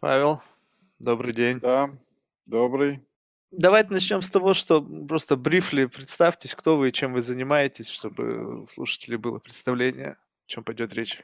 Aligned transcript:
Павел, 0.00 0.40
добрый 1.00 1.34
день. 1.34 1.58
Да, 1.58 1.90
добрый. 2.46 3.04
Давайте 3.50 3.92
начнем 3.92 4.22
с 4.22 4.30
того, 4.30 4.54
что 4.54 4.80
просто 4.80 5.36
брифли 5.36 5.86
представьтесь, 5.86 6.54
кто 6.54 6.76
вы 6.76 6.90
и 6.90 6.92
чем 6.92 7.14
вы 7.14 7.20
занимаетесь, 7.20 7.88
чтобы 7.88 8.60
у 8.60 8.66
слушателей 8.66 9.16
было 9.16 9.40
представление, 9.40 10.10
о 10.10 10.16
чем 10.46 10.62
пойдет 10.62 10.92
речь. 10.92 11.20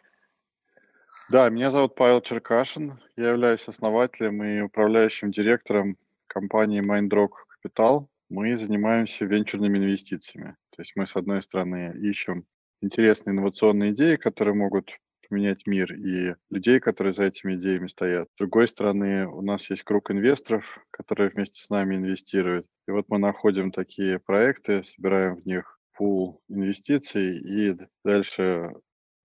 Да, 1.31 1.49
меня 1.51 1.71
зовут 1.71 1.95
Павел 1.95 2.21
Черкашин. 2.21 3.01
Я 3.17 3.31
являюсь 3.31 3.69
основателем 3.69 4.43
и 4.43 4.61
управляющим 4.63 5.31
директором 5.31 5.97
компании 6.27 6.83
Mindrock 6.83 7.31
Capital. 7.65 8.09
Мы 8.29 8.57
занимаемся 8.57 9.25
венчурными 9.25 9.79
инвестициями. 9.79 10.57
То 10.71 10.83
есть 10.83 10.95
мы, 10.97 11.07
с 11.07 11.15
одной 11.15 11.43
стороны, 11.43 11.95
ищем 12.03 12.45
интересные 12.83 13.35
инновационные 13.35 13.93
идеи, 13.93 14.17
которые 14.17 14.57
могут 14.57 14.91
поменять 15.35 15.67
мир 15.67 15.93
и 15.93 16.37
людей, 16.49 16.79
которые 16.79 17.13
за 17.13 17.25
этими 17.25 17.57
идеями 17.57 17.89
стоят. 17.89 18.29
С 18.35 18.39
другой 18.39 18.69
стороны, 18.69 19.27
у 19.27 19.43
нас 19.43 19.69
есть 19.69 19.83
круг 19.83 20.13
инвесторов, 20.13 20.79
которые 20.93 21.31
вместе 21.31 21.61
с 21.61 21.71
нами 21.71 21.97
инвестируют. 21.97 22.69
И 22.87 22.93
вот 22.93 23.07
мы 23.09 23.19
находим 23.19 23.73
такие 23.73 24.21
проекты, 24.21 24.85
собираем 24.85 25.35
в 25.41 25.45
них 25.45 25.81
пул 25.93 26.41
инвестиций 26.49 27.37
и 27.37 27.77
дальше 28.05 28.75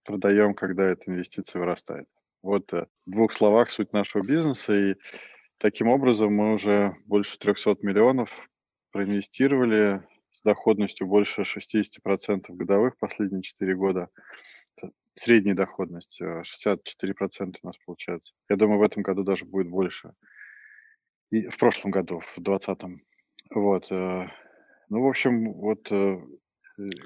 продаем, 0.03 0.55
когда 0.55 0.85
эта 0.85 1.11
инвестиция 1.11 1.59
вырастает. 1.59 2.07
Вот 2.41 2.73
э, 2.73 2.87
в 3.05 3.11
двух 3.11 3.31
словах 3.31 3.69
суть 3.69 3.93
нашего 3.93 4.23
бизнеса. 4.23 4.73
И 4.73 4.95
таким 5.59 5.89
образом 5.89 6.33
мы 6.33 6.53
уже 6.53 6.95
больше 7.05 7.37
300 7.37 7.75
миллионов 7.83 8.31
проинвестировали 8.91 10.01
с 10.31 10.41
доходностью 10.41 11.05
больше 11.05 11.43
60% 11.43 12.45
годовых 12.49 12.97
последние 12.97 13.43
4 13.43 13.75
года 13.75 14.09
средняя 15.15 15.55
доходность, 15.55 16.19
64% 16.21 16.77
э, 17.01 17.45
у 17.61 17.67
нас 17.67 17.77
получается. 17.85 18.33
Я 18.49 18.55
думаю, 18.55 18.79
в 18.79 18.83
этом 18.83 19.03
году 19.03 19.23
даже 19.23 19.45
будет 19.45 19.67
больше. 19.67 20.13
И 21.31 21.47
в 21.47 21.57
прошлом 21.57 21.91
году, 21.91 22.19
в 22.19 22.41
2020. 22.41 23.01
Вот. 23.51 23.91
Э, 23.91 24.27
ну, 24.89 25.01
в 25.03 25.07
общем, 25.07 25.53
вот 25.53 25.91
э, 25.91 26.17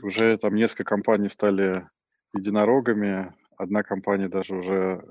уже 0.01 0.37
там 0.37 0.55
несколько 0.55 0.83
компаний 0.83 1.29
стали 1.29 1.87
единорогами. 2.33 3.33
Одна 3.57 3.83
компания 3.83 4.29
даже 4.29 4.55
уже 4.55 5.03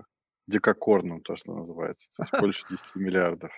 декакорном, 0.47 1.21
то, 1.21 1.37
что 1.37 1.55
называется. 1.55 2.11
То 2.17 2.23
есть 2.23 2.33
больше 2.41 2.65
10 2.71 2.97
миллиардов. 2.97 3.53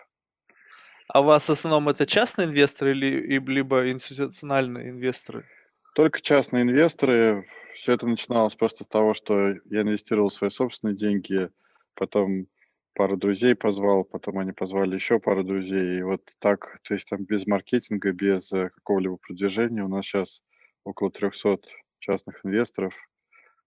А 1.09 1.21
у 1.21 1.25
вас 1.25 1.49
в 1.49 1.53
основном 1.53 1.89
это 1.89 2.07
частные 2.07 2.49
инвесторы 2.49 2.93
или 2.93 3.39
либо 3.39 3.91
институциональные 3.91 4.91
инвесторы? 4.91 5.47
Только 5.95 6.21
частные 6.21 6.63
инвесторы. 6.63 7.47
Все 7.75 7.93
это 7.93 8.07
начиналось 8.07 8.55
просто 8.55 8.85
с 8.85 8.87
того, 8.87 9.15
что 9.15 9.49
я 9.49 9.83
инвестировал 9.83 10.31
свои 10.31 10.51
собственные 10.51 10.95
деньги, 10.95 11.51
потом 11.95 12.47
пару 12.95 13.17
друзей 13.17 13.57
позвал, 13.57 14.05
потом 14.05 14.39
они 14.39 14.53
позвали 14.53 14.95
еще 14.95 15.19
пару 15.19 15.43
друзей. 15.43 15.99
И 15.99 16.03
вот 16.03 16.23
так, 16.39 16.79
то 16.83 16.95
есть 16.95 17.09
там 17.09 17.25
без 17.25 17.47
маркетинга, 17.47 18.13
без 18.13 18.53
э, 18.53 18.71
какого-либо 18.71 19.17
продвижения 19.17 19.83
у 19.83 19.89
нас 19.89 20.05
сейчас 20.05 20.41
около 20.85 21.11
300 21.11 21.59
частных 21.99 22.45
инвесторов 22.45 22.95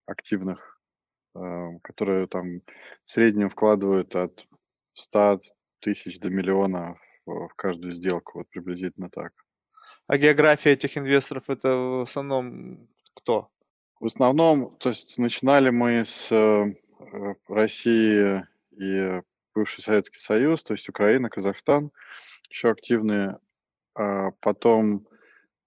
активных, 0.06 0.80
э, 1.36 1.80
которые 1.84 2.28
там 2.28 2.62
в 3.06 3.12
среднем 3.12 3.50
вкладывают 3.50 4.16
от 4.16 4.48
100 4.94 5.42
тысяч 5.80 6.20
до 6.20 6.30
миллиона 6.30 6.98
в 7.26 7.50
каждую 7.58 7.92
сделку, 7.92 8.40
вот 8.40 8.50
приблизительно 8.50 9.10
так. 9.10 9.34
А 10.08 10.18
география 10.18 10.72
этих 10.72 10.98
инвесторов 10.98 11.50
это 11.50 11.76
в 11.76 12.02
основном 12.04 12.88
кто? 13.14 13.52
В 14.00 14.06
основном, 14.06 14.76
то 14.78 14.90
есть 14.90 15.18
начинали 15.18 15.70
мы 15.72 16.06
с 16.06 16.32
э, 16.32 16.76
России 17.48 18.46
и 18.72 19.22
бывший 19.56 19.82
Советский 19.82 20.20
Союз, 20.20 20.64
то 20.64 20.74
есть 20.74 20.88
Украина, 20.88 21.30
Казахстан, 21.30 21.92
еще 22.50 22.70
активные. 22.70 23.40
А 23.96 24.32
потом 24.42 25.08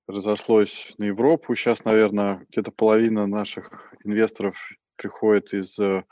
разошлось 0.07 0.95
на 0.99 1.05
Европу. 1.05 1.57
Сейчас, 1.57 1.85
наверное, 1.85 2.47
где-то 2.51 2.71
половина 2.71 3.27
наших 3.27 3.93
инвесторов 4.05 4.57
приходит 4.97 5.53
из 5.53 5.79
э, 5.79 6.05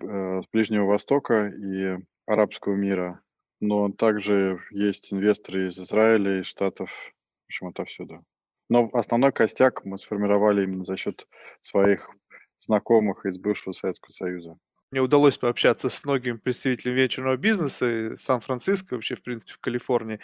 э, 0.00 0.40
Ближнего 0.52 0.86
Востока 0.86 1.48
и 1.48 1.98
арабского 2.26 2.74
мира. 2.74 3.20
Но 3.60 3.90
также 3.90 4.60
есть 4.70 5.12
инвесторы 5.12 5.68
из 5.68 5.80
Израиля, 5.80 6.40
из 6.40 6.46
Штатов, 6.46 6.90
в 6.90 7.46
общем, 7.46 7.68
отовсюду. 7.68 8.24
Но 8.68 8.90
основной 8.92 9.32
костяк 9.32 9.84
мы 9.84 9.98
сформировали 9.98 10.64
именно 10.64 10.84
за 10.84 10.96
счет 10.96 11.26
своих 11.60 12.10
знакомых 12.58 13.26
из 13.26 13.38
бывшего 13.38 13.72
Советского 13.72 14.12
Союза. 14.12 14.58
Мне 14.90 15.00
удалось 15.00 15.36
пообщаться 15.36 15.90
с 15.90 16.04
многими 16.04 16.36
представителями 16.36 17.00
вечерного 17.00 17.36
бизнеса, 17.36 18.16
Сан-Франциско, 18.18 18.94
вообще, 18.94 19.16
в 19.16 19.22
принципе, 19.22 19.52
в 19.52 19.58
Калифорнии. 19.58 20.20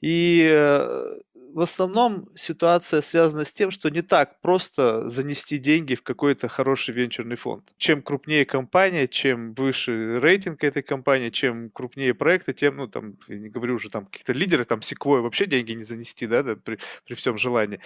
И 0.00 0.48
э, 0.50 1.18
в 1.52 1.60
основном 1.60 2.28
ситуация 2.34 3.02
связана 3.02 3.44
с 3.44 3.52
тем, 3.52 3.70
что 3.70 3.88
не 3.90 4.02
так 4.02 4.40
просто 4.40 5.08
занести 5.08 5.58
деньги 5.58 5.94
в 5.94 6.02
какой-то 6.02 6.48
хороший 6.48 6.94
венчурный 6.94 7.36
фонд. 7.36 7.72
Чем 7.78 8.02
крупнее 8.02 8.44
компания, 8.44 9.08
чем 9.08 9.54
выше 9.54 10.20
рейтинг 10.20 10.62
этой 10.62 10.82
компании, 10.82 11.30
чем 11.30 11.70
крупнее 11.70 12.14
проекты, 12.14 12.52
тем, 12.52 12.76
ну, 12.76 12.86
там, 12.86 13.16
я 13.28 13.38
не 13.38 13.48
говорю 13.48 13.76
уже 13.76 13.90
там 13.90 14.06
каких-то 14.06 14.32
лидеров, 14.32 14.66
там, 14.66 14.82
секвой 14.82 15.20
вообще 15.20 15.46
деньги 15.46 15.72
не 15.72 15.84
занести, 15.84 16.26
да, 16.26 16.42
да 16.42 16.56
при, 16.56 16.78
при 17.06 17.14
всем 17.14 17.38
желании. 17.38 17.80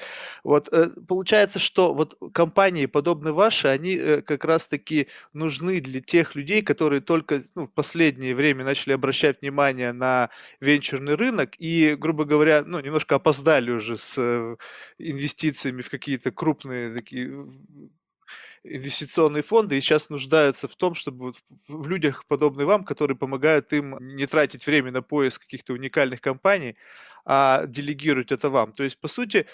Вот, 0.45 0.69
э, 0.73 0.91
получается, 1.07 1.59
что 1.59 1.95
вот 1.95 2.17
компании, 2.33 2.87
подобные 2.87 3.33
ваши, 3.33 3.69
они 3.69 3.97
э, 3.97 4.23
как 4.23 4.45
раз-таки 4.45 5.09
нужны 5.33 5.81
для 5.81 6.01
тех 6.13 6.35
людей, 6.35 6.61
которые 6.61 7.01
только 7.01 7.43
ну, 7.55 7.67
в 7.67 7.73
последнее 7.73 8.35
время 8.35 8.65
начали 8.65 8.93
обращать 8.93 9.41
внимание 9.41 9.93
на 9.93 10.29
венчурный 10.61 11.15
рынок 11.15 11.55
и, 11.59 11.95
грубо 11.95 12.27
говоря, 12.27 12.65
ну, 12.67 12.81
немножко 12.81 13.15
опоздали 13.15 13.71
уже 13.71 13.97
с 13.97 14.19
э, 14.19 14.57
инвестициями 14.99 15.81
в 15.81 15.89
какие-то 15.89 16.31
крупные 16.31 16.93
такие 16.93 17.47
инвестиционные 18.63 19.43
фонды 19.43 19.79
и 19.79 19.81
сейчас 19.81 20.11
нуждаются 20.11 20.69
в 20.69 20.77
том, 20.77 20.95
чтобы 20.95 21.33
в 21.67 21.89
людях, 21.89 22.27
подобных 22.27 22.67
вам, 22.67 22.85
которые 22.85 23.17
помогают 23.17 23.73
им 23.73 23.97
не 23.99 24.27
тратить 24.27 24.67
время 24.67 24.91
на 24.91 25.01
поиск 25.01 25.41
каких-то 25.41 25.73
уникальных 25.73 26.21
компаний, 26.21 26.77
а 27.25 27.65
делегировать 27.67 28.33
это 28.33 28.51
вам. 28.51 28.73
То 28.73 28.85
есть, 28.85 29.01
по 29.01 29.09
сути, 29.09 29.39
э, 29.39 29.45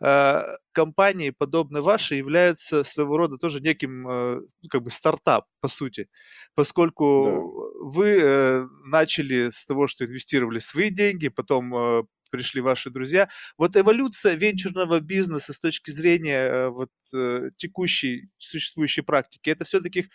компании, 0.00 1.30
подобные 1.30 1.82
ваши, 1.82 2.16
являются 2.16 2.84
своего 2.84 3.16
рода 3.16 3.38
тоже 3.38 3.60
неким 3.60 4.08
э, 4.08 4.40
ну, 4.62 4.68
как 4.68 4.82
бы 4.82 4.90
стартап, 4.90 5.46
по 5.60 5.68
сути, 5.68 6.08
поскольку 6.54 7.24
да. 7.24 7.88
вы 7.88 8.68
начали 8.86 9.50
с 9.50 9.64
того, 9.64 9.86
что 9.86 10.04
инвестировали 10.04 10.58
свои 10.58 10.90
деньги, 10.90 11.28
потом 11.28 12.06
пришли 12.34 12.60
ваши 12.60 12.90
друзья. 12.90 13.28
Вот 13.56 13.76
эволюция 13.76 14.34
венчурного 14.34 14.98
бизнеса 14.98 15.52
с 15.52 15.60
точки 15.60 15.92
зрения 15.92 16.46
э, 16.46 16.68
вот 16.68 16.90
э, 17.14 17.50
текущей 17.56 18.28
существующей 18.38 19.02
практики, 19.02 19.50
это 19.50 19.64
все-таки 19.64 20.08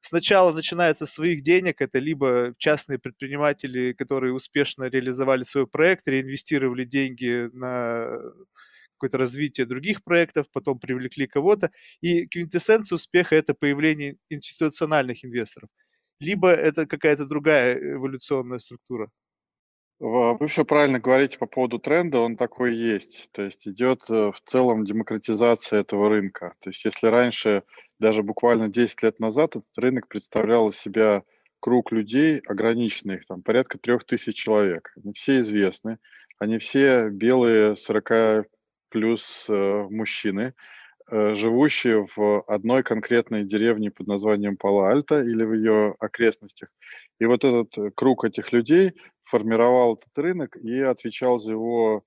сначала 0.00 0.52
начинается 0.52 1.06
с 1.06 1.12
своих 1.12 1.42
денег, 1.42 1.80
это 1.80 2.00
либо 2.00 2.54
частные 2.58 2.98
предприниматели, 2.98 3.92
которые 3.92 4.32
успешно 4.32 4.88
реализовали 4.88 5.44
свой 5.44 5.68
проект, 5.68 6.08
реинвестировали 6.08 6.84
деньги 6.84 7.48
на 7.52 8.18
какое-то 9.00 9.18
развитие 9.18 9.66
других 9.66 10.04
проектов, 10.04 10.46
потом 10.52 10.78
привлекли 10.78 11.26
кого-то, 11.26 11.70
и 12.02 12.26
квинтэссенция 12.26 12.96
успеха– 12.96 13.34
это 13.36 13.54
появление 13.54 14.16
институциональных 14.28 15.24
инвесторов. 15.24 15.70
Либо 16.20 16.50
это 16.50 16.86
какая-то 16.86 17.26
другая 17.26 17.78
эволюционная 17.94 18.58
структура. 18.58 19.10
Вы 20.00 20.46
все 20.48 20.64
правильно 20.64 20.98
говорите 20.98 21.36
по 21.38 21.46
поводу 21.46 21.78
тренда, 21.78 22.20
он 22.20 22.36
такой 22.36 22.74
есть. 22.74 23.28
То 23.32 23.42
есть 23.42 23.68
идет 23.68 24.04
э, 24.08 24.32
в 24.32 24.40
целом 24.46 24.86
демократизация 24.86 25.80
этого 25.80 26.08
рынка. 26.08 26.54
То 26.60 26.70
есть 26.70 26.82
если 26.86 27.08
раньше, 27.08 27.64
даже 27.98 28.22
буквально 28.22 28.68
10 28.68 29.02
лет 29.02 29.20
назад, 29.20 29.56
этот 29.56 29.76
рынок 29.76 30.08
представлял 30.08 30.68
из 30.68 30.78
себя 30.78 31.22
круг 31.60 31.92
людей 31.92 32.38
ограниченных, 32.46 33.26
там 33.26 33.42
порядка 33.42 33.78
трех 33.78 34.06
тысяч 34.06 34.36
человек. 34.36 34.90
Они 34.96 35.12
все 35.12 35.40
известны, 35.40 35.98
они 36.38 36.56
все 36.58 37.10
белые 37.10 37.76
40 37.76 38.46
плюс 38.90 39.46
э, 39.48 39.86
мужчины, 39.90 40.54
э, 41.10 41.34
живущие 41.34 42.06
в 42.14 42.40
одной 42.46 42.82
конкретной 42.82 43.44
деревне 43.44 43.90
под 43.90 44.06
названием 44.06 44.56
Пала-Альта 44.56 45.22
или 45.22 45.44
в 45.44 45.54
ее 45.54 45.94
окрестностях. 45.98 46.68
И 47.18 47.24
вот 47.24 47.44
этот 47.44 47.78
э, 47.78 47.90
круг 47.94 48.24
этих 48.24 48.52
людей 48.52 48.94
формировал 49.24 49.94
этот 49.94 50.16
рынок 50.18 50.56
и 50.56 50.80
отвечал 50.80 51.38
за 51.38 51.52
его 51.52 52.04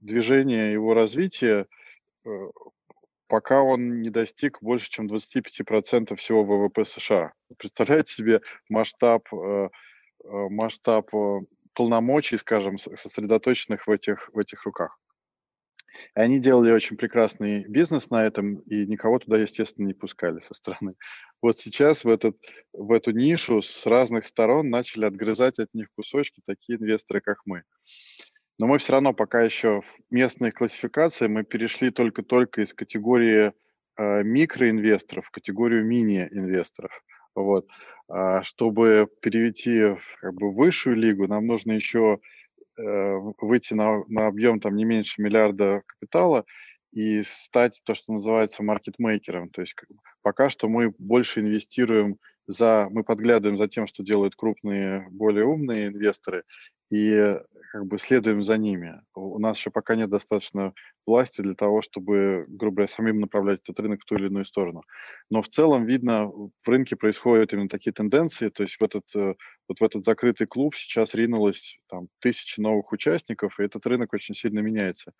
движение, 0.00 0.72
его 0.72 0.94
развитие, 0.94 1.66
пока 3.26 3.62
он 3.62 4.00
не 4.02 4.10
достиг 4.10 4.58
больше, 4.60 4.90
чем 4.90 5.08
25% 5.08 6.14
всего 6.16 6.44
ВВП 6.44 6.84
США. 6.84 7.32
Представляете 7.56 8.14
себе 8.14 8.40
масштаб, 8.68 9.26
масштаб 10.22 11.10
полномочий, 11.74 12.38
скажем, 12.38 12.78
сосредоточенных 12.78 13.86
в 13.86 13.90
этих, 13.90 14.28
в 14.32 14.38
этих 14.38 14.64
руках. 14.64 15.01
И 16.16 16.20
они 16.20 16.38
делали 16.38 16.72
очень 16.72 16.96
прекрасный 16.96 17.66
бизнес 17.68 18.10
на 18.10 18.24
этом, 18.24 18.56
и 18.60 18.86
никого 18.86 19.18
туда, 19.18 19.38
естественно, 19.38 19.86
не 19.86 19.94
пускали 19.94 20.40
со 20.40 20.54
стороны. 20.54 20.94
Вот 21.40 21.58
сейчас 21.58 22.04
в, 22.04 22.08
этот, 22.08 22.36
в 22.72 22.92
эту 22.92 23.12
нишу 23.12 23.62
с 23.62 23.86
разных 23.86 24.26
сторон 24.26 24.70
начали 24.70 25.04
отгрызать 25.04 25.58
от 25.58 25.72
них 25.74 25.88
кусочки 25.96 26.40
такие 26.44 26.78
инвесторы, 26.78 27.20
как 27.20 27.38
мы. 27.44 27.62
Но 28.58 28.66
мы 28.66 28.78
все 28.78 28.92
равно 28.92 29.12
пока 29.12 29.42
еще 29.42 29.80
в 29.80 30.14
местной 30.14 30.52
классификации 30.52 31.26
мы 31.26 31.42
перешли 31.42 31.90
только-только 31.90 32.62
из 32.62 32.72
категории 32.72 33.52
э, 33.96 34.22
микроинвесторов 34.22 35.26
в 35.26 35.30
категорию 35.30 35.84
мини-инвесторов. 35.84 36.92
Вот. 37.34 37.66
А 38.08 38.42
чтобы 38.42 39.08
перейти 39.20 39.84
в 39.84 40.02
как 40.20 40.34
бы, 40.34 40.52
высшую 40.54 40.96
лигу, 40.96 41.26
нам 41.26 41.46
нужно 41.46 41.72
еще 41.72 42.20
выйти 42.76 43.74
на, 43.74 44.04
на 44.08 44.26
объем 44.26 44.60
там 44.60 44.76
не 44.76 44.84
меньше 44.84 45.20
миллиарда 45.22 45.82
капитала 45.86 46.44
и 46.92 47.22
стать 47.22 47.80
то, 47.84 47.94
что 47.94 48.12
называется 48.12 48.62
маркетмейкером. 48.62 49.50
То 49.50 49.62
есть 49.62 49.74
пока 50.22 50.50
что 50.50 50.68
мы 50.68 50.94
больше 50.98 51.40
инвестируем 51.40 52.18
за, 52.46 52.88
мы 52.90 53.04
подглядываем 53.04 53.58
за 53.58 53.68
тем, 53.68 53.86
что 53.86 54.02
делают 54.02 54.36
крупные, 54.36 55.06
более 55.10 55.44
умные 55.44 55.88
инвесторы, 55.88 56.44
и 56.90 57.38
как 57.72 57.86
бы 57.86 57.96
следуем 57.96 58.42
за 58.42 58.58
ними. 58.58 59.00
У 59.14 59.38
нас 59.38 59.56
еще 59.56 59.70
пока 59.70 59.94
нет 59.94 60.10
достаточно 60.10 60.74
власти 61.06 61.40
для 61.40 61.54
того, 61.54 61.80
чтобы, 61.80 62.44
грубо 62.48 62.76
говоря, 62.76 62.88
самим 62.88 63.20
направлять 63.20 63.60
этот 63.62 63.80
рынок 63.80 64.02
в 64.02 64.04
ту 64.04 64.16
или 64.16 64.26
иную 64.26 64.44
сторону. 64.44 64.82
Но 65.30 65.40
в 65.40 65.48
целом 65.48 65.86
видно, 65.86 66.26
в 66.28 66.68
рынке 66.68 66.94
происходят 66.94 67.54
именно 67.54 67.70
такие 67.70 67.92
тенденции, 67.92 68.50
то 68.50 68.62
есть 68.62 68.76
в 68.78 68.84
этот, 68.84 69.04
э, 69.16 69.34
вот 69.68 69.80
в 69.80 69.82
этот 69.82 70.04
закрытый 70.04 70.46
клуб 70.46 70.76
сейчас 70.76 71.14
ринулось 71.14 71.78
там 71.88 72.08
тысячи 72.20 72.60
новых 72.60 72.92
участников, 72.92 73.58
и 73.58 73.62
этот 73.62 73.86
рынок 73.86 74.12
очень 74.12 74.34
сильно 74.34 74.58
меняется. 74.58 75.12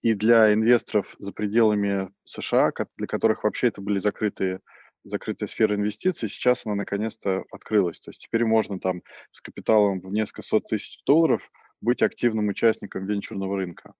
И 0.00 0.14
для 0.14 0.54
инвесторов 0.54 1.14
за 1.18 1.32
пределами 1.34 2.08
США, 2.24 2.72
для 2.96 3.06
которых 3.06 3.44
вообще 3.44 3.68
это 3.68 3.82
были 3.82 3.98
закрытые 3.98 4.60
закрытая 5.08 5.48
сфера 5.48 5.74
инвестиций, 5.74 6.28
сейчас 6.28 6.66
она 6.66 6.74
наконец-то 6.74 7.44
открылась. 7.50 8.00
То 8.00 8.10
есть 8.10 8.22
теперь 8.22 8.44
можно 8.44 8.78
там 8.78 9.02
с 9.32 9.40
капиталом 9.40 10.00
в 10.00 10.12
несколько 10.12 10.42
сот 10.42 10.68
тысяч 10.68 11.02
долларов 11.06 11.50
быть 11.80 12.02
активным 12.02 12.48
участником 12.48 13.06
венчурного 13.06 13.56
рынка. 13.56 13.94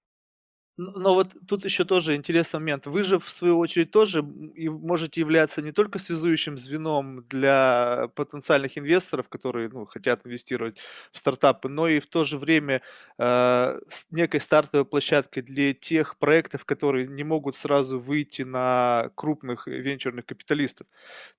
Но 0.80 1.14
вот 1.14 1.34
тут 1.48 1.64
еще 1.64 1.84
тоже 1.84 2.14
интересный 2.14 2.60
момент. 2.60 2.86
Вы 2.86 3.02
же, 3.02 3.18
в 3.18 3.28
свою 3.28 3.58
очередь, 3.58 3.90
тоже 3.90 4.24
и 4.54 4.68
можете 4.68 5.20
являться 5.20 5.60
не 5.60 5.72
только 5.72 5.98
связующим 5.98 6.56
звеном 6.56 7.24
для 7.28 8.08
потенциальных 8.14 8.78
инвесторов, 8.78 9.28
которые 9.28 9.70
ну, 9.70 9.86
хотят 9.86 10.24
инвестировать 10.24 10.78
в 11.10 11.18
стартапы, 11.18 11.68
но 11.68 11.88
и 11.88 11.98
в 11.98 12.06
то 12.06 12.22
же 12.24 12.38
время 12.38 12.80
э, 13.18 13.80
с 13.88 14.06
некой 14.12 14.40
стартовой 14.40 14.84
площадкой 14.84 15.42
для 15.42 15.74
тех 15.74 16.16
проектов, 16.16 16.64
которые 16.64 17.08
не 17.08 17.24
могут 17.24 17.56
сразу 17.56 17.98
выйти 17.98 18.42
на 18.42 19.10
крупных 19.16 19.66
венчурных 19.66 20.26
капиталистов. 20.26 20.86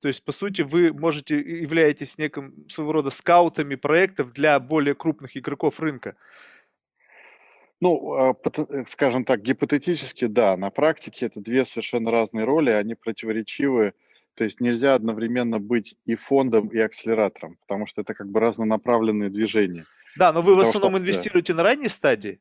То 0.02 0.10
есть, 0.10 0.26
по 0.26 0.34
сути, 0.34 0.64
вы 0.64 0.92
можете 0.92 1.40
являетесь 1.40 2.18
неким 2.18 2.68
своего 2.68 2.92
рода 2.92 3.10
скаутами 3.10 3.76
проектов 3.76 4.34
для 4.34 4.60
более 4.60 4.96
крупных 4.96 5.38
игроков 5.38 5.80
рынка. 5.80 6.18
Ну, 7.82 8.14
а, 8.14 8.36
э, 8.44 8.84
скажем 8.88 9.24
так, 9.24 9.42
гипотетически, 9.42 10.26
да. 10.26 10.58
На 10.58 10.70
практике 10.70 11.28
это 11.28 11.40
две 11.40 11.66
совершенно 11.66 12.12
разные 12.12 12.46
роли, 12.46 12.72
они 12.72 12.96
противоречивы. 12.96 13.94
То 14.36 14.44
есть 14.44 14.62
нельзя 14.62 14.96
одновременно 14.96 15.60
быть 15.60 15.96
и 16.06 16.16
фондом, 16.16 16.68
и 16.68 16.78
акселератором, 16.78 17.58
потому 17.62 17.86
что 17.86 18.02
это 18.02 18.14
как 18.14 18.30
бы 18.30 18.40
разнонаправленные 18.40 19.30
движения. 19.30 19.86
Да, 20.18 20.32
но 20.32 20.42
вы 20.42 20.56
в 20.56 20.60
основном 20.60 20.94
что, 20.94 21.02
инвестируете 21.02 21.54
на 21.54 21.64
ранней 21.64 21.90
стадии? 21.90 22.40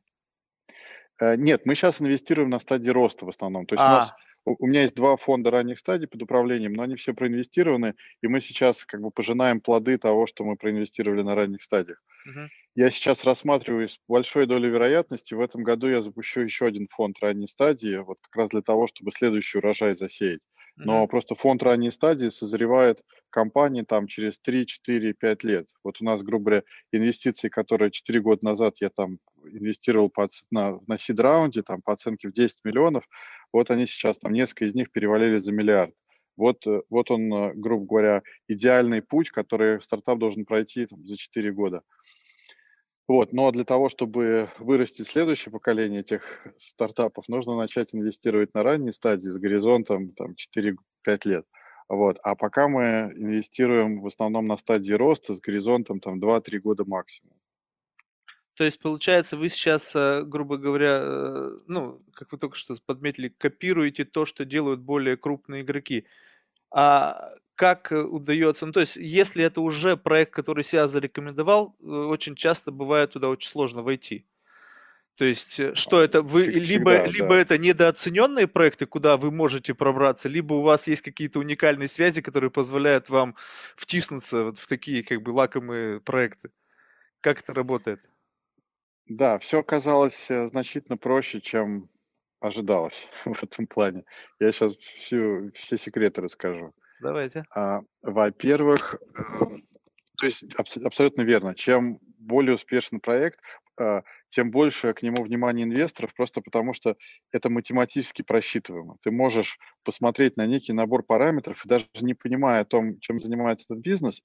Э, 1.20 1.37
нет, 1.37 1.67
мы 1.67 1.75
сейчас 1.75 2.00
инвестируем 2.00 2.50
на 2.50 2.58
стадии 2.58 2.91
роста 2.91 3.26
в 3.26 3.29
основном. 3.29 3.67
То 3.67 3.75
есть 3.75 3.84
а. 3.84 3.87
у 3.87 3.91
нас 3.91 4.14
у 4.44 4.67
меня 4.67 4.82
есть 4.82 4.94
два 4.94 5.17
фонда 5.17 5.50
ранних 5.50 5.79
стадий 5.79 6.08
под 6.08 6.23
управлением, 6.23 6.73
но 6.73 6.82
они 6.82 6.96
все 6.96 7.14
проинвестированы, 7.14 7.94
и 8.23 8.29
мы 8.29 8.40
сейчас 8.40 8.85
как 8.85 9.00
бы 9.00 9.11
пожинаем 9.11 9.61
плоды 9.61 9.99
того, 9.99 10.26
что 10.26 10.44
мы 10.44 10.56
проинвестировали 10.56 11.23
на 11.23 11.35
ранних 11.35 11.62
стадиях. 11.62 12.02
Uh-huh. 12.26 12.49
Я 12.75 12.90
сейчас 12.90 13.25
рассматриваю 13.25 13.88
с 13.88 13.99
большой 14.08 14.46
долей 14.46 14.70
вероятности, 14.70 15.35
в 15.35 15.40
этом 15.40 15.62
году 15.62 15.88
я 15.88 16.02
запущу 16.02 16.40
еще 16.40 16.67
один 16.67 16.88
фонд 16.90 17.19
ранней 17.20 17.49
стадии, 17.49 17.96
вот 17.99 18.19
как 18.23 18.37
раз 18.37 18.50
для 18.50 18.62
того, 18.62 18.87
чтобы 18.87 19.12
следующий 19.12 19.58
урожай 19.58 19.94
засеять. 19.94 20.41
Но 20.79 21.03
uh-huh. 21.03 21.09
просто 21.09 21.35
фонд 21.35 21.63
ранней 21.63 21.91
стадии 21.91 22.29
созревает 22.29 23.03
компании 23.31 23.83
там 23.83 24.07
через 24.07 24.39
3, 24.39 24.67
4, 24.67 25.13
5 25.13 25.45
лет. 25.45 25.67
Вот 25.83 26.01
у 26.01 26.05
нас, 26.05 26.23
грубо 26.23 26.45
говоря, 26.45 26.63
инвестиции, 26.93 27.49
которые 27.49 27.91
4 27.91 28.21
года 28.21 28.45
назад 28.45 28.77
я 28.81 28.89
там 28.89 29.19
инвестировал 29.45 30.09
по, 30.09 30.29
на, 30.51 30.79
на 30.87 30.97
сид-раунде, 30.97 31.63
там 31.63 31.83
по 31.83 31.93
оценке 31.93 32.29
в 32.29 32.33
10 32.33 32.61
миллионов, 32.65 33.05
вот 33.53 33.71
они 33.71 33.87
сейчас, 33.87 34.19
там 34.19 34.33
несколько 34.33 34.67
из 34.67 34.75
них 34.75 34.93
перевалили 34.93 35.39
за 35.39 35.53
миллиард. 35.53 35.95
Вот, 36.37 36.65
э, 36.67 36.83
вот 36.89 37.11
он, 37.11 37.33
э, 37.33 37.53
грубо 37.55 37.87
говоря, 37.87 38.23
идеальный 38.47 39.03
путь, 39.03 39.31
который 39.31 39.81
стартап 39.81 40.19
должен 40.19 40.45
пройти 40.45 40.87
там, 40.87 41.05
за 41.07 41.17
4 41.17 41.53
года. 41.53 41.83
Вот, 43.08 43.32
но 43.32 43.50
для 43.50 43.64
того, 43.64 43.88
чтобы 43.88 44.50
вырастить 44.58 45.08
следующее 45.08 45.50
поколение 45.50 46.00
этих 46.00 46.46
стартапов, 46.58 47.26
нужно 47.28 47.56
начать 47.56 47.94
инвестировать 47.94 48.52
на 48.52 48.62
ранней 48.62 48.93
стадии 48.93 49.31
с 49.31 49.38
горизонтом 49.38 50.12
там, 50.12 50.34
4-5 50.55 50.76
лет. 51.25 51.46
Вот. 51.88 52.19
А 52.22 52.37
пока 52.37 52.69
мы 52.69 53.10
инвестируем 53.16 54.02
в 54.02 54.06
основном 54.06 54.46
на 54.46 54.58
стадии 54.58 54.93
роста 54.93 55.34
с 55.34 55.40
горизонтом 55.40 56.00
там 56.00 56.20
2-3 56.20 56.58
года 56.58 56.84
максимум. 56.84 57.32
То 58.55 58.64
есть, 58.64 58.78
получается, 58.81 59.38
вы 59.38 59.49
сейчас, 59.49 59.94
э, 59.96 60.25
грубо 60.25 60.58
говоря, 60.58 61.00
э, 61.00 61.50
ну, 61.66 62.02
как 62.12 62.32
вы 62.32 62.38
только 62.38 62.56
что 62.56 62.75
подметили, 62.84 63.28
копируете 63.28 64.05
то, 64.05 64.26
что 64.26 64.44
делают 64.44 64.81
более 64.81 65.16
крупные 65.16 65.62
игроки. 65.62 66.06
А 66.70 67.31
как 67.55 67.91
э, 67.93 68.00
удается, 68.00 68.67
ну, 68.67 68.73
то 68.73 68.81
есть, 68.81 68.97
если 68.97 69.43
это 69.44 69.61
уже 69.61 69.97
проект, 69.97 70.32
который 70.32 70.65
себя 70.65 70.87
зарекомендовал, 70.87 71.76
очень 71.81 72.37
часто 72.37 72.70
бывает 72.70 73.12
туда 73.12 73.29
очень 73.29 73.50
сложно 73.50 73.82
войти. 73.82 74.26
То 75.17 75.25
есть, 75.25 75.76
что 75.76 76.00
это 76.00 76.23
вы 76.23 76.43
Всегда, 76.43 76.59
либо 76.61 77.05
либо 77.06 77.29
да. 77.31 77.38
это 77.38 77.59
недооцененные 77.59 78.47
проекты, 78.47 78.87
куда 78.87 79.17
вы 79.17 79.32
можете 79.32 79.75
пробраться, 79.75 80.29
либо 80.29 80.55
у 80.55 80.62
вас 80.62 80.87
есть 80.87 81.03
какие-то 81.03 81.41
уникальные 81.41 81.88
связи, 81.88 82.23
которые 82.23 82.53
позволяют 82.53 83.09
вам 83.09 83.35
втиснуться 83.75 84.44
вот 84.44 84.59
в 84.59 84.69
такие 84.69 85.03
как 85.03 85.23
бы 85.23 85.31
лакомые 85.31 86.00
проекты. 86.00 86.50
Как 87.20 87.41
это 87.41 87.53
работает? 87.53 88.09
Да, 89.09 89.41
все 89.41 89.59
оказалось, 89.59 90.31
э, 90.31 90.47
значительно 90.47 90.97
проще, 90.97 91.41
чем 91.41 91.91
ожидалось 92.40 93.08
в 93.25 93.43
этом 93.43 93.67
плане. 93.67 94.05
Я 94.40 94.52
сейчас 94.52 94.76
всю 94.76 95.50
все 95.55 95.76
секреты 95.76 96.23
расскажу. 96.23 96.73
Давайте. 97.00 97.44
А, 97.55 97.81
во-первых, 98.02 99.00
э, 99.17 99.23
то 100.17 100.26
есть 100.26 100.44
абс 100.56 100.76
абсолютно 100.76 101.23
верно. 101.23 101.55
Чем 101.55 101.99
более 102.19 102.56
успешный 102.56 102.98
проект, 102.98 103.39
а, 103.79 104.03
тем 104.29 104.51
больше 104.51 104.93
к 104.93 105.03
нему 105.03 105.22
внимания 105.22 105.63
инвесторов, 105.63 106.15
просто 106.15 106.41
потому 106.41 106.72
что 106.72 106.96
это 107.32 107.51
математически 107.51 108.22
просчитываемо. 108.22 108.96
Ты 109.03 109.10
можешь 109.10 109.58
посмотреть 109.84 110.36
на 110.36 110.46
некий 110.46 110.72
набор 110.72 111.03
параметров 111.05 111.65
и 111.65 111.69
даже 111.69 111.86
не 112.01 112.15
понимая 112.15 112.63
о 112.63 112.65
том, 112.65 112.98
чем 113.01 113.20
занимается 113.20 113.67
этот 113.70 113.82
бизнес, 113.82 114.22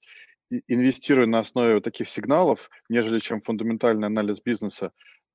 инвестируя 0.68 1.26
на 1.26 1.40
основе 1.40 1.80
таких 1.80 2.08
сигналов, 2.08 2.68
нежели 2.88 3.18
чем 3.18 3.40
фундаментальный 3.40 4.08
анализ 4.08 4.40
бизнеса, 4.42 4.92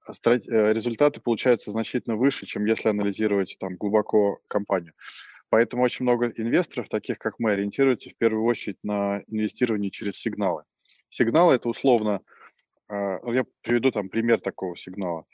результаты 0.08 1.22
получаются 1.22 1.72
значительно 1.72 2.15
выше, 2.15 2.46
чем 2.46 2.65
если 2.65 2.89
анализировать 2.89 3.58
там 3.60 3.75
глубоко 3.75 4.39
компанию. 4.48 4.94
Поэтому 5.50 5.84
очень 5.84 6.03
много 6.03 6.27
инвесторов, 6.36 6.89
таких 6.89 7.18
как 7.18 7.39
мы, 7.39 7.51
ориентируются 7.51 8.10
в 8.10 8.15
первую 8.15 8.44
очередь 8.44 8.77
на 8.84 9.24
инвестирование 9.27 9.89
через 9.89 10.15
сигналы. 10.18 10.63
Сигналы 11.10 11.56
это 11.56 11.70
условно, 11.70 12.22
а, 12.88 13.20
ну, 13.24 13.34
я 13.34 13.46
приведу 13.62 13.91
там 13.91 14.10
пример 14.10 14.39
такого 14.41 14.77
сигнала. 14.77 15.25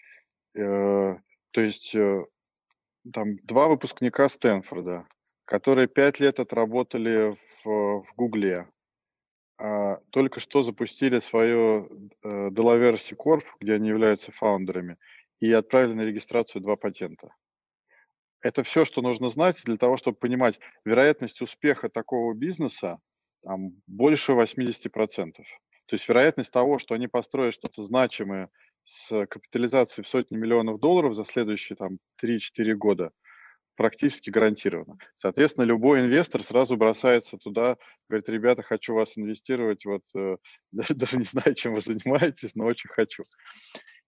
Э, 0.55 1.15
то 1.51 1.61
есть 1.61 1.93
э, 1.95 2.25
там 3.13 3.37
два 3.43 3.67
выпускника 3.67 4.29
Стэнфорда, 4.29 5.05
которые 5.45 5.87
пять 5.87 6.19
лет 6.19 6.39
отработали 6.39 7.37
в 7.63 8.05
Гугле, 8.15 8.67
а, 9.57 9.97
только 10.09 10.39
что 10.39 10.63
запустили 10.63 11.19
свою 11.19 11.85
э, 12.23 12.49
Delaware 12.49 12.97
C 12.97 13.15
Corp, 13.15 13.43
где 13.59 13.73
они 13.73 13.89
являются 13.89 14.31
фаундерами, 14.31 14.97
и 15.39 15.51
отправили 15.51 15.93
на 15.93 16.01
регистрацию 16.01 16.61
два 16.61 16.75
патента. 16.75 17.29
Это 18.41 18.63
все, 18.63 18.85
что 18.85 19.01
нужно 19.01 19.29
знать 19.29 19.61
для 19.63 19.77
того, 19.77 19.97
чтобы 19.97 20.17
понимать 20.17 20.59
вероятность 20.83 21.41
успеха 21.41 21.89
такого 21.89 22.33
бизнеса 22.33 22.99
там, 23.43 23.81
больше 23.87 24.33
80%. 24.33 24.89
То 25.33 25.93
есть 25.93 26.07
вероятность 26.07 26.51
того, 26.51 26.77
что 26.77 26.93
они 26.93 27.07
построят 27.07 27.53
что-то 27.53 27.83
значимое 27.83 28.49
с 28.83 29.25
капитализацией 29.27 30.03
в 30.03 30.07
сотни 30.07 30.35
миллионов 30.35 30.79
долларов 30.79 31.15
за 31.15 31.25
следующие 31.25 31.75
там, 31.75 31.97
3-4 32.21 32.73
года– 32.73 33.11
практически 33.75 34.29
гарантированно. 34.29 34.97
Соответственно, 35.15 35.65
любой 35.65 36.01
инвестор 36.01 36.43
сразу 36.43 36.77
бросается 36.77 37.37
туда, 37.37 37.77
говорит, 38.09 38.29
ребята, 38.29 38.63
хочу 38.63 38.93
вас 38.93 39.17
инвестировать, 39.17 39.85
вот 39.85 40.03
э, 40.15 40.37
даже, 40.71 41.17
не 41.17 41.25
знаю, 41.25 41.55
чем 41.55 41.73
вы 41.73 41.81
занимаетесь, 41.81 42.55
но 42.55 42.65
очень 42.65 42.89
хочу. 42.89 43.23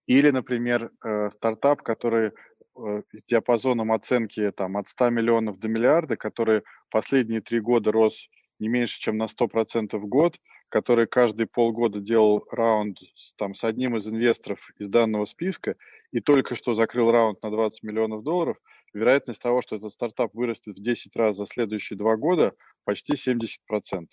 Или, 0.06 0.30
например, 0.30 0.90
э, 1.04 1.30
стартап, 1.30 1.82
который 1.82 2.28
э, 2.28 3.02
с 3.12 3.24
диапазоном 3.24 3.92
оценки 3.92 4.50
там, 4.52 4.76
от 4.76 4.88
100 4.88 5.10
миллионов 5.10 5.58
до 5.58 5.68
миллиарда, 5.68 6.16
который 6.16 6.62
последние 6.90 7.40
три 7.40 7.60
года 7.60 7.92
рос 7.92 8.28
не 8.58 8.68
меньше, 8.68 8.98
чем 8.98 9.18
на 9.18 9.26
100% 9.26 9.96
в 9.98 10.06
год, 10.06 10.36
который 10.68 11.06
каждые 11.06 11.46
полгода 11.46 12.00
делал 12.00 12.46
раунд 12.50 12.98
с, 13.14 13.32
там, 13.34 13.54
с 13.54 13.64
одним 13.64 13.96
из 13.96 14.08
инвесторов 14.08 14.70
из 14.78 14.88
данного 14.88 15.24
списка 15.24 15.76
и 16.12 16.20
только 16.20 16.54
что 16.54 16.74
закрыл 16.74 17.10
раунд 17.10 17.42
на 17.42 17.50
20 17.50 17.82
миллионов 17.82 18.22
долларов, 18.22 18.58
вероятность 18.92 19.40
того, 19.40 19.62
что 19.62 19.76
этот 19.76 19.92
стартап 19.92 20.34
вырастет 20.34 20.76
в 20.76 20.82
10 20.82 21.14
раз 21.16 21.36
за 21.36 21.46
следующие 21.46 21.98
два 21.98 22.16
года, 22.16 22.54
почти 22.84 23.14
70%. 23.14 24.06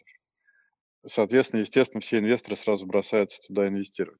Соответственно, 1.05 1.61
естественно, 1.61 2.01
все 2.01 2.19
инвесторы 2.19 2.55
сразу 2.55 2.85
бросаются 2.85 3.41
туда 3.47 3.67
инвестировать. 3.67 4.19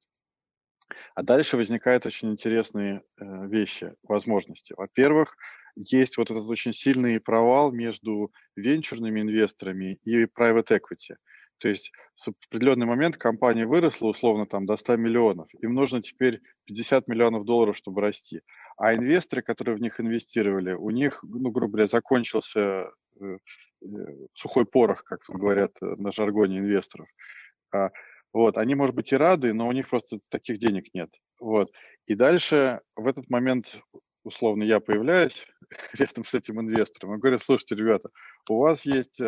А 1.15 1.23
дальше 1.23 1.57
возникают 1.57 2.05
очень 2.05 2.31
интересные 2.31 3.01
э, 3.17 3.47
вещи, 3.47 3.95
возможности. 4.03 4.73
Во-первых, 4.77 5.35
есть 5.75 6.17
вот 6.17 6.31
этот 6.31 6.45
очень 6.45 6.73
сильный 6.73 7.19
провал 7.19 7.71
между 7.71 8.31
венчурными 8.55 9.21
инвесторами 9.21 9.99
и 10.03 10.25
private 10.25 10.67
equity. 10.67 11.15
То 11.59 11.69
есть 11.69 11.91
в 12.15 12.29
определенный 12.49 12.85
момент 12.85 13.17
компания 13.17 13.65
выросла 13.65 14.07
условно 14.07 14.45
там 14.45 14.65
до 14.65 14.75
100 14.75 14.97
миллионов. 14.97 15.47
Им 15.61 15.73
нужно 15.73 16.01
теперь 16.01 16.41
50 16.65 17.07
миллионов 17.07 17.45
долларов, 17.45 17.77
чтобы 17.77 18.01
расти. 18.01 18.41
А 18.77 18.93
инвесторы, 18.93 19.41
которые 19.41 19.77
в 19.77 19.81
них 19.81 19.99
инвестировали, 19.99 20.73
у 20.73 20.89
них, 20.89 21.23
ну, 21.23 21.51
грубо 21.51 21.73
говоря, 21.73 21.87
закончился 21.87 22.91
э, 23.21 23.23
э, 23.23 23.37
сухой 24.33 24.65
порох, 24.65 25.03
как 25.05 25.21
говорят 25.29 25.71
э, 25.81 25.85
на 25.97 26.11
жаргоне 26.11 26.59
инвесторов. 26.59 27.07
А, 27.73 27.91
вот, 28.33 28.57
они, 28.57 28.75
может 28.75 28.95
быть, 28.95 29.13
и 29.13 29.17
рады, 29.17 29.53
но 29.53 29.67
у 29.67 29.71
них 29.71 29.89
просто 29.89 30.19
таких 30.29 30.57
денег 30.57 30.93
нет. 30.93 31.09
Вот. 31.39 31.71
И 32.05 32.15
дальше 32.15 32.81
в 32.97 33.07
этот 33.07 33.29
момент, 33.29 33.79
условно, 34.25 34.63
я 34.63 34.81
появляюсь 34.81 35.47
рядом 35.93 36.25
с 36.25 36.33
этим 36.33 36.59
инвестором 36.59 37.15
и 37.15 37.17
говорю, 37.17 37.39
слушайте, 37.39 37.75
ребята, 37.75 38.09
у 38.49 38.57
вас 38.57 38.85
есть 38.85 39.21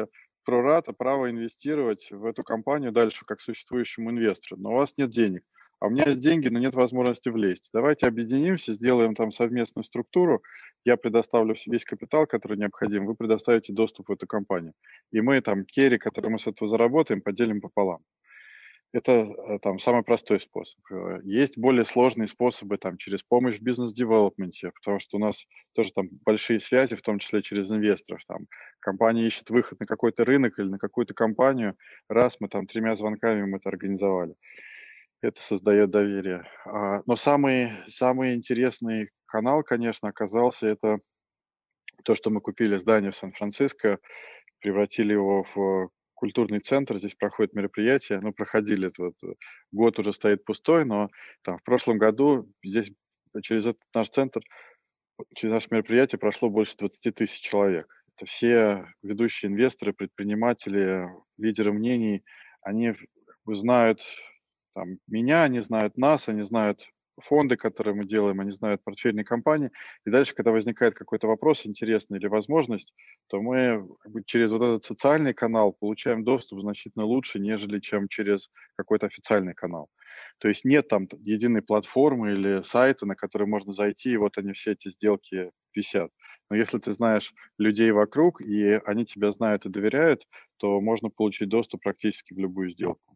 прората 0.48 0.94
право 0.94 1.30
инвестировать 1.30 2.08
в 2.10 2.24
эту 2.24 2.42
компанию 2.42 2.94
дальше 2.94 3.25
как 3.25 3.42
существующему 3.42 4.12
инвестору, 4.12 4.60
но 4.62 4.70
у 4.72 4.75
вас 4.75 4.94
нет 4.96 5.10
денег. 5.10 5.44
А 5.82 5.88
у 5.88 5.89
меня 5.89 6.06
есть 6.06 6.22
деньги, 6.22 6.48
но 6.48 6.58
нет 6.58 6.74
возможности 6.74 7.27
влезть. 7.27 7.70
Давайте 7.74 8.08
объединимся, 8.08 8.72
сделаем 8.72 9.13
там 9.13 9.34
совместную 9.34 9.84
структуру. 9.84 10.42
Я 10.86 10.96
предоставлю 10.96 11.54
весь 11.66 11.84
капитал, 11.84 12.25
который 12.27 12.58
необходим, 12.58 13.06
вы 13.06 13.13
предоставите 13.16 13.74
доступ 13.74 14.08
в 14.08 14.13
эту 14.13 14.25
компанию. 14.25 14.72
И 15.12 15.20
мы 15.20 15.42
там 15.42 15.66
керри, 15.66 15.98
который 15.98 16.32
мы 16.32 16.39
с 16.39 16.48
этого 16.48 16.70
заработаем, 16.70 17.20
поделим 17.20 17.60
пополам. 17.60 18.00
Это 18.94 19.12
э, 19.12 19.60
там 19.62 19.79
самый 19.79 20.03
простой 20.03 20.39
способ. 20.39 20.79
Э, 20.91 21.20
есть 21.24 21.58
более 21.58 21.86
сложные 21.86 22.27
способы 22.27 22.77
там 22.77 22.98
через 22.98 23.22
помощь 23.22 23.58
в 23.58 23.62
бизнес-девелопменте, 23.62 24.72
потому 24.72 25.00
что 25.00 25.17
у 25.17 25.20
нас 25.20 25.46
тоже 25.74 25.91
там 25.94 26.08
большие 26.25 26.60
связи, 26.60 26.96
в 26.96 27.01
том 27.01 27.20
числе 27.20 27.41
через 27.41 27.70
инвесторов. 27.70 28.22
Там 28.27 28.48
компания 28.79 29.27
ищет 29.27 29.50
выход 29.50 29.79
на 29.79 29.86
какой-то 29.86 30.24
рынок 30.24 30.58
или 30.58 30.67
на 30.67 30.77
какую-то 30.79 31.13
компанию. 31.13 31.75
Раз 32.08 32.38
мы 32.39 32.48
там 32.48 32.65
тремя 32.65 32.96
звонками 32.96 33.44
мы 33.44 33.58
это 33.58 33.70
организовали. 33.70 34.36
Это 35.22 35.41
создает 35.41 35.89
доверие. 35.89 36.48
А, 36.65 37.01
но 37.06 37.15
самый, 37.17 37.72
самый 37.88 38.36
интересный 38.36 39.10
канал, 39.25 39.63
конечно, 39.63 40.08
оказался 40.08 40.67
это 40.67 41.00
то, 42.03 42.15
что 42.15 42.29
мы 42.29 42.39
купили 42.39 42.77
здание 42.77 43.12
в 43.12 43.15
Сан-Франциско, 43.15 44.00
превратили 44.60 45.13
его 45.13 45.46
в 45.56 45.89
культурный 46.18 46.60
центр, 46.60 46.98
здесь 46.98 47.16
проходят 47.16 47.54
мероприятия, 47.54 48.20
ну, 48.20 48.34
проходили, 48.34 48.92
вот, 48.98 49.14
э, 49.24 49.34
год 49.72 50.00
уже 50.00 50.14
стоит 50.14 50.44
пустой, 50.44 50.84
но 50.84 51.10
там 51.44 51.60
в 51.60 51.64
прошлом 51.64 52.00
году 52.00 52.52
здесь 52.64 52.92
через 53.44 53.68
этот 53.68 53.82
наш 53.94 54.10
центр, 54.10 54.42
через 55.36 55.54
наше 55.54 55.68
мероприятие 55.72 56.20
прошло 56.20 56.50
больше 56.50 56.76
20 56.78 57.14
тысяч 57.16 57.40
человек. 57.40 57.88
Это 58.16 58.26
все 58.26 58.88
ведущие 59.04 59.52
инвесторы, 59.52 59.94
предприниматели, 59.94 61.08
лидеры 61.38 61.72
мнений, 61.72 62.24
они 62.62 62.96
знают 63.46 64.02
там, 64.74 64.98
меня, 65.08 65.44
они 65.44 65.60
знают 65.60 65.98
нас, 65.98 66.30
они 66.30 66.42
знают 66.42 66.90
фонды, 67.20 67.58
которые 67.58 67.96
мы 67.96 68.06
делаем, 68.06 68.40
они 68.40 68.52
знают 68.52 68.84
портфельные 68.84 69.26
компании. 69.26 69.72
И 70.06 70.10
дальше, 70.10 70.34
когда 70.34 70.52
возникает 70.52 70.94
какой-то 70.94 71.28
вопрос 71.28 71.66
интересный 71.66 72.20
или 72.20 72.28
возможность, 72.28 72.94
то 73.28 73.42
мы 73.42 73.88
через 74.26 74.52
вот 74.52 74.62
этот 74.62 74.86
социальный 74.86 75.34
канал 75.34 75.74
получаем 75.74 76.24
доступ 76.24 76.62
значительно 76.62 77.06
лучше, 77.06 77.40
нежели 77.40 77.80
чем 77.80 78.08
через 78.08 78.50
какой-то 78.76 79.08
официальный 79.08 79.54
канал. 79.54 79.90
То 80.40 80.48
есть 80.48 80.66
нет 80.66 80.88
там 80.88 81.08
единой 81.20 81.62
платформы 81.62 82.32
или 82.34 82.62
сайта, 82.62 83.06
на 83.06 83.16
который 83.16 83.48
можно 83.48 83.74
зайти, 83.74 84.12
и 84.12 84.18
вот 84.18 84.38
они 84.38 84.54
все 84.54 84.74
эти 84.74 84.90
сделки 84.90 85.52
висят. 85.74 86.12
Но 86.50 86.56
если 86.56 86.80
ты 86.80 86.92
знаешь 86.92 87.34
людей 87.58 87.92
вокруг, 87.92 88.42
и 88.42 88.80
они 88.86 89.06
тебя 89.06 89.32
знают 89.32 89.66
и 89.66 89.70
доверяют, 89.70 90.26
то 90.58 90.80
можно 90.82 91.10
получить 91.10 91.50
доступ 91.50 91.84
практически 91.84 92.34
в 92.34 92.40
любую 92.40 92.70
сделку. 92.70 93.16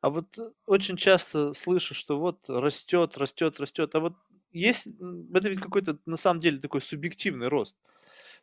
А 0.00 0.10
вот 0.10 0.38
э, 0.38 0.50
очень 0.66 0.96
часто 0.96 1.54
слышу, 1.54 1.94
что 1.94 2.18
вот 2.18 2.44
растет, 2.48 3.16
растет, 3.18 3.60
растет, 3.60 3.94
а 3.94 4.00
вот 4.00 4.14
есть, 4.52 4.86
это 5.34 5.48
ведь 5.48 5.60
какой-то 5.60 5.98
на 6.06 6.16
самом 6.16 6.40
деле 6.40 6.58
такой 6.58 6.80
субъективный 6.82 7.48
рост. 7.48 7.76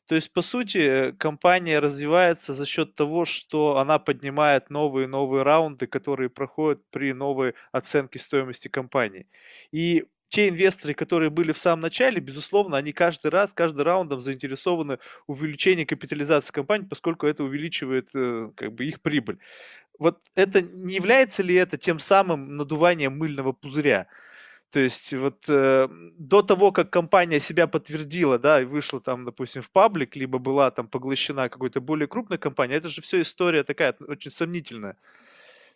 То 0.08 0.16
есть, 0.16 0.32
по 0.34 0.42
сути, 0.44 1.14
компания 1.18 1.80
развивается 1.80 2.54
за 2.54 2.66
счет 2.68 2.94
того, 2.96 3.26
что 3.26 3.78
она 3.78 3.98
поднимает 4.00 4.70
новые 4.70 5.08
новые 5.08 5.44
раунды, 5.44 5.88
которые 5.88 6.30
проходят 6.30 6.82
при 6.92 7.14
новой 7.14 7.56
оценке 7.72 8.20
стоимости 8.20 8.68
компании. 8.68 9.28
И 9.72 10.06
те 10.30 10.50
инвесторы, 10.50 10.94
которые 10.94 11.30
были 11.30 11.52
в 11.52 11.60
самом 11.60 11.82
начале, 11.82 12.20
безусловно, 12.20 12.78
они 12.78 12.92
каждый 12.94 13.32
раз, 13.32 13.54
каждый 13.54 13.84
раундом 13.84 14.22
заинтересованы 14.22 15.00
в 15.28 15.34
увеличении 15.34 15.86
капитализации 15.86 16.52
компании, 16.52 16.88
поскольку 16.88 17.28
это 17.28 17.44
увеличивает 17.44 18.10
э, 18.16 18.50
как 18.56 18.74
бы 18.74 18.86
их 18.86 19.02
прибыль. 19.02 19.40
Вот 20.00 20.20
это 20.36 20.62
не 20.62 20.96
является 20.96 21.44
ли 21.44 21.56
это 21.56 21.78
тем 21.78 22.00
самым 22.00 22.58
надуванием 22.58 23.18
мыльного 23.18 23.54
пузыря? 23.54 24.08
То 24.72 24.80
есть 24.80 25.14
вот 25.14 25.46
э, 25.48 25.88
до 26.18 26.42
того, 26.42 26.72
как 26.74 26.90
компания 26.90 27.40
себя 27.40 27.68
подтвердила, 27.68 28.38
да, 28.40 28.62
и 28.62 28.66
вышла 28.66 29.00
там, 29.00 29.24
допустим, 29.24 29.62
в 29.62 29.72
паблик, 29.72 30.16
либо 30.18 30.38
была 30.40 30.70
там 30.72 30.88
поглощена 30.88 31.48
какой-то 31.50 31.80
более 31.80 32.08
крупной 32.08 32.38
компанией, 32.38 32.78
это 32.78 32.90
же 32.90 33.02
все 33.02 33.22
история 33.22 33.64
такая 33.64 33.96
очень 34.08 34.32
сомнительная. 34.32 34.98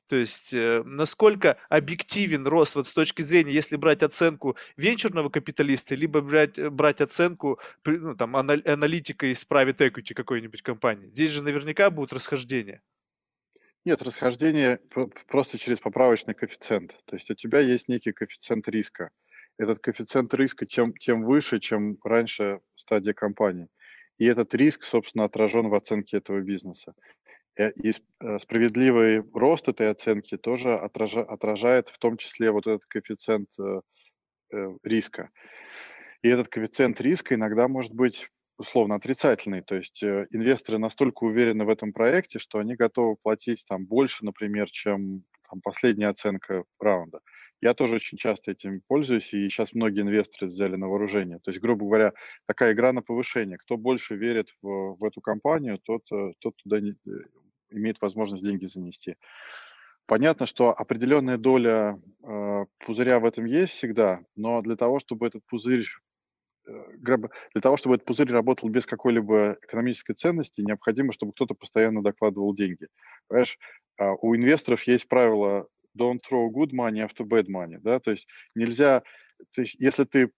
То 0.09 0.15
есть 0.15 0.55
э, 0.55 0.81
насколько 0.85 1.57
объективен 1.69 2.47
рост 2.47 2.73
вот 2.73 2.87
с 2.87 2.93
точки 2.95 3.21
зрения, 3.21 3.51
если 3.51 3.75
брать 3.75 4.01
оценку 4.01 4.57
венчурного 4.75 5.29
капиталиста, 5.29 5.93
либо 5.93 6.21
брать, 6.21 6.57
э, 6.57 6.71
брать 6.71 6.99
оценку 6.99 7.59
ну, 7.85 8.15
там, 8.15 8.35
аналитика 8.35 9.27
из 9.27 9.45
private 9.47 9.77
equity 9.77 10.15
какой-нибудь 10.15 10.63
компании. 10.63 11.09
Здесь 11.09 11.29
же 11.29 11.43
наверняка 11.43 11.91
будут 11.91 12.11
расхождения. 12.11 12.81
Нет, 13.85 14.01
расхождение 14.01 14.79
просто 15.27 15.59
через 15.59 15.79
поправочный 15.79 16.33
коэффициент. 16.33 16.97
То 17.05 17.15
есть 17.15 17.29
у 17.29 17.35
тебя 17.35 17.59
есть 17.59 17.87
некий 17.87 18.11
коэффициент 18.11 18.67
риска. 18.67 19.11
Этот 19.59 19.77
коэффициент 19.77 20.33
риска 20.33 20.65
чем, 20.65 20.91
тем 20.93 21.23
выше, 21.23 21.59
чем 21.59 21.99
раньше 22.03 22.61
стадия 22.73 23.13
компании. 23.13 23.67
И 24.17 24.25
этот 24.25 24.55
риск, 24.55 24.85
собственно, 24.85 25.25
отражен 25.25 25.69
в 25.69 25.75
оценке 25.75 26.17
этого 26.17 26.41
бизнеса. 26.41 26.95
Э, 27.57 27.71
и 27.71 27.91
э, 27.91 28.39
справедливый 28.39 29.23
рост 29.33 29.67
этой 29.67 29.89
оценки 29.89 30.37
тоже 30.37 30.75
отража, 30.75 31.21
отражает 31.21 31.89
в 31.89 31.97
том 31.97 32.17
числе 32.17 32.51
вот 32.51 32.67
этот 32.67 32.85
коэффициент 32.85 33.49
э, 33.59 33.81
риска. 34.83 35.29
И 36.21 36.29
этот 36.29 36.47
коэффициент 36.47 36.99
риска 37.01 37.35
иногда 37.35 37.67
может 37.67 37.93
быть 37.93 38.29
условно 38.57 38.95
отрицательный. 38.95 39.61
То 39.61 39.75
есть 39.75 40.03
инвесторы 40.03 40.79
настолько 40.79 41.23
уверены 41.23 41.63
в 41.63 41.69
этом 41.69 41.93
проекте, 41.93 42.39
что 42.39 42.59
они 42.59 42.75
готовы 42.75 43.15
платить 43.15 43.63
там 43.67 43.85
больше, 43.85 44.25
например, 44.25 44.69
чем 44.69 45.23
там, 45.49 45.61
последняя 45.61 46.07
оценка 46.07 46.63
раунда. 46.79 47.19
Я 47.61 47.73
тоже 47.73 47.95
очень 47.95 48.17
часто 48.17 48.51
этим 48.51 48.81
пользуюсь, 48.87 49.33
и 49.33 49.49
сейчас 49.49 49.73
многие 49.73 50.01
инвесторы 50.01 50.47
взяли 50.47 50.75
на 50.75 50.87
вооружение. 50.87 51.39
То 51.39 51.51
есть, 51.51 51.59
грубо 51.59 51.85
говоря, 51.85 52.13
такая 52.47 52.73
игра 52.73 52.93
на 52.93 53.01
повышение. 53.01 53.57
Кто 53.57 53.75
больше 53.77 54.15
верит 54.15 54.49
в, 54.61 54.95
в 54.97 55.03
эту 55.05 55.19
компанию, 55.19 55.79
тот, 55.79 56.03
тот 56.39 56.55
туда 56.63 56.79
не, 56.79 56.93
имеет 57.71 58.01
возможность 58.01 58.43
деньги 58.43 58.65
занести. 58.65 59.15
Понятно, 60.05 60.47
что 60.47 60.73
определенная 60.73 61.37
доля 61.37 61.99
э, 62.23 62.65
пузыря 62.79 63.19
в 63.19 63.25
этом 63.25 63.45
есть 63.45 63.73
всегда, 63.73 64.21
но 64.35 64.61
для 64.63 64.75
того, 64.75 64.97
чтобы 64.97 65.27
этот 65.27 65.45
пузырь 65.45 65.83
э, 65.83 65.85
для 67.01 67.61
того, 67.61 67.77
чтобы 67.77 67.95
этот 67.95 68.05
пузырь 68.05 68.31
работал 68.31 68.69
без 68.69 68.85
какой-либо 68.85 69.57
экономической 69.63 70.13
ценности, 70.13 70.61
необходимо, 70.61 71.13
чтобы 71.13 71.33
кто-то 71.33 71.53
постоянно 71.53 72.03
докладывал 72.03 72.53
деньги. 72.55 72.88
Понимаешь, 73.27 73.57
э, 73.99 74.09
у 74.21 74.35
инвесторов 74.35 74.83
есть 74.83 75.07
правило 75.07 75.67
don't 75.97 76.19
throw 76.19 76.49
good 76.49 76.71
money 76.71 77.05
after 77.05 77.25
bad 77.25 77.47
money, 77.47 77.77
да, 77.81 77.99
то 77.99 78.11
есть 78.11 78.27
нельзя, 78.55 79.03
то 79.53 79.61
есть 79.61 79.75
если 79.79 80.03
ты 80.03 80.31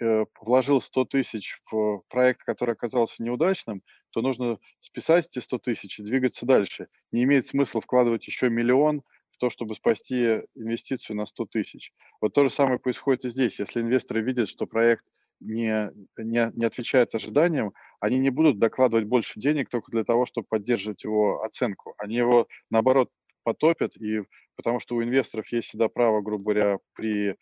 э, 0.00 0.24
вложил 0.40 0.80
100 0.80 1.04
тысяч 1.06 1.60
в 1.70 2.02
проект, 2.08 2.42
который 2.42 2.74
оказался 2.74 3.22
неудачным, 3.22 3.82
то 4.10 4.20
нужно 4.20 4.58
списать 4.80 5.28
эти 5.30 5.42
100 5.42 5.58
тысяч 5.58 5.98
и 5.98 6.04
двигаться 6.04 6.46
дальше. 6.46 6.88
Не 7.12 7.24
имеет 7.24 7.46
смысла 7.46 7.80
вкладывать 7.80 8.26
еще 8.26 8.48
миллион 8.48 9.02
в 9.32 9.38
то, 9.38 9.50
чтобы 9.50 9.74
спасти 9.74 10.42
инвестицию 10.54 11.16
на 11.16 11.26
100 11.26 11.46
тысяч. 11.46 11.92
Вот 12.20 12.34
то 12.34 12.44
же 12.44 12.50
самое 12.50 12.78
происходит 12.78 13.24
и 13.24 13.30
здесь. 13.30 13.58
Если 13.58 13.80
инвесторы 13.80 14.22
видят, 14.22 14.48
что 14.48 14.66
проект 14.66 15.04
не, 15.40 15.90
не, 16.16 16.50
не 16.54 16.64
отвечает 16.64 17.14
ожиданиям, 17.14 17.72
они 18.00 18.18
не 18.18 18.30
будут 18.30 18.58
докладывать 18.58 19.06
больше 19.06 19.40
денег 19.40 19.68
только 19.68 19.90
для 19.90 20.04
того, 20.04 20.26
чтобы 20.26 20.46
поддерживать 20.48 21.04
его 21.04 21.42
оценку. 21.42 21.94
Они 21.98 22.16
его, 22.16 22.46
наоборот, 22.70 23.10
потопят, 23.44 23.96
и 23.96 24.22
потому 24.56 24.80
что 24.80 24.96
у 24.96 25.02
инвесторов 25.02 25.46
есть 25.52 25.68
всегда 25.68 25.88
право, 25.88 26.20
грубо 26.20 26.44
говоря, 26.44 26.78
при 26.94 27.36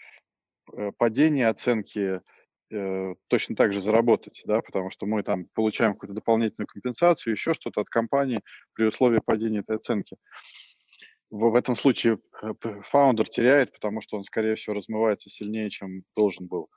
э, 0.72 0.92
падении 0.98 1.44
оценки 1.44 2.20
э, 2.70 3.14
точно 3.28 3.56
так 3.56 3.72
же 3.72 3.80
заработать, 3.80 4.42
да, 4.44 4.60
потому 4.60 4.90
что 4.90 5.06
мы 5.06 5.22
там 5.22 5.46
получаем 5.54 5.94
какую-то 5.94 6.14
дополнительную 6.14 6.66
компенсацию, 6.66 7.32
еще 7.32 7.54
что-то 7.54 7.80
от 7.80 7.88
компании 7.88 8.40
при 8.74 8.84
условии 8.84 9.20
падения 9.24 9.60
этой 9.60 9.76
оценки. 9.76 10.16
В, 11.30 11.50
в 11.50 11.54
этом 11.54 11.76
случае 11.76 12.18
э, 12.42 12.52
фаундер 12.90 13.28
теряет, 13.28 13.72
потому 13.72 14.00
что 14.00 14.16
он, 14.16 14.24
скорее 14.24 14.56
всего, 14.56 14.74
размывается 14.74 15.30
сильнее, 15.30 15.70
чем 15.70 16.02
должен 16.16 16.46
был. 16.46 16.68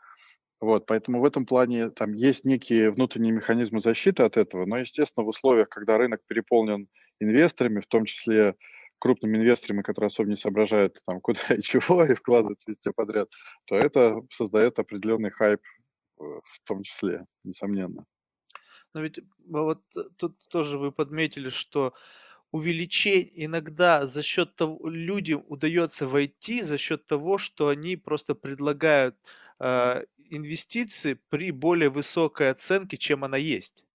Вот, 0.62 0.86
поэтому 0.86 1.20
в 1.20 1.26
этом 1.26 1.46
плане 1.46 1.90
там 1.90 2.14
есть 2.14 2.46
некие 2.46 2.90
внутренние 2.92 3.34
механизмы 3.34 3.82
защиты 3.82 4.24
от 4.24 4.38
этого, 4.38 4.66
но, 4.66 4.78
естественно, 4.78 5.26
в 5.26 5.30
условиях, 5.30 5.70
когда 5.70 5.98
рынок 5.98 6.22
переполнен 6.28 6.88
инвесторами, 7.20 7.82
в 7.82 7.88
том 7.88 8.06
числе 8.06 8.56
крупными 9.00 9.38
инвесторами, 9.38 9.82
которые 9.82 10.08
особо 10.08 10.30
не 10.30 10.38
соображают, 10.38 11.00
там, 11.06 11.20
куда 11.22 11.42
и 11.56 11.62
чего, 11.62 12.06
и 12.06 12.16
вкладывают 12.16 12.60
везде 12.66 12.92
подряд, 12.92 13.30
то 13.66 13.76
это 13.76 14.22
создает 14.32 14.80
определенный 14.80 15.32
хайп 15.32 15.62
э, 16.20 16.24
в 16.24 16.60
том 16.64 16.84
числе, 16.84 17.26
несомненно. 17.44 18.06
Но 18.94 19.02
ведь 19.02 19.20
вот 19.46 19.82
э, 19.98 20.04
тут 20.18 20.38
тоже 20.50 20.78
вы 20.78 20.92
подметили, 20.92 21.50
что 21.50 21.94
увеличение 22.52 23.46
иногда 23.46 24.08
за 24.08 24.24
счет 24.24 24.56
того, 24.56 24.88
людям 24.88 25.44
удается 25.50 26.08
войти 26.08 26.62
за 26.64 26.78
счет 26.78 27.06
того, 27.06 27.38
что 27.38 27.68
они 27.68 27.98
просто 27.98 28.36
предлагают 28.36 29.18
э, 29.60 30.06
инвестиции 30.30 31.20
при 31.30 31.52
более 31.52 31.90
высокой 31.90 32.50
оценке, 32.50 32.98
чем 32.98 33.24
она 33.24 33.38
есть. 33.38 33.86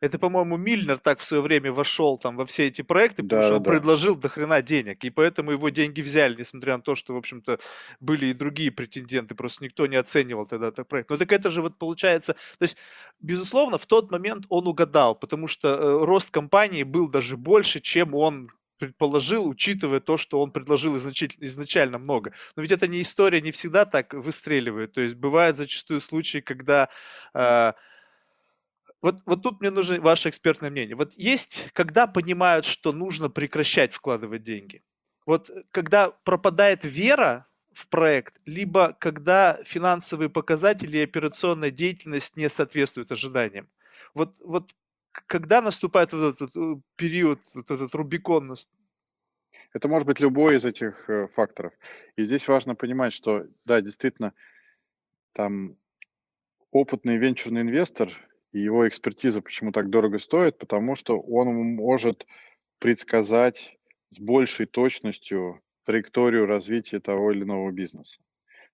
Это, 0.00 0.18
по-моему, 0.18 0.58
Мильнер 0.58 0.98
так 0.98 1.20
в 1.20 1.24
свое 1.24 1.42
время 1.42 1.72
вошел 1.72 2.18
там 2.18 2.36
во 2.36 2.44
все 2.44 2.66
эти 2.66 2.82
проекты, 2.82 3.22
потому 3.22 3.40
да, 3.40 3.46
что 3.46 3.56
он 3.56 3.62
да. 3.62 3.70
предложил 3.70 4.14
до 4.14 4.28
хрена 4.28 4.60
денег, 4.60 5.02
и 5.04 5.10
поэтому 5.10 5.52
его 5.52 5.70
деньги 5.70 6.02
взяли, 6.02 6.36
несмотря 6.38 6.76
на 6.76 6.82
то, 6.82 6.94
что, 6.94 7.14
в 7.14 7.16
общем-то, 7.16 7.58
были 7.98 8.26
и 8.26 8.34
другие 8.34 8.70
претенденты, 8.70 9.34
просто 9.34 9.64
никто 9.64 9.86
не 9.86 9.96
оценивал 9.96 10.46
тогда 10.46 10.68
этот 10.68 10.86
проект. 10.86 11.08
Но 11.08 11.16
так 11.16 11.32
это 11.32 11.50
же 11.50 11.62
вот 11.62 11.78
получается, 11.78 12.34
то 12.58 12.64
есть, 12.64 12.76
безусловно, 13.20 13.78
в 13.78 13.86
тот 13.86 14.10
момент 14.10 14.44
он 14.50 14.68
угадал, 14.68 15.14
потому 15.14 15.48
что 15.48 15.68
э, 15.68 16.04
рост 16.04 16.30
компании 16.30 16.82
был 16.82 17.08
даже 17.08 17.38
больше, 17.38 17.80
чем 17.80 18.14
он 18.14 18.50
предположил, 18.78 19.48
учитывая 19.48 20.00
то, 20.00 20.16
что 20.18 20.40
он 20.40 20.50
предложил 20.50 20.96
изначально, 20.96 21.98
много. 21.98 22.32
Но 22.56 22.62
ведь 22.62 22.72
это 22.72 22.86
не 22.86 23.02
история, 23.02 23.40
не 23.40 23.50
всегда 23.50 23.84
так 23.84 24.14
выстреливает. 24.14 24.92
То 24.92 25.00
есть 25.00 25.14
бывают 25.14 25.56
зачастую 25.56 26.00
случаи, 26.00 26.38
когда 26.38 26.88
э, 27.34 27.72
вот, 29.02 29.20
вот 29.26 29.42
тут 29.42 29.60
мне 29.60 29.70
нужно 29.70 30.00
ваше 30.00 30.28
экспертное 30.30 30.70
мнение. 30.70 30.96
Вот 30.96 31.12
есть, 31.14 31.68
когда 31.72 32.06
понимают, 32.06 32.64
что 32.64 32.92
нужно 32.92 33.30
прекращать 33.30 33.92
вкладывать 33.92 34.42
деньги. 34.42 34.82
Вот 35.26 35.50
э, 35.50 35.62
когда 35.70 36.10
пропадает 36.10 36.80
вера 36.84 37.46
в 37.72 37.88
проект, 37.88 38.38
либо 38.46 38.96
когда 38.98 39.58
финансовые 39.64 40.30
показатели 40.30 40.96
и 40.96 41.04
операционная 41.04 41.70
деятельность 41.70 42.36
не 42.36 42.48
соответствуют 42.48 43.12
ожиданиям. 43.12 43.68
Вот, 44.14 44.38
вот 44.40 44.72
когда 45.26 45.62
наступает 45.62 46.12
вот 46.12 46.34
этот 46.34 46.56
э, 46.56 46.80
период, 46.96 47.40
вот 47.54 47.70
этот 47.70 47.94
Рубикон? 47.94 48.54
Это 49.72 49.88
может 49.88 50.06
быть 50.06 50.20
любой 50.20 50.56
из 50.56 50.64
этих 50.64 51.08
э, 51.08 51.28
факторов. 51.34 51.72
И 52.16 52.24
здесь 52.24 52.48
важно 52.48 52.74
понимать, 52.74 53.12
что, 53.12 53.46
да, 53.64 53.80
действительно, 53.80 54.32
там 55.32 55.76
опытный 56.70 57.16
венчурный 57.16 57.62
инвестор 57.62 58.10
и 58.52 58.60
его 58.60 58.88
экспертиза 58.88 59.42
почему 59.42 59.72
так 59.72 59.90
дорого 59.90 60.18
стоит, 60.18 60.58
потому 60.58 60.94
что 60.94 61.20
он 61.20 61.48
может 61.74 62.26
предсказать 62.78 63.76
с 64.10 64.18
большей 64.18 64.66
точностью 64.66 65.62
траекторию 65.84 66.46
развития 66.46 67.00
того 67.00 67.32
или 67.32 67.42
иного 67.42 67.70
бизнеса. 67.70 68.18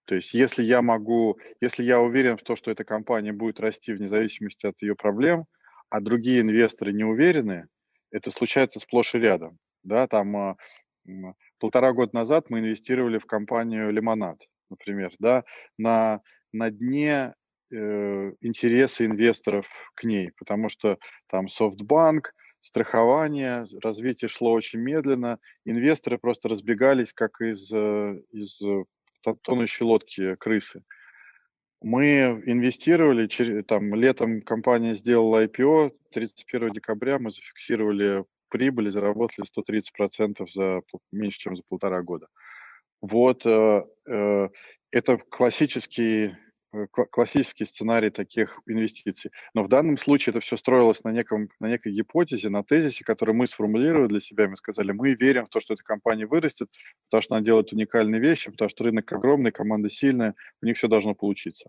То 0.04 0.14
есть 0.16 0.34
если 0.34 0.62
я 0.62 0.82
могу, 0.82 1.38
если 1.60 1.84
я 1.84 2.00
уверен 2.00 2.36
в 2.36 2.42
том, 2.42 2.56
что 2.56 2.70
эта 2.70 2.84
компания 2.84 3.32
будет 3.32 3.60
расти 3.60 3.92
вне 3.92 4.08
зависимости 4.08 4.66
от 4.66 4.80
ее 4.82 4.96
проблем, 4.96 5.46
а 5.92 6.00
другие 6.00 6.40
инвесторы 6.40 6.94
не 6.94 7.04
уверены, 7.04 7.66
это 8.10 8.30
случается 8.30 8.80
сплошь 8.80 9.14
и 9.14 9.18
рядом. 9.18 9.58
Да, 9.84 10.08
там 10.08 10.34
а, 10.34 10.56
полтора 11.58 11.92
года 11.92 12.12
назад 12.14 12.46
мы 12.48 12.60
инвестировали 12.60 13.18
в 13.18 13.26
компанию 13.26 13.90
Лимонад, 13.90 14.38
например, 14.70 15.12
да, 15.18 15.44
на, 15.76 16.22
на 16.50 16.70
дне 16.70 17.34
э, 17.70 18.32
интересы 18.40 19.04
инвесторов 19.04 19.68
к 19.94 20.04
ней, 20.04 20.32
потому 20.38 20.70
что 20.70 20.96
там 21.26 21.48
софтбанк, 21.48 22.32
страхование, 22.62 23.66
развитие 23.82 24.30
шло 24.30 24.52
очень 24.52 24.78
медленно, 24.78 25.40
инвесторы 25.66 26.16
просто 26.16 26.48
разбегались, 26.48 27.12
как 27.12 27.38
из, 27.42 27.70
э, 27.70 28.18
из 28.30 28.62
э, 28.62 28.84
тонущей 29.42 29.84
лодки 29.84 30.36
крысы. 30.36 30.84
Мы 31.82 32.42
инвестировали, 32.46 33.26
там, 33.62 33.94
летом 33.94 34.42
компания 34.42 34.94
сделала 34.94 35.44
IPO, 35.44 35.92
31 36.12 36.72
декабря 36.72 37.18
мы 37.18 37.30
зафиксировали 37.30 38.24
прибыль 38.52 38.90
заработали 38.90 39.46
130% 39.48 40.46
за 40.50 40.82
меньше, 41.10 41.38
чем 41.38 41.56
за 41.56 41.62
полтора 41.66 42.02
года. 42.02 42.26
Вот 43.00 43.46
э, 43.46 43.84
э, 44.06 44.48
это 44.92 45.16
классический 45.16 46.36
классический 46.90 47.64
сценарий 47.64 48.10
таких 48.10 48.60
инвестиций. 48.66 49.30
Но 49.54 49.62
в 49.62 49.68
данном 49.68 49.98
случае 49.98 50.32
это 50.32 50.40
все 50.40 50.56
строилось 50.56 51.04
на, 51.04 51.10
неком, 51.10 51.48
на 51.60 51.68
некой 51.68 51.92
гипотезе, 51.92 52.48
на 52.48 52.64
тезисе, 52.64 53.04
который 53.04 53.34
мы 53.34 53.46
сформулировали 53.46 54.08
для 54.08 54.20
себя. 54.20 54.48
Мы 54.48 54.56
сказали, 54.56 54.92
мы 54.92 55.14
верим 55.14 55.46
в 55.46 55.50
то, 55.50 55.60
что 55.60 55.74
эта 55.74 55.82
компания 55.82 56.26
вырастет, 56.26 56.68
потому 57.10 57.22
что 57.22 57.34
она 57.34 57.44
делает 57.44 57.72
уникальные 57.72 58.20
вещи, 58.20 58.50
потому 58.50 58.68
что 58.70 58.84
рынок 58.84 59.12
огромный, 59.12 59.52
команда 59.52 59.90
сильная, 59.90 60.34
у 60.62 60.66
них 60.66 60.76
все 60.76 60.88
должно 60.88 61.14
получиться. 61.14 61.68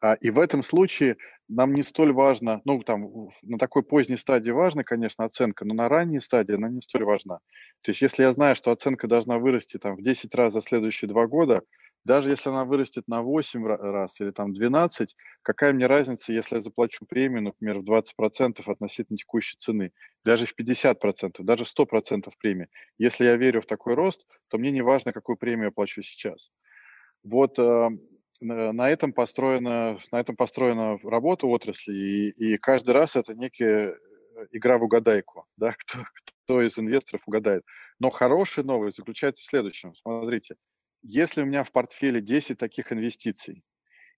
А, 0.00 0.14
и 0.14 0.30
в 0.30 0.38
этом 0.40 0.62
случае 0.62 1.16
нам 1.48 1.74
не 1.74 1.82
столь 1.82 2.12
важно, 2.12 2.60
ну, 2.64 2.82
там, 2.82 3.30
на 3.42 3.58
такой 3.58 3.82
поздней 3.82 4.16
стадии 4.16 4.50
важна, 4.50 4.82
конечно, 4.82 5.24
оценка, 5.24 5.64
но 5.64 5.74
на 5.74 5.88
ранней 5.88 6.20
стадии 6.20 6.54
она 6.54 6.68
не 6.68 6.80
столь 6.80 7.04
важна. 7.04 7.38
То 7.82 7.90
есть 7.90 8.02
если 8.02 8.22
я 8.22 8.32
знаю, 8.32 8.56
что 8.56 8.72
оценка 8.72 9.06
должна 9.06 9.38
вырасти 9.38 9.78
там 9.78 9.96
в 9.96 10.02
10 10.02 10.34
раз 10.34 10.52
за 10.52 10.60
следующие 10.60 11.08
два 11.08 11.26
года, 11.26 11.62
даже 12.06 12.30
если 12.30 12.50
она 12.50 12.64
вырастет 12.64 13.08
на 13.08 13.20
8 13.22 13.66
раз 13.66 14.20
или 14.20 14.30
там 14.30 14.52
12, 14.52 15.16
какая 15.42 15.72
мне 15.72 15.86
разница, 15.86 16.32
если 16.32 16.54
я 16.54 16.60
заплачу 16.60 17.04
премию, 17.04 17.42
например, 17.42 17.80
в 17.80 17.84
20% 17.84 18.62
относительно 18.64 19.18
текущей 19.18 19.56
цены, 19.58 19.92
даже 20.24 20.46
в 20.46 20.54
50%, 20.56 21.42
даже 21.42 21.64
100% 21.64 22.30
премии. 22.38 22.68
Если 22.96 23.24
я 23.24 23.36
верю 23.36 23.60
в 23.60 23.66
такой 23.66 23.94
рост, 23.94 24.24
то 24.48 24.56
мне 24.56 24.70
не 24.70 24.82
важно, 24.82 25.12
какую 25.12 25.36
премию 25.36 25.66
я 25.66 25.70
плачу 25.72 26.02
сейчас. 26.02 26.52
Вот 27.24 27.58
э, 27.58 27.88
на 28.40 28.88
этом 28.88 29.12
построена, 29.12 29.98
на 30.12 30.20
этом 30.20 30.36
построена 30.36 30.98
работа 31.02 31.48
отрасли, 31.48 31.92
и, 31.92 32.30
и 32.30 32.56
каждый 32.56 32.92
раз 32.92 33.16
это 33.16 33.34
некая 33.34 33.88
э, 33.90 34.46
игра 34.52 34.78
в 34.78 34.84
угадайку, 34.84 35.44
да, 35.56 35.74
кто, 35.76 36.04
кто 36.44 36.62
из 36.62 36.78
инвесторов 36.78 37.22
угадает. 37.26 37.64
Но 37.98 38.10
хорошая 38.10 38.64
новость 38.64 38.98
заключается 38.98 39.42
в 39.42 39.46
следующем. 39.46 39.92
Смотрите, 39.96 40.54
если 41.02 41.42
у 41.42 41.46
меня 41.46 41.64
в 41.64 41.72
портфеле 41.72 42.20
10 42.20 42.58
таких 42.58 42.92
инвестиций, 42.92 43.64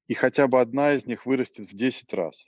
и 0.07 0.15
хотя 0.15 0.47
бы 0.47 0.61
одна 0.61 0.95
из 0.95 1.07
них 1.07 1.27
вырастет 1.27 1.71
в 1.71 1.75
10 1.75 2.13
раз, 2.15 2.45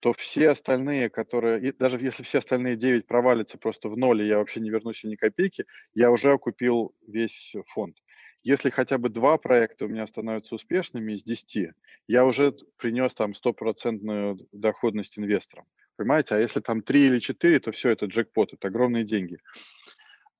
то 0.00 0.12
все 0.12 0.50
остальные, 0.50 1.10
которые, 1.10 1.72
даже 1.74 1.96
если 1.98 2.24
все 2.24 2.38
остальные 2.38 2.76
9 2.76 3.06
провалятся 3.06 3.56
просто 3.56 3.88
в 3.88 3.96
ноль, 3.96 4.22
и 4.22 4.26
я 4.26 4.38
вообще 4.38 4.60
не 4.60 4.70
вернусь 4.70 5.04
ни 5.04 5.14
копейки, 5.14 5.64
я 5.94 6.10
уже 6.10 6.32
окупил 6.32 6.92
весь 7.06 7.54
фонд. 7.68 7.96
Если 8.42 8.70
хотя 8.70 8.98
бы 8.98 9.08
два 9.08 9.38
проекта 9.38 9.84
у 9.84 9.88
меня 9.88 10.04
становятся 10.08 10.56
успешными 10.56 11.12
из 11.12 11.22
10, 11.22 11.70
я 12.08 12.24
уже 12.24 12.52
принес 12.76 13.14
там 13.14 13.34
стопроцентную 13.34 14.38
доходность 14.50 15.16
инвесторам. 15.18 15.66
Понимаете? 15.96 16.34
А 16.34 16.38
если 16.38 16.58
там 16.58 16.82
3 16.82 17.06
или 17.06 17.18
4, 17.20 17.60
то 17.60 17.70
все, 17.70 17.90
это 17.90 18.06
джекпот, 18.06 18.54
это 18.54 18.66
огромные 18.66 19.04
деньги. 19.04 19.38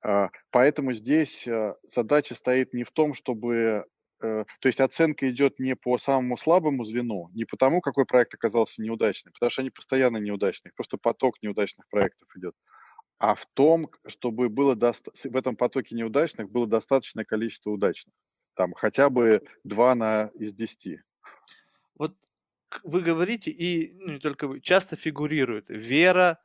А, 0.03 0.31
поэтому 0.51 0.93
здесь 0.93 1.47
а, 1.47 1.77
задача 1.85 2.35
стоит 2.35 2.75
не 2.75 2.85
в 2.85 2.91
том, 2.91 3.15
чтобы... 3.15 3.87
Э, 4.21 4.45
то 4.61 4.69
есть 4.69 4.81
оценка 4.81 5.29
идет 5.31 5.59
не 5.59 5.75
по 5.75 5.99
самому 5.99 6.37
слабому 6.37 6.85
звену, 6.85 7.29
не 7.35 7.45
потому, 7.45 7.81
какой 7.81 8.07
проект 8.07 8.35
оказался 8.35 8.81
неудачным, 8.83 9.33
потому 9.33 9.51
что 9.51 9.63
они 9.63 9.71
постоянно 9.71 10.19
неудачные, 10.19 10.73
просто 10.77 10.97
поток 10.97 11.43
неудачных 11.43 11.89
проектов 11.89 12.29
идет, 12.37 12.55
а 13.19 13.35
в 13.35 13.47
том, 13.55 13.91
чтобы 14.07 14.49
было 14.49 14.77
доста... 14.77 15.11
в 15.13 15.37
этом 15.37 15.57
потоке 15.57 15.95
неудачных 15.95 16.51
было 16.51 16.67
достаточное 16.67 17.25
количество 17.25 17.71
удачных. 17.71 18.15
Там 18.55 18.75
хотя 18.75 19.11
бы 19.11 19.43
два 19.65 19.95
на 19.95 20.31
из 20.35 20.53
десяти. 20.53 21.01
Вот 21.95 22.15
вы 22.83 23.01
говорите, 23.01 23.51
и 23.51 23.93
ну, 23.95 24.13
не 24.13 24.19
только 24.19 24.49
вы, 24.49 24.61
часто 24.61 24.97
фигурирует 24.97 25.67
вера, 25.69 26.39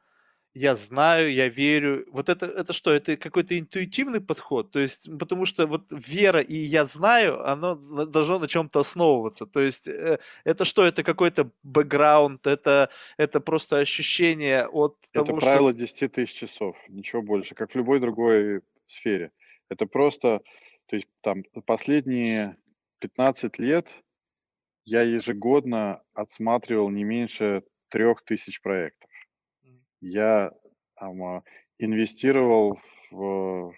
я 0.57 0.75
знаю, 0.75 1.31
я 1.31 1.49
верю. 1.49 2.05
Вот 2.11 2.29
это, 2.29 2.45
это 2.45 2.73
что? 2.73 2.91
Это 2.91 3.15
какой-то 3.15 3.57
интуитивный 3.57 4.21
подход? 4.21 4.71
То 4.71 4.79
есть, 4.79 5.09
потому 5.19 5.45
что 5.45 5.67
вот 5.67 5.83
вера 5.91 6.39
и 6.39 6.55
я 6.55 6.85
знаю, 6.85 7.47
оно 7.47 7.75
должно 7.75 8.39
на 8.39 8.47
чем-то 8.47 8.79
основываться. 8.79 9.45
То 9.45 9.59
есть, 9.59 9.87
э, 9.87 10.17
это 10.43 10.65
что? 10.65 10.83
Это 10.83 11.03
какой-то 11.03 11.51
бэкграунд, 11.63 12.47
это, 12.47 12.89
это 13.17 13.39
просто 13.39 13.77
ощущение 13.77 14.67
от 14.67 14.97
Это 15.13 15.25
того, 15.25 15.39
что... 15.39 15.49
правило 15.49 15.73
10 15.73 16.11
тысяч 16.11 16.33
часов, 16.33 16.75
ничего 16.89 17.21
больше, 17.21 17.53
как 17.53 17.71
в 17.71 17.75
любой 17.75 17.99
другой 17.99 18.61
сфере. 18.87 19.31
Это 19.69 19.85
просто, 19.85 20.41
то 20.87 20.95
есть 20.95 21.07
там 21.21 21.43
последние 21.65 22.55
15 22.99 23.59
лет 23.59 23.87
я 24.85 25.01
ежегодно 25.01 26.01
отсматривал 26.13 26.89
не 26.89 27.03
меньше 27.03 27.63
трех 27.89 28.23
тысяч 28.23 28.61
проектов. 28.61 29.09
Я 30.09 30.51
там, 30.95 31.23
а, 31.23 31.43
инвестировал 31.77 32.79
в 33.11 33.73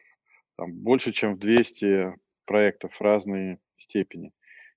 там, 0.58 0.74
больше, 0.74 1.12
чем 1.12 1.36
в 1.36 1.40
200 1.40 2.16
проектов 2.46 3.00
разной 3.02 3.60
степени. 3.78 4.32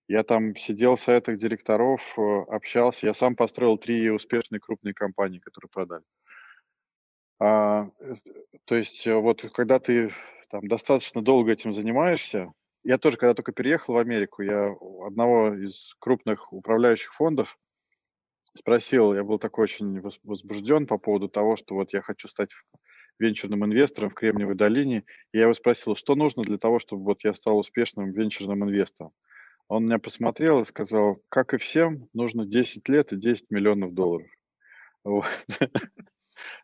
Я 0.09 0.23
там 0.25 0.57
сидел 0.57 0.97
в 0.97 1.01
советах 1.01 1.39
директоров, 1.39 2.03
э, 2.19 2.23
общался. 2.49 3.07
Я 3.07 3.15
сам 3.15 3.35
построил 3.35 3.79
три 3.79 4.11
успешные 4.11 4.61
крупные 4.61 4.95
компании, 4.95 5.39
которые 5.39 5.71
продали. 5.71 6.05
А, 7.39 7.89
э, 8.01 8.15
то 8.65 8.75
есть 8.75 9.07
э, 9.07 9.15
вот 9.15 9.43
когда 9.55 9.79
ты 9.79 10.13
там 10.51 10.69
достаточно 10.69 11.23
долго 11.23 11.53
этим 11.53 11.73
занимаешься, 11.73 12.53
я 12.85 12.99
тоже, 12.99 13.17
когда 13.17 13.35
только 13.35 13.53
переехал 13.53 13.95
в 13.95 13.99
Америку, 13.99 14.43
я 14.43 14.75
одного 15.07 15.55
из 15.55 15.95
крупных 15.99 16.53
управляющих 16.53 17.15
фондов 17.15 17.59
спросил, 18.55 19.15
я 19.15 19.25
был 19.25 19.39
такой 19.39 19.65
очень 19.65 20.01
возбужден 20.23 20.87
по 20.87 20.99
поводу 20.99 21.29
того, 21.29 21.57
что 21.57 21.75
вот 21.75 21.93
я 21.93 22.03
хочу 22.03 22.29
стать 22.29 22.51
венчурным 23.19 23.65
инвестором 23.65 24.11
в 24.11 24.15
Кремниевой 24.15 24.55
долине. 24.55 25.05
И 25.33 25.39
я 25.39 25.45
его 25.45 25.55
спросил, 25.55 25.95
что 25.97 26.15
нужно 26.15 26.43
для 26.43 26.59
того, 26.59 26.79
чтобы 26.79 27.05
вот 27.05 27.25
я 27.25 27.35
стал 27.35 27.59
успешным 27.59 28.13
венчурным 28.13 28.65
инвестором. 28.65 29.13
Он 29.69 29.87
меня 29.87 29.99
посмотрел 29.99 30.61
и 30.61 30.65
сказал, 30.65 31.23
как 31.29 31.55
и 31.55 31.57
всем, 31.57 32.09
нужно 32.13 32.45
10 32.45 32.89
лет 32.89 33.13
и 33.13 33.17
10 33.17 33.51
миллионов 33.51 33.95
долларов. 33.95 34.29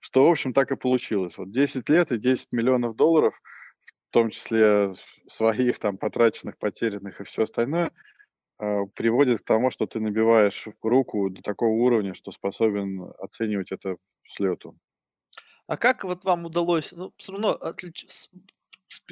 Что, 0.00 0.26
в 0.26 0.30
общем, 0.30 0.52
так 0.52 0.72
и 0.72 0.76
получилось. 0.76 1.38
Вот 1.38 1.50
10 1.52 1.88
лет 1.88 2.12
и 2.12 2.18
10 2.18 2.52
миллионов 2.52 2.96
долларов, 2.96 3.40
в 4.08 4.12
том 4.12 4.30
числе 4.30 4.92
своих 5.28 5.78
там 5.78 5.96
потраченных, 5.96 6.58
потерянных 6.58 7.20
и 7.20 7.24
все 7.24 7.44
остальное, 7.44 7.92
а, 8.58 8.86
приводит 8.94 9.40
к 9.40 9.44
тому, 9.44 9.70
что 9.70 9.86
ты 9.86 10.00
набиваешь 10.00 10.68
руку 10.82 11.30
до 11.30 11.42
такого 11.42 11.70
уровня, 11.70 12.14
что 12.14 12.32
способен 12.32 13.12
оценивать 13.18 13.72
это 13.72 13.96
с 14.28 14.40
лету. 14.40 14.76
А 15.66 15.76
как 15.76 16.04
вот 16.04 16.24
вам 16.24 16.46
удалось, 16.46 16.92
ну, 16.92 17.12
все 17.16 17.32
равно 17.32 17.50
отлич... 17.50 18.06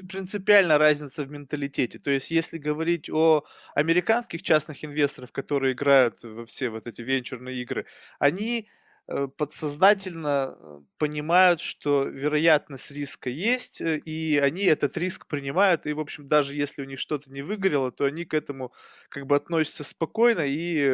принципиальная 0.09 0.79
разница 0.79 1.25
в 1.25 1.31
менталитете. 1.31 1.99
То 1.99 2.11
есть, 2.11 2.31
если 2.31 2.59
говорить 2.59 3.11
о 3.11 3.45
американских 3.75 4.43
частных 4.43 4.85
инвесторах, 4.85 5.33
которые 5.33 5.75
играют 5.75 6.23
во 6.23 6.47
все 6.47 6.71
вот 6.71 6.87
эти 6.87 7.03
венчурные 7.03 7.57
игры, 7.57 7.87
они 8.19 8.69
Э, 8.69 8.76
подсознательно 9.37 10.57
э, 10.59 10.81
понимают, 10.99 11.61
что 11.61 12.05
вероятность 12.05 12.90
риска 12.90 13.31
есть, 13.31 13.81
э, 13.81 13.99
и 13.99 14.38
они 14.38 14.64
этот 14.64 14.97
риск 14.97 15.27
принимают, 15.29 15.87
и, 15.87 15.92
в 15.92 16.01
общем, 16.01 16.29
даже 16.29 16.55
если 16.55 16.83
у 16.83 16.87
них 16.87 16.99
что-то 16.99 17.31
не 17.31 17.42
выгорело, 17.42 17.92
то 17.92 18.05
они 18.05 18.25
к 18.25 18.35
этому 18.35 18.73
как 19.09 19.27
бы 19.27 19.37
относятся 19.37 19.85
спокойно 19.85 20.42
и 20.47 20.88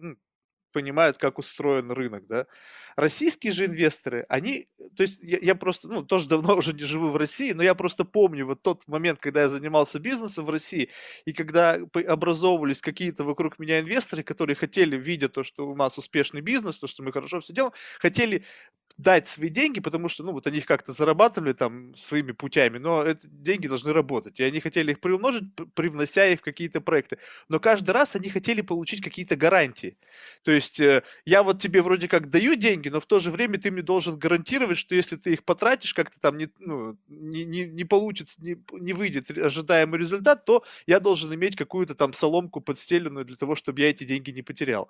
ну, 0.00 0.16
понимают, 0.74 1.16
как 1.16 1.38
устроен 1.38 1.90
рынок, 1.90 2.26
да. 2.26 2.46
Российские 2.96 3.52
же 3.54 3.64
инвесторы, 3.64 4.26
они, 4.28 4.68
то 4.96 5.04
есть 5.04 5.20
я, 5.22 5.38
я 5.40 5.54
просто, 5.54 5.88
ну, 5.88 6.02
тоже 6.02 6.28
давно 6.28 6.56
уже 6.58 6.74
не 6.74 6.84
живу 6.84 7.10
в 7.10 7.16
России, 7.16 7.52
но 7.52 7.62
я 7.62 7.74
просто 7.74 8.04
помню 8.04 8.44
вот 8.46 8.60
тот 8.60 8.86
момент, 8.88 9.20
когда 9.20 9.42
я 9.42 9.48
занимался 9.48 10.00
бизнесом 10.00 10.44
в 10.44 10.50
России, 10.50 10.90
и 11.24 11.32
когда 11.32 11.78
образовывались 12.06 12.82
какие-то 12.82 13.24
вокруг 13.24 13.58
меня 13.58 13.80
инвесторы, 13.80 14.22
которые 14.22 14.56
хотели, 14.56 14.96
видя 14.98 15.28
то, 15.30 15.42
что 15.44 15.66
у 15.66 15.74
нас 15.76 15.96
успешный 15.96 16.42
бизнес, 16.42 16.78
то, 16.78 16.86
что 16.86 17.02
мы 17.02 17.12
хорошо 17.12 17.40
все 17.40 17.54
делаем, 17.54 17.72
хотели 18.00 18.44
дать 18.96 19.26
свои 19.26 19.48
деньги, 19.48 19.80
потому 19.80 20.08
что, 20.08 20.22
ну, 20.22 20.32
вот 20.32 20.46
они 20.46 20.58
их 20.58 20.66
как-то 20.66 20.92
зарабатывали 20.92 21.52
там 21.52 21.94
своими 21.96 22.32
путями, 22.32 22.78
но 22.78 23.02
эти 23.02 23.26
деньги 23.26 23.66
должны 23.66 23.92
работать, 23.92 24.38
и 24.38 24.44
они 24.44 24.60
хотели 24.60 24.92
их 24.92 25.00
приумножить, 25.00 25.44
привнося 25.74 26.26
их 26.26 26.40
в 26.40 26.42
какие-то 26.42 26.80
проекты. 26.80 27.18
Но 27.48 27.58
каждый 27.58 27.90
раз 27.90 28.14
они 28.14 28.30
хотели 28.30 28.60
получить 28.60 29.02
какие-то 29.02 29.34
гарантии. 29.36 29.96
То 30.44 30.52
есть 30.52 30.78
э, 30.80 31.02
я 31.24 31.42
вот 31.42 31.60
тебе 31.60 31.82
вроде 31.82 32.06
как 32.08 32.30
даю 32.30 32.54
деньги, 32.54 32.88
но 32.88 33.00
в 33.00 33.06
то 33.06 33.18
же 33.18 33.30
время 33.30 33.58
ты 33.58 33.70
мне 33.72 33.82
должен 33.82 34.18
гарантировать, 34.18 34.78
что 34.78 34.94
если 34.94 35.16
ты 35.16 35.32
их 35.32 35.44
потратишь, 35.44 35.92
как-то 35.94 36.20
там 36.20 36.38
не, 36.38 36.48
ну, 36.60 36.96
не, 37.08 37.44
не, 37.44 37.64
не 37.64 37.84
получится, 37.84 38.40
не, 38.42 38.56
не 38.72 38.92
выйдет 38.92 39.30
ожидаемый 39.36 39.98
результат, 39.98 40.44
то 40.44 40.64
я 40.86 41.00
должен 41.00 41.34
иметь 41.34 41.56
какую-то 41.56 41.94
там 41.94 42.12
соломку 42.12 42.60
подстеленную 42.60 43.24
для 43.24 43.36
того, 43.36 43.56
чтобы 43.56 43.80
я 43.80 43.90
эти 43.90 44.04
деньги 44.04 44.30
не 44.30 44.42
потерял. 44.42 44.88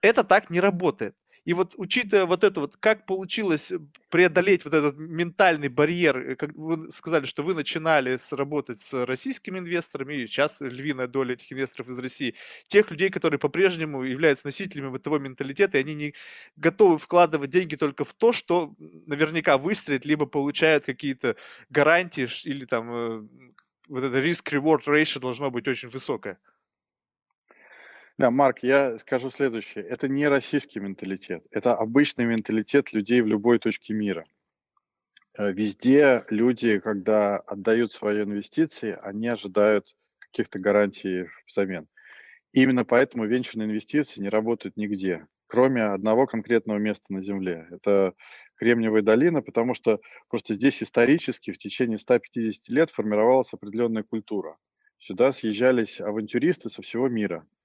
Это 0.00 0.24
так 0.24 0.50
не 0.50 0.60
работает. 0.60 1.14
И 1.44 1.54
вот 1.54 1.74
учитывая 1.76 2.26
вот 2.26 2.44
это 2.44 2.60
вот, 2.60 2.76
как 2.76 3.06
получилось 3.06 3.72
преодолеть 4.10 4.64
вот 4.64 4.74
этот 4.74 4.98
ментальный 4.98 5.68
барьер, 5.68 6.18
э, 6.18 6.36
как 6.36 6.52
вы 6.54 6.90
сказали, 6.92 7.24
что 7.24 7.42
вы 7.42 7.54
начинали 7.54 8.18
с, 8.18 8.32
работать 8.32 8.80
с 8.80 9.06
российскими 9.06 9.58
инвесторами, 9.58 10.14
и 10.14 10.26
сейчас 10.26 10.60
львиная 10.60 11.06
доля 11.06 11.34
этих 11.34 11.50
инвесторов 11.52 11.88
из 11.88 11.98
России, 11.98 12.34
тех 12.66 12.90
людей, 12.90 13.08
которые 13.08 13.38
по-прежнему 13.38 14.02
являются 14.02 14.46
носителями 14.46 14.88
вот 14.88 15.02
того 15.02 15.18
менталитета, 15.18 15.78
и 15.78 15.80
они 15.80 15.94
не 15.94 16.14
готовы 16.56 16.98
вкладывать 16.98 17.50
деньги 17.50 17.76
только 17.76 18.04
в 18.04 18.12
то, 18.12 18.32
что 18.32 18.74
наверняка 19.06 19.56
выстрелит, 19.56 20.04
либо 20.04 20.26
получают 20.26 20.84
какие-то 20.84 21.36
гарантии, 21.70 22.28
или 22.44 22.66
там 22.66 22.90
э, 22.92 23.28
вот 23.88 24.04
это 24.04 24.20
риск-reward 24.20 24.84
ratio 24.86 25.20
должно 25.20 25.50
быть 25.50 25.66
очень 25.68 25.88
высокое. 25.88 26.38
Да, 28.20 28.30
Марк, 28.30 28.58
я 28.62 28.98
скажу 28.98 29.30
следующее. 29.30 29.82
Это 29.82 30.06
не 30.06 30.28
российский 30.28 30.78
менталитет. 30.78 31.42
Это 31.50 31.74
обычный 31.74 32.26
менталитет 32.26 32.92
людей 32.92 33.22
в 33.22 33.26
любой 33.26 33.58
точке 33.58 33.94
мира. 33.94 34.26
Э, 35.38 35.50
везде 35.50 36.26
люди, 36.28 36.80
когда 36.80 37.38
отдают 37.38 37.92
свои 37.92 38.22
инвестиции, 38.22 38.98
они 39.02 39.26
ожидают 39.26 39.96
каких-то 40.18 40.58
гарантий 40.58 41.30
взамен. 41.46 41.88
Именно 42.52 42.84
поэтому 42.84 43.24
венчурные 43.24 43.68
инвестиции 43.68 44.20
не 44.20 44.28
работают 44.28 44.76
нигде, 44.76 45.26
кроме 45.46 45.84
одного 45.84 46.26
конкретного 46.26 46.76
места 46.76 47.06
на 47.08 47.22
Земле. 47.22 47.68
Это 47.70 48.12
Кремниевая 48.56 49.00
долина, 49.00 49.40
потому 49.40 49.72
что 49.72 49.98
просто 50.28 50.52
здесь 50.52 50.82
исторически 50.82 51.52
в 51.52 51.56
течение 51.56 51.96
150 51.96 52.68
лет 52.68 52.90
формировалась 52.90 53.54
определенная 53.54 54.02
культура. 54.02 54.58
Сюда 54.98 55.32
съезжались 55.32 56.02
авантюристы 56.02 56.68
со 56.68 56.82
всего 56.82 57.08
мира– 57.08 57.46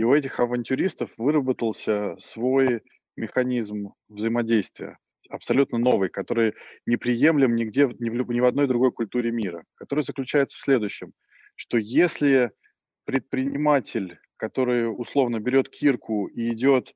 и 0.00 0.02
у 0.02 0.14
этих 0.14 0.40
авантюристов 0.40 1.10
выработался 1.18 2.16
свой 2.18 2.80
механизм 3.16 3.92
взаимодействия, 4.08 4.96
абсолютно 5.28 5.76
новый, 5.76 6.08
который 6.08 6.54
неприемлем 6.86 7.54
нигде, 7.54 7.82
ни 7.98 8.08
в, 8.08 8.30
ни 8.30 8.40
в 8.40 8.44
одной 8.46 8.66
другой 8.66 8.92
культуре 8.92 9.30
мира, 9.30 9.62
который 9.74 10.02
заключается 10.02 10.56
в 10.56 10.62
следующем, 10.62 11.12
что 11.54 11.76
если 11.76 12.50
предприниматель, 13.04 14.18
который 14.38 14.86
условно 14.86 15.38
берет 15.38 15.68
кирку 15.68 16.28
и 16.28 16.50
идет 16.50 16.94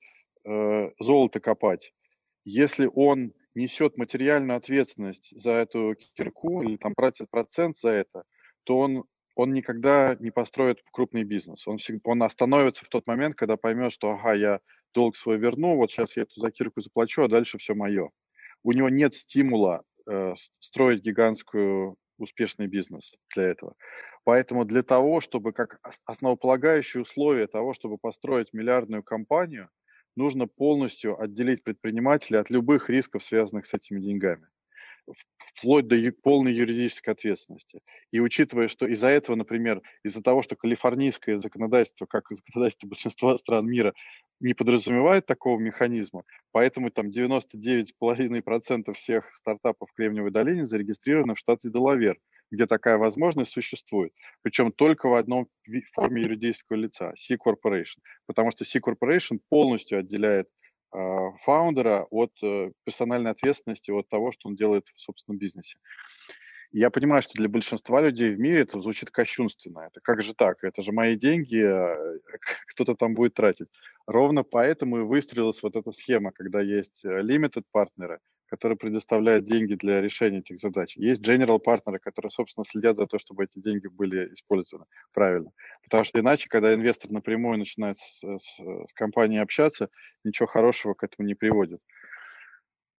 э, 0.48 0.90
золото 0.98 1.40
копать, 1.40 1.92
если 2.46 2.90
он 2.90 3.34
несет 3.54 3.98
материальную 3.98 4.56
ответственность 4.56 5.38
за 5.38 5.50
эту 5.50 5.94
кирку 6.14 6.62
или 6.62 6.78
там 6.78 6.94
процент 6.94 7.76
за 7.76 7.90
это, 7.90 8.22
то 8.64 8.78
он 8.78 9.04
он 9.34 9.52
никогда 9.52 10.16
не 10.20 10.30
построит 10.30 10.82
крупный 10.92 11.24
бизнес. 11.24 11.66
Он, 11.66 11.78
он 12.04 12.22
остановится 12.22 12.84
в 12.84 12.88
тот 12.88 13.06
момент, 13.06 13.36
когда 13.36 13.56
поймет, 13.56 13.92
что, 13.92 14.12
ага, 14.12 14.34
я 14.34 14.60
долг 14.94 15.16
свой 15.16 15.38
верну, 15.38 15.76
вот 15.76 15.90
сейчас 15.90 16.16
я 16.16 16.22
эту 16.22 16.40
закирку 16.40 16.80
заплачу, 16.80 17.22
а 17.22 17.28
дальше 17.28 17.58
все 17.58 17.74
мое. 17.74 18.10
У 18.62 18.72
него 18.72 18.88
нет 18.88 19.14
стимула 19.14 19.82
э, 20.08 20.34
строить 20.60 21.02
гигантскую 21.02 21.96
успешный 22.18 22.68
бизнес 22.68 23.14
для 23.34 23.44
этого. 23.44 23.74
Поэтому 24.22 24.64
для 24.64 24.82
того, 24.82 25.20
чтобы 25.20 25.52
как 25.52 25.80
основополагающее 26.04 27.02
условие 27.02 27.46
того, 27.48 27.74
чтобы 27.74 27.98
построить 27.98 28.52
миллиардную 28.52 29.02
компанию, 29.02 29.68
нужно 30.16 30.46
полностью 30.46 31.20
отделить 31.20 31.64
предпринимателя 31.64 32.38
от 32.40 32.50
любых 32.50 32.88
рисков, 32.88 33.24
связанных 33.24 33.66
с 33.66 33.74
этими 33.74 34.00
деньгами 34.00 34.46
вплоть 35.38 35.86
до 35.86 35.96
полной 36.22 36.52
юридической 36.54 37.10
ответственности. 37.10 37.80
И 38.10 38.20
учитывая, 38.20 38.68
что 38.68 38.86
из-за 38.86 39.08
этого, 39.08 39.36
например, 39.36 39.82
из-за 40.02 40.22
того, 40.22 40.42
что 40.42 40.56
калифорнийское 40.56 41.38
законодательство, 41.38 42.06
как 42.06 42.30
и 42.30 42.34
законодательство 42.34 42.86
большинства 42.88 43.36
стран 43.38 43.66
мира, 43.66 43.94
не 44.40 44.54
подразумевает 44.54 45.26
такого 45.26 45.58
механизма, 45.58 46.24
поэтому 46.52 46.90
там 46.90 47.08
99,5% 47.10 48.92
всех 48.94 49.34
стартапов 49.34 49.90
в 49.90 49.94
Кремниевой 49.94 50.30
долине 50.30 50.66
зарегистрированы 50.66 51.34
в 51.34 51.38
штате 51.38 51.70
Делавер, 51.70 52.18
где 52.50 52.66
такая 52.66 52.98
возможность 52.98 53.52
существует. 53.52 54.12
Причем 54.42 54.72
только 54.72 55.08
в 55.08 55.14
одном 55.14 55.48
форме 55.92 56.22
юридического 56.22 56.76
лица– 56.76 57.12
C-Corporation. 57.16 58.00
Потому 58.26 58.50
что 58.50 58.64
C-Corporation 58.64 59.40
полностью 59.48 59.98
отделяет 59.98 60.48
фаундера 61.42 62.06
от 62.10 62.32
э, 62.42 62.70
персональной 62.84 63.32
ответственности, 63.32 63.90
от 63.90 64.08
того, 64.08 64.32
что 64.32 64.48
он 64.48 64.56
делает 64.56 64.86
в 64.94 65.00
собственном 65.00 65.38
бизнесе. 65.38 65.78
Я 66.72 66.90
понимаю, 66.90 67.22
что 67.22 67.34
для 67.34 67.48
большинства 67.48 68.00
людей 68.00 68.34
в 68.34 68.38
мире 68.40 68.62
это 68.62 68.80
звучит 68.80 69.10
кощунственно. 69.10 69.88
Это 69.90 70.00
как 70.02 70.22
же 70.22 70.34
так? 70.34 70.64
Это 70.64 70.82
же 70.82 70.92
мои 70.92 71.16
деньги, 71.16 71.62
а, 71.62 71.96
кто-то 72.68 72.94
там 72.94 73.14
будет 73.14 73.34
тратить. 73.34 73.68
Ровно 74.06 74.42
поэтому 74.42 74.98
и 74.98 75.02
выстроилась 75.02 75.62
вот 75.62 75.76
эта 75.76 75.92
схема, 75.92 76.32
когда 76.32 76.60
есть 76.60 77.04
э, 77.04 77.20
limited 77.22 77.62
партнеры, 77.70 78.18
которые 78.46 78.76
предоставляют 78.76 79.44
деньги 79.44 79.74
для 79.74 80.00
решения 80.00 80.38
этих 80.38 80.58
задач. 80.58 80.96
Есть 80.96 81.22
general 81.22 81.58
партнеры, 81.58 81.98
которые, 81.98 82.30
собственно, 82.30 82.64
следят 82.64 82.96
за 82.96 83.06
то, 83.06 83.18
чтобы 83.18 83.44
эти 83.44 83.58
деньги 83.58 83.86
были 83.86 84.32
использованы 84.32 84.86
правильно. 85.12 85.50
Потому 85.82 86.04
что 86.04 86.20
иначе, 86.20 86.48
когда 86.48 86.74
инвестор 86.74 87.10
напрямую 87.10 87.58
начинает 87.58 87.98
с, 87.98 88.22
с, 88.22 88.56
с 88.58 88.92
компанией 88.94 89.40
общаться, 89.40 89.88
ничего 90.24 90.46
хорошего 90.46 90.94
к 90.94 91.04
этому 91.04 91.26
не 91.26 91.34
приводит. 91.34 91.80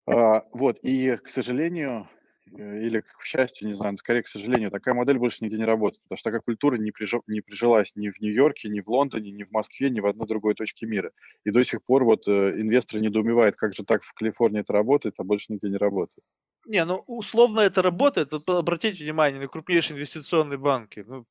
А, 0.08 0.44
вот, 0.52 0.80
и, 0.84 1.18
к 1.18 1.30
сожалению, 1.30 2.08
Э, 2.08 2.15
или, 2.52 3.02
к 3.02 3.24
счастью, 3.24 3.68
не 3.68 3.74
знаю, 3.74 3.98
скорее, 3.98 4.24
к 4.24 4.28
сожалению, 4.28 4.72
такая 4.72 4.94
модель 4.94 5.18
больше 5.18 5.44
нигде 5.44 5.58
не 5.58 5.66
работает, 5.66 6.02
потому 6.04 6.18
что 6.18 6.30
такая 6.30 6.42
культура 6.42 6.78
не, 6.78 6.92
прижи, 6.92 7.20
не 7.28 7.42
прижилась 7.42 7.94
ни 7.96 8.10
в 8.10 8.20
Нью-Йорке, 8.22 8.70
ни 8.70 8.82
в 8.82 8.88
Лондоне, 8.90 9.32
ни 9.32 9.44
в 9.44 9.52
Москве, 9.52 9.90
ни 9.90 10.00
в 10.00 10.06
одной 10.06 10.28
другой 10.28 10.54
точке 10.56 10.86
мира. 10.86 11.12
И 11.44 11.52
до 11.52 11.64
сих 11.64 11.84
пор 11.84 12.04
вот 12.04 12.28
э, 12.28 12.62
инвесторы 12.62 13.02
недоумевают, 13.02 13.56
как 13.56 13.74
же 13.74 13.84
так 13.84 14.04
в 14.04 14.14
Калифорнии 14.14 14.62
это 14.62 14.74
работает, 14.74 15.16
а 15.18 15.24
больше 15.24 15.54
нигде 15.54 15.70
не 15.70 15.78
работает. 15.78 16.24
Не, 16.68 16.84
ну 16.84 17.04
условно 17.06 17.60
это 17.60 17.84
работает. 17.84 18.34
Обратите 18.34 19.04
внимание 19.04 19.40
на 19.40 19.48
крупнейшие 19.48 19.96
инвестиционные 19.96 20.58
банки. 20.58 21.06
Ну, 21.08 21.28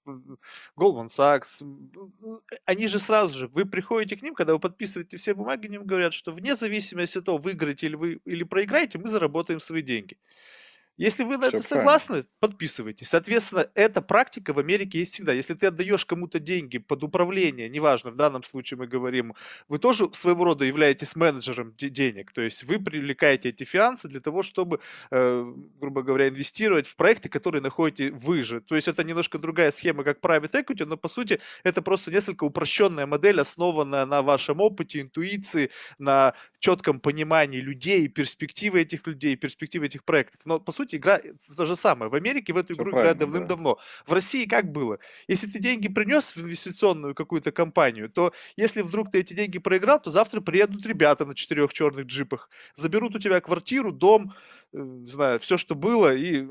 Goldman 0.78 1.08
Sachs. 1.08 1.64
Они 2.64 2.86
же 2.86 3.00
сразу 3.00 3.36
же, 3.36 3.48
вы 3.48 3.64
приходите 3.64 4.16
к 4.16 4.22
ним, 4.22 4.34
когда 4.34 4.52
вы 4.52 4.60
подписываете 4.60 5.16
все 5.16 5.34
бумаги, 5.34 5.66
они 5.66 5.78
говорят, 5.78 6.14
что 6.14 6.30
вне 6.30 6.54
зависимости 6.54 7.18
от 7.18 7.24
того, 7.24 7.38
выиграете 7.38 7.86
или 7.86 7.96
вы 7.96 8.20
или 8.24 8.44
проиграете, 8.44 8.98
мы 8.98 9.08
заработаем 9.08 9.58
свои 9.58 9.82
деньги. 9.82 10.18
Если 10.96 11.24
вы 11.24 11.38
на 11.38 11.46
это 11.46 11.60
согласны, 11.60 12.24
подписывайтесь. 12.38 13.08
Соответственно, 13.08 13.66
эта 13.74 14.00
практика 14.00 14.52
в 14.52 14.60
Америке 14.60 15.00
есть 15.00 15.14
всегда. 15.14 15.32
Если 15.32 15.54
ты 15.54 15.66
отдаешь 15.66 16.04
кому-то 16.04 16.38
деньги 16.38 16.78
под 16.78 17.02
управление, 17.02 17.68
неважно, 17.68 18.10
в 18.10 18.16
данном 18.16 18.44
случае 18.44 18.78
мы 18.78 18.86
говорим, 18.86 19.34
вы 19.68 19.78
тоже 19.78 20.08
своего 20.12 20.44
рода 20.44 20.64
являетесь 20.64 21.16
менеджером 21.16 21.74
денег. 21.76 22.30
То 22.32 22.42
есть 22.42 22.62
вы 22.62 22.78
привлекаете 22.78 23.48
эти 23.48 23.64
финансы 23.64 24.06
для 24.06 24.20
того, 24.20 24.44
чтобы, 24.44 24.78
э, 25.10 25.54
грубо 25.80 26.02
говоря, 26.02 26.28
инвестировать 26.28 26.86
в 26.86 26.94
проекты, 26.94 27.28
которые 27.28 27.60
находите 27.60 28.12
вы 28.12 28.44
же. 28.44 28.60
То 28.60 28.76
есть 28.76 28.86
это 28.86 29.02
немножко 29.02 29.38
другая 29.38 29.72
схема, 29.72 30.04
как 30.04 30.20
private 30.20 30.52
equity, 30.52 30.84
но 30.84 30.96
по 30.96 31.08
сути 31.08 31.40
это 31.64 31.82
просто 31.82 32.12
несколько 32.12 32.44
упрощенная 32.44 33.06
модель, 33.06 33.40
основанная 33.40 34.06
на 34.06 34.22
вашем 34.22 34.60
опыте, 34.60 35.00
интуиции, 35.00 35.70
на 35.98 36.34
четком 36.60 37.00
понимании 37.00 37.60
людей, 37.60 38.08
перспективы 38.08 38.80
этих 38.80 39.06
людей, 39.06 39.36
перспективы 39.36 39.86
этих 39.86 40.04
проектов. 40.04 40.40
Но 40.44 40.60
по 40.60 40.72
сути 40.72 40.83
игра 40.92 41.20
то 41.56 41.66
же 41.66 41.76
самое. 41.76 42.10
В 42.10 42.14
Америке 42.14 42.52
в 42.52 42.56
эту 42.56 42.74
игру 42.74 42.90
играют 42.90 43.18
давным-давно. 43.18 43.76
Да. 43.76 44.12
В 44.12 44.12
России 44.12 44.44
как 44.46 44.72
было? 44.72 44.98
Если 45.28 45.46
ты 45.46 45.58
деньги 45.58 45.88
принес 45.88 46.34
в 46.36 46.40
инвестиционную 46.40 47.14
какую-то 47.14 47.52
компанию, 47.52 48.10
то 48.10 48.32
если 48.56 48.82
вдруг 48.82 49.10
ты 49.10 49.20
эти 49.20 49.32
деньги 49.34 49.58
проиграл, 49.58 50.00
то 50.00 50.10
завтра 50.10 50.40
приедут 50.40 50.84
ребята 50.86 51.24
на 51.24 51.34
четырех 51.34 51.72
черных 51.72 52.06
джипах, 52.06 52.50
заберут 52.74 53.14
у 53.14 53.18
тебя 53.18 53.40
квартиру, 53.40 53.92
дом, 53.92 54.34
э, 54.72 54.78
не 54.78 55.06
знаю, 55.06 55.38
все, 55.38 55.56
что 55.56 55.74
было, 55.74 56.14
и 56.14 56.46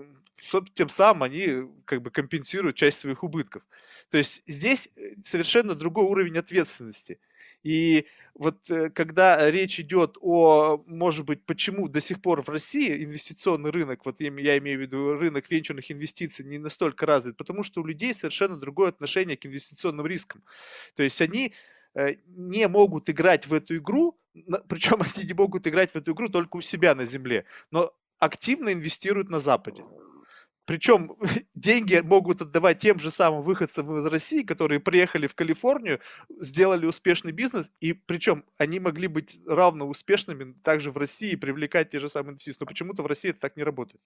тем 0.74 0.90
самым 0.90 1.24
они 1.24 1.70
как 1.86 2.02
бы 2.02 2.12
компенсируют 2.12 2.76
часть 2.76 3.00
своих 3.00 3.24
убытков. 3.24 3.64
То 4.10 4.18
есть 4.18 4.44
здесь 4.46 4.90
э, 4.96 5.02
совершенно 5.24 5.76
другой 5.76 6.06
уровень 6.06 6.38
ответственности. 6.38 7.20
И 7.64 8.06
вот 8.36 8.70
э, 8.70 8.90
когда 8.90 9.50
речь 9.50 9.80
идет 9.80 10.18
о, 10.22 10.84
может 10.88 11.26
быть, 11.26 11.46
почему 11.46 11.88
до 11.88 12.02
сих 12.02 12.22
пор 12.22 12.42
в 12.42 12.50
России 12.50 13.04
инвестиционный 13.04 13.72
рынок, 13.72 14.06
вот 14.06 14.20
я, 14.20 14.30
имею 14.30 14.80
в 14.80 14.82
виду 14.82 15.14
рынок 15.14 15.50
венчурных 15.50 15.92
инвестиций, 15.92 16.46
не 16.46 16.58
настолько 16.58 17.06
развит, 17.06 17.38
потому 17.38 17.64
что 17.64 17.82
у 17.82 17.86
людей 17.86 18.14
совершенно 18.14 18.58
другое 18.58 18.90
отношение 18.90 19.38
к 19.38 19.46
инвестиционным 19.46 20.06
рискам. 20.06 20.44
То 20.96 21.04
есть 21.04 21.22
они 21.22 21.54
э, 21.94 22.16
не 22.28 22.68
могут 22.68 23.10
играть 23.10 23.48
в 23.48 23.54
эту 23.54 23.78
игру, 23.78 24.20
причем 24.68 25.02
они 25.02 25.28
не 25.28 25.34
могут 25.34 25.68
играть 25.68 25.92
в 25.92 25.96
эту 25.96 26.14
игру 26.14 26.28
только 26.28 26.58
у 26.58 26.62
себя 26.62 26.96
на 26.96 27.06
земле, 27.06 27.46
но 27.72 27.94
активно 28.20 28.74
инвестируют 28.74 29.30
на 29.30 29.40
Западе. 29.40 29.84
Причем 30.66 31.18
деньги 31.56 32.00
могут 32.04 32.42
отдавать 32.42 32.80
тем 32.80 33.00
же 33.00 33.12
самым 33.12 33.42
выходцам 33.42 33.96
из 33.98 34.06
России, 34.06 34.44
которые 34.44 34.80
приехали 34.80 35.28
в 35.28 35.36
Калифорнию, 35.36 36.00
сделали 36.30 36.86
успешный 36.86 37.32
бизнес, 37.32 37.72
и 37.82 37.94
причем 37.94 38.46
они 38.58 38.80
могли 38.80 39.08
быть 39.08 39.40
равно 39.46 39.88
успешными 39.88 40.54
также 40.64 40.92
в 40.92 40.98
России 40.98 41.36
привлекать 41.36 41.90
те 41.90 42.00
же 42.00 42.10
самые 42.10 42.34
инвестиции. 42.34 42.58
Но 42.60 42.66
почему-то 42.66 43.04
в 43.04 43.08
России 43.08 43.32
это 43.32 43.42
так 43.42 43.58
не 43.58 43.64
работает. 43.64 44.02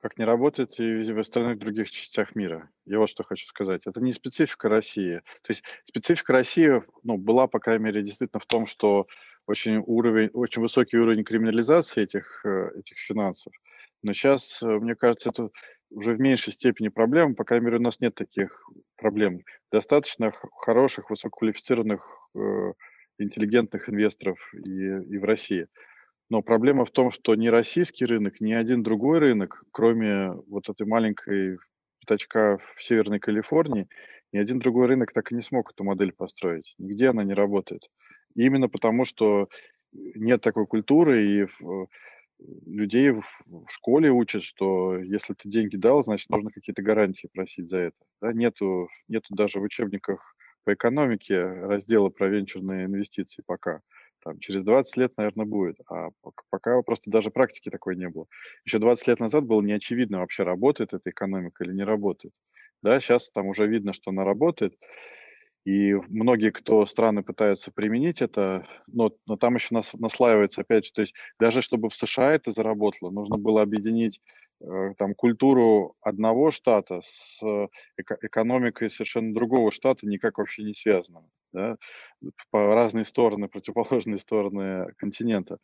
Как 0.00 0.18
не 0.18 0.24
работает 0.24 0.78
и 0.78 1.12
в 1.12 1.18
остальных 1.18 1.58
других 1.58 1.90
частях 1.90 2.36
мира. 2.36 2.70
Я 2.84 2.98
вот 2.98 3.08
что 3.08 3.24
хочу 3.24 3.46
сказать. 3.46 3.86
Это 3.86 4.00
не 4.00 4.12
специфика 4.12 4.68
России. 4.68 5.22
То 5.42 5.48
есть 5.48 5.64
специфика 5.84 6.32
России 6.32 6.82
ну, 7.02 7.16
была, 7.16 7.46
по 7.46 7.58
крайней 7.58 7.84
мере, 7.84 8.02
действительно 8.02 8.38
в 8.38 8.46
том, 8.46 8.66
что 8.66 9.06
очень, 9.46 9.82
уровень, 9.84 10.28
очень 10.32 10.62
высокий 10.62 10.98
уровень 10.98 11.24
криминализации 11.24 12.02
этих, 12.02 12.44
э, 12.44 12.72
этих 12.78 12.98
финансов– 12.98 13.52
но 14.06 14.12
сейчас, 14.12 14.62
э, 14.62 14.66
мне 14.66 14.94
кажется, 14.94 15.30
это 15.30 15.50
уже 15.90 16.14
в 16.14 16.20
меньшей 16.20 16.52
степени 16.52 16.88
проблема. 16.88 17.34
По 17.34 17.42
крайней 17.42 17.66
мере, 17.66 17.78
у 17.78 17.82
нас 17.82 17.98
нет 17.98 18.14
таких 18.14 18.64
проблем. 18.96 19.40
Достаточно 19.72 20.32
хороших, 20.60 21.10
высококвалифицированных, 21.10 22.06
э, 22.36 22.72
интеллигентных 23.18 23.88
инвесторов 23.88 24.38
и, 24.54 24.70
и 24.70 25.18
в 25.18 25.24
России. 25.24 25.66
Но 26.30 26.40
проблема 26.40 26.84
в 26.84 26.92
том, 26.92 27.10
что 27.10 27.34
ни 27.34 27.48
российский 27.48 28.04
рынок, 28.04 28.40
ни 28.40 28.52
один 28.52 28.84
другой 28.84 29.18
рынок, 29.18 29.64
кроме 29.72 30.30
вот 30.46 30.68
этой 30.68 30.86
маленькой 30.86 31.58
пятачка 32.00 32.58
в 32.76 32.82
Северной 32.82 33.18
Калифорнии, 33.18 33.88
ни 34.32 34.38
один 34.38 34.60
другой 34.60 34.86
рынок 34.86 35.12
так 35.12 35.32
и 35.32 35.34
не 35.34 35.42
смог 35.42 35.72
эту 35.72 35.82
модель 35.82 36.12
построить. 36.12 36.76
Нигде 36.78 37.08
она 37.08 37.24
не 37.24 37.34
работает. 37.34 37.82
И 38.36 38.44
именно 38.44 38.68
потому, 38.68 39.04
что 39.04 39.48
нет 39.92 40.42
такой 40.42 40.66
культуры, 40.66 41.26
и 41.26 41.44
в, 41.58 41.88
людей 42.38 43.10
в, 43.10 43.24
в 43.46 43.66
школе 43.68 44.10
учат, 44.10 44.42
что 44.42 44.98
если 44.98 45.34
ты 45.34 45.48
деньги 45.48 45.76
дал, 45.76 46.02
значит, 46.02 46.30
нужно 46.30 46.50
какие-то 46.50 46.82
гарантии 46.82 47.28
просить 47.32 47.68
за 47.68 47.78
это. 47.78 47.96
Да? 48.20 48.32
Нету, 48.32 48.88
нету 49.08 49.34
даже 49.34 49.60
в 49.60 49.62
учебниках 49.62 50.36
по 50.64 50.74
экономике 50.74 51.40
раздела 51.42 52.08
про 52.08 52.28
венчурные 52.28 52.86
инвестиции 52.86 53.42
пока. 53.46 53.80
Там, 54.24 54.40
через 54.40 54.64
20 54.64 54.96
лет, 54.96 55.12
наверное, 55.16 55.46
будет. 55.46 55.76
А 55.88 56.08
пока 56.50 56.82
просто 56.82 57.10
даже 57.10 57.30
практики 57.30 57.70
такой 57.70 57.94
не 57.94 58.08
было. 58.08 58.26
Еще 58.64 58.80
20 58.80 59.06
лет 59.06 59.20
назад 59.20 59.44
было 59.44 59.62
неочевидно, 59.62 60.18
вообще 60.18 60.42
работает 60.42 60.94
эта 60.94 61.10
экономика 61.10 61.62
или 61.62 61.72
не 61.72 61.84
работает. 61.84 62.34
Да, 62.82 63.00
сейчас 63.00 63.30
там 63.30 63.46
уже 63.46 63.66
видно, 63.68 63.92
что 63.92 64.10
она 64.10 64.24
работает. 64.24 64.76
И 65.66 65.94
многие, 65.94 66.52
кто 66.52 66.86
страны 66.86 67.24
пытаются 67.24 67.72
применить 67.72 68.22
это, 68.22 68.68
но, 68.86 69.10
но 69.26 69.36
там 69.36 69.56
еще 69.56 69.74
нас, 69.74 69.94
наслаивается, 69.94 70.60
опять 70.60 70.86
же, 70.86 70.92
то 70.92 71.00
есть 71.00 71.14
даже 71.40 71.60
чтобы 71.60 71.88
в 71.88 71.94
США 71.94 72.34
это 72.34 72.52
заработало, 72.52 73.10
нужно 73.10 73.36
было 73.36 73.62
объединить 73.62 74.20
э, 74.60 74.94
там 74.96 75.16
культуру 75.16 75.96
одного 76.00 76.52
штата 76.52 77.00
с 77.04 77.40
эко- 77.96 78.18
экономикой 78.22 78.88
совершенно 78.88 79.34
другого 79.34 79.72
штата, 79.72 80.06
никак 80.06 80.38
вообще 80.38 80.62
не 80.62 80.72
связанного, 80.72 81.28
да? 81.52 81.76
по 82.50 82.72
разные 82.72 83.04
стороны, 83.04 83.48
противоположные 83.48 84.18
стороны 84.18 84.92
континента. 84.98 85.58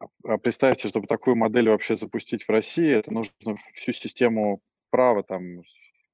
А, 0.00 0.08
а 0.24 0.36
представьте, 0.36 0.88
чтобы 0.88 1.06
такую 1.06 1.36
модель 1.36 1.70
вообще 1.70 1.96
запустить 1.96 2.44
в 2.44 2.50
России, 2.50 2.90
это 2.90 3.10
нужно 3.10 3.56
всю 3.72 3.94
систему 3.94 4.60
права 4.90 5.22
там 5.22 5.62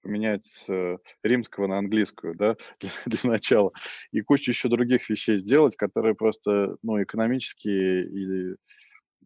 поменять 0.07 0.47
с 0.47 0.69
э, 0.69 0.99
римского 1.25 1.67
на 1.67 1.79
английскую, 1.79 2.37
да, 2.37 2.57
для, 2.81 2.91
для 3.07 3.31
начала, 3.31 3.73
и 4.13 4.21
кучу 4.21 4.53
еще 4.53 4.69
других 4.69 5.09
вещей 5.11 5.39
сделать, 5.39 5.77
которые 5.77 6.15
просто, 6.15 6.77
ну, 6.83 7.03
экономически 7.03 7.69
и 7.69 8.55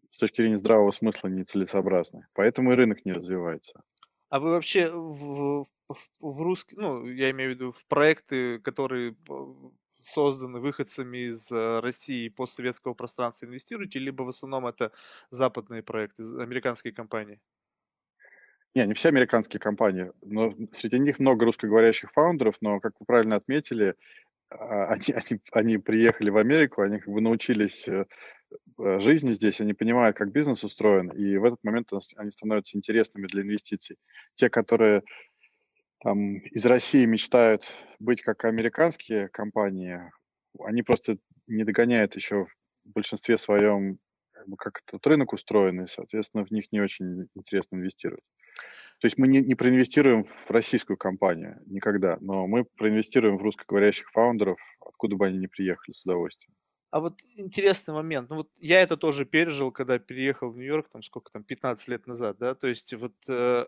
с 0.09 0.17
точки 0.17 0.41
зрения 0.41 0.57
здравого 0.57 0.91
смысла 0.91 1.27
нецелесообразны. 1.27 2.25
Поэтому 2.33 2.71
и 2.71 2.75
рынок 2.75 3.05
не 3.05 3.13
развивается. 3.13 3.81
А 4.29 4.39
вы 4.39 4.51
вообще 4.51 4.89
в, 4.89 5.65
в, 5.89 5.95
в 6.19 6.41
русский, 6.41 6.75
ну, 6.77 7.05
я 7.05 7.31
имею 7.31 7.51
в 7.51 7.53
виду 7.53 7.71
в 7.71 7.85
проекты, 7.85 8.59
которые 8.59 9.15
созданы 10.01 10.59
выходцами 10.59 11.29
из 11.29 11.51
э, 11.51 11.79
России 11.79 12.25
и 12.25 12.29
постсоветского 12.29 12.95
пространства 12.95 13.45
инвестируете, 13.45 13.99
либо 13.99 14.23
в 14.23 14.29
основном 14.29 14.65
это 14.65 14.91
западные 15.29 15.83
проекты, 15.83 16.23
американские 16.23 16.93
компании? 16.93 17.39
Не, 18.73 18.85
не 18.85 18.93
все 18.93 19.09
американские 19.09 19.59
компании, 19.59 20.11
но 20.21 20.53
среди 20.71 20.97
них 20.97 21.19
много 21.19 21.45
русскоговорящих 21.45 22.11
фаундеров, 22.13 22.55
но, 22.61 22.79
как 22.79 22.93
вы 22.99 23.05
правильно 23.05 23.35
отметили, 23.35 23.95
а, 24.49 24.85
они, 24.93 25.03
они, 25.15 25.41
они 25.51 25.77
приехали 25.77 26.29
в 26.29 26.37
Америку, 26.37 26.81
они 26.81 26.99
как 26.99 27.13
бы 27.13 27.19
научились 27.19 27.85
э, 27.87 28.05
э, 28.79 28.99
жизни 28.99 29.31
здесь, 29.31 29.59
они 29.59 29.73
понимают, 29.73 30.15
как 30.15 30.31
бизнес 30.31 30.63
устроен, 30.63 31.09
и 31.09 31.37
в 31.37 31.43
этот 31.43 31.59
момент 31.63 31.89
они 32.15 32.31
становятся 32.31 32.77
интересными 32.77 33.27
для 33.27 33.41
инвестиций. 33.41 33.97
Те, 34.35 34.49
которые 34.49 35.03
там, 36.01 36.37
из 36.37 36.65
России 36.65 37.05
мечтают 37.05 37.65
быть 37.99 38.21
как 38.21 38.45
американские 38.45 39.27
компании, 39.29 39.99
они 40.59 40.81
просто 40.81 41.17
не 41.47 41.65
догоняют 41.65 42.15
еще 42.15 42.45
в 42.85 42.89
большинстве 42.93 43.37
своем, 43.37 43.99
как, 44.57 44.81
этот 44.87 45.05
рынок 45.07 45.33
устроен, 45.33 45.81
и, 45.81 45.87
соответственно, 45.87 46.45
в 46.45 46.51
них 46.51 46.71
не 46.71 46.81
очень 46.81 47.27
интересно 47.35 47.75
инвестировать. 47.75 48.23
То 48.99 49.07
есть 49.07 49.17
мы 49.17 49.27
не, 49.27 49.41
не 49.41 49.55
проинвестируем 49.55 50.25
в 50.25 50.51
российскую 50.51 50.97
компанию 50.97 51.61
никогда, 51.65 52.17
но 52.21 52.45
мы 52.45 52.65
проинвестируем 52.65 53.37
в 53.37 53.41
русскоговорящих 53.41 54.11
фаундеров, 54.11 54.59
откуда 54.79 55.15
бы 55.15 55.25
они 55.25 55.39
ни 55.39 55.47
приехали 55.47 55.93
с 55.93 56.03
удовольствием. 56.03 56.53
А 56.91 56.99
вот 56.99 57.19
интересный 57.35 57.93
момент. 57.93 58.29
Ну 58.29 58.35
вот 58.37 58.49
я 58.59 58.81
это 58.81 58.97
тоже 58.97 59.25
пережил, 59.25 59.71
когда 59.71 59.97
переехал 59.97 60.51
в 60.51 60.57
Нью-Йорк, 60.57 60.89
там 60.89 61.01
сколько 61.01 61.31
там, 61.31 61.43
15 61.43 61.87
лет 61.87 62.05
назад, 62.05 62.37
да, 62.37 62.53
то 62.53 62.67
есть 62.67 62.93
вот 62.93 63.15
э, 63.27 63.65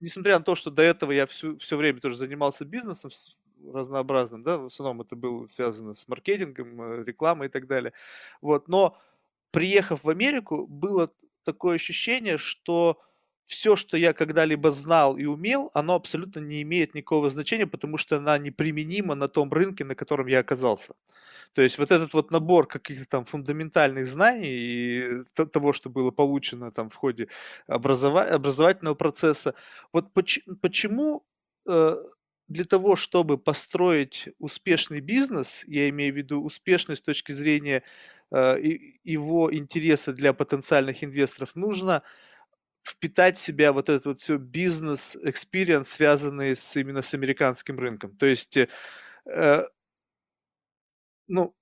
несмотря 0.00 0.38
на 0.38 0.44
то, 0.44 0.54
что 0.54 0.70
до 0.70 0.82
этого 0.82 1.12
я 1.12 1.26
всю, 1.26 1.56
все 1.58 1.76
время 1.76 2.00
тоже 2.00 2.16
занимался 2.16 2.64
бизнесом 2.64 3.10
разнообразным, 3.72 4.42
да, 4.42 4.58
в 4.58 4.66
основном 4.66 5.02
это 5.02 5.16
было 5.16 5.46
связано 5.48 5.94
с 5.94 6.08
маркетингом, 6.08 6.80
э, 6.80 7.04
рекламой 7.04 7.48
и 7.48 7.50
так 7.50 7.66
далее, 7.66 7.92
вот, 8.40 8.68
но 8.68 8.96
приехав 9.50 10.04
в 10.04 10.10
Америку, 10.10 10.66
было 10.66 11.10
такое 11.44 11.76
ощущение, 11.76 12.38
что 12.38 13.00
все, 13.44 13.76
что 13.76 13.96
я 13.96 14.12
когда-либо 14.12 14.70
знал 14.70 15.16
и 15.16 15.24
умел, 15.24 15.70
оно 15.74 15.94
абсолютно 15.94 16.40
не 16.40 16.60
имеет 16.62 16.94
никакого 16.94 17.30
значения, 17.30 17.66
потому 17.66 17.96
что 17.96 18.18
она 18.18 18.36
неприменима 18.38 19.14
на 19.14 19.28
том 19.28 19.50
рынке, 19.52 19.84
на 19.84 19.94
котором 19.94 20.26
я 20.26 20.40
оказался. 20.40 20.94
То 21.52 21.62
есть 21.62 21.78
вот 21.78 21.90
этот 21.90 22.12
вот 22.14 22.30
набор 22.30 22.66
каких-то 22.66 23.06
там 23.08 23.24
фундаментальных 23.24 24.06
знаний 24.08 24.48
и 24.50 25.24
того, 25.52 25.72
что 25.72 25.90
было 25.90 26.10
получено 26.10 26.70
там 26.72 26.90
в 26.90 26.94
ходе 26.94 27.28
образова- 27.68 28.28
образовательного 28.28 28.94
процесса, 28.94 29.54
вот 29.92 30.12
поч- 30.14 30.40
почему 30.60 31.24
э, 31.68 31.96
для 32.48 32.64
того, 32.64 32.96
чтобы 32.96 33.38
построить 33.38 34.28
успешный 34.38 35.00
бизнес, 35.00 35.64
я 35.66 35.88
имею 35.90 36.14
в 36.14 36.16
виду 36.16 36.42
успешный 36.42 36.96
с 36.96 37.02
точки 37.02 37.32
зрения 37.32 37.82
его 38.30 39.54
интереса 39.54 40.12
для 40.12 40.32
потенциальных 40.32 41.02
инвесторов, 41.02 41.56
нужно 41.56 42.02
впитать 42.88 43.38
в 43.38 43.42
себя 43.42 43.72
вот 43.72 43.88
этот 43.88 44.06
вот 44.06 44.20
все 44.20 44.38
бизнес-experience, 44.38 45.88
связанный 45.88 46.56
с, 46.56 46.76
именно 46.76 47.02
с 47.02 47.14
американским 47.14 47.78
рынком. 47.78 48.16
То 48.16 48.26
есть, 48.26 48.56
э, 48.56 48.68
э 49.26 49.64
ну, 51.26 51.54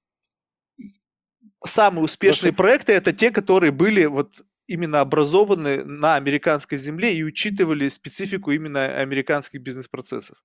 самые 1.64 2.04
успешные 2.04 2.52
Просто... 2.52 2.62
проекты 2.62 2.92
это 2.92 3.12
те, 3.12 3.30
которые 3.30 3.72
были 3.72 4.04
вот 4.04 4.42
именно 4.68 5.00
образованы 5.00 5.84
на 5.84 6.16
американской 6.16 6.78
земле 6.78 7.14
и 7.16 7.24
учитывали 7.24 7.88
специфику 7.88 8.50
именно 8.50 8.84
американских 8.98 9.62
бизнес-процессов. 9.62 10.42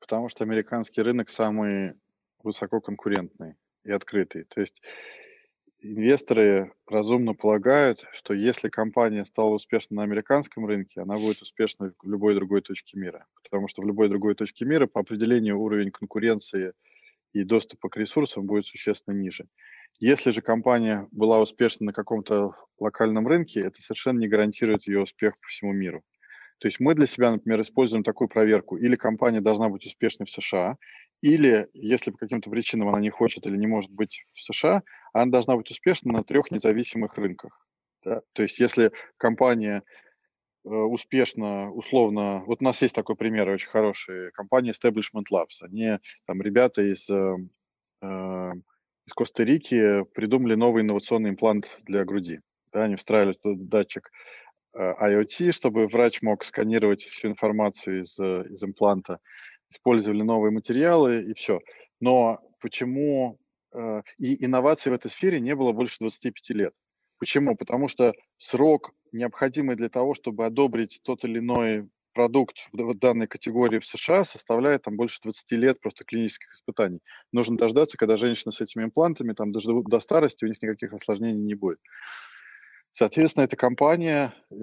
Потому 0.00 0.28
что 0.28 0.44
американский 0.44 1.00
рынок 1.00 1.30
самый 1.30 1.94
высококонкурентный 2.42 3.56
и 3.84 3.90
открытый. 3.90 4.44
То 4.44 4.60
есть 4.60 4.82
инвесторы 5.80 6.72
разумно 6.86 7.34
полагают, 7.34 8.04
что 8.12 8.34
если 8.34 8.68
компания 8.68 9.24
стала 9.26 9.50
успешной 9.50 9.96
на 9.98 10.02
американском 10.02 10.66
рынке, 10.66 11.00
она 11.00 11.16
будет 11.16 11.42
успешной 11.42 11.92
в 12.02 12.08
любой 12.08 12.34
другой 12.34 12.62
точке 12.62 12.98
мира. 12.98 13.26
Потому 13.42 13.68
что 13.68 13.82
в 13.82 13.86
любой 13.86 14.08
другой 14.08 14.34
точке 14.34 14.64
мира 14.64 14.86
по 14.86 15.00
определению 15.00 15.60
уровень 15.60 15.90
конкуренции 15.90 16.72
и 17.32 17.44
доступа 17.44 17.88
к 17.88 17.96
ресурсам 17.96 18.46
будет 18.46 18.64
существенно 18.64 19.14
ниже. 19.14 19.46
Если 20.00 20.30
же 20.30 20.40
компания 20.40 21.06
была 21.12 21.40
успешна 21.40 21.86
на 21.86 21.92
каком-то 21.92 22.52
локальном 22.78 23.28
рынке, 23.28 23.60
это 23.60 23.80
совершенно 23.82 24.18
не 24.18 24.28
гарантирует 24.28 24.86
ее 24.86 25.02
успех 25.02 25.34
по 25.40 25.48
всему 25.48 25.72
миру. 25.72 26.02
То 26.58 26.68
есть 26.68 26.80
мы 26.80 26.94
для 26.94 27.06
себя, 27.06 27.30
например, 27.30 27.60
используем 27.60 28.04
такую 28.04 28.28
проверку. 28.28 28.76
Или 28.76 28.96
компания 28.96 29.40
должна 29.40 29.68
быть 29.68 29.84
успешной 29.84 30.26
в 30.26 30.30
США, 30.30 30.76
или, 31.24 31.68
если 31.72 32.10
по 32.10 32.18
каким-то 32.18 32.50
причинам 32.50 32.88
она 32.88 33.00
не 33.00 33.08
хочет 33.08 33.46
или 33.46 33.56
не 33.56 33.66
может 33.66 33.90
быть 33.90 34.26
в 34.34 34.42
США, 34.42 34.82
она 35.14 35.32
должна 35.32 35.56
быть 35.56 35.70
успешна 35.70 36.12
на 36.12 36.22
трех 36.22 36.50
независимых 36.50 37.16
рынках. 37.16 37.66
Да? 38.04 38.20
То 38.34 38.42
есть 38.42 38.58
если 38.58 38.92
компания 39.16 39.84
э, 40.66 40.68
успешно, 40.68 41.72
условно, 41.72 42.44
вот 42.44 42.60
у 42.60 42.64
нас 42.64 42.82
есть 42.82 42.94
такой 42.94 43.16
пример 43.16 43.48
очень 43.48 43.70
хороший, 43.70 44.32
компания 44.32 44.72
Establishment 44.72 45.24
Labs. 45.32 45.62
Они, 45.62 45.98
там, 46.26 46.42
ребята 46.42 46.82
из, 46.82 47.08
э, 47.08 48.52
из 49.06 49.12
Коста-Рики 49.14 50.04
придумали 50.12 50.56
новый 50.56 50.82
инновационный 50.82 51.30
имплант 51.30 51.74
для 51.84 52.04
груди. 52.04 52.40
Да, 52.70 52.84
они 52.84 52.96
встраивали 52.96 53.32
туда 53.42 53.78
датчик 53.78 54.10
э, 54.74 54.92
IoT, 55.00 55.52
чтобы 55.52 55.86
врач 55.86 56.20
мог 56.20 56.44
сканировать 56.44 57.00
всю 57.00 57.28
информацию 57.28 58.02
из, 58.02 58.18
э, 58.18 58.44
из 58.50 58.62
импланта 58.62 59.20
использовали 59.74 60.22
новые 60.22 60.52
материалы 60.52 61.22
и 61.22 61.34
все. 61.34 61.60
Но 62.00 62.40
почему 62.60 63.38
э, 63.72 64.02
и 64.18 64.44
инноваций 64.44 64.90
в 64.90 64.94
этой 64.94 65.10
сфере 65.10 65.40
не 65.40 65.54
было 65.54 65.72
больше 65.72 65.96
25 66.00 66.50
лет? 66.50 66.74
Почему? 67.18 67.56
Потому 67.56 67.88
что 67.88 68.14
срок, 68.38 68.92
необходимый 69.12 69.76
для 69.76 69.88
того, 69.88 70.14
чтобы 70.14 70.46
одобрить 70.46 71.00
тот 71.02 71.24
или 71.24 71.38
иной 71.38 71.88
продукт 72.12 72.56
в 72.72 72.94
данной 72.94 73.26
категории 73.26 73.80
в 73.80 73.86
США 73.86 74.24
составляет 74.24 74.82
там 74.82 74.96
больше 74.96 75.20
20 75.22 75.50
лет 75.52 75.80
просто 75.80 76.04
клинических 76.04 76.52
испытаний. 76.52 77.00
Нужно 77.32 77.56
дождаться, 77.56 77.96
когда 77.96 78.16
женщины 78.16 78.52
с 78.52 78.60
этими 78.60 78.84
имплантами 78.84 79.32
там 79.32 79.52
доживут 79.52 79.86
до 79.86 80.00
старости, 80.00 80.44
у 80.44 80.48
них 80.48 80.62
никаких 80.62 80.92
осложнений 80.92 81.42
не 81.42 81.54
будет. 81.54 81.80
Соответственно, 82.92 83.44
эта 83.44 83.56
компания, 83.56 84.32
э, 84.50 84.54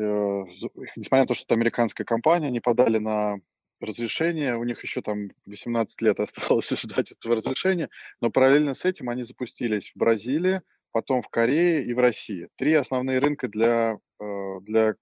несмотря 0.95 1.23
на 1.23 1.27
то, 1.27 1.33
что 1.33 1.43
это 1.43 1.55
американская 1.55 2.05
компания, 2.05 2.47
они 2.47 2.61
подали 2.61 2.97
на 2.97 3.41
разрешение, 3.81 4.57
у 4.57 4.63
них 4.63 4.81
еще 4.83 5.01
там 5.01 5.31
18 5.45 6.01
лет 6.01 6.19
осталось 6.19 6.69
ждать 6.69 7.11
этого 7.11 7.35
разрешения, 7.35 7.89
но 8.21 8.29
параллельно 8.29 8.73
с 8.73 8.85
этим 8.85 9.09
они 9.09 9.23
запустились 9.23 9.91
в 9.93 9.99
Бразилии, 9.99 10.61
потом 10.91 11.21
в 11.21 11.29
Корее 11.29 11.83
и 11.83 11.93
в 11.93 11.99
России. 11.99 12.49
Три 12.57 12.73
основные 12.73 13.19
рынка 13.19 13.47
для, 13.47 13.97
э, 14.19 14.59
для 14.61 14.95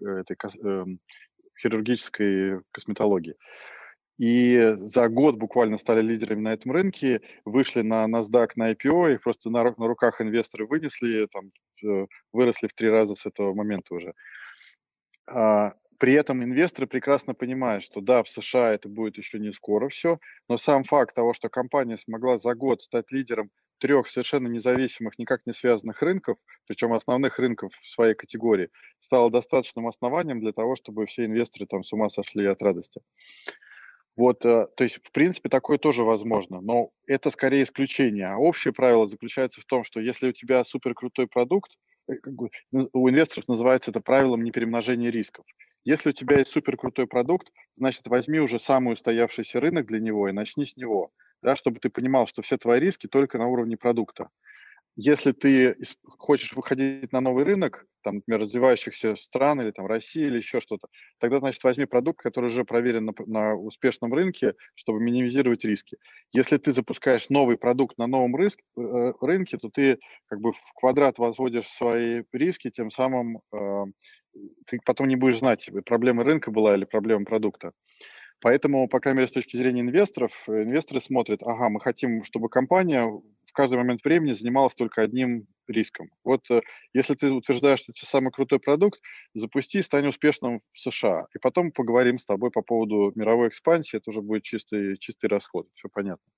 этой 0.00 0.36
эм, 0.62 1.00
хирургической 1.60 2.60
косметологии. 2.72 3.36
И 4.18 4.76
за 4.78 5.08
год 5.08 5.36
буквально 5.36 5.76
стали 5.76 6.00
лидерами 6.00 6.40
на 6.40 6.52
этом 6.54 6.72
рынке, 6.72 7.20
вышли 7.44 7.82
на 7.82 8.06
NASDAQ 8.06 8.52
на 8.56 8.72
IPO, 8.72 9.14
их 9.14 9.22
просто 9.22 9.50
на, 9.50 9.62
на 9.62 9.86
руках 9.86 10.22
инвесторы 10.22 10.66
вынесли, 10.66 11.28
там, 11.30 11.50
выросли 12.32 12.68
в 12.68 12.72
три 12.72 12.88
раза 12.88 13.14
с 13.14 13.26
этого 13.26 13.52
момента 13.52 13.94
уже. 13.94 14.14
При 15.98 16.12
этом 16.12 16.42
инвесторы 16.44 16.86
прекрасно 16.86 17.34
понимают, 17.34 17.84
что 17.84 18.00
да, 18.00 18.22
в 18.22 18.28
США 18.28 18.72
это 18.72 18.88
будет 18.88 19.16
еще 19.16 19.38
не 19.38 19.52
скоро 19.52 19.88
все, 19.88 20.18
но 20.48 20.58
сам 20.58 20.84
факт 20.84 21.14
того, 21.14 21.32
что 21.32 21.48
компания 21.48 21.96
смогла 21.96 22.38
за 22.38 22.54
год 22.54 22.82
стать 22.82 23.10
лидером 23.10 23.50
трех 23.78 24.08
совершенно 24.08 24.48
независимых, 24.48 25.18
никак 25.18 25.42
не 25.46 25.52
связанных 25.52 26.02
рынков, 26.02 26.38
причем 26.66 26.92
основных 26.92 27.38
рынков 27.38 27.72
в 27.82 27.88
своей 27.88 28.14
категории, 28.14 28.70
стало 29.00 29.30
достаточным 29.30 29.86
основанием 29.86 30.40
для 30.40 30.52
того, 30.52 30.76
чтобы 30.76 31.06
все 31.06 31.26
инвесторы 31.26 31.66
там 31.66 31.82
с 31.82 31.92
ума 31.92 32.08
сошли 32.08 32.46
от 32.46 32.62
радости. 32.62 33.00
Вот, 34.16 34.46
э, 34.46 34.66
то 34.76 34.84
есть, 34.84 34.96
в 35.04 35.12
принципе, 35.12 35.50
такое 35.50 35.76
тоже 35.76 36.02
возможно, 36.02 36.60
но 36.62 36.90
это 37.06 37.30
скорее 37.30 37.64
исключение. 37.64 38.26
А 38.26 38.38
общее 38.38 38.72
правило 38.72 39.06
заключается 39.06 39.60
в 39.60 39.66
том, 39.66 39.84
что 39.84 40.00
если 40.00 40.28
у 40.28 40.32
тебя 40.32 40.64
супер 40.64 40.94
крутой 40.94 41.26
продукт, 41.26 41.70
э, 42.08 42.14
у 42.94 43.10
инвесторов 43.10 43.46
называется 43.46 43.90
это 43.90 44.00
правилом 44.00 44.42
неперемножения 44.42 45.10
рисков. 45.10 45.44
Если 45.86 46.10
у 46.10 46.12
тебя 46.12 46.38
есть 46.38 46.50
супер 46.50 46.76
крутой 46.76 47.06
продукт, 47.06 47.52
значит, 47.76 48.08
возьми 48.08 48.40
уже 48.40 48.58
самый 48.58 48.94
устоявшийся 48.94 49.60
рынок 49.60 49.86
для 49.86 50.00
него 50.00 50.28
и 50.28 50.32
начни 50.32 50.66
с 50.66 50.76
него, 50.76 51.12
да, 51.42 51.54
чтобы 51.54 51.78
ты 51.78 51.90
понимал, 51.90 52.26
что 52.26 52.42
все 52.42 52.58
твои 52.58 52.80
риски 52.80 53.06
только 53.06 53.38
на 53.38 53.46
уровне 53.46 53.76
продукта. 53.76 54.28
Если 54.96 55.30
ты 55.30 55.76
хочешь 56.04 56.54
выходить 56.54 57.12
на 57.12 57.20
новый 57.20 57.44
рынок, 57.44 57.86
там, 58.02 58.16
например, 58.16 58.40
развивающихся 58.40 59.14
стран 59.14 59.60
или 59.60 59.70
там 59.70 59.86
России 59.86 60.24
или 60.24 60.38
еще 60.38 60.58
что-то, 60.58 60.88
тогда, 61.18 61.38
значит, 61.38 61.62
возьми 61.62 61.84
продукт, 61.84 62.20
который 62.20 62.46
уже 62.46 62.64
проверен 62.64 63.04
на, 63.04 63.12
на 63.26 63.54
успешном 63.54 64.12
рынке, 64.12 64.54
чтобы 64.74 65.00
минимизировать 65.00 65.64
риски. 65.64 65.98
Если 66.32 66.56
ты 66.56 66.72
запускаешь 66.72 67.28
новый 67.28 67.58
продукт 67.58 67.98
на 67.98 68.06
новом 68.06 68.36
риск, 68.36 68.58
э, 68.76 69.12
рынке, 69.20 69.58
то 69.58 69.68
ты 69.68 69.98
как 70.26 70.40
бы 70.40 70.52
в 70.52 70.60
квадрат 70.74 71.18
возводишь 71.18 71.66
свои 71.66 72.24
риски, 72.32 72.70
тем 72.70 72.90
самым 72.90 73.40
э, 73.52 73.84
ты 74.66 74.78
потом 74.84 75.08
не 75.08 75.16
будешь 75.16 75.38
знать, 75.38 75.68
проблема 75.84 76.24
рынка 76.24 76.50
была 76.50 76.74
или 76.74 76.84
проблема 76.84 77.24
продукта. 77.24 77.72
Поэтому, 78.40 78.86
по 78.88 79.00
крайней 79.00 79.18
мере, 79.18 79.28
с 79.28 79.32
точки 79.32 79.56
зрения 79.56 79.80
инвесторов, 79.80 80.44
э, 80.48 80.62
инвесторы 80.62 81.00
смотрят, 81.00 81.42
ага, 81.42 81.68
мы 81.70 81.80
хотим, 81.80 82.22
чтобы 82.22 82.48
компания 82.48 83.04
в 83.06 83.52
каждый 83.52 83.78
момент 83.78 84.04
времени 84.04 84.32
занималась 84.32 84.74
только 84.74 85.02
одним 85.02 85.46
риском. 85.66 86.10
Вот 86.22 86.42
э, 86.50 86.60
если 86.92 87.14
ты 87.14 87.32
утверждаешь, 87.32 87.80
что 87.80 87.92
это 87.92 88.04
самый 88.04 88.30
крутой 88.30 88.60
продукт, 88.60 89.00
запусти, 89.34 89.80
стань 89.82 90.08
успешным 90.08 90.60
в 90.72 90.78
США. 90.78 91.26
И 91.34 91.38
потом 91.38 91.72
поговорим 91.72 92.18
с 92.18 92.26
тобой 92.26 92.50
по 92.50 92.62
поводу 92.62 93.12
мировой 93.14 93.48
экспансии, 93.48 93.96
это 93.96 94.10
уже 94.10 94.20
будет 94.20 94.42
чистый, 94.42 94.98
чистый 94.98 95.26
расход, 95.28 95.66
все 95.74 95.88
понятно. 95.88 96.30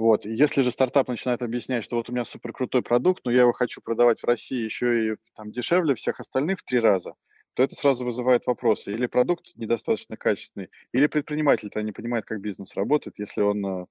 Вот. 0.00 0.24
Если 0.24 0.62
же 0.62 0.70
стартап 0.70 1.08
начинает 1.08 1.42
объяснять, 1.42 1.84
что 1.84 1.96
вот 1.96 2.08
у 2.08 2.12
меня 2.12 2.24
супер 2.24 2.54
крутой 2.54 2.80
продукт, 2.80 3.20
но 3.26 3.30
я 3.30 3.42
его 3.42 3.52
хочу 3.52 3.82
продавать 3.82 4.20
в 4.20 4.24
России 4.24 4.64
еще 4.64 5.12
и 5.12 5.16
там 5.36 5.50
дешевле 5.52 5.94
всех 5.94 6.20
остальных 6.20 6.60
в 6.60 6.62
три 6.62 6.80
раза, 6.80 7.12
то 7.52 7.62
это 7.62 7.76
сразу 7.76 8.06
вызывает 8.06 8.46
вопросы. 8.46 8.94
Или 8.94 9.06
продукт 9.06 9.50
недостаточно 9.56 10.16
качественный, 10.16 10.70
или 10.94 11.06
предприниматель-то 11.06 11.82
не 11.82 11.92
понимает, 11.92 12.24
как 12.24 12.40
бизнес 12.40 12.76
работает, 12.76 13.18
если 13.18 13.42
он, 13.42 13.66
э, 13.66 13.86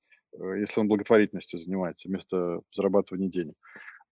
если 0.57 0.79
он 0.79 0.87
благотворительностью 0.87 1.59
занимается 1.59 2.09
вместо 2.09 2.61
зарабатывания 2.71 3.29
денег. 3.29 3.53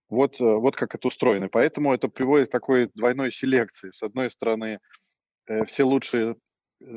Вот, 0.07 0.39
э, 0.39 0.43
вот 0.43 0.75
как 0.75 0.93
это 0.93 1.07
устроено. 1.07 1.49
Поэтому 1.51 1.95
это 1.95 2.09
приводит 2.09 2.49
к 2.49 2.51
такой 2.51 2.91
двойной 2.93 3.31
селекции. 3.31 3.89
С 3.91 4.03
одной 4.03 4.29
стороны, 4.29 4.81
э, 5.47 5.65
все 5.65 5.83
лучшие 5.83 6.35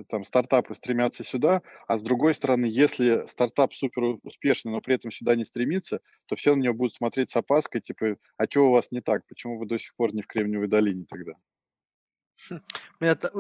там 0.09 0.25
стартапы 0.25 0.75
стремятся 0.75 1.25
сюда, 1.25 1.63
а 1.89 1.97
с 1.99 2.03
другой 2.03 2.35
стороны, 2.35 2.67
если 2.67 3.27
стартап 3.27 3.75
супер 3.75 4.19
успешный, 4.23 4.73
но 4.73 4.81
при 4.81 4.95
этом 4.95 5.11
сюда 5.11 5.37
не 5.37 5.45
стремится, 5.45 6.01
то 6.27 6.37
все 6.37 6.55
на 6.55 6.61
него 6.61 6.75
будут 6.75 6.95
смотреть 6.95 7.31
с 7.31 7.37
опаской, 7.37 7.81
типа, 7.81 8.17
а 8.37 8.45
что 8.45 8.69
у 8.69 8.73
вас 8.73 8.89
не 8.91 9.01
так, 9.01 9.27
почему 9.27 9.59
вы 9.59 9.67
до 9.67 9.79
сих 9.79 9.95
пор 9.95 10.15
не 10.15 10.23
в 10.23 10.27
Кремниевой 10.27 10.69
долине 10.69 11.07
тогда? 11.09 11.33
Хм. 12.49 12.61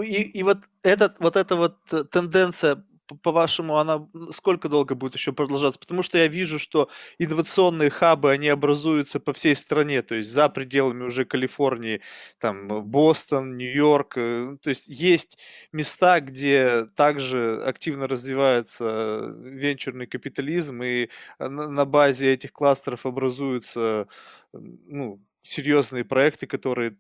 И, 0.03 0.38
и 0.38 0.43
вот, 0.43 0.59
этот, 0.82 1.18
вот 1.20 1.36
эта 1.36 1.57
вот 1.57 1.78
э, 1.93 2.05
тенденция 2.05 2.84
по-вашему, 3.16 3.76
она 3.76 4.06
сколько 4.32 4.68
долго 4.68 4.94
будет 4.94 5.14
еще 5.14 5.32
продолжаться? 5.32 5.78
Потому 5.80 6.02
что 6.02 6.18
я 6.18 6.28
вижу, 6.28 6.58
что 6.58 6.88
инновационные 7.18 7.90
хабы, 7.90 8.30
они 8.30 8.48
образуются 8.48 9.20
по 9.20 9.32
всей 9.32 9.56
стране, 9.56 10.02
то 10.02 10.14
есть 10.14 10.30
за 10.30 10.48
пределами 10.48 11.04
уже 11.04 11.24
Калифорнии, 11.24 12.00
там 12.38 12.84
Бостон, 12.84 13.56
Нью-Йорк, 13.56 14.14
э, 14.16 14.56
то 14.62 14.70
есть 14.70 14.88
есть 14.88 15.38
места, 15.72 16.20
где 16.20 16.86
также 16.96 17.62
активно 17.64 18.06
развивается 18.08 19.34
венчурный 19.38 20.06
капитализм, 20.06 20.82
и 20.82 21.08
на 21.38 21.84
базе 21.84 22.32
этих 22.32 22.52
кластеров 22.52 23.06
образуются 23.06 24.06
ну, 24.52 25.20
серьезные 25.42 26.04
проекты, 26.04 26.46
которые 26.46 26.96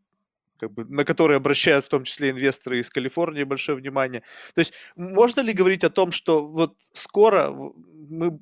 как 0.60 0.72
бы, 0.72 0.84
на 0.84 1.04
которые 1.04 1.38
обращают 1.38 1.86
в 1.86 1.88
том 1.88 2.04
числе 2.04 2.30
инвесторы 2.30 2.80
из 2.80 2.90
Калифорнии 2.90 3.44
большое 3.44 3.78
внимание. 3.78 4.22
То 4.54 4.60
есть 4.60 4.74
можно 4.94 5.40
ли 5.40 5.52
говорить 5.52 5.84
о 5.84 5.90
том, 5.90 6.12
что 6.12 6.46
вот 6.46 6.74
скоро 6.92 7.50
мы, 7.50 8.38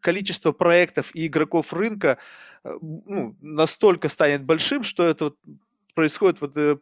количество 0.00 0.52
проектов 0.52 1.14
и 1.14 1.26
игроков 1.26 1.72
рынка 1.74 2.18
э, 2.64 2.78
ну, 2.80 3.36
настолько 3.42 4.08
станет 4.08 4.44
большим, 4.44 4.82
что 4.82 5.04
это 5.04 5.24
вот 5.24 5.36
происходит 5.94 6.40
вот 6.40 6.56
э, 6.56 6.78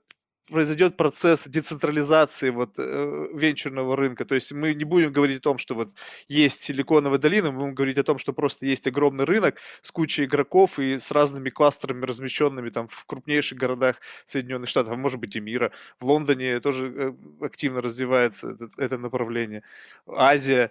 произойдет 0.48 0.96
процесс 0.96 1.46
децентрализации 1.48 2.50
вот 2.50 2.74
э, 2.78 3.28
венчурного 3.34 3.96
рынка. 3.96 4.24
То 4.24 4.34
есть 4.34 4.52
мы 4.52 4.74
не 4.74 4.84
будем 4.84 5.12
говорить 5.12 5.38
о 5.38 5.42
том, 5.42 5.58
что 5.58 5.74
вот 5.74 5.88
есть 6.28 6.62
силиконовая 6.62 7.18
долина, 7.18 7.50
мы 7.50 7.58
будем 7.60 7.74
говорить 7.74 7.98
о 7.98 8.04
том, 8.04 8.18
что 8.18 8.32
просто 8.32 8.66
есть 8.66 8.86
огромный 8.86 9.24
рынок 9.24 9.60
с 9.82 9.90
кучей 9.90 10.24
игроков 10.24 10.78
и 10.78 10.98
с 10.98 11.10
разными 11.10 11.50
кластерами, 11.50 12.04
размещенными 12.04 12.70
там 12.70 12.88
в 12.88 13.04
крупнейших 13.06 13.58
городах 13.58 14.00
Соединенных 14.24 14.68
Штатов, 14.68 14.92
а 14.92 14.96
может 14.96 15.20
быть 15.20 15.36
и 15.36 15.40
мира. 15.40 15.72
В 15.98 16.04
Лондоне 16.04 16.60
тоже 16.60 16.92
э, 16.96 17.44
активно 17.44 17.82
развивается 17.82 18.50
это, 18.50 18.70
это 18.76 18.98
направление. 18.98 19.62
Азия. 20.06 20.70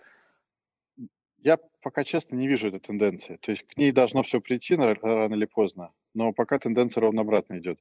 Я 1.40 1.60
пока 1.82 2.04
честно 2.04 2.36
не 2.36 2.48
вижу 2.48 2.70
этой 2.70 2.80
тенденции. 2.80 3.38
То 3.42 3.52
есть 3.52 3.68
к 3.68 3.78
ней 3.78 3.92
должно 3.92 4.24
все 4.24 4.42
прийти 4.42 4.76
рано 4.76 5.36
или 5.36 5.46
поздно, 5.46 5.92
но 6.16 6.32
пока 6.32 6.58
тенденция 6.58 7.02
ровно 7.02 7.22
обратно 7.22 7.60
идет 7.60 7.80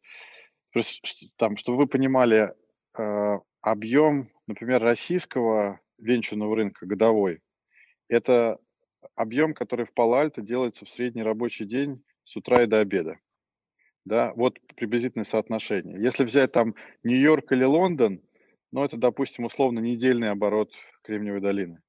там, 1.37 1.57
чтобы 1.57 1.79
вы 1.79 1.87
понимали, 1.87 2.55
э, 2.99 3.39
объем, 3.61 4.29
например, 4.47 4.83
российского 4.83 5.81
венчурного 5.99 6.57
рынка 6.57 6.87
годовой, 6.87 7.41
это 8.09 8.59
объем, 9.15 9.55
который 9.55 9.87
в 9.87 9.93
Пало-Альто 9.93 10.43
делается 10.43 10.85
в 10.85 10.91
средний 10.91 11.23
рабочий 11.23 11.65
день 11.65 12.03
с 12.25 12.37
утра 12.37 12.63
и 12.63 12.67
до 12.67 12.81
обеда. 12.81 13.19
Да, 14.05 14.33
вот 14.35 14.59
приблизительное 14.77 15.25
соотношение. 15.25 16.01
Если 16.01 16.25
взять 16.25 16.53
там 16.53 16.75
Нью-Йорк 17.05 17.53
или 17.53 17.65
Лондон, 17.65 18.21
ну, 18.71 18.85
это, 18.85 18.97
допустим, 18.97 19.45
условно 19.45 19.79
недельный 19.79 20.31
оборот 20.31 20.71
Кремниевой 21.03 21.41
долины. 21.41 21.81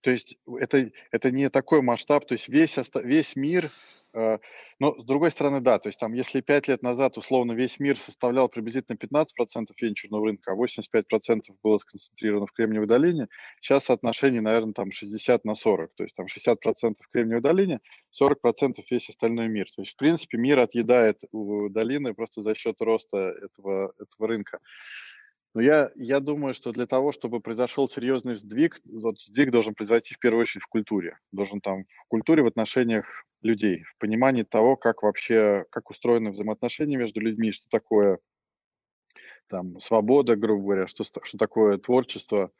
То 0.00 0.10
есть 0.10 0.36
это, 0.60 0.90
это 1.10 1.30
не 1.30 1.50
такой 1.50 1.82
масштаб, 1.82 2.26
то 2.26 2.34
есть 2.34 2.48
весь, 2.48 2.76
весь 3.02 3.36
мир 3.36 3.70
Э, 4.14 4.38
но, 4.80 4.94
с 5.00 5.04
другой 5.04 5.30
стороны, 5.30 5.60
да, 5.60 5.78
то 5.78 5.88
есть 5.88 5.98
там, 5.98 6.12
если 6.14 6.40
5 6.40 6.68
лет 6.68 6.82
назад, 6.82 7.18
условно, 7.18 7.52
весь 7.52 7.78
мир 7.78 7.96
составлял 7.96 8.48
приблизительно 8.48 8.96
15% 8.96 9.66
венчурного 9.80 10.26
рынка, 10.26 10.52
а 10.52 10.56
85% 10.56 11.42
было 11.62 11.78
сконцентрировано 11.78 12.46
в 12.46 12.52
Кремниевой 12.52 12.86
долине, 12.86 13.28
сейчас 13.60 13.84
соотношение, 13.84 14.40
наверное, 14.40 14.72
там 14.74 14.90
60 14.92 15.44
на 15.44 15.54
40, 15.54 15.92
то 15.94 16.04
есть 16.04 16.14
там 16.14 16.26
60% 16.26 16.94
в 17.00 17.08
Кремниевой 17.10 17.42
долине, 17.42 17.80
40% 18.12 18.82
весь 18.90 19.08
остальной 19.08 19.48
мир. 19.48 19.66
То 19.74 19.82
есть, 19.82 19.92
в 19.92 19.96
принципе, 19.96 20.38
мир 20.38 20.60
отъедает 20.60 21.18
у 21.32 21.68
долины 21.68 22.14
просто 22.14 22.42
за 22.42 22.54
счет 22.54 22.80
роста 22.80 23.34
этого, 23.42 23.92
этого 23.98 24.28
рынка. 24.28 24.60
Но 25.54 25.62
я, 25.62 25.90
я 25.96 26.20
думаю, 26.20 26.54
что 26.54 26.72
для 26.72 26.86
того, 26.86 27.10
чтобы 27.12 27.40
произошел 27.40 27.88
серьезный 27.88 28.36
сдвиг, 28.36 28.80
вот 28.84 29.20
сдвиг 29.20 29.50
должен 29.50 29.74
произойти 29.74 30.14
в 30.14 30.18
первую 30.18 30.42
очередь 30.42 30.62
в 30.62 30.68
культуре. 30.68 31.18
Должен 31.32 31.60
там 31.60 31.84
в 31.84 32.08
культуре, 32.08 32.42
в 32.42 32.46
отношениях 32.46 33.06
людей, 33.42 33.84
в 33.84 33.96
понимании 33.98 34.42
того, 34.42 34.76
как 34.76 35.02
вообще, 35.02 35.64
как 35.70 35.90
устроены 35.90 36.30
взаимоотношения 36.30 36.96
между 36.96 37.20
людьми, 37.20 37.52
что 37.52 37.66
такое 37.70 38.18
там 39.48 39.80
свобода, 39.80 40.36
грубо 40.36 40.62
говоря, 40.62 40.86
что, 40.86 41.04
что 41.04 41.38
такое 41.38 41.78
творчество. 41.78 42.50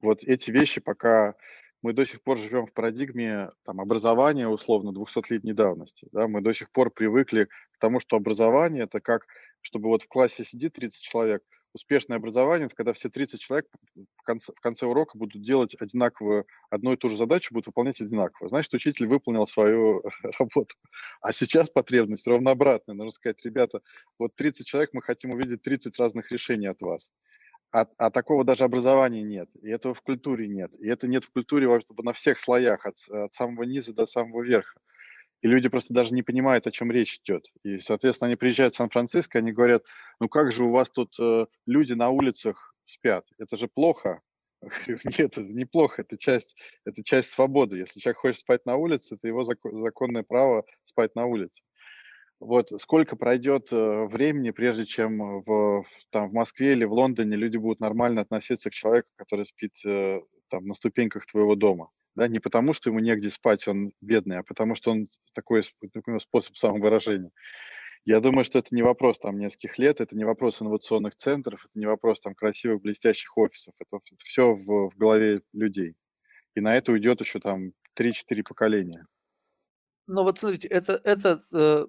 Вот 0.00 0.22
эти 0.22 0.50
вещи 0.50 0.80
пока 0.80 1.34
мы 1.82 1.92
до 1.92 2.06
сих 2.06 2.22
пор 2.22 2.38
живем 2.38 2.66
в 2.66 2.72
парадигме 2.72 3.50
там, 3.64 3.80
образования, 3.80 4.48
условно, 4.48 4.90
200-летней 4.90 5.52
давности. 5.52 6.08
Да? 6.12 6.28
Мы 6.28 6.40
до 6.40 6.52
сих 6.52 6.70
пор 6.70 6.90
привыкли 6.90 7.44
к 7.44 7.78
тому, 7.78 8.00
что 8.00 8.16
образование– 8.16 8.84
это 8.84 9.00
как, 9.00 9.26
чтобы 9.60 9.88
вот 9.88 10.02
в 10.02 10.08
классе 10.08 10.44
сидит 10.44 10.74
30 10.74 11.02
человек, 11.02 11.42
успешное 11.74 12.16
образование, 12.16 12.66
это 12.66 12.76
когда 12.76 12.92
все 12.92 13.10
30 13.10 13.40
человек 13.40 13.66
в 13.94 14.22
конце, 14.22 14.52
в 14.52 14.60
конце 14.60 14.86
урока 14.86 15.18
будут 15.18 15.42
делать 15.42 15.74
одинаковую, 15.78 16.46
одну 16.70 16.92
и 16.92 16.96
ту 16.96 17.08
же 17.08 17.16
задачу, 17.16 17.52
будут 17.52 17.66
выполнять 17.66 18.00
одинаково. 18.00 18.48
Значит, 18.48 18.72
учитель 18.72 19.06
выполнил 19.06 19.46
свою 19.46 20.02
работу. 20.38 20.74
А 21.20 21.32
сейчас 21.32 21.68
потребность 21.70 22.26
ровно 22.26 22.52
обратная. 22.52 22.94
Нужно 22.94 23.10
сказать, 23.10 23.44
ребята, 23.44 23.80
вот 24.18 24.34
30 24.36 24.66
человек, 24.66 24.90
мы 24.92 25.02
хотим 25.02 25.32
увидеть 25.32 25.62
30 25.62 25.98
разных 25.98 26.30
решений 26.30 26.68
от 26.68 26.80
вас. 26.80 27.10
А, 27.72 27.86
а 27.98 28.10
такого 28.10 28.44
даже 28.44 28.62
образования 28.62 29.22
нет, 29.22 29.50
и 29.60 29.68
этого 29.68 29.94
в 29.94 30.00
культуре 30.00 30.46
нет. 30.46 30.70
И 30.78 30.86
это 30.86 31.08
нет 31.08 31.24
в 31.24 31.32
культуре 31.32 31.68
на 32.02 32.12
всех 32.12 32.38
слоях, 32.38 32.86
от, 32.86 32.96
от 33.10 33.34
самого 33.34 33.64
низа 33.64 33.92
до 33.92 34.06
самого 34.06 34.42
верха 34.42 34.78
и 35.44 35.46
люди 35.46 35.68
просто 35.68 35.92
даже 35.92 36.14
не 36.14 36.22
понимают, 36.22 36.66
о 36.66 36.70
чем 36.70 36.90
речь 36.90 37.20
идет. 37.22 37.46
И, 37.64 37.76
соответственно, 37.76 38.28
они 38.28 38.36
приезжают 38.36 38.72
в 38.72 38.78
Сан-Франциско, 38.78 39.40
они 39.40 39.52
говорят, 39.52 39.84
ну 40.18 40.26
как 40.26 40.50
же 40.50 40.64
у 40.64 40.70
вас 40.70 40.90
тут 40.90 41.14
э, 41.20 41.44
люди 41.66 41.92
на 41.92 42.08
улицах 42.08 42.74
спят? 42.86 43.26
Это 43.36 43.58
же 43.58 43.68
плохо. 43.68 44.22
Нет, 44.86 45.36
это 45.36 45.42
неплохо, 45.42 46.00
это 46.00 46.16
часть, 46.16 46.56
это 46.86 47.04
часть 47.04 47.28
свободы. 47.28 47.76
Если 47.76 48.00
человек 48.00 48.20
хочет 48.20 48.40
спать 48.40 48.64
на 48.64 48.76
улице, 48.76 49.16
это 49.16 49.28
его 49.28 49.44
законное 49.44 50.22
право 50.22 50.64
спать 50.86 51.14
на 51.14 51.26
улице. 51.26 51.60
Вот 52.40 52.72
сколько 52.80 53.14
пройдет 53.14 53.70
э, 53.70 54.04
времени, 54.06 54.50
прежде 54.50 54.86
чем 54.86 55.42
в, 55.42 55.84
там, 56.08 56.30
в 56.30 56.32
Москве 56.32 56.72
или 56.72 56.86
в 56.86 56.92
Лондоне 56.94 57.36
люди 57.36 57.58
будут 57.58 57.80
нормально 57.80 58.22
относиться 58.22 58.70
к 58.70 58.72
человеку, 58.72 59.10
который 59.16 59.44
спит 59.44 59.74
э, 59.84 60.22
там, 60.48 60.64
на 60.64 60.72
ступеньках 60.72 61.26
твоего 61.26 61.54
дома 61.54 61.90
да, 62.14 62.28
не 62.28 62.38
потому, 62.38 62.72
что 62.72 62.90
ему 62.90 63.00
негде 63.00 63.28
спать, 63.30 63.66
он 63.66 63.92
бедный, 64.00 64.38
а 64.38 64.42
потому 64.42 64.74
что 64.74 64.92
он 64.92 65.08
такой, 65.32 65.62
такой 65.92 66.20
способ 66.20 66.56
самовыражения. 66.56 67.30
Я 68.04 68.20
думаю, 68.20 68.44
что 68.44 68.58
это 68.58 68.74
не 68.74 68.82
вопрос 68.82 69.18
там 69.18 69.38
нескольких 69.38 69.78
лет, 69.78 70.00
это 70.00 70.14
не 70.14 70.24
вопрос 70.24 70.60
инновационных 70.60 71.14
центров, 71.14 71.64
это 71.64 71.78
не 71.78 71.86
вопрос 71.86 72.20
там 72.20 72.34
красивых, 72.34 72.82
блестящих 72.82 73.36
офисов, 73.36 73.74
это 73.78 73.98
все 74.18 74.52
в, 74.52 74.90
в 74.90 74.96
голове 74.96 75.40
людей. 75.52 75.94
И 76.54 76.60
на 76.60 76.76
это 76.76 76.92
уйдет 76.92 77.20
еще 77.20 77.40
там 77.40 77.72
3-4 77.98 78.42
поколения. 78.46 79.06
Но 80.06 80.22
вот 80.22 80.38
смотрите, 80.38 80.68
это, 80.68 81.00
это, 81.02 81.40
э, 81.52 81.86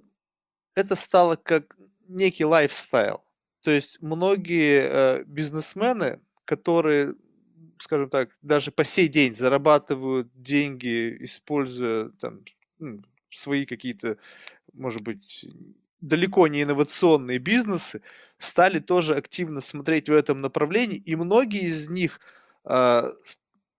это 0.74 0.96
стало 0.96 1.36
как 1.36 1.76
некий 2.08 2.46
лайфстайл. 2.46 3.26
То 3.62 3.72
есть 3.72 4.02
многие 4.02 4.88
э, 4.88 5.24
бизнесмены, 5.26 6.22
которые 6.46 7.16
скажем 7.80 8.10
так, 8.10 8.32
даже 8.42 8.72
по 8.72 8.84
сей 8.84 9.08
день 9.08 9.36
зарабатывают 9.36 10.30
деньги, 10.36 11.18
используя 11.22 12.10
там 12.20 12.42
свои 13.30 13.66
какие-то, 13.66 14.18
может 14.74 15.02
быть, 15.02 15.46
далеко 16.02 16.48
не 16.48 16.64
инновационные 16.64 17.40
бизнесы, 17.40 18.02
стали 18.38 18.80
тоже 18.80 19.16
активно 19.16 19.62
смотреть 19.62 20.10
в 20.10 20.14
этом 20.14 20.42
направлении, 20.42 20.98
и 20.98 21.16
многие 21.16 21.64
из 21.64 21.90
них 21.90 22.20
э, 22.66 23.12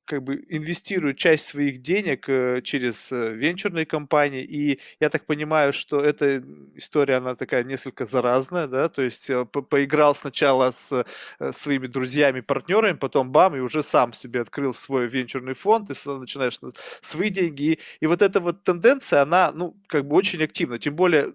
как 0.07 0.23
бы 0.23 0.45
инвестируют 0.49 1.19
часть 1.19 1.47
своих 1.47 1.83
денег 1.83 2.29
э, 2.29 2.63
через 2.63 3.13
э, 3.13 3.33
венчурные 3.35 3.85
компании, 3.85 4.43
и 4.43 4.81
я 5.01 5.11
так 5.11 5.27
понимаю, 5.27 5.73
что 5.73 6.01
эта 6.01 6.43
история, 6.75 7.17
она 7.17 7.35
такая 7.35 7.65
несколько 7.65 8.07
заразная, 8.07 8.69
да, 8.69 8.89
то 8.89 9.03
есть 9.03 9.29
э, 9.29 9.45
по 9.45 9.63
поиграл 9.63 10.15
сначала 10.15 10.71
с 10.71 11.05
своими 11.51 11.89
друзьями, 11.89 12.41
партнерами, 12.41 12.97
потом 12.97 13.33
бам, 13.33 13.57
и 13.57 13.61
уже 13.61 13.83
сам 13.83 14.13
себе 14.13 14.41
открыл 14.41 14.73
свой 14.73 15.09
венчурный 15.09 15.55
фонд, 15.55 15.91
и 15.91 16.09
начинаешь 16.09 16.59
свои 17.03 17.29
деньги, 17.29 17.73
и, 17.73 17.79
и 18.01 18.07
вот 18.07 18.23
эта 18.23 18.41
вот 18.41 18.63
тенденция, 18.63 19.23
она, 19.23 19.51
ну, 19.53 19.77
как 19.89 20.07
бы 20.07 20.17
очень 20.17 20.43
активна, 20.43 20.79
тем 20.79 20.95
более 20.95 21.33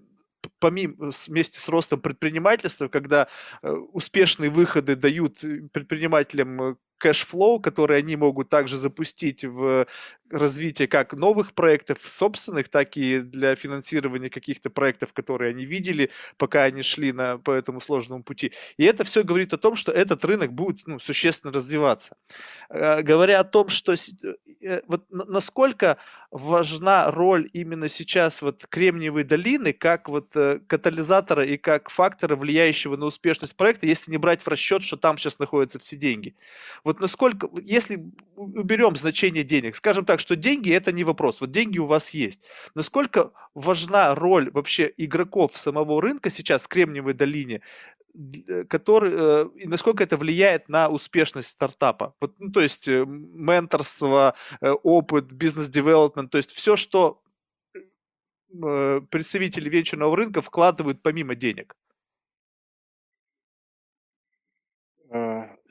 помимо, 0.60 1.12
вместе 1.28 1.60
с 1.60 1.70
ростом 1.70 2.00
предпринимательства, 2.02 2.88
когда 2.88 3.28
успешные 3.62 4.50
выходы 4.50 4.96
дают 4.96 5.40
предпринимателям 5.72 6.78
cash 7.02 7.27
flow, 7.27 7.60
который 7.60 7.98
они 7.98 8.16
могут 8.16 8.50
также 8.50 8.78
запустить 8.78 9.44
в 9.44 9.88
развитие 10.30 10.88
как 10.88 11.14
новых 11.14 11.54
проектов 11.54 12.00
собственных, 12.06 12.70
так 12.70 12.96
и 12.96 13.20
для 13.20 13.56
финансирования 13.56 14.30
каких-то 14.30 14.70
проектов, 14.70 15.12
которые 15.12 15.50
они 15.50 15.66
видели, 15.66 16.12
пока 16.38 16.64
они 16.64 16.84
шли 16.84 17.12
на, 17.12 17.38
по 17.38 17.52
этому 17.52 17.82
сложному 17.82 18.24
пути. 18.24 18.54
И 18.78 18.86
это 18.86 19.04
все 19.04 19.24
говорит 19.24 19.52
о 19.54 19.58
том, 19.58 19.76
что 19.76 19.92
этот 19.92 20.24
рынок 20.24 20.54
будет 20.54 20.88
ну, 20.88 21.00
существенно 21.00 21.52
развиваться. 21.52 22.16
Э, 22.70 23.02
говоря 23.02 23.40
о 23.40 23.44
том, 23.44 23.70
что 23.70 23.94
э, 23.94 24.82
вот 24.88 25.06
насколько 25.10 25.98
важна 26.32 27.12
роль 27.12 27.50
именно 27.52 27.90
сейчас 27.90 28.42
вот 28.42 28.66
Кремниевой 28.70 29.24
долины 29.24 29.74
как 29.74 30.08
вот 30.08 30.36
э, 30.36 30.60
катализатора 30.66 31.46
и 31.46 31.58
как 31.58 31.90
фактора, 31.90 32.38
влияющего 32.38 32.96
на 32.96 33.06
успешность 33.06 33.56
проекта, 33.56 33.86
если 33.86 34.12
не 34.12 34.18
брать 34.18 34.42
в 34.42 34.48
расчет, 34.48 34.82
что 34.82 34.96
там 34.96 35.18
сейчас 35.18 35.40
находятся 35.40 35.80
все 35.80 35.98
деньги. 35.98 36.36
Вот 36.86 37.02
насколько, 37.02 37.50
если 37.62 38.06
уберем 38.36 38.96
значение 38.96 39.44
денег, 39.44 39.76
скажем 39.76 40.06
так, 40.06 40.22
что 40.22 40.38
деньги 40.38 40.72
это 40.72 40.94
не 40.94 41.04
вопрос, 41.04 41.42
вот 41.42 41.52
деньги 41.52 41.80
у 41.80 41.86
вас 41.86 42.12
есть. 42.12 42.44
Насколько 42.76 43.32
важна 43.54 44.16
роль 44.16 44.50
вообще 44.52 44.92
игроков 44.96 45.58
самого 45.58 46.02
рынка 46.02 46.32
сейчас 46.32 46.64
в 46.64 46.70
Кремниевой 46.70 47.14
долине, 47.14 47.62
который, 48.70 49.12
э, 49.14 49.50
и 49.56 49.68
насколько 49.68 50.04
это 50.04 50.18
влияет 50.18 50.70
на 50.70 50.90
успешность 50.90 51.50
стартапа. 51.50 52.16
Вот, 52.20 52.36
ну, 52.40 52.52
то 52.52 52.62
есть 52.62 52.88
э, 52.88 53.06
менторство, 53.06 54.36
опыт, 54.62 55.32
бизнес-девелопмент, 55.32 56.32
то 56.32 56.38
есть 56.38 56.54
все, 56.54 56.76
что 56.76 57.22
представители 58.52 59.70
венчурного 59.70 60.16
рынка 60.18 60.42
вкладывают 60.42 61.02
помимо 61.02 61.36
денег. 61.36 61.76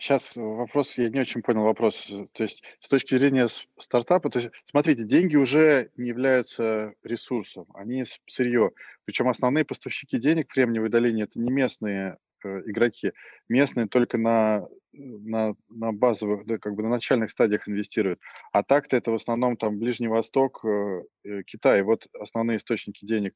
Сейчас 0.01 0.34
вопрос, 0.36 0.97
я 0.97 1.11
не 1.11 1.20
очень 1.20 1.43
понял 1.43 1.62
вопрос. 1.62 2.11
То 2.32 2.43
есть 2.43 2.62
с 2.80 2.88
точки 2.88 3.14
зрения 3.16 3.49
стартапа, 3.78 4.30
то 4.30 4.38
есть 4.38 4.51
смотрите, 4.64 5.05
деньги 5.05 5.36
уже 5.36 5.91
не 5.97 6.09
являются 6.09 6.95
ресурсом, 7.03 7.66
они 7.74 8.05
сырье. 8.26 8.70
Причем 9.05 9.28
основные 9.28 9.66
поставщики 9.66 10.18
денег 10.18 10.49
в 10.49 10.55
Кремниевой 10.55 10.88
долине 10.88 11.24
это 11.24 11.38
не 11.38 11.51
местные 11.51 12.09
э, 12.09 12.16
игроки, 12.49 13.12
местные 13.49 13.86
только 13.86 14.18
на 14.18 14.66
на, 14.93 15.55
на 15.68 15.93
базовых, 15.93 16.47
да, 16.47 16.59
как 16.59 16.74
бы 16.74 16.82
на 16.82 16.88
начальных 16.88 17.30
стадиях 17.30 17.68
инвестируют. 17.68 18.20
А 18.53 18.62
так-то 18.62 18.97
это 18.97 19.12
в 19.12 19.14
основном 19.14 19.57
там 19.57 19.78
Ближний 19.78 20.09
Восток, 20.09 20.64
э, 20.64 21.03
э 21.24 21.43
Китай. 21.45 21.82
Вот 21.82 22.07
основные 22.18 22.57
источники 22.59 23.05
денег 23.05 23.34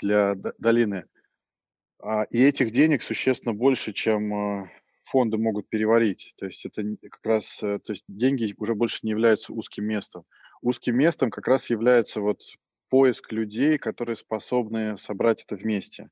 для 0.00 0.34
долины. 0.58 1.04
А, 2.02 2.24
и 2.24 2.42
этих 2.42 2.72
денег 2.72 3.02
существенно 3.02 3.54
больше, 3.54 3.92
чем 3.92 4.62
э, 4.62 4.70
фонды 5.04 5.38
могут 5.38 5.68
переварить. 5.68 6.34
То 6.36 6.46
есть 6.46 6.66
это 6.66 6.82
как 7.02 7.20
раз, 7.24 7.62
э, 7.62 7.78
то 7.78 7.92
есть 7.92 8.04
деньги 8.08 8.54
уже 8.58 8.74
больше 8.74 9.00
не 9.02 9.10
являются 9.10 9.52
узким 9.52 9.84
местом. 9.84 10.24
Узким 10.62 10.96
местом 10.96 11.30
как 11.30 11.46
раз 11.46 11.70
является 11.70 12.20
вот 12.20 12.40
поиск 12.88 13.32
людей, 13.32 13.78
которые 13.78 14.16
способны 14.16 14.98
собрать 14.98 15.44
это 15.44 15.56
вместе. 15.56 16.08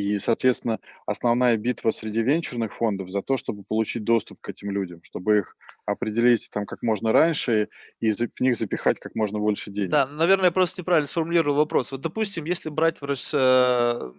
И, 0.00 0.18
соответственно, 0.18 0.78
основная 1.06 1.56
битва 1.56 1.90
среди 1.90 2.22
венчурных 2.22 2.76
фондов 2.76 3.10
за 3.10 3.22
то, 3.22 3.36
чтобы 3.36 3.64
получить 3.64 4.04
доступ 4.04 4.40
к 4.40 4.48
этим 4.48 4.70
людям, 4.70 5.02
чтобы 5.02 5.38
их 5.38 5.56
определить 5.86 6.48
там 6.50 6.66
как 6.66 6.82
можно 6.82 7.12
раньше 7.12 7.68
и 8.00 8.12
в 8.12 8.40
них 8.40 8.56
запихать 8.56 8.98
как 8.98 9.14
можно 9.14 9.38
больше 9.38 9.70
денег. 9.70 9.90
Да, 9.90 10.06
наверное, 10.06 10.46
я 10.46 10.52
просто 10.52 10.80
неправильно 10.80 11.08
сформулировал 11.08 11.56
вопрос. 11.56 11.92
Вот, 11.92 12.00
допустим, 12.00 12.44
если 12.44 12.70
брать 12.70 13.00
в, 13.00 13.06
э, 13.32 14.12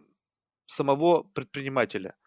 самого 0.66 1.24
предпринимателя– 1.24 2.16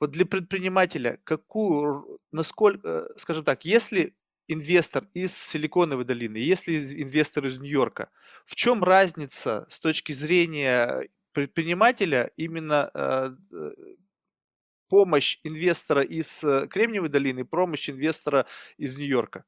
вот 0.00 0.12
для 0.12 0.26
предпринимателя, 0.26 1.18
какую, 1.24 2.20
насколько, 2.32 2.88
э, 2.88 3.06
скажем 3.16 3.44
так, 3.44 3.64
если 3.64 4.14
инвестор 4.46 5.08
из 5.12 5.36
Силиконовой 5.36 6.04
долины, 6.04 6.36
если 6.36 7.02
инвестор 7.02 7.44
из 7.46 7.58
Нью-Йорка, 7.58 8.10
в 8.44 8.54
чем 8.54 8.82
разница 8.82 9.66
с 9.68 9.78
точки 9.78 10.12
зрения 10.12 11.06
предпринимателя 11.32 12.30
именно 12.36 12.90
э, 12.94 13.30
э, 13.52 13.70
помощь 14.88 15.38
инвестора 15.44 16.02
из 16.02 16.44
Кремниевой 16.70 17.08
долины, 17.08 17.44
помощь 17.44 17.90
инвестора 17.90 18.46
из 18.76 18.96
Нью-Йорка? 18.96 19.44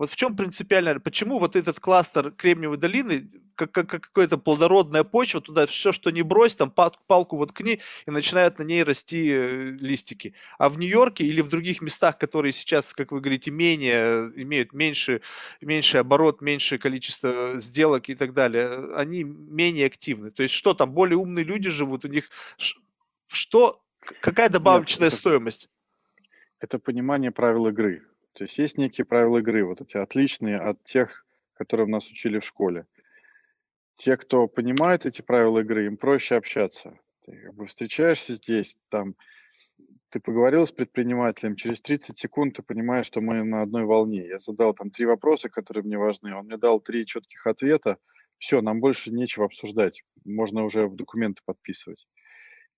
Вот 0.00 0.08
в 0.08 0.16
чем 0.16 0.34
принципиально, 0.34 0.98
почему 0.98 1.38
вот 1.38 1.56
этот 1.56 1.78
кластер 1.78 2.30
Кремниевой 2.30 2.78
долины, 2.78 3.28
как, 3.54 3.70
как, 3.70 3.86
как 3.86 4.00
какая-то 4.00 4.38
плодородная 4.38 5.04
почва, 5.04 5.42
туда 5.42 5.66
все, 5.66 5.92
что 5.92 6.08
не 6.08 6.22
брось, 6.22 6.56
там 6.56 6.70
палку 6.70 7.36
воткни, 7.36 7.80
и 8.06 8.10
начинают 8.10 8.58
на 8.58 8.62
ней 8.62 8.82
расти 8.82 9.28
э, 9.30 9.76
листики. 9.78 10.32
А 10.56 10.70
в 10.70 10.78
Нью-Йорке 10.78 11.26
или 11.26 11.42
в 11.42 11.50
других 11.50 11.82
местах, 11.82 12.16
которые 12.16 12.54
сейчас, 12.54 12.94
как 12.94 13.12
вы 13.12 13.20
говорите, 13.20 13.50
менее, 13.50 14.32
имеют 14.36 14.72
меньше, 14.72 15.20
меньше 15.60 15.98
оборот, 15.98 16.40
меньшее 16.40 16.78
количество 16.78 17.60
сделок 17.60 18.08
и 18.08 18.14
так 18.14 18.32
далее, 18.32 18.94
они 18.96 19.22
менее 19.24 19.84
активны. 19.84 20.30
То 20.30 20.42
есть 20.42 20.54
что 20.54 20.72
там, 20.72 20.92
более 20.92 21.18
умные 21.18 21.44
люди 21.44 21.68
живут, 21.68 22.06
у 22.06 22.08
них 22.08 22.30
что, 23.28 23.82
какая 24.22 24.48
добавочная 24.48 25.08
Нет, 25.08 25.12
это, 25.12 25.20
стоимость? 25.20 25.68
Это 26.58 26.78
понимание 26.78 27.32
правил 27.32 27.66
игры. 27.66 28.02
То 28.40 28.44
есть 28.44 28.56
есть 28.56 28.78
некие 28.78 29.04
правила 29.04 29.36
игры, 29.36 29.66
вот 29.66 29.82
эти 29.82 29.98
отличные 29.98 30.56
от 30.56 30.82
тех, 30.84 31.26
которые 31.52 31.86
нас 31.86 32.08
учили 32.08 32.38
в 32.38 32.44
школе. 32.46 32.86
Те, 33.98 34.16
кто 34.16 34.48
понимает 34.48 35.04
эти 35.04 35.20
правила 35.20 35.58
игры, 35.58 35.84
им 35.84 35.98
проще 35.98 36.36
общаться. 36.36 36.98
Ты 37.26 37.36
как 37.36 37.54
бы 37.54 37.66
встречаешься 37.66 38.36
здесь, 38.36 38.78
там, 38.88 39.14
ты 40.08 40.20
поговорил 40.20 40.66
с 40.66 40.72
предпринимателем, 40.72 41.54
через 41.54 41.82
30 41.82 42.18
секунд 42.18 42.56
ты 42.56 42.62
понимаешь, 42.62 43.04
что 43.04 43.20
мы 43.20 43.44
на 43.44 43.60
одной 43.60 43.84
волне. 43.84 44.26
Я 44.26 44.38
задал 44.38 44.72
там 44.72 44.90
три 44.90 45.04
вопроса, 45.04 45.50
которые 45.50 45.84
мне 45.84 45.98
важны, 45.98 46.34
он 46.34 46.46
мне 46.46 46.56
дал 46.56 46.80
три 46.80 47.04
четких 47.04 47.46
ответа. 47.46 47.98
Все, 48.38 48.62
нам 48.62 48.80
больше 48.80 49.12
нечего 49.12 49.44
обсуждать, 49.44 50.02
можно 50.24 50.64
уже 50.64 50.86
в 50.86 50.96
документы 50.96 51.42
подписывать. 51.44 52.06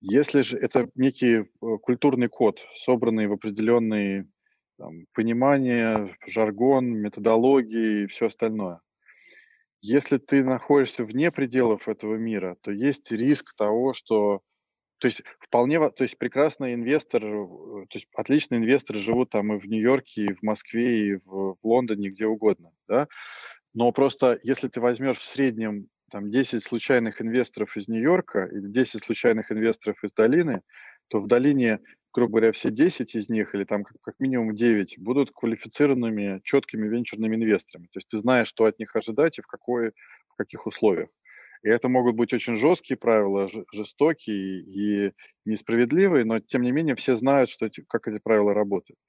Если 0.01 0.41
же 0.41 0.57
это 0.57 0.89
некий 0.95 1.35
э, 1.35 1.45
культурный 1.81 2.27
код, 2.27 2.59
собранный 2.75 3.27
в 3.27 3.31
определенный 3.31 4.25
там, 4.77 5.05
понимание, 5.13 6.15
жаргон, 6.27 6.85
методологии 6.85 8.03
и 8.03 8.07
все 8.07 8.27
остальное. 8.27 8.81
Если 9.81 10.17
ты 10.17 10.43
находишься 10.43 11.03
вне 11.03 11.31
пределов 11.31 11.87
этого 11.87 12.15
мира, 12.15 12.55
то 12.61 12.71
есть 12.71 13.11
риск 13.11 13.53
того, 13.55 13.93
что 13.93 14.41
то 14.99 15.07
есть 15.07 15.21
вполне, 15.41 15.77
то 15.89 16.05
есть 16.05 16.17
прекрасный 16.17 16.75
инвестор, 16.75 17.21
то 17.21 17.87
есть 17.93 18.07
отличные 18.15 18.59
инвесторы 18.59 18.99
живут 18.99 19.31
там 19.31 19.53
и 19.53 19.59
в 19.59 19.65
Нью-Йорке, 19.65 20.23
и 20.23 20.33
в 20.33 20.41
Москве, 20.43 21.07
и 21.07 21.15
в, 21.15 21.57
в 21.61 21.67
Лондоне, 21.67 22.09
где 22.09 22.25
угодно, 22.25 22.71
да. 22.87 23.09
Но 23.73 23.91
просто 23.91 24.39
если 24.43 24.69
ты 24.69 24.79
возьмешь 24.79 25.17
в 25.17 25.27
среднем 25.27 25.89
там 26.09 26.31
10 26.31 26.63
случайных 26.63 27.21
инвесторов 27.21 27.75
из 27.75 27.89
Нью-Йорка 27.89 28.45
или 28.45 28.69
10 28.69 29.03
случайных 29.03 29.51
инвесторов 29.51 30.01
из 30.03 30.13
долины, 30.13 30.61
то 31.09 31.19
в 31.19 31.27
долине 31.27 31.79
грубо 32.13 32.33
говоря, 32.33 32.51
все 32.51 32.69
10 32.69 33.15
из 33.15 33.29
них 33.29 33.55
или 33.55 33.63
там 33.63 33.83
как, 33.83 33.97
как 34.01 34.19
минимум 34.19 34.55
9 34.55 34.99
будут 34.99 35.31
квалифицированными, 35.31 36.41
четкими 36.43 36.87
венчурными 36.87 37.35
инвесторами. 37.35 37.85
То 37.87 37.97
есть 37.97 38.07
ты 38.07 38.17
знаешь, 38.17 38.47
что 38.47 38.65
от 38.65 38.79
них 38.79 38.95
ожидать 38.95 39.39
и 39.39 39.41
в, 39.41 39.47
какой, 39.47 39.91
в 40.29 40.35
каких 40.37 40.67
условиях. 40.67 41.09
И 41.63 41.69
это 41.69 41.89
могут 41.89 42.15
быть 42.15 42.33
очень 42.33 42.57
жесткие 42.57 42.97
правила, 42.97 43.49
жестокие 43.71 44.61
и 44.61 45.13
несправедливые, 45.45 46.25
но 46.25 46.39
тем 46.39 46.61
не 46.61 46.71
менее 46.71 46.95
все 46.95 47.15
знают, 47.15 47.49
что 47.49 47.65
эти, 47.65 47.81
как 47.87 48.07
эти 48.07 48.19
правила 48.19 48.53
работают. 48.53 48.99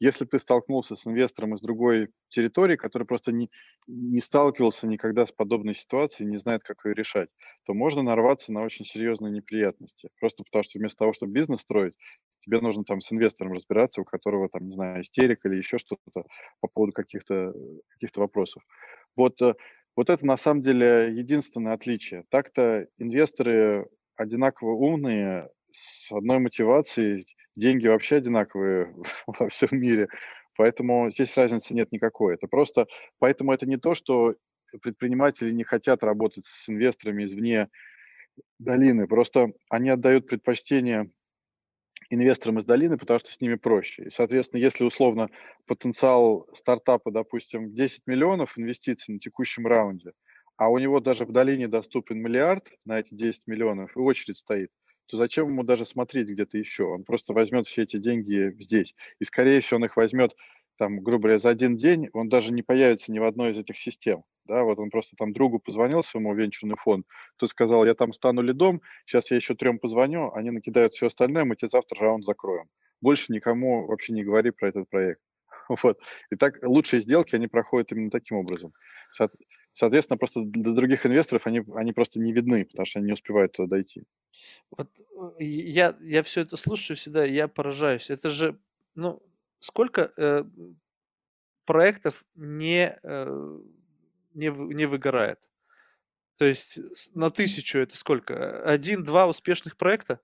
Если 0.00 0.24
ты 0.24 0.38
столкнулся 0.38 0.96
с 0.96 1.06
инвестором 1.06 1.54
из 1.54 1.60
другой 1.60 2.10
территории, 2.28 2.76
который 2.76 3.06
просто 3.06 3.32
не, 3.32 3.48
не 3.86 4.18
сталкивался 4.18 4.86
никогда 4.86 5.24
с 5.24 5.32
подобной 5.32 5.74
ситуацией, 5.74 6.28
не 6.28 6.36
знает, 6.36 6.62
как 6.62 6.84
ее 6.84 6.94
решать, 6.94 7.28
то 7.64 7.74
можно 7.74 8.02
нарваться 8.02 8.52
на 8.52 8.62
очень 8.62 8.84
серьезные 8.84 9.32
неприятности. 9.32 10.08
Просто 10.18 10.42
потому 10.44 10.64
что 10.64 10.78
вместо 10.78 10.98
того, 10.98 11.12
чтобы 11.12 11.32
бизнес 11.32 11.60
строить, 11.60 11.94
тебе 12.44 12.60
нужно 12.60 12.84
там 12.84 13.00
с 13.00 13.12
инвестором 13.12 13.52
разбираться, 13.52 14.00
у 14.00 14.04
которого 14.04 14.48
там, 14.48 14.66
не 14.66 14.74
знаю, 14.74 15.02
истерика 15.02 15.48
или 15.48 15.56
еще 15.56 15.78
что-то 15.78 16.24
по 16.60 16.68
поводу 16.68 16.92
каких-то 16.92 17.54
каких 17.88 18.16
вопросов. 18.16 18.62
Вот, 19.16 19.40
э, 19.42 19.54
вот 19.96 20.10
это 20.10 20.26
на 20.26 20.36
самом 20.36 20.62
деле 20.62 21.12
единственное 21.14 21.72
отличие. 21.72 22.24
Так-то 22.30 22.86
инвесторы 22.98 23.86
одинаково 24.16 24.72
умные, 24.72 25.48
с 25.72 26.12
одной 26.12 26.38
мотивацией, 26.38 27.26
деньги 27.56 27.88
вообще 27.88 28.16
одинаковые 28.16 28.94
во 29.26 29.48
всем 29.48 29.70
мире, 29.72 30.08
поэтому 30.56 31.10
здесь 31.10 31.36
разницы 31.36 31.74
нет 31.74 31.90
никакой. 31.92 32.34
Это 32.34 32.46
просто, 32.46 32.86
поэтому 33.18 33.52
это 33.52 33.66
не 33.66 33.76
то, 33.76 33.94
что 33.94 34.34
предприниматели 34.82 35.52
не 35.52 35.64
хотят 35.64 36.02
работать 36.02 36.46
с 36.46 36.68
инвесторами 36.68 37.24
извне 37.24 37.68
долины, 38.58 39.06
просто 39.06 39.52
они 39.68 39.90
отдают 39.90 40.26
предпочтение 40.26 41.10
инвесторам 42.10 42.58
из 42.58 42.64
долины, 42.64 42.98
потому 42.98 43.20
что 43.20 43.32
с 43.32 43.40
ними 43.40 43.54
проще. 43.56 44.04
И, 44.04 44.10
соответственно, 44.10 44.60
если 44.60 44.84
условно 44.84 45.28
потенциал 45.66 46.48
стартапа, 46.52 47.10
допустим, 47.10 47.74
10 47.74 48.02
миллионов 48.06 48.58
инвестиций 48.58 49.14
на 49.14 49.20
текущем 49.20 49.66
раунде, 49.66 50.12
а 50.56 50.70
у 50.70 50.78
него 50.78 51.00
даже 51.00 51.24
в 51.24 51.32
долине 51.32 51.68
доступен 51.68 52.18
миллиард 52.18 52.70
на 52.84 52.98
эти 53.00 53.14
10 53.14 53.46
миллионов, 53.46 53.96
и 53.96 54.00
очередь 54.00 54.38
стоит, 54.38 54.70
то 55.06 55.16
зачем 55.16 55.48
ему 55.48 55.62
даже 55.64 55.84
смотреть 55.84 56.28
где-то 56.28 56.56
еще? 56.58 56.84
Он 56.84 57.04
просто 57.04 57.32
возьмет 57.32 57.66
все 57.66 57.82
эти 57.82 57.98
деньги 57.98 58.54
здесь. 58.62 58.94
И, 59.18 59.24
скорее 59.24 59.60
всего, 59.60 59.76
он 59.78 59.84
их 59.86 59.96
возьмет, 59.96 60.32
там, 60.76 61.02
грубо 61.02 61.24
говоря, 61.24 61.38
за 61.38 61.50
один 61.50 61.76
день, 61.76 62.08
он 62.12 62.28
даже 62.28 62.52
не 62.52 62.62
появится 62.62 63.12
ни 63.12 63.18
в 63.18 63.24
одной 63.24 63.50
из 63.50 63.58
этих 63.58 63.78
систем. 63.78 64.24
Да, 64.46 64.62
вот 64.62 64.78
он 64.78 64.90
просто 64.90 65.16
там 65.16 65.32
другу 65.32 65.58
позвонил 65.58 66.02
своему 66.02 66.34
венчурный 66.34 66.76
фонд, 66.76 67.06
тот 67.36 67.48
сказал, 67.48 67.86
я 67.86 67.94
там 67.94 68.12
стану 68.12 68.42
лидом, 68.42 68.82
сейчас 69.06 69.30
я 69.30 69.36
еще 69.36 69.54
трем 69.54 69.78
позвоню, 69.78 70.32
они 70.34 70.50
накидают 70.50 70.92
все 70.92 71.06
остальное, 71.06 71.44
мы 71.44 71.56
тебе 71.56 71.70
завтра 71.70 72.00
раунд 72.00 72.24
закроем. 72.26 72.68
Больше 73.00 73.32
никому 73.32 73.86
вообще 73.86 74.12
не 74.12 74.22
говори 74.22 74.50
про 74.50 74.68
этот 74.68 74.88
проект. 74.88 75.20
Вот. 75.82 75.98
И 76.30 76.36
так 76.36 76.58
лучшие 76.62 77.00
сделки, 77.00 77.34
они 77.34 77.46
проходят 77.46 77.90
именно 77.92 78.10
таким 78.10 78.36
образом. 78.36 78.72
Соответственно, 79.72 80.18
просто 80.18 80.42
для 80.42 80.72
других 80.72 81.04
инвесторов 81.04 81.46
они, 81.46 81.62
они 81.74 81.92
просто 81.92 82.20
не 82.20 82.32
видны, 82.32 82.64
потому 82.64 82.86
что 82.86 82.98
они 83.00 83.06
не 83.06 83.12
успевают 83.12 83.52
туда 83.52 83.68
дойти. 83.68 84.04
Вот 84.70 84.88
э, 85.40 85.42
я, 85.44 85.96
я 86.00 86.22
все 86.22 86.42
это 86.42 86.56
слушаю 86.56 86.96
всегда, 86.96 87.24
я 87.24 87.48
поражаюсь. 87.48 88.08
Это 88.08 88.30
же, 88.30 88.56
ну, 88.94 89.20
сколько 89.58 90.10
э, 90.16 90.44
проектов 91.64 92.24
не, 92.34 92.98
э, 93.02 93.58
не, 94.34 94.48
не 94.48 94.86
выгорает? 94.86 95.48
То 96.36 96.44
есть 96.44 96.80
на 97.14 97.30
тысячу 97.30 97.78
это 97.78 97.96
сколько? 97.96 98.62
Один-два 98.64 99.28
успешных 99.28 99.76
проекта? 99.76 100.20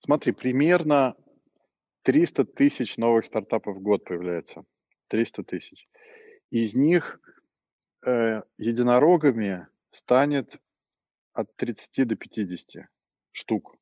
Смотри, 0.00 0.32
примерно 0.32 1.16
300 2.02 2.44
тысяч 2.44 2.96
новых 2.96 3.26
стартапов 3.26 3.76
в 3.76 3.80
год 3.80 4.04
появляется. 4.04 4.64
300 5.08 5.44
тысяч. 5.44 5.88
Из 6.50 6.74
них 6.74 7.20
э, 8.06 8.42
единорогами 8.56 9.66
станет 9.90 10.60
от 11.32 11.54
30 11.56 12.08
до 12.08 12.16
50 12.16 12.86
штук. 13.32 13.76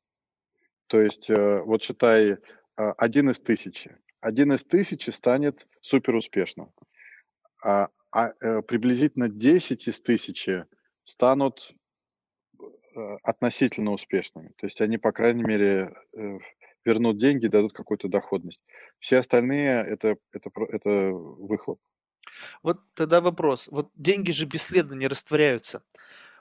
То 0.88 1.00
есть, 1.00 1.30
э, 1.30 1.60
вот 1.62 1.82
считай, 1.82 2.32
э, 2.32 2.36
один 2.76 3.30
из 3.30 3.40
тысячи. 3.40 3.96
Один 4.26 4.52
из 4.52 4.64
тысячи 4.64 5.10
станет 5.10 5.68
супер 5.80 6.16
успешным. 6.16 6.72
А, 7.62 7.90
а 8.10 8.32
э, 8.40 8.60
приблизительно 8.62 9.28
10 9.28 9.86
из 9.86 10.00
тысячи 10.00 10.66
станут 11.04 11.72
э, 12.58 12.64
относительно 13.22 13.92
успешными. 13.92 14.48
То 14.56 14.66
есть 14.66 14.80
они, 14.80 14.98
по 14.98 15.12
крайней 15.12 15.44
мере, 15.44 15.94
э, 16.12 16.38
вернут 16.84 17.18
деньги, 17.18 17.46
дадут 17.46 17.72
какую-то 17.72 18.08
доходность. 18.08 18.60
Все 18.98 19.18
остальные 19.18 19.84
это, 19.84 20.16
это, 20.32 20.50
это 20.70 20.90
выхлоп. 21.12 21.80
Вот 22.64 22.80
тогда 22.94 23.20
вопрос. 23.20 23.68
Вот 23.68 23.92
деньги 23.94 24.32
же 24.32 24.46
бесследно 24.46 24.94
не 24.94 25.06
растворяются. 25.06 25.84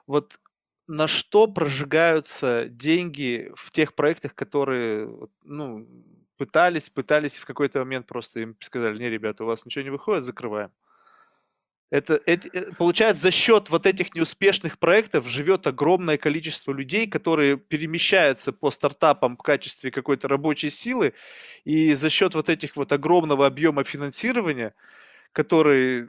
Вот 0.08 0.40
на 0.88 1.08
что 1.08 1.46
прожигаются 1.46 2.66
деньги 2.68 3.52
в 3.54 3.70
тех 3.70 3.94
проектах, 3.94 4.34
которые, 4.34 5.08
ну, 5.44 5.88
пытались, 6.38 6.90
пытались, 6.90 7.38
и 7.38 7.42
в 7.42 7.46
какой-то 7.46 7.80
момент 7.80 8.08
просто 8.08 8.42
им 8.42 8.56
сказали, 8.60 8.98
не, 8.98 9.10
ребята, 9.10 9.44
у 9.44 9.48
вас 9.48 9.66
ничего 9.66 9.84
не 9.84 9.90
выходит, 9.90 10.26
закрываем. 10.26 10.72
Это, 11.92 12.20
это, 12.26 12.50
э, 12.52 12.74
получается, 12.78 13.24
за 13.24 13.32
счет 13.32 13.70
вот 13.70 13.86
этих 13.86 14.16
неуспешных 14.16 14.80
проектов 14.80 15.28
живет 15.28 15.68
огромное 15.68 16.18
количество 16.18 16.72
людей, 16.72 17.08
которые 17.08 17.58
перемещаются 17.58 18.52
по 18.52 18.72
стартапам 18.72 19.38
в 19.38 19.42
качестве 19.44 19.92
какой-то 19.92 20.28
рабочей 20.28 20.70
силы, 20.70 21.14
и 21.64 21.94
за 21.94 22.10
счет 22.10 22.34
вот 22.34 22.50
этих 22.50 22.76
вот 22.76 22.92
огромного 22.92 23.46
объема 23.46 23.84
финансирования 23.84 24.74
который 25.36 26.08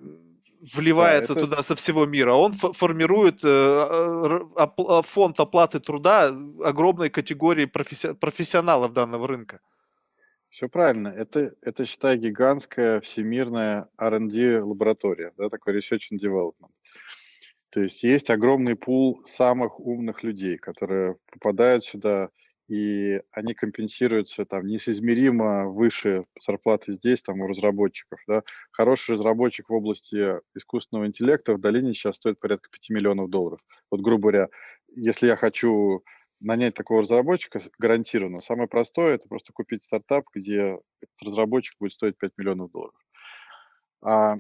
вливается 0.75 1.35
да, 1.35 1.41
это... 1.41 1.49
туда 1.49 1.63
со 1.63 1.75
всего 1.75 2.07
мира, 2.07 2.33
он 2.33 2.53
формирует 2.53 3.41
э, 3.45 4.41
э, 4.57 5.03
фонд 5.05 5.41
оплаты 5.41 5.81
труда 5.81 6.33
огромной 6.65 7.11
категории 7.11 7.67
професси... 7.67 8.15
профессионалов 8.15 8.93
данного 8.93 9.27
рынка. 9.27 9.61
Все 10.57 10.71
правильно. 10.71 11.09
Это, 11.09 11.55
это, 11.61 11.85
считай, 11.85 12.17
гигантская 12.17 13.03
всемирная 13.03 13.91
R&D 13.99 14.63
лаборатория, 14.63 15.35
да, 15.37 15.51
такой 15.51 15.77
research 15.77 16.05
and 16.11 16.19
development. 16.19 16.73
То 17.69 17.83
есть 17.83 18.03
есть 18.03 18.31
огромный 18.31 18.75
пул 18.75 19.21
самых 19.27 19.79
умных 19.79 20.23
людей, 20.23 20.57
которые 20.57 21.17
попадают 21.31 21.85
сюда 21.85 22.31
и 22.69 23.21
они 23.33 23.53
компенсируются 23.53 24.47
там 24.47 24.67
несоизмеримо 24.67 25.67
выше 25.67 26.25
зарплаты 26.41 26.95
здесь, 26.95 27.21
там, 27.21 27.43
у 27.43 27.47
разработчиков, 27.47 28.19
да. 28.27 28.43
Хороший 28.71 29.17
разработчик 29.17 29.69
в 29.69 29.75
области 29.75 30.41
искусственного 30.55 31.07
интеллекта 31.07 31.53
в 31.53 31.61
долине 31.61 31.93
сейчас 31.93 32.17
стоит 32.17 32.41
порядка 32.41 32.71
5 32.71 32.89
миллионов 32.97 33.29
долларов. 33.29 33.61
Вот, 33.91 34.01
грубо 34.01 34.31
говоря, 34.31 34.49
если 34.97 35.27
я 35.27 35.37
хочу 35.37 36.03
нанять 36.41 36.75
такого 36.75 37.03
разработчика 37.03 37.61
гарантированно, 37.79 38.41
самое 38.41 38.69
простое– 38.69 39.15
это 39.17 39.29
просто 39.29 39.53
купить 39.53 39.83
стартап, 39.83 40.27
где 40.35 40.79
этот 41.01 41.23
разработчик 41.23 41.77
будет 41.79 41.93
стоить 41.93 42.19
5 42.19 42.33
миллионов 42.37 42.71
долларов. 42.71 42.95
А 44.03 44.37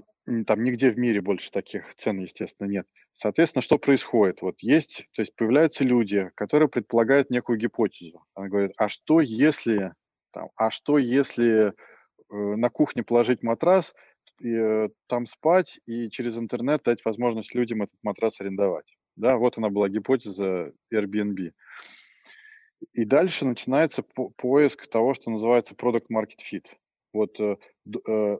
там 0.47 0.65
нигде 0.65 0.91
в 0.91 0.99
мире 0.99 1.21
больше 1.21 1.51
таких 1.51 1.95
цен, 1.97 2.19
естественно, 2.19 2.69
нет. 2.69 2.87
Соответственно, 3.13 3.63
что 3.63 3.79
происходит? 3.79 4.43
Вот 4.43 4.57
есть, 4.61 5.07
то 5.13 5.23
есть 5.23 5.35
появляются 5.37 5.85
люди, 5.85 6.31
которые 6.35 6.69
предполагают 6.69 7.31
некую 7.31 7.59
гипотезу. 7.59 8.25
Она 8.35 8.49
говорит, 8.49 8.73
а 8.77 8.89
что 8.89 9.21
если, 9.21 9.95
там, 10.33 10.51
а 10.57 10.71
что 10.71 10.99
если 10.99 11.69
э, 11.69 11.73
на 12.29 12.69
кухне 12.69 13.03
положить 13.03 13.43
матрас, 13.43 13.95
э, 14.45 14.89
там 15.07 15.27
спать 15.27 15.81
и 15.87 16.11
через 16.11 16.37
интернет 16.37 16.83
дать 16.85 17.05
возможность 17.05 17.55
людям 17.55 17.83
этот 17.83 17.97
матрас 18.03 18.41
арендовать? 18.41 18.97
Да, 19.17 19.37
вот 19.37 19.59
она 19.59 19.71
была 19.71 19.89
гипотеза 19.89 20.73
Airbnb. 20.93 21.53
И 22.93 23.05
дальше 23.05 23.47
начинается 23.47 24.03
по 24.03 24.29
поиск 24.31 24.87
того, 24.87 25.15
что 25.15 25.31
называется 25.31 25.75
product 25.75 26.07
market 26.13 26.41
fit. 26.51 26.67
Вот 27.13 27.41
э, 27.41 27.57
э 28.09 28.39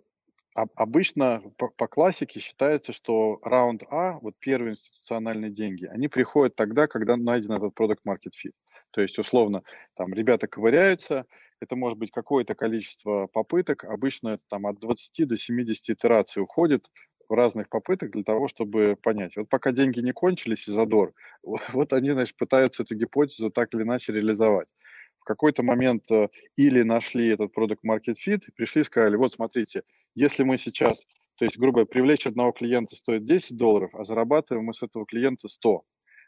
обычно 0.75 1.43
по, 1.59 1.69
по 1.69 1.87
классике 1.87 2.41
считается, 2.41 2.95
что 2.95 3.39
раунд 3.43 3.83
А, 3.91 4.19
вот 4.21 4.37
первые 4.39 4.73
институциональные 4.73 5.51
деньги, 5.51 5.85
они 5.85 6.09
приходят 6.09 6.57
тогда, 6.57 6.87
когда 6.87 7.17
найден 7.17 7.53
этот 7.53 7.79
product 7.79 8.01
market 8.09 8.33
fit. 8.43 8.53
То 8.91 9.03
есть, 9.03 9.19
условно, 9.19 9.63
там 9.95 10.15
ребята 10.15 10.47
ковыряются, 10.47 11.27
это 11.61 11.77
может 11.77 11.99
быть 11.99 12.11
какое-то 12.11 12.55
количество 12.55 13.27
попыток, 13.27 13.85
обычно 13.85 14.29
это 14.31 14.43
там 14.49 14.67
от 14.67 14.79
20 14.81 15.29
до 15.29 15.37
70 15.37 15.91
итераций 15.91 16.43
уходит 16.43 16.87
разных 17.29 17.69
попыток 17.69 18.11
для 18.11 18.23
того, 18.23 18.49
чтобы 18.49 18.97
понять. 19.01 19.37
Вот 19.37 19.49
пока 19.49 19.73
деньги 19.73 20.01
не 20.01 20.13
кончились 20.13 20.69
и 20.69 20.73
задор, 20.73 21.13
вот 21.43 21.93
они, 21.93 22.11
значит, 22.11 22.37
пытаются 22.37 22.83
эту 22.83 22.95
гипотезу 22.95 23.51
так 23.51 23.75
или 23.75 23.83
иначе 23.83 24.13
реализовать 24.13 24.69
какой-то 25.27 25.63
момент 25.63 26.11
э, 26.11 26.29
или 26.57 26.83
нашли 26.83 27.29
этот 27.29 27.53
продукт 27.53 27.85
market 27.85 28.15
fit, 28.27 28.43
пришли 28.55 28.81
и 28.81 28.85
сказали, 28.85 29.17
вот 29.17 29.33
смотрите, 29.33 29.83
если 30.15 30.45
мы 30.45 30.57
сейчас, 30.57 31.05
то 31.37 31.45
есть, 31.45 31.59
грубо 31.59 31.73
говоря, 31.73 31.87
привлечь 31.87 32.27
одного 32.27 32.53
клиента 32.53 32.97
стоит 32.97 33.27
10 33.27 33.57
долларов, 33.57 33.91
а 33.95 34.05
зарабатываем 34.05 34.65
мы 34.65 34.73
с 34.73 34.83
этого 34.83 35.05
клиента 35.05 35.49
100. 35.49 35.83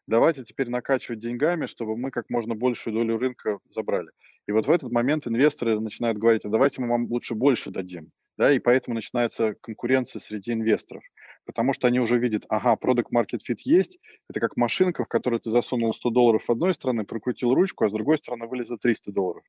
Давайте 0.06 0.44
теперь 0.44 0.68
накачивать 0.68 1.20
деньгами, 1.20 1.66
чтобы 1.66 1.96
мы 1.96 2.10
как 2.10 2.28
можно 2.28 2.54
большую 2.54 2.94
долю 2.94 3.18
рынка 3.18 3.58
забрали. 3.70 4.10
И 4.46 4.52
вот 4.52 4.66
в 4.66 4.70
этот 4.70 4.90
момент 4.90 5.26
инвесторы 5.26 5.78
начинают 5.80 6.18
говорить, 6.18 6.44
а 6.44 6.48
давайте 6.48 6.80
мы 6.80 6.88
вам 6.88 7.06
лучше 7.06 7.34
больше 7.34 7.70
дадим. 7.70 8.10
Да, 8.38 8.52
и 8.52 8.58
поэтому 8.58 8.94
начинается 8.94 9.54
конкуренция 9.60 10.20
среди 10.20 10.52
инвесторов 10.52 11.02
потому 11.48 11.72
что 11.72 11.86
они 11.86 11.98
уже 11.98 12.18
видят, 12.18 12.44
ага, 12.50 12.76
продукт 12.76 13.10
market 13.10 13.40
fit 13.48 13.56
есть, 13.64 13.98
это 14.28 14.38
как 14.38 14.58
машинка, 14.58 15.04
в 15.04 15.08
которую 15.08 15.40
ты 15.40 15.50
засунул 15.50 15.94
100 15.94 16.10
долларов 16.10 16.44
с 16.44 16.50
одной 16.50 16.74
стороны, 16.74 17.06
прокрутил 17.06 17.54
ручку, 17.54 17.86
а 17.86 17.88
с 17.88 17.92
другой 17.92 18.18
стороны 18.18 18.46
вылезет 18.46 18.82
300 18.82 19.12
долларов. 19.12 19.42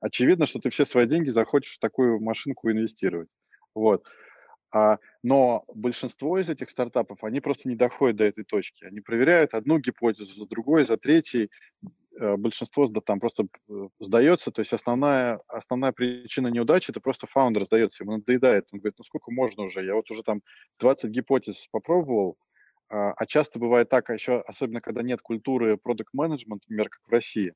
Очевидно, 0.00 0.46
что 0.46 0.60
ты 0.60 0.70
все 0.70 0.86
свои 0.86 1.06
деньги 1.06 1.28
захочешь 1.28 1.74
в 1.74 1.78
такую 1.78 2.22
машинку 2.22 2.70
инвестировать. 2.70 3.28
Вот. 3.74 4.02
А, 4.74 4.96
но 5.22 5.64
большинство 5.74 6.38
из 6.38 6.48
этих 6.48 6.70
стартапов, 6.70 7.22
они 7.22 7.40
просто 7.40 7.68
не 7.68 7.76
доходят 7.76 8.16
до 8.16 8.24
этой 8.24 8.44
точки. 8.44 8.84
Они 8.86 9.00
проверяют 9.00 9.52
одну 9.52 9.78
гипотезу 9.78 10.34
за 10.34 10.48
другой, 10.48 10.86
за 10.86 10.96
третьей, 10.96 11.50
большинство 12.18 12.86
там 12.86 13.20
просто 13.20 13.44
э, 13.68 13.88
сдается, 14.00 14.50
то 14.50 14.60
есть 14.60 14.72
основная, 14.72 15.40
основная 15.48 15.92
причина 15.92 16.48
неудачи– 16.48 16.90
это 16.92 17.00
просто 17.00 17.26
фаундер 17.26 17.64
сдается, 17.64 18.04
ему 18.04 18.16
надоедает, 18.16 18.66
он 18.72 18.80
говорит, 18.80 18.96
ну 18.98 19.04
сколько 19.04 19.30
можно 19.30 19.64
уже, 19.64 19.84
я 19.84 19.94
вот 19.94 20.10
уже 20.10 20.22
там 20.22 20.42
20 20.78 21.10
гипотез 21.10 21.66
попробовал, 21.70 22.36
а, 22.88 23.12
а 23.12 23.26
часто 23.26 23.58
бывает 23.58 23.88
так, 23.88 24.10
а 24.10 24.14
еще, 24.14 24.40
особенно 24.40 24.80
когда 24.80 25.02
нет 25.02 25.20
культуры 25.22 25.76
продукт 25.76 26.12
менеджмент 26.12 26.62
например, 26.68 26.88
как 26.90 27.00
в 27.06 27.10
России, 27.10 27.54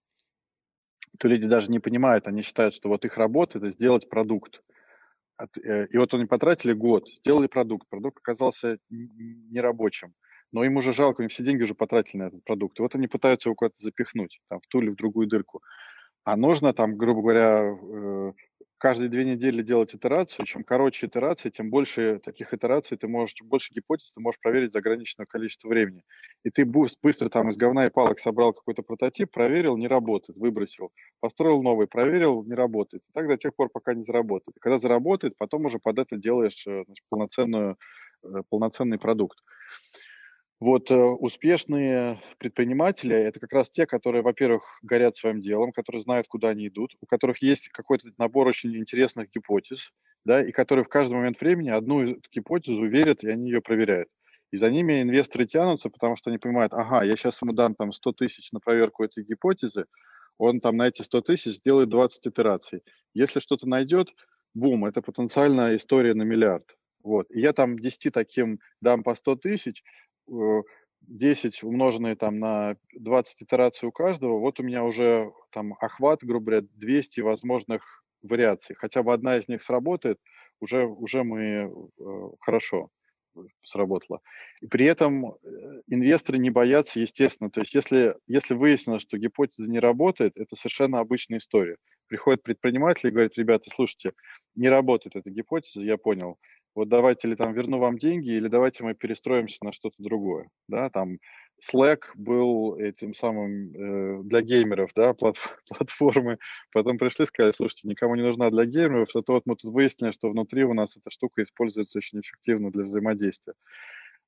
то 1.18 1.28
люди 1.28 1.46
даже 1.46 1.70
не 1.70 1.78
понимают, 1.78 2.26
они 2.26 2.42
считают, 2.42 2.74
что 2.74 2.88
вот 2.88 3.04
их 3.04 3.16
работа– 3.16 3.58
это 3.58 3.68
сделать 3.68 4.08
продукт. 4.08 4.62
Э, 5.38 5.86
и 5.86 5.98
вот 5.98 6.14
они 6.14 6.24
потратили 6.24 6.72
год, 6.72 7.08
сделали 7.08 7.46
продукт, 7.46 7.88
продукт 7.88 8.18
оказался 8.18 8.78
нерабочим 8.88 10.14
но 10.52 10.64
им 10.64 10.76
уже 10.76 10.92
жалко, 10.92 11.22
им 11.22 11.28
все 11.28 11.42
деньги 11.42 11.62
уже 11.62 11.74
потратили 11.74 12.18
на 12.18 12.26
этот 12.28 12.44
продукт. 12.44 12.78
И 12.78 12.82
вот 12.82 12.94
они 12.94 13.08
пытаются 13.08 13.48
его 13.48 13.54
куда-то 13.54 13.82
запихнуть, 13.82 14.40
там, 14.48 14.60
в 14.60 14.66
ту 14.68 14.80
или 14.80 14.90
в 14.90 14.96
другую 14.96 15.26
дырку. 15.26 15.62
А 16.24 16.36
нужно 16.36 16.72
там, 16.72 16.96
грубо 16.96 17.22
говоря, 17.22 17.76
э, 17.78 18.32
каждые 18.78 19.08
две 19.08 19.24
недели 19.24 19.62
делать 19.62 19.94
итерацию. 19.94 20.44
Чем 20.44 20.64
короче 20.64 21.06
итерация, 21.06 21.50
тем 21.50 21.70
больше 21.70 22.20
таких 22.22 22.52
итераций 22.52 22.96
ты 22.96 23.08
можешь, 23.08 23.36
больше 23.42 23.72
гипотез 23.72 24.12
ты 24.12 24.20
можешь 24.20 24.40
проверить 24.40 24.72
за 24.72 24.80
ограниченное 24.80 25.26
количество 25.26 25.68
времени. 25.68 26.02
И 26.44 26.50
ты 26.50 26.64
быстро 26.64 27.28
там 27.28 27.50
из 27.50 27.56
говна 27.56 27.86
и 27.86 27.90
палок 27.90 28.18
собрал 28.18 28.52
какой-то 28.52 28.82
прототип, 28.82 29.30
проверил, 29.30 29.76
не 29.76 29.88
работает, 29.88 30.38
выбросил. 30.38 30.90
Построил 31.20 31.62
новый, 31.62 31.86
проверил, 31.86 32.44
не 32.44 32.54
работает. 32.54 33.02
И 33.08 33.12
так 33.12 33.28
до 33.28 33.36
тех 33.36 33.54
пор, 33.54 33.70
пока 33.72 33.94
не 33.94 34.02
заработает. 34.02 34.56
И 34.56 34.60
когда 34.60 34.78
заработает, 34.78 35.36
потом 35.38 35.64
уже 35.64 35.78
под 35.78 35.98
это 35.98 36.16
делаешь 36.16 36.66
э, 36.66 36.84
значит, 36.86 37.04
полноценную, 37.08 37.76
э, 38.24 38.42
полноценный 38.48 38.98
продукт. 38.98 39.38
Вот 40.58 40.90
э, 40.90 40.94
успешные 40.96 42.18
предприниматели– 42.38 43.14
это 43.14 43.40
как 43.40 43.52
раз 43.52 43.68
те, 43.68 43.86
которые, 43.86 44.22
во-первых, 44.22 44.78
горят 44.82 45.16
своим 45.16 45.42
делом, 45.42 45.70
которые 45.70 46.00
знают, 46.00 46.28
куда 46.28 46.48
они 46.48 46.68
идут, 46.68 46.94
у 47.00 47.06
которых 47.06 47.42
есть 47.42 47.68
какой-то 47.68 48.08
набор 48.16 48.46
очень 48.46 48.74
интересных 48.74 49.30
гипотез, 49.30 49.92
да, 50.24 50.42
и 50.42 50.52
которые 50.52 50.84
в 50.86 50.88
каждый 50.88 51.14
момент 51.14 51.38
времени 51.40 51.68
одну 51.68 52.06
гипотезу 52.32 52.86
верят, 52.86 53.22
и 53.22 53.28
они 53.28 53.50
ее 53.50 53.60
проверяют. 53.60 54.08
И 54.50 54.56
за 54.56 54.70
ними 54.70 55.02
инвесторы 55.02 55.44
тянутся, 55.44 55.90
потому 55.90 56.16
что 56.16 56.30
они 56.30 56.38
понимают, 56.38 56.72
ага, 56.72 57.04
я 57.04 57.16
сейчас 57.16 57.42
ему 57.42 57.52
дам 57.52 57.74
там 57.74 57.92
100 57.92 58.12
тысяч 58.12 58.50
на 58.52 58.60
проверку 58.60 59.04
этой 59.04 59.24
гипотезы, 59.24 59.84
он 60.38 60.60
там 60.60 60.78
на 60.78 60.88
эти 60.88 61.02
100 61.02 61.20
тысяч 61.20 61.56
сделает 61.56 61.90
20 61.90 62.28
итераций. 62.28 62.82
Если 63.12 63.40
что-то 63.40 63.68
найдет, 63.68 64.08
бум, 64.54 64.86
это 64.86 65.02
потенциальная 65.02 65.76
история 65.76 66.14
на 66.14 66.22
миллиард. 66.22 66.76
Вот. 67.02 67.26
И 67.30 67.40
я 67.40 67.52
там 67.52 67.78
10 67.78 68.12
таким 68.12 68.58
дам 68.80 69.02
по 69.02 69.14
100 69.14 69.36
тысяч, 69.36 69.82
10 70.28 71.62
э, 71.62 71.66
умноженные 71.66 72.16
там 72.16 72.38
на 72.38 72.76
20 72.94 73.42
итераций 73.42 73.88
у 73.88 73.92
каждого, 73.92 74.38
вот 74.38 74.60
у 74.60 74.62
меня 74.62 74.84
уже 74.84 75.32
там 75.50 75.74
охват, 75.80 76.20
грубо 76.22 76.46
говоря, 76.46 76.66
200 76.74 77.20
возможных 77.20 78.04
вариаций. 78.22 78.76
Хотя 78.76 79.02
бы 79.02 79.12
одна 79.12 79.36
из 79.36 79.48
них 79.48 79.62
сработает, 79.62 80.18
уже, 80.60 80.86
уже 80.86 81.22
мы 81.22 81.38
э, 81.38 81.68
хорошо 82.40 82.90
сработало. 83.62 84.20
И 84.60 84.66
при 84.66 84.86
этом 84.86 85.26
э, 85.26 85.36
инвесторы 85.88 86.38
не 86.38 86.50
боятся, 86.50 87.00
естественно. 87.00 87.50
То 87.50 87.60
есть 87.60 87.74
если, 87.74 88.16
если 88.26 88.54
выяснилось, 88.54 89.02
что 89.02 89.18
гипотеза 89.18 89.70
не 89.70 89.78
работает, 89.78 90.38
это 90.38 90.56
совершенно 90.56 91.00
обычная 91.00 91.38
история. 91.38 91.76
Приходит 92.08 92.42
предприниматель 92.42 93.08
и 93.08 93.12
говорит, 93.12 93.36
ребята, 93.36 93.68
слушайте, 93.74 94.12
не 94.54 94.68
работает 94.68 95.16
эта 95.16 95.30
гипотеза, 95.30 95.80
я 95.80 95.96
понял 95.96 96.38
вот 96.76 96.88
давайте 96.88 97.26
или 97.26 97.34
там 97.34 97.54
верну 97.54 97.78
вам 97.78 97.98
деньги, 97.98 98.30
или 98.30 98.48
давайте 98.48 98.84
мы 98.84 98.94
перестроимся 98.94 99.64
на 99.64 99.72
что-то 99.72 99.96
другое, 99.98 100.48
да, 100.68 100.90
там 100.90 101.18
Slack 101.64 102.00
был 102.14 102.76
этим 102.76 103.14
самым 103.14 103.72
э, 103.74 104.22
для 104.24 104.42
геймеров, 104.42 104.90
да, 104.94 105.14
плат, 105.14 105.36
платформы, 105.68 106.38
потом 106.72 106.98
пришли 106.98 107.24
сказали, 107.24 107.52
слушайте, 107.52 107.88
никому 107.88 108.14
не 108.14 108.22
нужна 108.22 108.50
для 108.50 108.66
геймеров, 108.66 109.10
зато 109.12 109.32
вот 109.32 109.44
мы 109.46 109.56
тут 109.56 109.72
выяснили, 109.72 110.12
что 110.12 110.28
внутри 110.28 110.64
у 110.64 110.74
нас 110.74 110.96
эта 110.96 111.10
штука 111.10 111.42
используется 111.42 111.98
очень 111.98 112.20
эффективно 112.20 112.70
для 112.70 112.84
взаимодействия. 112.84 113.54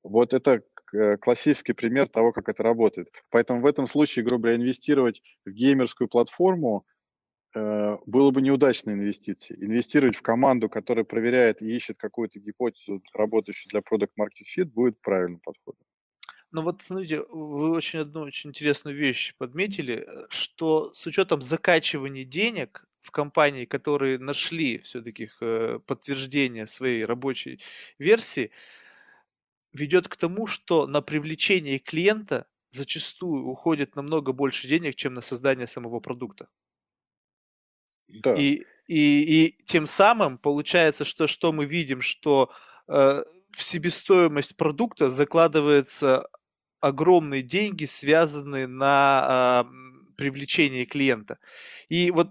Вот 0.01 0.33
это 0.33 0.63
э, 0.93 1.17
классический 1.17 1.73
пример 1.73 2.07
того, 2.07 2.31
как 2.31 2.49
это 2.49 2.63
работает. 2.63 3.09
Поэтому 3.29 3.61
в 3.61 3.65
этом 3.65 3.85
случае, 3.87 4.25
грубо 4.25 4.43
говоря, 4.43 4.57
инвестировать 4.57 5.21
в 5.45 5.51
геймерскую 5.51 6.07
платформу 6.07 6.85
было 7.53 8.31
бы 8.31 8.41
неудачной 8.41 8.93
инвестицией. 8.93 9.65
Инвестировать 9.65 10.15
в 10.15 10.21
команду, 10.21 10.69
которая 10.69 11.05
проверяет 11.05 11.61
и 11.61 11.75
ищет 11.75 11.97
какую-то 11.97 12.39
гипотезу, 12.39 13.01
работающую 13.13 13.69
для 13.69 13.79
Product 13.79 14.11
Market 14.19 14.45
Fit, 14.57 14.65
будет 14.65 15.01
правильным 15.01 15.39
подходом. 15.39 15.85
Ну 16.51 16.63
вот 16.63 16.81
смотрите, 16.81 17.21
вы 17.29 17.69
очень 17.71 17.99
одну 17.99 18.21
очень 18.21 18.49
интересную 18.49 18.95
вещь 18.95 19.35
подметили, 19.37 20.05
э, 20.07 20.25
что 20.29 20.91
с 20.93 21.05
учетом 21.05 21.41
закачивания 21.41 22.23
денег 22.23 22.85
в 23.01 23.11
компании, 23.11 23.65
которые 23.65 24.17
нашли 24.17 24.79
все-таки 24.79 25.29
э, 25.41 25.79
подтверждение 25.85 26.65
своей 26.65 27.05
рабочей 27.05 27.61
версии, 27.99 28.51
ведет 29.73 30.07
к 30.07 30.15
тому, 30.15 30.47
что 30.47 30.87
на 30.87 31.01
привлечение 31.01 31.77
клиента 31.77 32.47
зачастую 32.71 33.45
уходит 33.45 33.95
намного 33.95 34.33
больше 34.33 34.67
денег, 34.67 34.95
чем 34.95 35.13
на 35.13 35.21
создание 35.21 35.67
самого 35.67 35.99
продукта. 35.99 36.49
Да. 38.23 38.35
И, 38.35 38.63
и, 38.87 39.45
и 39.45 39.57
тем 39.65 39.87
самым 39.87 40.37
получается, 40.37 41.05
что, 41.05 41.27
что 41.27 41.51
мы 41.51 41.65
видим, 41.65 42.01
что 42.01 42.51
э, 42.87 43.23
в 43.51 43.63
себестоимость 43.63 44.57
продукта 44.57 45.09
закладываются 45.09 46.27
огромные 46.81 47.41
деньги, 47.41 47.85
связанные 47.85 48.67
на 48.67 49.65
э, 49.65 49.89
привлечение 50.19 50.85
клиента. 50.85 51.37
И 51.87 52.11
вот 52.11 52.29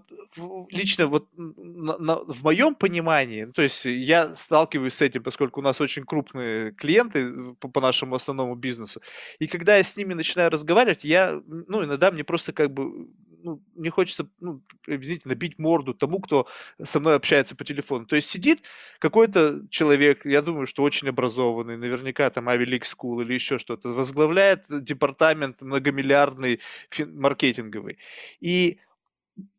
лично 0.69 1.07
вот 1.07 1.27
на, 1.35 1.97
на, 1.97 2.15
в 2.17 2.43
моем 2.43 2.75
понимании, 2.75 3.45
то 3.45 3.63
есть 3.63 3.83
я 3.85 4.35
сталкиваюсь 4.35 4.93
с 4.93 5.01
этим, 5.01 5.23
поскольку 5.23 5.59
у 5.59 5.63
нас 5.63 5.81
очень 5.81 6.05
крупные 6.05 6.71
клиенты 6.73 7.55
по, 7.59 7.67
по 7.67 7.81
нашему 7.81 8.15
основному 8.15 8.55
бизнесу, 8.55 9.01
и 9.39 9.47
когда 9.47 9.75
я 9.75 9.83
с 9.83 9.97
ними 9.97 10.13
начинаю 10.13 10.51
разговаривать, 10.51 11.03
я, 11.03 11.41
ну, 11.47 11.83
иногда 11.83 12.11
мне 12.11 12.23
просто 12.23 12.53
как 12.53 12.71
бы 12.71 13.07
ну, 13.49 13.63
мне 13.75 13.89
хочется, 13.89 14.29
ну, 14.39 14.61
извините, 14.85 15.27
набить 15.27 15.57
морду 15.57 15.93
тому, 15.93 16.19
кто 16.19 16.47
со 16.81 16.99
мной 16.99 17.15
общается 17.15 17.55
по 17.55 17.63
телефону. 17.63 18.05
То 18.05 18.15
есть 18.15 18.29
сидит 18.29 18.63
какой-то 18.99 19.61
человек, 19.69 20.25
я 20.25 20.41
думаю, 20.41 20.67
что 20.67 20.83
очень 20.83 21.09
образованный, 21.09 21.77
наверняка 21.77 22.29
там 22.29 22.47
League 22.49 22.83
School 22.83 23.21
или 23.23 23.33
еще 23.33 23.57
что-то, 23.57 23.89
возглавляет 23.89 24.65
департамент 24.69 25.61
многомиллиардный 25.61 26.59
маркетинговый. 27.07 27.97
И 28.39 28.79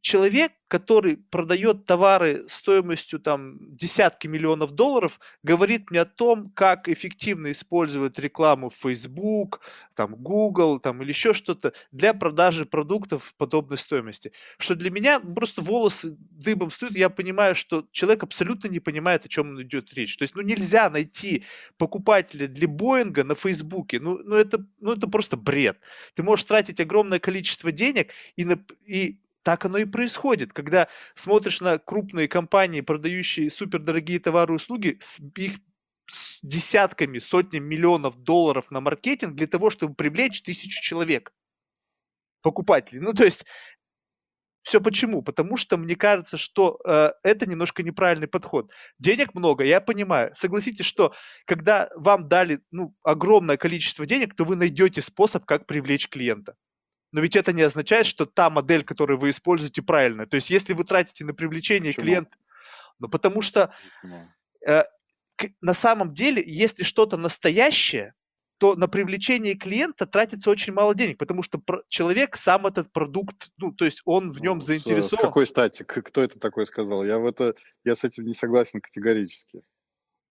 человек, 0.01 0.53
который 0.67 1.17
продает 1.17 1.85
товары 1.85 2.45
стоимостью 2.49 3.19
там 3.19 3.59
десятки 3.77 4.29
миллионов 4.29 4.71
долларов, 4.71 5.21
говорит 5.43 5.91
мне 5.91 6.01
о 6.01 6.05
том, 6.05 6.51
как 6.51 6.89
эффективно 6.89 7.53
использовать 7.53 8.19
рекламу 8.19 8.71
в 8.71 8.77
Facebook, 8.77 9.61
там 9.95 10.15
Google, 10.15 10.79
там 10.79 11.03
или 11.03 11.11
еще 11.11 11.35
что-то 11.35 11.73
для 11.91 12.15
продажи 12.15 12.65
продуктов 12.65 13.35
подобной 13.37 13.79
стоимости. 13.79 14.33
Что 14.59 14.75
для 14.75 14.91
меня 14.91 15.21
просто 15.21 15.61
волосы 15.61 16.17
дыбом 16.19 16.71
встают, 16.71 16.97
я 16.97 17.11
понимаю, 17.11 17.55
что 17.55 17.87
человек 17.91 18.23
абсолютно 18.23 18.69
не 18.69 18.81
понимает, 18.81 19.27
о 19.27 19.29
чем 19.29 19.61
идет 19.61 19.93
речь. 19.95 20.17
То 20.17 20.23
есть, 20.23 20.35
ну 20.35 20.43
нельзя 20.43 20.89
найти 20.89 21.45
покупателя 21.77 22.47
для 22.47 22.69
Боинга 22.69 23.25
на 23.25 23.35
Фейсбуке, 23.35 24.01
ну, 24.01 24.19
ну, 24.25 24.37
это, 24.37 24.65
ну 24.81 24.93
это 24.93 25.09
просто 25.09 25.37
бред. 25.37 25.79
Ты 26.15 26.23
можешь 26.23 26.45
тратить 26.45 26.81
огромное 26.81 27.19
количество 27.19 27.71
денег 27.73 28.13
и, 28.37 28.45
на, 28.45 28.59
и 28.87 29.19
так 29.43 29.65
оно 29.65 29.79
и 29.79 29.85
происходит. 29.85 30.53
Когда 30.53 30.89
смотришь 31.15 31.61
на 31.61 31.79
крупные 31.79 32.29
компании, 32.29 32.81
продающие 32.81 33.51
супердорогие 33.51 34.21
товары 34.21 34.55
и 34.55 34.57
услуги, 34.57 34.99
с 35.01 35.21
их 35.37 35.59
с 36.13 36.41
десятками, 36.43 37.21
сотнями 37.21 37.65
миллионов 37.65 38.17
долларов 38.17 38.71
на 38.71 38.81
маркетинг 38.81 39.35
для 39.35 39.47
того, 39.47 39.71
чтобы 39.71 39.95
привлечь 39.95 40.43
тысячу 40.43 40.83
человек, 40.83 41.33
покупателей. 42.43 43.01
Ну, 43.01 43.13
то 43.13 43.25
есть, 43.25 43.45
все 44.63 44.81
почему? 44.81 45.23
Потому 45.23 45.57
что 45.57 45.77
мне 45.77 45.97
кажется, 45.97 46.37
что 46.37 46.81
э, 46.85 47.13
это 47.23 47.49
немножко 47.49 47.83
неправильный 47.83 48.29
подход. 48.29 48.73
Денег 48.99 49.35
много, 49.35 49.65
я 49.65 49.81
понимаю. 49.81 50.33
Согласитесь, 50.35 50.85
что 50.85 51.15
когда 51.47 51.89
вам 51.97 52.29
дали 52.29 52.61
ну, 52.71 52.95
огромное 53.03 53.57
количество 53.57 54.05
денег, 54.05 54.35
то 54.35 54.45
вы 54.45 54.57
найдете 54.57 55.03
способ, 55.03 55.45
как 55.45 55.67
привлечь 55.67 56.09
клиента 56.09 56.57
но 57.13 57.21
ведь 57.21 57.37
это 57.37 57.53
не 57.53 57.63
означает, 57.63 58.07
что 58.07 58.27
та 58.27 58.51
модель, 58.51 58.85
которую 58.85 59.19
вы 59.19 59.31
используете, 59.31 59.83
правильная. 59.83 60.27
То 60.27 60.37
есть, 60.37 60.51
если 60.51 60.73
вы 60.73 60.85
тратите 60.85 61.25
на 61.25 61.35
привлечение 61.35 61.93
Почему? 61.93 62.07
клиента, 62.07 62.37
ну 62.99 63.09
потому 63.09 63.43
что 63.43 63.73
э, 64.67 64.85
на 65.61 65.75
самом 65.75 66.13
деле, 66.13 66.43
если 66.45 66.85
что-то 66.85 67.17
настоящее, 67.17 68.15
то 68.59 68.75
на 68.75 68.89
привлечение 68.89 69.55
клиента 69.55 70.05
тратится 70.05 70.51
очень 70.51 70.75
мало 70.75 70.95
денег, 70.95 71.17
потому 71.17 71.43
что 71.43 71.63
человек 71.89 72.37
сам 72.37 72.67
этот 72.67 72.93
продукт, 72.93 73.49
ну, 73.57 73.73
то 73.73 73.87
есть 73.87 74.03
он 74.05 74.31
в 74.31 74.43
нем 74.43 74.59
ну, 74.59 74.61
заинтересован. 74.61 75.25
С, 75.25 75.29
какой 75.29 75.47
стати? 75.47 75.83
Кто 75.83 76.21
это 76.21 76.39
такой 76.39 76.67
сказал? 76.67 77.03
Я 77.03 77.19
в 77.19 77.27
это, 77.27 77.55
я 77.85 77.95
с 77.95 78.05
этим 78.05 78.27
не 78.27 78.35
согласен 78.35 78.83
категорически. 78.83 79.63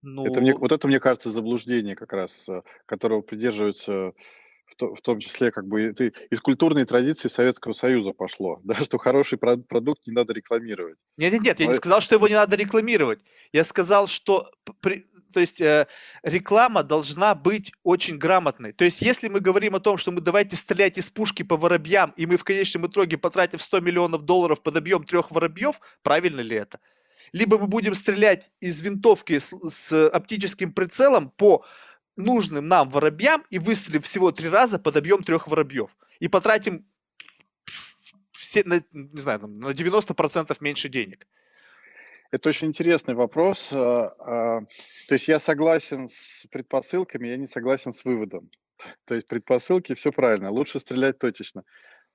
Ну... 0.04 0.28
Это 0.28 0.42
мне, 0.42 0.54
вот 0.54 0.72
это, 0.72 0.88
мне 0.88 1.00
кажется, 1.00 1.32
заблуждение 1.32 1.96
как 1.96 2.14
раз, 2.14 2.48
э, 2.48 2.62
которого 2.86 3.22
придерживаются 3.22 4.14
то, 4.80 4.96
в 4.96 5.02
том 5.02 5.20
числе 5.20 5.52
как 5.52 5.68
бы 5.68 5.94
ты 5.94 6.14
из 6.32 6.40
культурной 6.40 6.86
традиции 6.86 7.28
Советского 7.28 7.74
Союза 7.74 8.14
пошло, 8.14 8.62
да, 8.64 8.76
что 8.76 8.98
хороший 8.98 9.38
продукт 9.38 10.08
не 10.08 10.14
надо 10.14 10.34
рекламировать. 10.34 10.98
Нет, 11.18 11.34
нет, 11.34 11.42
нет, 11.42 11.60
я 11.60 11.68
не 11.68 11.74
сказал, 11.74 12.02
что 12.02 12.16
его 12.16 12.28
не 12.28 12.36
надо 12.36 12.56
рекламировать. 12.56 13.20
Я 13.52 13.66
сказал, 13.66 14.08
что 14.08 14.50
при, 14.80 15.06
то 15.34 15.42
есть 15.42 15.60
э, 15.60 15.88
реклама 16.24 16.84
должна 16.84 17.36
быть 17.36 17.74
очень 17.84 18.18
грамотной. 18.18 18.72
То 18.72 18.86
есть 18.86 19.02
если 19.02 19.28
мы 19.28 19.42
говорим 19.42 19.76
о 19.76 19.80
том, 19.82 19.98
что 19.98 20.12
мы 20.12 20.22
давайте 20.22 20.56
стрелять 20.56 20.98
из 20.98 21.10
пушки 21.10 21.44
по 21.44 21.58
воробьям, 21.58 22.14
и 22.16 22.26
мы 22.26 22.38
в 22.38 22.46
конечном 22.46 22.88
итоге, 22.88 23.18
потратив 23.18 23.62
100 23.62 23.82
миллионов 23.82 24.22
долларов, 24.24 24.64
подобьем 24.64 25.04
трех 25.04 25.32
воробьев, 25.32 25.80
правильно 26.04 26.40
ли 26.40 26.56
это? 26.56 26.80
Либо 27.34 27.60
мы 27.60 27.68
будем 27.68 27.96
стрелять 27.96 28.50
из 28.62 28.82
винтовки 28.82 29.40
с, 29.40 29.54
с 29.70 30.08
оптическим 30.10 30.72
прицелом 30.72 31.30
по 31.30 31.64
нужным 32.20 32.68
нам 32.68 32.90
воробьям 32.90 33.44
и 33.50 33.58
выстрелив 33.58 34.04
всего 34.04 34.32
три 34.32 34.50
раза, 34.50 34.78
подобьем 34.78 35.24
трех 35.24 35.48
воробьев. 35.48 35.98
И 36.20 36.28
потратим 36.28 36.86
все, 38.32 38.64
на, 38.66 38.82
не 38.94 39.20
знаю, 39.20 39.48
на 39.48 39.72
90% 39.72 40.56
меньше 40.60 40.90
денег. 40.90 41.28
Это 42.32 42.50
очень 42.50 42.68
интересный 42.68 43.16
вопрос. 43.16 43.70
А, 43.72 44.14
а, 44.20 44.62
то 45.08 45.14
есть 45.16 45.28
я 45.28 45.40
согласен 45.40 46.10
с 46.10 46.46
предпосылками, 46.52 47.28
я 47.28 47.38
не 47.38 47.48
согласен 47.48 47.92
с 47.92 48.06
выводом. 48.06 48.50
То 49.06 49.16
есть 49.16 49.28
предпосылки, 49.28 49.94
все 49.96 50.12
правильно, 50.12 50.52
лучше 50.52 50.80
стрелять 50.80 51.18
точечно. 51.18 51.64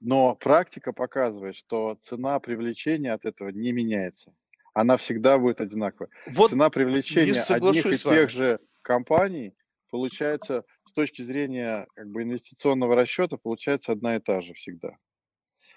Но 0.01 0.35
практика 0.35 0.93
показывает, 0.93 1.57
что 1.57 1.97
цена 2.01 2.39
привлечения 2.39 3.13
от 3.13 3.25
этого 3.25 3.49
не 3.49 3.73
меняется. 3.73 4.33
Она 4.73 4.97
всегда 4.97 5.39
будет 5.39 5.61
одинаковая. 5.61 6.11
Вот 6.27 6.51
Цена 6.51 6.69
привлечения 6.69 7.41
одних 7.49 7.87
и 7.87 7.97
тех 7.97 8.29
же 8.29 8.59
компаний 8.83 9.55
получается 9.95 10.64
с 10.86 10.92
точки 10.92 11.22
зрения 11.22 11.86
как 11.95 12.09
бы 12.09 12.24
инвестиционного 12.24 12.97
расчета 12.97 13.36
получается 13.36 13.92
одна 13.92 14.16
и 14.16 14.18
та 14.18 14.40
же 14.40 14.53
всегда. 14.55 14.97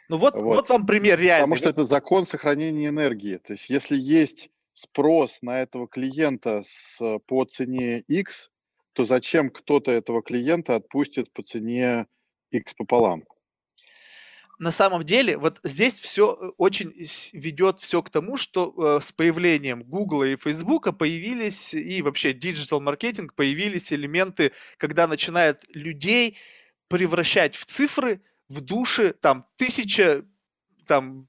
Ну 0.09 0.17
вот, 0.17 0.33
Вот. 0.33 0.55
вот 0.55 0.69
вам 0.69 0.87
пример 0.87 1.17
Потому 1.17 1.23
реальный. 1.27 1.57
что 1.57 1.69
это 1.69 1.83
закон 1.83 2.25
сохранения 2.25 2.87
энергии. 2.87 3.37
То 3.37 3.53
есть 3.53 3.69
если 3.69 3.95
есть 3.95 4.49
спрос 4.73 5.37
на 5.43 5.61
этого 5.61 5.87
клиента 5.87 6.63
с, 6.65 6.97
по 7.27 7.45
цене 7.45 7.99
X, 8.07 8.49
то 8.93 9.05
зачем 9.05 9.51
кто-то 9.51 9.91
этого 9.91 10.23
клиента 10.23 10.75
отпустит 10.75 11.31
по 11.31 11.43
цене 11.43 12.07
X 12.49 12.73
пополам? 12.73 13.23
На 14.59 14.71
самом 14.71 15.03
деле, 15.03 15.37
вот 15.37 15.59
здесь 15.63 15.99
все 16.01 16.33
очень 16.57 16.91
с- 17.05 17.31
ведет 17.33 17.79
все 17.79 18.01
к 18.01 18.09
тому, 18.09 18.37
что 18.37 18.73
э, 18.99 19.05
с 19.05 19.11
появлением 19.11 19.83
Google 19.83 20.23
и 20.23 20.35
Facebook 20.35 20.97
появились, 20.97 21.73
и 21.73 22.01
вообще 22.01 22.33
digital 22.33 22.81
marketing, 22.81 23.33
появились 23.35 23.93
элементы, 23.93 24.51
когда 24.77 25.07
начинают 25.07 25.63
людей 25.73 26.37
превращать 26.87 27.55
в 27.55 27.65
цифры, 27.65 28.21
в 28.49 28.61
души, 28.61 29.13
там, 29.13 29.45
тысяча, 29.57 30.23
там, 30.87 31.27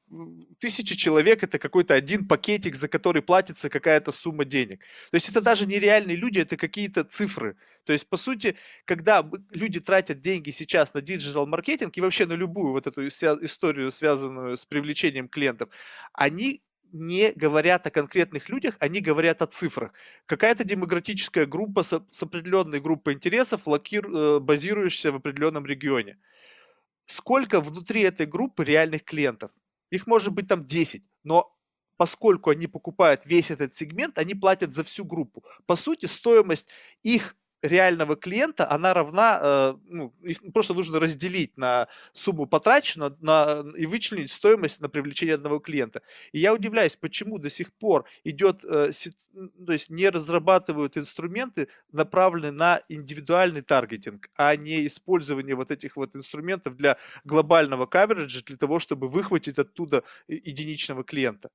тысяча 0.59 0.97
человек, 0.97 1.43
это 1.43 1.59
какой-то 1.59 1.95
один 1.95 2.27
пакетик, 2.27 2.77
за 2.77 2.89
который 2.89 3.23
платится 3.23 3.69
какая-то 3.69 4.13
сумма 4.13 4.45
денег. 4.45 4.81
То 5.11 5.17
есть 5.17 5.29
это 5.29 5.41
даже 5.41 5.67
не 5.67 5.79
реальные 5.79 6.17
люди, 6.17 6.39
это 6.41 6.57
какие-то 6.57 7.05
цифры. 7.05 7.57
То 7.85 7.93
есть, 7.93 8.09
по 8.09 8.17
сути, 8.17 8.57
когда 8.85 9.29
люди 9.51 9.81
тратят 9.81 10.21
деньги 10.21 10.51
сейчас 10.51 10.95
на 10.95 11.01
digital 11.01 11.47
marketing 11.47 11.97
и 11.97 12.01
вообще 12.01 12.27
на 12.27 12.35
любую 12.35 12.73
вот 12.73 12.87
эту 12.87 13.07
историю, 13.07 13.93
связанную 13.93 14.57
с 14.57 14.65
привлечением 14.65 15.29
клиентов, 15.29 15.69
они 16.13 16.63
не 16.93 17.33
говорят 17.33 17.87
о 17.87 17.91
конкретных 17.91 18.49
людях, 18.49 18.75
они 18.81 19.01
говорят 19.01 19.43
о 19.43 19.47
цифрах. 19.47 19.93
Какая-то 20.27 20.65
демографическая 20.65 21.47
группа 21.47 21.83
с, 21.83 21.93
оп- 21.93 22.09
с 22.11 22.23
определенной 22.23 22.81
группой 22.81 23.15
интересов, 23.15 23.63
э, 23.67 24.39
базирующаяся 24.41 25.13
в 25.13 25.17
определенном 25.17 25.67
регионе. 25.67 26.17
Сколько 27.09 27.61
внутри 27.61 28.03
этой 28.03 28.27
группы 28.27 28.65
реальных 28.65 29.03
клиентов? 29.03 29.51
Их 29.91 30.07
может 30.07 30.35
быть 30.35 30.47
там 30.47 30.67
10, 30.67 31.03
но 31.25 31.57
поскольку 31.97 32.51
они 32.51 32.67
покупают 32.67 33.25
весь 33.25 33.51
этот 33.51 33.75
сегмент, 33.75 34.19
они 34.19 34.35
платят 34.35 34.73
за 34.73 34.85
всю 34.85 35.07
группу. 35.07 35.43
По 35.67 35.75
сути, 35.75 36.05
стоимость 36.05 36.67
их 37.03 37.35
реального 37.63 38.17
клиента, 38.17 38.71
она 38.71 38.95
равна, 38.95 39.41
э, 39.43 39.75
ну, 39.89 40.15
их 40.23 40.39
просто 40.53 40.75
нужно 40.75 41.01
разделить 41.01 41.57
на 41.57 41.89
сумму 42.13 42.47
потраченную 42.47 43.17
на, 43.21 43.65
и 43.77 43.87
вычленить 43.87 44.31
стоимость 44.31 44.81
на 44.81 44.89
привлечение 44.89 45.35
одного 45.35 45.59
клиента. 45.59 46.03
И 46.33 46.39
я 46.39 46.55
удивляюсь, 46.55 46.97
почему 46.97 47.39
до 47.39 47.51
сих 47.51 47.73
пор 47.73 48.07
идет, 48.25 48.65
э, 48.65 48.93
то 49.67 49.73
есть 49.73 49.91
не 49.91 50.09
разрабатывают 50.09 50.97
инструменты, 50.97 51.69
направленные 51.93 52.53
на 52.53 52.81
индивидуальный 52.89 53.63
таргетинг, 53.63 54.31
а 54.37 54.55
не 54.57 54.87
использование 54.87 55.55
вот 55.55 55.71
этих 55.71 55.97
вот 55.97 56.15
инструментов 56.15 56.77
для 56.77 56.97
глобального 57.25 57.87
кавериджа, 57.87 58.43
для 58.45 58.57
того, 58.57 58.79
чтобы 58.79 59.09
выхватить 59.09 59.59
оттуда 59.59 60.05
единичного 60.29 61.05
клиента. 61.05 61.51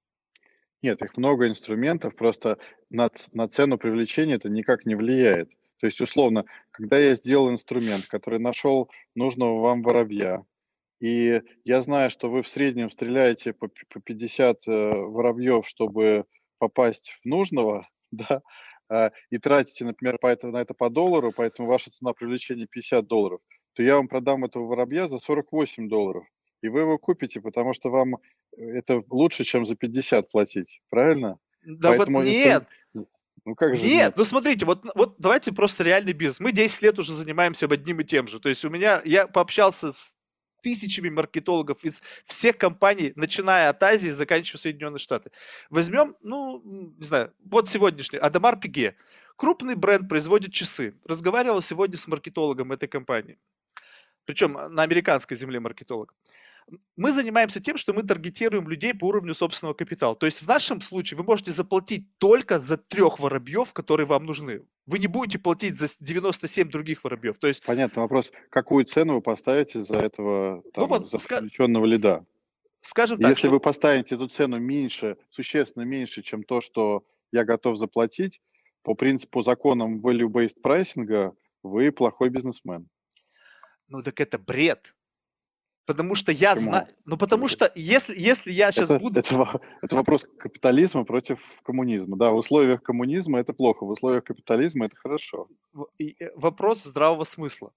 Нет, 0.81 1.01
их 1.01 1.15
много 1.15 1.47
инструментов, 1.47 2.13
просто 2.15 2.57
на, 2.89 3.09
на 3.31 3.47
цену 3.47 3.77
привлечения 3.77 4.35
это 4.35 4.49
никак 4.49 4.85
не 4.85 4.95
влияет. 4.95 5.49
То 5.83 5.87
есть, 5.87 5.99
условно, 5.99 6.45
когда 6.71 6.97
я 6.97 7.13
сделал 7.13 7.51
инструмент, 7.51 8.05
который 8.07 8.39
нашел 8.39 8.89
нужного 9.15 9.59
вам 9.59 9.81
воробья, 9.81 10.45
и 11.01 11.41
я 11.65 11.81
знаю, 11.81 12.09
что 12.09 12.29
вы 12.29 12.41
в 12.41 12.47
среднем 12.47 12.89
стреляете 12.89 13.51
по, 13.51 13.67
по 13.67 13.99
50 13.99 14.65
э, 14.65 14.93
воробьев, 14.93 15.67
чтобы 15.67 16.23
попасть 16.57 17.19
в 17.21 17.25
нужного, 17.25 17.89
да, 18.11 18.41
а, 18.87 19.11
и 19.29 19.37
тратите, 19.39 19.83
например, 19.83 20.19
по 20.19 20.27
это, 20.27 20.47
на 20.47 20.61
это 20.61 20.73
по 20.73 20.89
доллару, 20.89 21.33
поэтому 21.35 21.67
ваша 21.67 21.91
цена 21.91 22.13
привлечения 22.13 22.65
50 22.65 23.05
долларов, 23.05 23.41
то 23.73 23.83
я 23.83 23.97
вам 23.97 24.07
продам 24.07 24.45
этого 24.45 24.65
воробья 24.65 25.09
за 25.09 25.19
48 25.19 25.89
долларов. 25.89 26.25
И 26.61 26.69
вы 26.69 26.79
его 26.79 26.97
купите, 26.97 27.41
потому 27.41 27.73
что 27.73 27.89
вам 27.89 28.15
э, 28.15 28.19
это 28.55 29.03
лучше, 29.09 29.43
чем 29.43 29.65
за 29.65 29.75
50 29.75 30.31
платить, 30.31 30.79
правильно? 30.87 31.39
Да 31.65 31.89
Поэтому 31.89 32.19
вот 32.19 32.27
инстру- 32.27 32.31
нет, 32.31 32.67
Ну 33.45 33.55
как 33.55 33.75
же 33.75 33.81
Нет, 33.81 33.91
нет? 33.91 34.13
ну 34.17 34.25
смотрите, 34.25 34.65
вот, 34.65 34.85
вот 34.95 35.15
давайте 35.17 35.51
просто 35.51 35.83
реальный 35.83 36.13
бизнес. 36.13 36.39
Мы 36.39 36.51
10 36.51 36.81
лет 36.81 36.97
уже 36.97 37.13
занимаемся 37.13 37.65
одним 37.65 37.99
и 37.99 38.03
тем 38.03 38.27
же. 38.27 38.39
То 38.39 38.49
есть 38.49 38.63
у 38.63 38.69
меня, 38.69 39.01
я 39.03 39.27
пообщался 39.27 39.91
с 39.91 40.15
тысячами 40.61 41.09
маркетологов 41.09 41.83
из 41.83 42.01
всех 42.25 42.57
компаний, 42.57 43.11
начиная 43.15 43.69
от 43.69 43.83
Азии, 43.83 44.09
заканчивая 44.09 44.59
Соединенные 44.59 44.99
Штаты. 44.99 45.31
Возьмем, 45.69 46.15
ну, 46.21 46.61
не 46.97 47.05
знаю, 47.05 47.33
вот 47.43 47.69
сегодняшний, 47.69 48.19
Адамар 48.19 48.57
Пиге. 48.57 48.95
Крупный 49.35 49.75
бренд 49.75 50.07
производит 50.07 50.53
часы. 50.53 50.95
Разговаривал 51.03 51.61
сегодня 51.61 51.97
с 51.97 52.07
маркетологом 52.07 52.71
этой 52.71 52.87
компании. 52.87 53.37
Причем 54.25 54.53
на 54.53 54.83
американской 54.83 55.35
земле 55.35 55.59
маркетолог. 55.59 56.13
Мы 56.95 57.11
занимаемся 57.11 57.59
тем, 57.59 57.77
что 57.77 57.93
мы 57.93 58.03
таргетируем 58.03 58.69
людей 58.69 58.93
по 58.93 59.05
уровню 59.05 59.33
собственного 59.35 59.73
капитала. 59.73 60.15
То 60.15 60.25
есть 60.25 60.41
в 60.41 60.47
нашем 60.47 60.81
случае 60.81 61.17
вы 61.17 61.23
можете 61.23 61.51
заплатить 61.51 62.05
только 62.19 62.59
за 62.59 62.77
трех 62.77 63.19
воробьев, 63.19 63.73
которые 63.73 64.05
вам 64.07 64.25
нужны. 64.25 64.61
Вы 64.85 64.99
не 64.99 65.07
будете 65.07 65.39
платить 65.39 65.75
за 65.75 65.87
с- 65.87 65.97
97 65.99 66.69
других 66.69 67.03
воробьев. 67.03 67.37
То 67.39 67.47
есть, 67.47 67.63
Понятный 67.65 68.01
вопрос. 68.01 68.31
Какую 68.49 68.85
цену 68.85 69.15
вы 69.15 69.21
поставите 69.21 69.81
за 69.81 69.97
этого, 69.97 70.61
ну 70.63 70.71
там, 70.71 70.87
вот, 70.87 71.09
за 71.09 71.17
ска- 71.17 71.37
привлеченного 71.39 71.85
лида? 71.85 72.25
скажем 72.81 73.17
так, 73.17 73.29
Если 73.31 73.47
что 73.47 73.49
вы 73.51 73.59
поставите 73.61 74.15
эту 74.15 74.27
цену 74.27 74.59
меньше, 74.59 75.17
существенно 75.29 75.83
меньше, 75.83 76.21
чем 76.21 76.43
то, 76.43 76.59
что 76.61 77.05
я 77.31 77.45
готов 77.45 77.77
заплатить, 77.77 78.41
по 78.83 78.93
принципу 78.93 79.41
законам 79.41 79.99
value-based 80.05 80.59
прайсинга, 80.61 81.33
вы 81.63 81.91
плохой 81.93 82.29
бизнесмен. 82.29 82.87
ну 83.89 84.01
так 84.01 84.19
это 84.19 84.37
бред. 84.37 84.95
Потому 85.85 86.15
что 86.15 86.31
я 86.31 86.55
знаю, 86.55 86.87
ну 87.05 87.17
потому 87.17 87.47
что 87.49 87.69
если, 87.75 88.17
если 88.17 88.51
я 88.51 88.71
сейчас 88.71 88.89
Это, 88.89 88.99
буду, 88.99 89.19
это, 89.19 89.59
это 89.81 89.95
вопрос 89.95 90.25
капитализма 90.39 91.03
против 91.03 91.39
коммунизма. 91.63 92.17
Да, 92.17 92.31
в 92.31 92.37
условиях 92.37 92.81
коммунизма 92.81 93.39
это 93.39 93.53
плохо, 93.53 93.85
в 93.85 93.89
условиях 93.89 94.23
капитализма 94.23 94.85
это 94.85 94.95
хорошо. 94.95 95.49
э, 95.99 96.29
вопрос 96.35 96.83
здравого 96.83 97.25
смысла. 97.25 97.73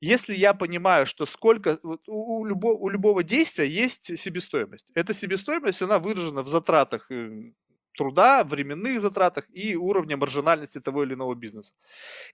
Если 0.00 0.34
я 0.34 0.54
понимаю, 0.54 1.06
что 1.06 1.26
сколько 1.26 1.78
у, 1.82 1.96
у 2.06 2.46
любо- 2.46 2.76
у 2.78 2.88
любого 2.88 3.24
действия 3.24 3.66
есть 3.66 4.16
себестоимость. 4.18 4.92
Эта 4.94 5.14
себестоимость, 5.14 5.82
она 5.82 5.98
выражена 5.98 6.42
в 6.42 6.48
затратах 6.48 7.10
э, 7.10 7.52
труда, 7.96 8.44
временных 8.44 9.00
затратах 9.00 9.46
и 9.50 9.76
уровня 9.76 10.16
маржинальности 10.16 10.80
того 10.80 11.04
или 11.04 11.14
иного 11.14 11.34
бизнеса. 11.34 11.74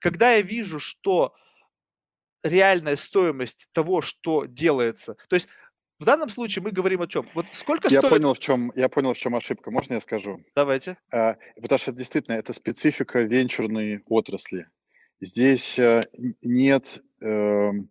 Когда 0.00 0.32
я 0.32 0.42
вижу, 0.42 0.80
что 0.80 1.32
реальная 2.42 2.96
стоимость 2.96 3.68
того, 3.72 4.02
что 4.02 4.44
делается, 4.44 5.16
то 5.28 5.34
есть 5.34 5.48
в 6.00 6.06
данном 6.06 6.30
случае 6.30 6.62
мы 6.62 6.70
говорим 6.70 7.02
о 7.02 7.06
чем? 7.06 7.28
Вот 7.34 7.46
сколько 7.52 7.88
Я 7.88 8.00
стоит... 8.00 8.10
понял, 8.10 8.32
в 8.32 8.38
чем, 8.38 8.72
я 8.74 8.88
понял, 8.88 9.12
в 9.12 9.18
чем 9.18 9.34
ошибка. 9.34 9.70
Можно 9.70 9.94
я 9.94 10.00
скажу? 10.00 10.42
Давайте. 10.56 10.96
А, 11.12 11.36
Потому 11.60 11.78
что 11.78 11.92
действительно 11.92 12.36
это 12.36 12.54
специфика 12.54 13.20
венчурной 13.20 14.02
отрасли. 14.06 14.66
Здесь 15.20 15.78
э, 15.78 16.00
нет, 16.40 17.02
эм, 17.20 17.90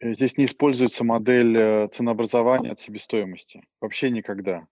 э, 0.00 0.14
здесь 0.14 0.38
не 0.38 0.46
используется 0.46 1.04
модель 1.04 1.54
э, 1.58 1.88
ценообразования 1.88 2.72
от 2.72 2.80
себестоимости. 2.80 3.62
Вообще 3.82 4.08
никогда. 4.08 4.66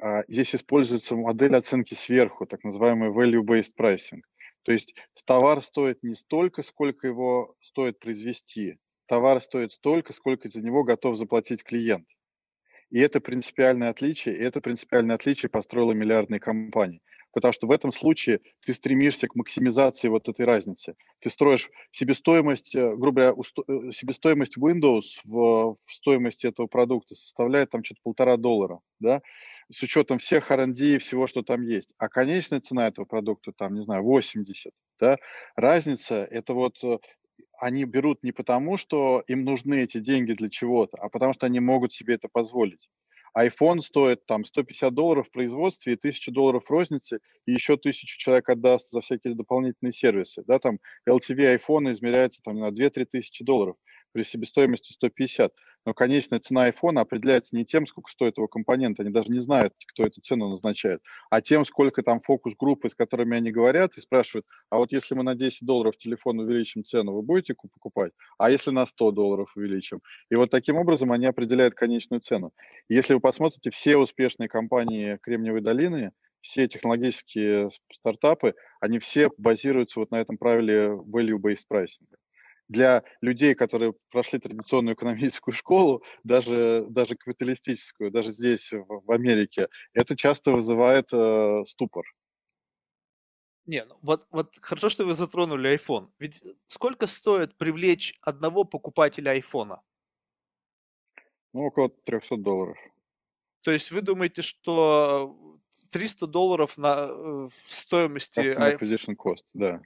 А, 0.00 0.24
Здесь 0.26 0.54
используется 0.54 1.14
модель 1.14 1.54
оценки 1.54 1.92
сверху, 1.92 2.46
так 2.46 2.64
называемый 2.64 3.10
value-based 3.10 3.72
pricing. 3.78 4.22
То 4.64 4.72
есть 4.72 4.94
товар 5.26 5.62
стоит 5.62 6.02
не 6.02 6.14
столько, 6.14 6.62
сколько 6.62 7.06
его 7.06 7.54
стоит 7.60 7.98
произвести. 7.98 8.78
Товар 9.06 9.40
стоит 9.40 9.72
столько, 9.72 10.12
сколько 10.12 10.48
за 10.48 10.62
него 10.62 10.84
готов 10.84 11.16
заплатить 11.16 11.62
клиент. 11.62 12.08
И 12.90 12.98
это 12.98 13.20
принципиальное 13.20 13.90
отличие, 13.90 14.36
и 14.36 14.42
это 14.42 14.60
принципиальное 14.60 15.16
отличие 15.16 15.50
построила 15.50 15.92
миллиардные 15.92 16.40
компании. 16.40 17.02
Потому 17.32 17.52
что 17.52 17.66
в 17.66 17.72
этом 17.72 17.92
случае 17.92 18.40
ты 18.64 18.72
стремишься 18.72 19.26
к 19.26 19.34
максимизации 19.34 20.08
вот 20.08 20.28
этой 20.28 20.46
разницы. 20.46 20.94
Ты 21.18 21.30
строишь 21.30 21.68
себестоимость, 21.90 22.74
э, 22.76 22.94
грубо 22.94 23.32
говоря, 23.32 23.34
э, 23.34 23.90
себестоимость 23.90 24.56
Windows 24.56 25.18
в, 25.24 25.76
в 25.84 25.92
стоимости 25.92 26.46
этого 26.46 26.68
продукта 26.68 27.16
составляет 27.16 27.70
там 27.70 27.82
что-то 27.82 28.00
полтора 28.04 28.36
доллара, 28.36 28.78
да, 29.00 29.20
с 29.70 29.82
учетом 29.82 30.18
всех 30.18 30.50
R&D 30.50 30.96
и 30.96 30.98
всего, 30.98 31.26
что 31.26 31.42
там 31.42 31.62
есть. 31.62 31.92
А 31.98 32.08
конечная 32.08 32.60
цена 32.60 32.88
этого 32.88 33.04
продукта, 33.04 33.52
там, 33.56 33.74
не 33.74 33.82
знаю, 33.82 34.02
80, 34.04 34.72
да. 35.00 35.18
Разница, 35.56 36.16
это 36.16 36.54
вот 36.54 36.82
э, 36.84 36.98
они 37.58 37.84
берут 37.84 38.22
не 38.22 38.32
потому, 38.32 38.76
что 38.76 39.22
им 39.26 39.44
нужны 39.44 39.82
эти 39.82 39.98
деньги 39.98 40.32
для 40.32 40.48
чего-то, 40.50 40.96
а 40.98 41.08
потому 41.08 41.32
что 41.32 41.46
они 41.46 41.60
могут 41.60 41.92
себе 41.92 42.14
это 42.14 42.28
позволить. 42.28 42.88
iPhone 43.36 43.80
стоит 43.80 44.26
там 44.26 44.44
150 44.44 44.94
долларов 44.94 45.28
в 45.28 45.30
производстве 45.32 45.94
и 45.94 45.96
1000 45.96 46.30
долларов 46.32 46.64
в 46.66 46.70
рознице, 46.70 47.18
и 47.46 47.52
еще 47.52 47.74
1000 47.74 48.18
человек 48.18 48.48
отдаст 48.48 48.90
за 48.90 49.00
всякие 49.00 49.34
дополнительные 49.34 49.92
сервисы. 49.92 50.44
Да, 50.46 50.58
там 50.58 50.78
LTV 51.08 51.58
iPhone 51.58 51.90
измеряется 51.92 52.40
там 52.44 52.58
на 52.60 52.70
2-3 52.70 53.06
тысячи 53.06 53.44
долларов 53.44 53.76
при 54.12 54.22
себестоимости 54.22 54.92
150. 54.92 55.52
Но 55.86 55.92
конечная 55.94 56.40
цена 56.40 56.68
iPhone 56.68 56.98
определяется 56.98 57.56
не 57.56 57.64
тем, 57.64 57.86
сколько 57.86 58.10
стоит 58.10 58.38
его 58.38 58.48
компонент, 58.48 59.00
они 59.00 59.10
даже 59.10 59.30
не 59.30 59.40
знают, 59.40 59.74
кто 59.86 60.04
эту 60.04 60.20
цену 60.20 60.48
назначает, 60.48 61.02
а 61.30 61.40
тем, 61.40 61.64
сколько 61.64 62.02
там 62.02 62.20
фокус-группы, 62.20 62.88
с 62.88 62.94
которыми 62.94 63.36
они 63.36 63.50
говорят, 63.50 63.96
и 63.96 64.00
спрашивают, 64.00 64.46
а 64.70 64.78
вот 64.78 64.92
если 64.92 65.14
мы 65.14 65.22
на 65.22 65.34
10 65.34 65.66
долларов 65.66 65.96
телефон 65.96 66.40
увеличим 66.40 66.84
цену, 66.84 67.12
вы 67.12 67.22
будете 67.22 67.54
покупать? 67.54 68.12
А 68.38 68.50
если 68.50 68.70
на 68.70 68.86
100 68.86 69.10
долларов 69.12 69.52
увеличим? 69.56 70.00
И 70.30 70.36
вот 70.36 70.50
таким 70.50 70.76
образом 70.76 71.12
они 71.12 71.26
определяют 71.26 71.74
конечную 71.74 72.20
цену. 72.20 72.52
Если 72.88 73.14
вы 73.14 73.20
посмотрите, 73.20 73.70
все 73.70 73.96
успешные 73.96 74.48
компании 74.48 75.18
Кремниевой 75.22 75.60
долины, 75.60 76.12
все 76.40 76.68
технологические 76.68 77.70
стартапы, 77.90 78.54
они 78.80 78.98
все 78.98 79.30
базируются 79.38 80.00
вот 80.00 80.10
на 80.10 80.20
этом 80.20 80.36
правиле 80.36 80.88
value-based 80.88 81.64
pricing 81.70 82.06
для 82.68 83.02
людей, 83.20 83.54
которые 83.54 83.94
прошли 84.10 84.38
традиционную 84.38 84.94
экономическую 84.94 85.54
школу, 85.54 86.02
даже, 86.22 86.86
даже 86.88 87.16
капиталистическую, 87.16 88.10
даже 88.10 88.32
здесь, 88.32 88.72
в, 88.72 89.02
в 89.04 89.12
Америке, 89.12 89.68
это 89.92 90.16
часто 90.16 90.52
вызывает 90.52 91.12
э, 91.12 91.64
ступор. 91.66 92.04
Не, 93.66 93.84
ну 93.84 93.96
вот, 94.02 94.26
вот 94.30 94.58
хорошо, 94.60 94.90
что 94.90 95.04
вы 95.04 95.14
затронули 95.14 95.74
iPhone. 95.74 96.10
Ведь 96.18 96.42
сколько 96.66 97.06
стоит 97.06 97.56
привлечь 97.56 98.18
одного 98.20 98.64
покупателя 98.64 99.30
айфона? 99.30 99.80
Ну, 101.52 101.66
около 101.66 101.88
300 101.88 102.36
долларов. 102.36 102.76
То 103.62 103.70
есть 103.70 103.90
вы 103.90 104.02
думаете, 104.02 104.42
что 104.42 105.58
300 105.92 106.26
долларов 106.26 106.76
на, 106.76 107.06
э, 107.08 107.48
в 107.48 107.52
стоимости... 107.54 108.40
Customer 108.40 108.78
acquisition 108.78 109.16
cost, 109.16 109.44
да. 109.54 109.80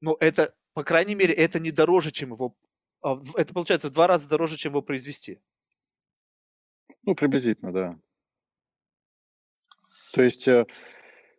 Ну, 0.00 0.16
это, 0.20 0.54
по 0.74 0.84
крайней 0.84 1.14
мере, 1.14 1.34
это 1.34 1.58
не 1.58 1.70
дороже, 1.70 2.10
чем 2.10 2.32
его... 2.32 2.54
А, 3.02 3.18
это 3.36 3.52
получается 3.52 3.88
в 3.88 3.92
два 3.92 4.06
раза 4.06 4.28
дороже, 4.28 4.56
чем 4.56 4.72
его 4.72 4.82
произвести. 4.82 5.40
Ну, 7.02 7.14
приблизительно, 7.14 7.72
да. 7.72 7.98
То 10.12 10.22
есть, 10.22 10.48
э, 10.48 10.66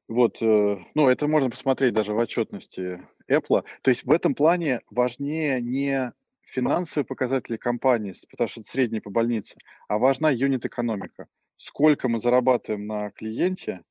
вот, 0.08 0.41
э, 0.41 0.78
ну, 0.95 1.08
это 1.08 1.28
можно 1.28 1.49
посмотреть 1.49 1.93
даже 1.93 2.14
в 2.14 2.18
отчетности 2.18 3.05
Apple. 3.30 3.66
То 3.82 3.89
есть 3.91 4.05
в 4.05 4.12
этом 4.12 4.36
плане 4.36 4.82
важнее 4.89 5.62
не 5.62 6.14
финансовые 6.41 7.05
показатели 7.05 7.58
компании, 7.58 8.14
потому 8.30 8.47
что 8.47 8.62
это 8.62 8.70
средний 8.70 9.01
по 9.01 9.10
больнице, 9.10 9.58
а 9.88 9.97
важна 9.97 10.30
юнит-экономика. 10.30 11.28
Сколько 11.58 12.08
мы 12.08 12.20
зарабатываем 12.20 12.88
на 12.88 13.12
клиенте, 13.12 13.84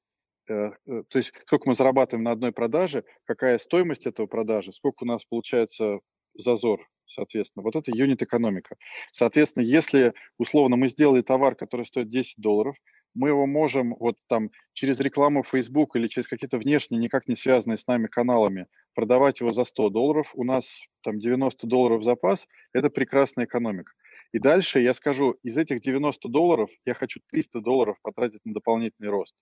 то 0.46 1.04
есть 1.14 1.32
сколько 1.46 1.68
мы 1.68 1.74
зарабатываем 1.74 2.24
на 2.24 2.32
одной 2.32 2.52
продаже, 2.52 3.04
какая 3.24 3.58
стоимость 3.58 4.06
этого 4.06 4.26
продажи, 4.26 4.72
сколько 4.72 5.04
у 5.04 5.06
нас 5.06 5.24
получается 5.24 6.00
зазор, 6.34 6.86
соответственно. 7.06 7.62
Вот 7.62 7.76
это 7.76 7.90
юнит-экономика. 7.94 8.76
Соответственно, 9.12 9.64
если 9.64 10.14
условно 10.38 10.76
мы 10.76 10.88
сделали 10.88 11.22
товар, 11.22 11.54
который 11.54 11.86
стоит 11.86 12.10
10 12.10 12.38
долларов, 12.38 12.76
мы 13.14 13.28
его 13.28 13.46
можем 13.46 13.96
вот 13.98 14.16
там 14.28 14.50
через 14.74 15.00
рекламу 15.00 15.42
Facebook 15.42 15.96
или 15.96 16.06
через 16.06 16.28
какие-то 16.28 16.58
внешние, 16.58 17.00
никак 17.00 17.26
не 17.28 17.34
связанные 17.34 17.78
с 17.78 17.86
нами 17.86 18.08
каналами, 18.08 18.66
продавать 18.94 19.40
его 19.40 19.52
за 19.52 19.64
100 19.64 19.88
долларов. 19.88 20.30
У 20.34 20.44
нас 20.44 20.78
там 21.02 21.18
90 21.18 21.66
долларов 21.66 22.04
запас, 22.04 22.46
это 22.74 22.90
прекрасная 22.90 23.46
экономика. 23.46 23.92
И 24.32 24.38
дальше 24.38 24.80
я 24.80 24.92
скажу, 24.92 25.36
из 25.42 25.56
этих 25.56 25.80
90 25.80 26.28
долларов 26.28 26.70
я 26.84 26.92
хочу 26.92 27.20
300 27.30 27.60
долларов 27.60 27.96
потратить 28.02 28.44
на 28.44 28.52
дополнительный 28.52 29.08
рост. 29.08 29.34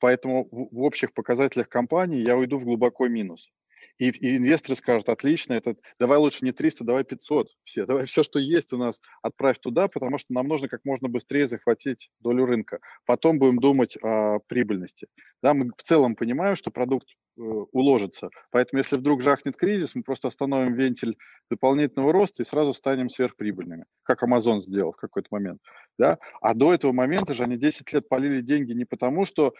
Поэтому 0.00 0.48
в, 0.50 0.82
общих 0.82 1.12
показателях 1.12 1.68
компании 1.68 2.22
я 2.22 2.36
уйду 2.36 2.58
в 2.58 2.64
глубокий 2.64 3.08
минус. 3.08 3.50
И, 3.98 4.08
и 4.08 4.38
инвесторы 4.38 4.76
скажут, 4.76 5.10
отлично, 5.10 5.52
это, 5.52 5.76
давай 5.98 6.16
лучше 6.16 6.42
не 6.42 6.52
300, 6.52 6.84
давай 6.84 7.04
500 7.04 7.48
все, 7.64 7.84
давай 7.84 8.06
все, 8.06 8.22
что 8.22 8.38
есть 8.38 8.72
у 8.72 8.78
нас, 8.78 8.98
отправь 9.20 9.58
туда, 9.58 9.88
потому 9.88 10.16
что 10.16 10.32
нам 10.32 10.48
нужно 10.48 10.68
как 10.68 10.86
можно 10.86 11.08
быстрее 11.08 11.46
захватить 11.46 12.10
долю 12.20 12.46
рынка. 12.46 12.80
Потом 13.04 13.38
будем 13.38 13.58
думать 13.58 13.98
о 14.02 14.38
прибыльности. 14.46 15.06
Да, 15.42 15.52
мы 15.52 15.70
в 15.76 15.82
целом 15.82 16.16
понимаем, 16.16 16.56
что 16.56 16.70
продукт 16.70 17.08
э, 17.10 17.42
уложится. 17.42 18.30
Поэтому 18.50 18.80
если 18.80 18.96
вдруг 18.96 19.20
жахнет 19.20 19.56
кризис, 19.56 19.94
мы 19.94 20.02
просто 20.02 20.28
остановим 20.28 20.72
вентиль 20.72 21.18
дополнительного 21.50 22.14
роста 22.14 22.42
и 22.42 22.46
сразу 22.46 22.72
станем 22.72 23.10
сверхприбыльными, 23.10 23.84
как 24.04 24.22
Amazon 24.22 24.60
сделал 24.60 24.92
в 24.92 24.96
какой-то 24.96 25.28
момент. 25.30 25.60
Да? 25.98 26.18
А 26.40 26.54
до 26.54 26.72
этого 26.72 26.92
момента 26.92 27.34
же 27.34 27.42
они 27.42 27.58
10 27.58 27.92
лет 27.92 28.08
полили 28.08 28.40
деньги 28.40 28.72
не 28.72 28.86
потому, 28.86 29.26
что 29.26 29.52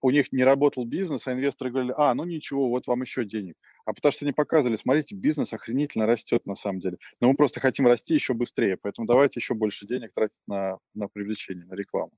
у 0.00 0.10
них 0.10 0.32
не 0.32 0.44
работал 0.44 0.84
бизнес, 0.84 1.26
а 1.26 1.32
инвесторы 1.32 1.70
говорили, 1.70 1.94
а, 1.96 2.14
ну 2.14 2.24
ничего, 2.24 2.68
вот 2.68 2.86
вам 2.86 3.02
еще 3.02 3.24
денег. 3.24 3.56
А 3.84 3.92
потому 3.92 4.12
что 4.12 4.24
они 4.24 4.32
показывали, 4.32 4.76
смотрите, 4.76 5.14
бизнес 5.14 5.52
охренительно 5.52 6.06
растет 6.06 6.46
на 6.46 6.54
самом 6.54 6.80
деле. 6.80 6.98
Но 7.20 7.28
мы 7.28 7.36
просто 7.36 7.60
хотим 7.60 7.86
расти 7.86 8.14
еще 8.14 8.34
быстрее, 8.34 8.78
поэтому 8.80 9.06
давайте 9.06 9.40
еще 9.40 9.54
больше 9.54 9.86
денег 9.86 10.12
тратить 10.14 10.36
на, 10.46 10.78
на 10.94 11.08
привлечение, 11.08 11.66
на 11.66 11.74
рекламу. 11.74 12.12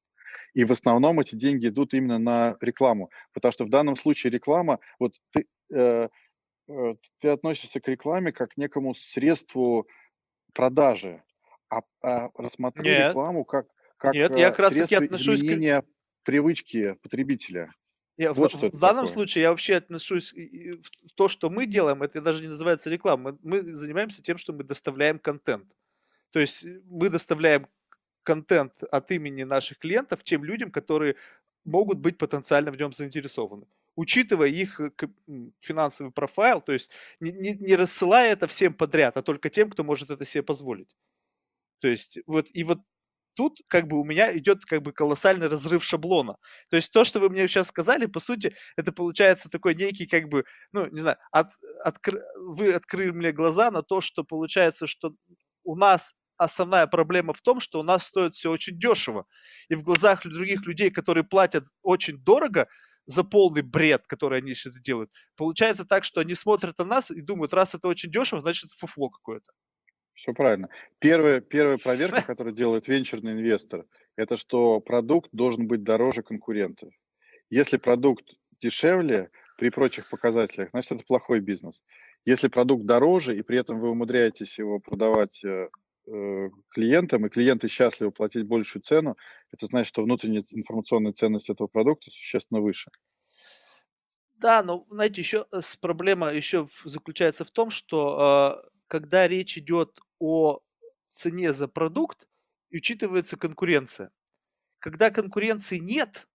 И 0.54 0.64
в 0.64 0.72
основном 0.72 1.20
эти 1.20 1.34
деньги 1.34 1.68
идут 1.68 1.92
именно 1.92 2.18
на 2.18 2.56
рекламу, 2.60 3.10
потому 3.32 3.52
что 3.52 3.64
в 3.64 3.70
данном 3.70 3.96
случае 3.96 4.30
реклама, 4.30 4.78
вот 4.98 5.14
ты, 5.32 5.46
э, 5.74 6.08
э, 6.68 6.94
ты 7.20 7.28
относишься 7.28 7.80
к 7.80 7.88
рекламе 7.88 8.32
как 8.32 8.50
к 8.52 8.56
некому 8.56 8.94
средству 8.94 9.88
продажи, 10.54 11.22
а, 11.68 11.82
а 12.02 12.30
рассмотри 12.36 12.84
Нет. 12.84 13.08
рекламу 13.08 13.44
как, 13.44 13.66
как 13.96 14.14
Нет, 14.14 14.36
я 14.36 14.48
э, 14.48 14.50
как 14.50 14.60
раз 14.60 14.74
таки 14.74 14.94
отношусь 14.94 15.40
к... 15.40 15.84
привычки 16.26 16.94
потребителя. 17.02 17.72
Я, 18.16 18.32
Вот 18.32 18.52
в, 18.54 18.58
в 18.58 18.80
данном 18.80 19.06
такое. 19.06 19.14
случае 19.14 19.42
я 19.42 19.50
вообще 19.50 19.76
отношусь 19.76 20.32
в 20.34 21.12
то, 21.14 21.28
что 21.28 21.50
мы 21.50 21.66
делаем, 21.66 22.02
это 22.02 22.20
даже 22.20 22.42
не 22.42 22.48
называется 22.48 22.90
реклама. 22.90 23.38
Мы, 23.42 23.62
мы 23.62 23.76
занимаемся 23.76 24.22
тем, 24.22 24.36
что 24.36 24.52
мы 24.52 24.64
доставляем 24.64 25.18
контент. 25.18 25.68
То 26.32 26.40
есть 26.40 26.64
э, 26.64 26.80
мы 26.86 27.10
доставляем 27.10 27.68
контент 28.24 28.82
от 28.90 29.10
имени 29.12 29.44
наших 29.44 29.78
клиентов 29.78 30.24
тем 30.24 30.44
людям, 30.44 30.72
которые 30.72 31.14
могут 31.64 31.98
быть 31.98 32.18
потенциально 32.18 32.72
в 32.72 32.76
нем 32.76 32.92
заинтересованы. 32.92 33.66
Учитывая 33.94 34.48
их 34.48 34.80
э, 34.80 34.90
финансовый 35.60 36.10
профайл, 36.10 36.60
то 36.60 36.72
есть 36.72 36.90
не, 37.20 37.30
не, 37.30 37.52
не 37.52 37.76
рассылая 37.76 38.32
это 38.32 38.48
всем 38.48 38.74
подряд, 38.74 39.16
а 39.16 39.22
только 39.22 39.48
тем, 39.48 39.70
кто 39.70 39.84
может 39.84 40.10
это 40.10 40.24
себе 40.24 40.42
позволить. 40.42 40.96
То 41.78 41.88
есть 41.88 42.18
вот 42.26 42.48
и 42.52 42.64
вот 42.64 42.80
тут 43.36 43.60
как 43.68 43.86
бы 43.88 44.00
у 44.00 44.04
меня 44.04 44.36
идет 44.36 44.64
как 44.64 44.82
бы 44.82 44.92
колоссальный 44.92 45.48
разрыв 45.48 45.84
шаблона. 45.84 46.36
То 46.70 46.76
есть 46.76 46.90
то, 46.92 47.04
что 47.04 47.20
вы 47.20 47.28
мне 47.30 47.46
сейчас 47.48 47.68
сказали, 47.68 48.06
по 48.06 48.20
сути, 48.20 48.54
это 48.76 48.92
получается 48.92 49.48
такой 49.48 49.74
некий 49.74 50.06
как 50.06 50.28
бы, 50.28 50.44
ну, 50.72 50.86
не 50.90 51.00
знаю, 51.00 51.18
от, 51.30 51.48
откры- 51.86 52.22
вы 52.36 52.72
открыли 52.72 53.10
мне 53.10 53.32
глаза 53.32 53.70
на 53.70 53.82
то, 53.82 54.00
что 54.00 54.24
получается, 54.24 54.86
что 54.86 55.12
у 55.64 55.76
нас 55.76 56.14
основная 56.38 56.86
проблема 56.86 57.32
в 57.32 57.40
том, 57.40 57.60
что 57.60 57.80
у 57.80 57.82
нас 57.82 58.06
стоит 58.06 58.34
все 58.34 58.50
очень 58.50 58.78
дешево. 58.78 59.26
И 59.68 59.74
в 59.74 59.82
глазах 59.82 60.22
других 60.22 60.66
людей, 60.66 60.90
которые 60.90 61.24
платят 61.24 61.64
очень 61.82 62.18
дорого 62.18 62.68
за 63.06 63.24
полный 63.24 63.62
бред, 63.62 64.06
который 64.06 64.40
они 64.40 64.54
сейчас 64.54 64.80
делают, 64.80 65.10
получается 65.36 65.84
так, 65.84 66.04
что 66.04 66.20
они 66.20 66.34
смотрят 66.34 66.78
на 66.78 66.84
нас 66.84 67.10
и 67.10 67.20
думают, 67.20 67.54
раз 67.54 67.74
это 67.74 67.88
очень 67.88 68.10
дешево, 68.10 68.42
значит, 68.42 68.72
фуфло 68.72 69.10
какое-то. 69.10 69.52
Все 70.16 70.32
правильно. 70.32 70.70
Первая, 70.98 71.40
первая 71.40 71.78
проверка, 71.78 72.22
которую 72.26 72.54
делает 72.54 72.88
венчурный 72.88 73.32
инвестор, 73.32 73.86
это 74.16 74.36
что 74.36 74.80
продукт 74.80 75.28
должен 75.32 75.68
быть 75.68 75.84
дороже 75.84 76.22
конкурентов. 76.22 76.92
Если 77.50 77.76
продукт 77.76 78.24
дешевле 78.60 79.30
при 79.58 79.70
прочих 79.70 80.08
показателях, 80.08 80.70
значит 80.70 80.92
это 80.92 81.04
плохой 81.04 81.40
бизнес. 81.40 81.82
Если 82.24 82.48
продукт 82.48 82.86
дороже 82.86 83.38
и 83.38 83.42
при 83.42 83.58
этом 83.58 83.78
вы 83.78 83.90
умудряетесь 83.90 84.58
его 84.58 84.80
продавать 84.80 85.44
э, 85.44 85.68
э, 86.08 86.48
клиентам, 86.70 87.26
и 87.26 87.28
клиенты 87.28 87.68
счастливы 87.68 88.10
платить 88.10 88.46
большую 88.46 88.82
цену, 88.82 89.16
это 89.52 89.66
значит, 89.66 89.88
что 89.88 90.02
внутренняя 90.02 90.42
информационная 90.50 91.12
ценность 91.12 91.50
этого 91.50 91.68
продукта 91.68 92.10
существенно 92.10 92.60
выше. 92.60 92.90
Да, 94.34 94.62
но, 94.62 94.86
знаете, 94.90 95.20
еще 95.20 95.46
э, 95.52 95.60
с 95.60 95.76
проблема 95.76 96.32
еще 96.32 96.66
заключается 96.84 97.44
в 97.44 97.50
том, 97.50 97.70
что 97.70 98.62
э, 98.64 98.75
когда 98.88 99.28
речь 99.28 99.58
идет 99.58 99.98
о 100.18 100.60
цене 101.06 101.52
за 101.52 101.68
продукт, 101.68 102.28
учитывается 102.72 103.36
конкуренция. 103.36 104.10
Когда 104.80 105.10
конкуренции 105.10 105.78
нет, 105.78 106.28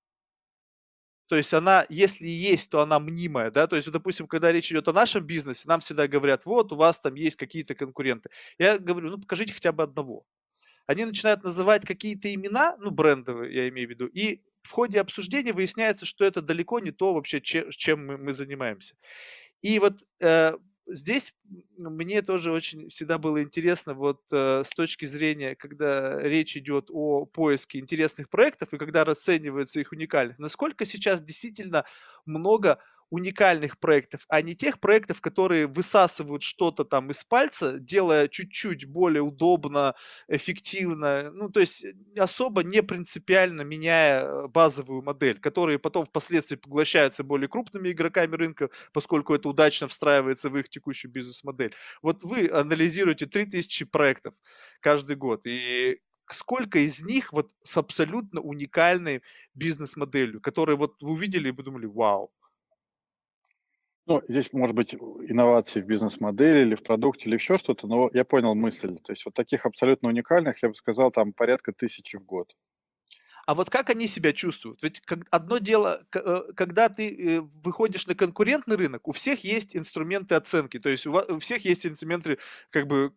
то 1.28 1.38
есть 1.38 1.54
она, 1.54 1.86
если 1.88 2.28
есть, 2.28 2.70
то 2.70 2.82
она 2.82 3.00
мнимая, 3.00 3.52
да, 3.52 3.66
то 3.66 3.78
есть, 3.78 3.90
допустим, 3.90 4.28
когда 4.28 4.52
речь 4.52 4.70
идет 4.72 4.90
о 4.90 4.94
нашем 4.94 5.24
бизнесе, 5.26 5.64
нам 5.66 5.80
всегда 5.80 6.08
говорят, 6.08 6.46
вот, 6.46 6.74
у 6.74 6.76
вас 6.76 7.00
там 7.00 7.16
есть 7.16 7.38
какие-то 7.38 7.74
конкуренты. 7.74 8.30
Я 8.60 8.78
говорю, 8.78 9.12
ну, 9.12 9.18
покажите 9.18 9.54
хотя 9.54 9.72
бы 9.72 9.84
одного. 9.84 10.26
Они 10.88 11.06
начинают 11.06 11.44
называть 11.44 11.86
какие-то 11.86 12.34
имена, 12.34 12.78
ну, 12.80 12.92
брендовые, 12.92 13.54
я 13.56 13.70
имею 13.70 13.88
в 13.88 13.92
виду, 13.92 14.08
и 14.08 14.42
в 14.64 14.72
ходе 14.72 15.02
обсуждения 15.02 15.54
выясняется, 15.54 16.06
что 16.06 16.26
это 16.26 16.42
далеко 16.42 16.80
не 16.80 16.92
то 16.92 17.14
вообще, 17.14 17.42
че- 17.42 17.72
чем 17.72 18.08
мы, 18.08 18.18
мы 18.18 18.34
занимаемся. 18.34 18.96
И 19.62 19.80
вот 19.80 20.02
э, 20.22 20.54
здесь 20.94 21.34
мне 21.78 22.22
тоже 22.22 22.52
очень 22.52 22.90
всегда 22.90 23.18
было 23.18 23.42
интересно 23.42 23.94
вот 23.94 24.22
э, 24.32 24.64
с 24.66 24.70
точки 24.70 25.06
зрения, 25.06 25.56
когда 25.56 26.20
речь 26.20 26.56
идет 26.58 26.90
о 26.90 27.26
поиске 27.26 27.80
интересных 27.80 28.30
проектов 28.30 28.74
и 28.74 28.78
когда 28.78 29.04
расценивается 29.04 29.80
их 29.80 29.92
уникальных, 29.92 30.38
насколько 30.40 30.86
сейчас 30.86 31.22
действительно 31.22 31.86
много 32.26 32.80
уникальных 33.12 33.78
проектов, 33.78 34.26
а 34.30 34.42
не 34.42 34.56
тех 34.56 34.80
проектов, 34.80 35.22
которые 35.22 35.68
высасывают 35.68 36.44
что-то 36.44 36.86
там 36.86 37.12
из 37.12 37.24
пальца, 37.26 37.78
делая 37.78 38.30
чуть-чуть 38.30 38.86
более 38.86 39.22
удобно, 39.22 39.96
эффективно, 40.30 41.30
ну, 41.32 41.50
то 41.50 41.60
есть 41.60 41.84
э, 41.84 41.94
особо 42.18 42.64
не 42.64 42.82
принципиально 42.82 43.64
меняя 43.64 44.24
э, 44.24 44.48
базовую 44.48 45.04
модель, 45.04 45.40
которые 45.40 45.78
потом 45.78 46.06
впоследствии 46.06 46.56
поглощаются 46.56 47.24
более 47.26 47.50
крупными 47.50 47.92
игроками 47.92 48.36
рынка, 48.36 48.70
поскольку 48.94 49.36
это 49.36 49.50
удачно 49.50 49.90
встраивается 49.90 50.50
в 50.50 50.58
их 50.58 50.70
текущую 50.70 51.12
бизнес-модель. 51.12 51.74
Вот 52.02 52.24
вы 52.24 52.50
анализируете 52.50 53.26
3000 53.26 53.86
проектов 53.86 54.36
каждый 54.80 55.18
год, 55.18 55.42
и 55.46 56.00
сколько 56.30 56.80
из 56.80 57.02
них 57.02 57.34
вот 57.34 57.52
с 57.64 57.76
абсолютно 57.76 58.40
уникальной 58.40 59.22
бизнес-моделью, 59.54 60.42
которые 60.42 60.78
вот 60.78 61.02
вы 61.02 61.12
увидели 61.12 61.50
и 61.50 61.52
подумали, 61.52 61.86
вау, 61.86 62.32
ну, 64.14 64.22
здесь 64.28 64.52
может 64.54 64.76
быть 64.76 64.94
инновации 64.94 65.82
в 65.82 65.86
бизнес-модели 65.86 66.60
или 66.62 66.76
в 66.76 66.84
продукте, 66.84 67.28
или 67.30 67.36
еще 67.36 67.58
что-то, 67.58 67.88
но 67.88 68.10
я 68.14 68.26
понял 68.26 68.56
мысль. 68.56 68.98
То 69.04 69.12
есть 69.12 69.26
вот 69.26 69.34
таких 69.34 69.66
абсолютно 69.66 70.10
уникальных, 70.10 70.62
я 70.64 70.70
бы 70.70 70.76
сказал, 70.76 71.12
там 71.12 71.34
порядка 71.34 71.74
тысячи 71.74 72.18
в 72.18 72.26
год. 72.26 72.56
А 73.46 73.56
вот 73.56 73.70
как 73.70 73.90
они 73.90 74.08
себя 74.08 74.34
чувствуют? 74.34 74.84
Ведь 74.84 75.02
одно 75.30 75.58
дело, 75.58 76.04
э, 76.14 76.44
когда 76.56 76.90
ты 76.90 77.10
э, 77.10 77.42
выходишь 77.64 78.08
на 78.08 78.16
конкурентный 78.16 78.76
рынок, 78.76 79.08
у 79.08 79.12
всех 79.12 79.44
есть 79.44 79.76
инструменты 79.76 80.36
оценки, 80.36 80.80
то 80.80 80.90
есть 80.90 81.08
у, 81.08 81.12
вас, 81.12 81.30
у 81.30 81.40
всех 81.40 81.66
есть 81.66 81.86
инструменты, 81.86 82.38
как 82.70 82.88
бы 82.88 83.14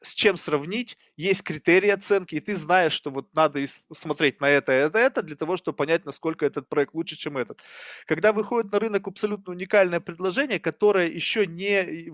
с 0.00 0.14
чем 0.14 0.36
сравнить, 0.36 0.98
есть 1.16 1.42
критерии 1.42 1.88
оценки, 1.88 2.34
и 2.34 2.40
ты 2.40 2.56
знаешь, 2.56 2.92
что 2.92 3.10
вот 3.10 3.34
надо 3.34 3.64
смотреть 3.92 4.40
на 4.40 4.48
это, 4.48 4.72
это, 4.72 4.98
это, 4.98 5.22
для 5.22 5.36
того, 5.36 5.56
чтобы 5.56 5.76
понять, 5.76 6.04
насколько 6.04 6.44
этот 6.44 6.68
проект 6.68 6.94
лучше, 6.94 7.16
чем 7.16 7.38
этот. 7.38 7.60
Когда 8.06 8.32
выходит 8.32 8.70
на 8.72 8.78
рынок 8.78 9.08
абсолютно 9.08 9.52
уникальное 9.52 10.00
предложение, 10.00 10.60
которое 10.60 11.08
еще 11.08 11.46
не 11.46 12.12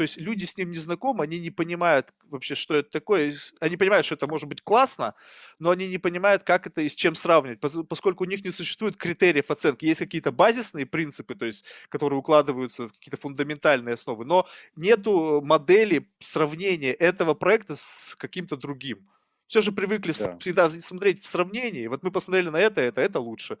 то 0.00 0.04
есть 0.04 0.16
люди 0.16 0.46
с 0.46 0.56
ним 0.56 0.70
не 0.70 0.78
знакомы, 0.78 1.24
они 1.24 1.38
не 1.38 1.50
понимают 1.50 2.14
вообще, 2.30 2.54
что 2.54 2.74
это 2.74 2.88
такое. 2.88 3.34
Они 3.60 3.76
понимают, 3.76 4.06
что 4.06 4.14
это 4.14 4.26
может 4.26 4.48
быть 4.48 4.62
классно, 4.62 5.14
но 5.58 5.68
они 5.68 5.88
не 5.88 5.98
понимают, 5.98 6.42
как 6.42 6.66
это 6.66 6.80
и 6.80 6.88
с 6.88 6.94
чем 6.94 7.14
сравнивать, 7.14 7.60
поскольку 7.86 8.24
у 8.24 8.26
них 8.26 8.42
не 8.42 8.50
существует 8.50 8.96
критериев 8.96 9.50
оценки. 9.50 9.84
Есть 9.84 10.00
какие-то 10.00 10.32
базисные 10.32 10.86
принципы, 10.86 11.34
то 11.34 11.44
есть, 11.44 11.66
которые 11.90 12.18
укладываются 12.18 12.88
в 12.88 12.92
какие-то 12.94 13.18
фундаментальные 13.18 13.92
основы, 13.92 14.24
но 14.24 14.48
нету 14.74 15.42
модели 15.44 16.08
сравнения 16.18 16.94
этого 16.94 17.34
проекта 17.34 17.76
с 17.76 18.16
каким-то 18.16 18.56
другим. 18.56 19.06
Все 19.44 19.60
же 19.60 19.70
привыкли 19.70 20.14
да. 20.18 20.38
всегда 20.38 20.70
смотреть 20.70 21.20
в 21.20 21.26
сравнении. 21.26 21.88
Вот 21.88 22.02
мы 22.02 22.10
посмотрели 22.10 22.48
на 22.48 22.58
это, 22.58 22.80
это, 22.80 23.02
это 23.02 23.20
лучше. 23.20 23.58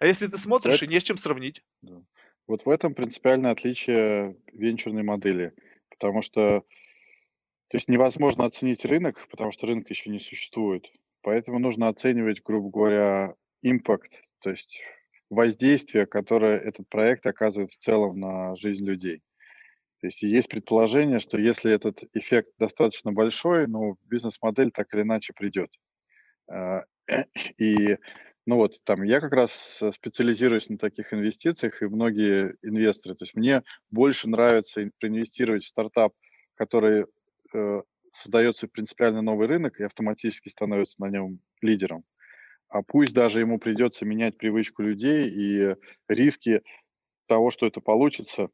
А 0.00 0.06
если 0.06 0.26
ты 0.26 0.38
смотришь, 0.38 0.82
это... 0.82 0.86
и 0.86 0.88
не 0.88 0.98
с 0.98 1.04
чем 1.04 1.16
сравнить. 1.16 1.62
Да. 1.82 2.02
Вот 2.48 2.64
в 2.64 2.70
этом 2.70 2.94
принципиальное 2.94 3.52
отличие 3.52 4.34
венчурной 4.52 5.02
модели. 5.02 5.52
Потому 5.98 6.22
что 6.22 6.62
то 7.68 7.76
есть 7.76 7.88
невозможно 7.88 8.46
оценить 8.46 8.84
рынок, 8.84 9.28
потому 9.30 9.52
что 9.52 9.66
рынка 9.66 9.92
еще 9.92 10.10
не 10.10 10.20
существует. 10.20 10.90
Поэтому 11.22 11.58
нужно 11.58 11.88
оценивать, 11.88 12.42
грубо 12.42 12.70
говоря, 12.70 13.34
импакт, 13.62 14.22
то 14.40 14.50
есть 14.50 14.80
воздействие, 15.28 16.06
которое 16.06 16.58
этот 16.58 16.88
проект 16.88 17.26
оказывает 17.26 17.72
в 17.72 17.78
целом 17.78 18.18
на 18.18 18.56
жизнь 18.56 18.84
людей. 18.84 19.20
То 20.00 20.06
есть 20.06 20.22
есть 20.22 20.48
предположение, 20.48 21.18
что 21.18 21.38
если 21.38 21.72
этот 21.72 22.04
эффект 22.14 22.50
достаточно 22.58 23.12
большой, 23.12 23.66
ну, 23.66 23.96
бизнес-модель 24.04 24.70
так 24.70 24.94
или 24.94 25.02
иначе 25.02 25.32
придет. 25.34 25.70
А, 26.50 26.84
и 27.58 27.98
ну 28.48 28.56
вот, 28.56 28.82
там 28.84 29.02
я 29.02 29.20
как 29.20 29.32
раз 29.32 29.82
специализируюсь 29.92 30.70
на 30.70 30.78
таких 30.78 31.12
инвестициях, 31.12 31.82
и 31.82 31.84
многие 31.84 32.56
инвесторы. 32.62 33.14
То 33.14 33.24
есть 33.24 33.34
мне 33.34 33.62
больше 33.90 34.26
нравится 34.26 34.90
проинвестировать 34.98 35.64
в 35.64 35.68
стартап, 35.68 36.14
который 36.54 37.04
э, 37.52 37.82
создается 38.10 38.66
принципиально 38.66 39.20
новый 39.20 39.48
рынок 39.48 39.78
и 39.78 39.84
автоматически 39.84 40.48
становится 40.48 40.98
на 41.02 41.10
нем 41.10 41.40
лидером. 41.60 42.04
А 42.70 42.80
пусть 42.80 43.12
даже 43.12 43.40
ему 43.40 43.58
придется 43.58 44.06
менять 44.06 44.38
привычку 44.38 44.80
людей 44.80 45.28
и 45.28 45.76
риски 46.08 46.62
того, 47.26 47.50
что 47.50 47.66
это 47.66 47.82
получится, 47.82 48.48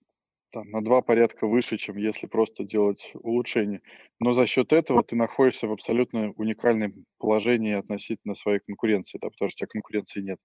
там, 0.55 0.70
на 0.70 0.82
два 0.84 1.02
порядка 1.02 1.48
выше, 1.48 1.76
чем 1.78 1.96
если 1.96 2.26
просто 2.28 2.62
делать 2.64 3.11
улучшения. 3.14 3.82
Но 4.20 4.32
за 4.32 4.46
счет 4.46 4.72
этого 4.72 5.02
ты 5.02 5.16
находишься 5.16 5.66
в 5.66 5.72
абсолютно 5.72 6.30
уникальном 6.36 7.05
положении 7.18 7.72
относительно 7.74 8.36
своей 8.36 8.61
конкуренции, 8.61 9.18
да, 9.20 9.30
потому 9.30 9.50
что 9.50 9.57
у 9.57 9.59
тебя 9.59 9.68
конкуренции 9.72 10.20
нет. 10.20 10.38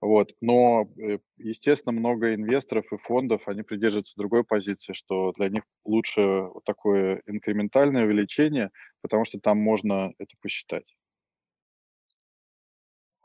Вот. 0.00 0.32
Но, 0.40 0.90
э, 0.98 1.18
естественно, 1.38 1.92
много 1.92 2.34
инвесторов 2.34 2.92
и 2.92 2.96
фондов, 2.98 3.46
они 3.46 3.62
придерживаются 3.62 4.16
другой 4.16 4.44
позиции, 4.44 4.92
что 4.94 5.32
для 5.38 5.48
них 5.48 5.62
лучше 5.84 6.22
вот 6.22 6.64
такое 6.64 7.22
инкрементальное 7.26 8.04
увеличение, 8.04 8.70
потому 9.00 9.24
что 9.24 9.38
там 9.38 9.58
можно 9.58 10.12
это 10.18 10.34
посчитать. 10.42 10.96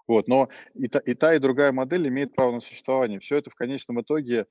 Вот, 0.07 0.27
но 0.27 0.49
и 0.75 0.87
та, 0.87 0.99
и 0.99 1.13
та, 1.13 1.33
и 1.35 1.39
другая 1.39 1.71
модель 1.71 2.07
имеет 2.09 2.35
право 2.35 2.51
на 2.51 2.59
существование. 2.61 3.19
Все 3.19 3.37
это 3.37 3.49
в 3.49 3.55
конечном 3.55 4.01
итоге 4.01 4.45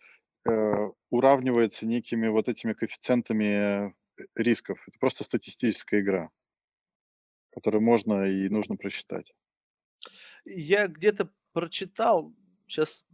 уравнивается 1.11 1.87
некими 1.87 2.29
вот 2.29 2.49
этими 2.49 2.73
коэффициентами 2.73 3.89
э, 3.89 3.93
рисков. 4.35 4.83
Это 4.87 4.99
просто 4.99 5.25
статистическая 5.25 6.01
игра, 6.01 6.31
которую 7.53 7.83
можно 7.83 8.25
и 8.25 8.49
нужно 8.49 8.77
просчитать. 8.77 9.33
Я 10.45 10.87
где-то 10.87 11.31
прочитал, 11.53 12.35
сейчас 12.67 13.05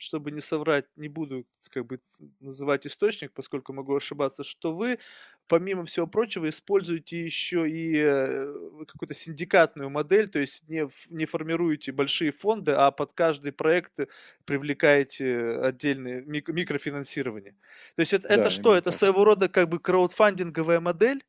чтобы 0.00 0.30
не 0.30 0.40
соврать, 0.40 0.86
не 0.96 1.08
буду 1.08 1.46
как 1.70 1.86
бы 1.86 1.98
называть 2.40 2.86
источник, 2.86 3.32
поскольку 3.32 3.72
могу 3.72 3.94
ошибаться, 3.94 4.44
что 4.44 4.74
вы, 4.74 4.98
помимо 5.46 5.84
всего 5.84 6.06
прочего, 6.06 6.48
используете 6.48 7.22
еще 7.22 7.68
и 7.68 7.96
э, 7.98 8.84
какую-то 8.88 9.14
синдикатную 9.14 9.90
модель, 9.90 10.28
то 10.28 10.38
есть 10.38 10.66
не, 10.68 10.88
не 11.10 11.26
формируете 11.26 11.92
большие 11.92 12.32
фонды, 12.32 12.72
а 12.72 12.90
под 12.90 13.12
каждый 13.12 13.52
проект 13.52 14.00
привлекаете 14.44 15.60
отдельное 15.62 16.22
мик- 16.22 16.48
микрофинансирование. 16.48 17.56
То 17.96 18.00
есть 18.00 18.14
это, 18.14 18.28
да, 18.28 18.34
это 18.34 18.50
что? 18.50 18.74
Это 18.74 18.90
так. 18.90 18.98
своего 18.98 19.24
рода 19.24 19.48
как 19.48 19.68
бы 19.68 19.78
краудфандинговая 19.78 20.80
модель? 20.80 21.22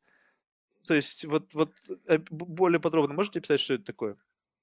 То 0.86 0.94
есть 0.94 1.26
вот, 1.26 1.52
вот 1.54 1.72
э, 2.08 2.18
более 2.30 2.80
подробно 2.80 3.14
можете 3.14 3.38
описать, 3.38 3.60
что 3.60 3.74
это 3.74 3.84
такое? 3.84 4.16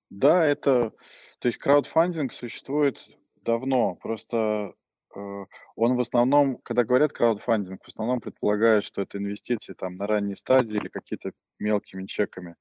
Да, 0.10 0.46
это, 0.46 0.92
то 1.40 1.46
есть 1.48 1.60
краудфандинг 1.60 2.34
существует 2.34 3.08
давно. 3.44 3.96
Просто 3.96 4.74
э, 5.16 5.46
он 5.76 5.96
в 5.96 6.00
основном, 6.00 6.58
когда 6.64 6.84
говорят 6.84 7.14
краудфандинг, 7.14 7.84
в 7.84 7.88
основном 7.88 8.20
предполагает, 8.22 8.84
что 8.84 9.02
это 9.02 9.18
инвестиции 9.18 9.74
там 9.74 9.96
на 9.96 10.08
ранней 10.08 10.36
стадии 10.36 10.78
или 10.78 10.88
какие-то 10.88 11.32
мелкими 11.60 12.06
чеками. 12.06 12.56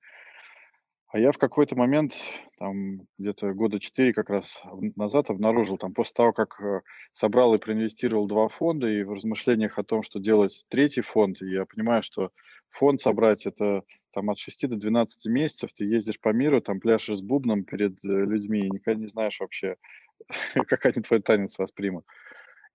А 1.10 1.18
я 1.18 1.32
в 1.32 1.38
какой-то 1.38 1.74
момент, 1.74 2.14
там 2.58 3.00
где-то 3.16 3.54
года 3.54 3.80
четыре 3.80 4.12
как 4.12 4.28
раз 4.28 4.60
назад 4.94 5.30
обнаружил, 5.30 5.78
там 5.78 5.94
после 5.94 6.12
того, 6.12 6.32
как 6.34 6.60
э, 6.60 6.82
собрал 7.12 7.54
и 7.54 7.58
проинвестировал 7.58 8.26
два 8.26 8.48
фонда, 8.48 8.88
и 8.88 9.02
в 9.04 9.14
размышлениях 9.14 9.78
о 9.78 9.84
том, 9.84 10.02
что 10.02 10.18
делать 10.18 10.66
третий 10.68 11.00
фонд, 11.00 11.40
я 11.40 11.64
понимаю, 11.64 12.02
что 12.02 12.30
фонд 12.68 13.00
собрать 13.00 13.46
это 13.46 13.84
там 14.12 14.28
от 14.28 14.38
6 14.38 14.68
до 14.68 14.76
12 14.76 15.26
месяцев, 15.32 15.70
ты 15.74 15.86
ездишь 15.86 16.20
по 16.20 16.30
миру, 16.30 16.60
там 16.60 16.78
пляшешь 16.78 17.20
с 17.20 17.22
бубном 17.22 17.64
перед 17.64 18.04
э, 18.04 18.08
людьми, 18.08 18.66
и 18.66 18.70
никогда 18.70 19.00
не 19.00 19.06
знаешь 19.06 19.40
вообще, 19.40 19.76
как 20.66 20.86
они 20.86 21.02
твой 21.02 21.20
танец 21.22 21.58
воспримут. 21.58 22.04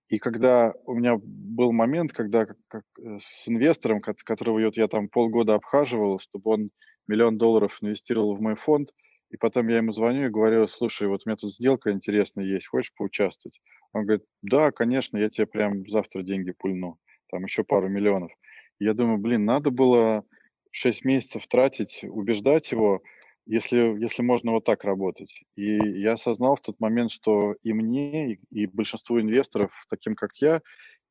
И 0.08 0.18
когда 0.18 0.74
у 0.84 0.94
меня 0.94 1.16
был 1.18 1.72
момент, 1.72 2.12
когда 2.12 2.46
как, 2.68 2.84
э, 3.00 3.18
с 3.20 3.48
инвестором, 3.48 4.00
которого 4.00 4.62
вот 4.64 4.76
я 4.76 4.86
там 4.88 5.08
полгода 5.08 5.54
обхаживал, 5.54 6.18
чтобы 6.18 6.50
он 6.50 6.70
миллион 7.06 7.38
долларов 7.38 7.78
инвестировал 7.80 8.34
в 8.34 8.40
мой 8.40 8.54
фонд, 8.54 8.90
и 9.30 9.36
потом 9.36 9.68
я 9.68 9.78
ему 9.78 9.92
звоню 9.92 10.26
и 10.26 10.30
говорю, 10.30 10.68
слушай, 10.68 11.08
вот 11.08 11.22
у 11.24 11.28
меня 11.28 11.36
тут 11.36 11.54
сделка 11.54 11.90
интересная 11.90 12.44
есть, 12.44 12.66
хочешь 12.66 12.92
поучаствовать? 12.94 13.60
Он 13.92 14.04
говорит, 14.04 14.24
да, 14.42 14.70
конечно, 14.70 15.16
я 15.16 15.30
тебе 15.30 15.46
прям 15.46 15.88
завтра 15.88 16.22
деньги 16.22 16.52
пульну, 16.52 16.98
там 17.30 17.44
еще 17.44 17.64
пару 17.64 17.88
миллионов. 17.88 18.32
я 18.78 18.92
думаю, 18.94 19.18
блин, 19.18 19.44
надо 19.44 19.70
было 19.70 20.24
6 20.70 21.04
месяцев 21.04 21.46
тратить, 21.46 22.04
убеждать 22.04 22.70
его, 22.72 23.02
если, 23.46 24.00
если 24.00 24.22
можно 24.22 24.52
вот 24.52 24.64
так 24.64 24.84
работать. 24.84 25.42
И 25.56 25.76
я 25.76 26.12
осознал 26.14 26.56
в 26.56 26.62
тот 26.62 26.80
момент, 26.80 27.10
что 27.12 27.54
и 27.62 27.72
мне, 27.72 28.38
и, 28.50 28.66
большинству 28.66 29.20
инвесторов, 29.20 29.72
таким 29.90 30.14
как 30.14 30.30
я, 30.36 30.62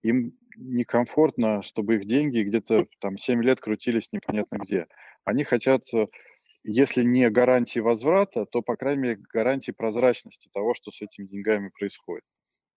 им 0.04 0.34
некомфортно, 0.58 1.64
чтобы 1.64 1.96
их 1.96 2.06
деньги 2.08 2.42
где-то 2.44 2.88
там 3.00 3.18
7 3.18 3.44
лет 3.44 3.60
крутились 3.62 4.10
непонятно 4.12 4.58
где. 4.58 4.88
Они 5.26 5.44
хотят, 5.44 5.84
э, 5.94 6.08
если 6.64 7.04
не 7.04 7.30
гарантии 7.30 7.80
возврата, 7.80 8.46
то, 8.46 8.62
по 8.62 8.76
крайней 8.78 9.02
мере, 9.02 9.22
гарантии 9.34 9.72
прозрачности 9.72 10.50
того, 10.54 10.74
что 10.76 10.92
с 10.92 11.02
этими 11.02 11.28
деньгами 11.28 11.72
происходит. 11.78 12.24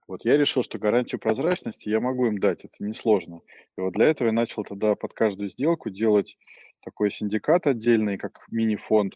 Вот 0.09 0.25
я 0.25 0.37
решил, 0.37 0.63
что 0.63 0.79
гарантию 0.79 1.21
прозрачности 1.21 1.89
я 1.89 2.01
могу 2.01 2.27
им 2.27 2.39
дать, 2.39 2.65
это 2.65 2.75
несложно. 2.81 3.41
И 3.77 3.81
вот 3.81 3.93
для 3.95 4.07
этого 4.07 4.29
я 4.29 4.33
начал 4.33 4.65
тогда 4.65 4.95
под 4.95 5.13
каждую 5.15 5.51
сделку 5.51 5.91
делать 5.91 6.37
такой 6.85 7.11
синдикат 7.11 7.67
отдельный, 7.67 8.17
как 8.17 8.45
мини-фонд. 8.51 9.15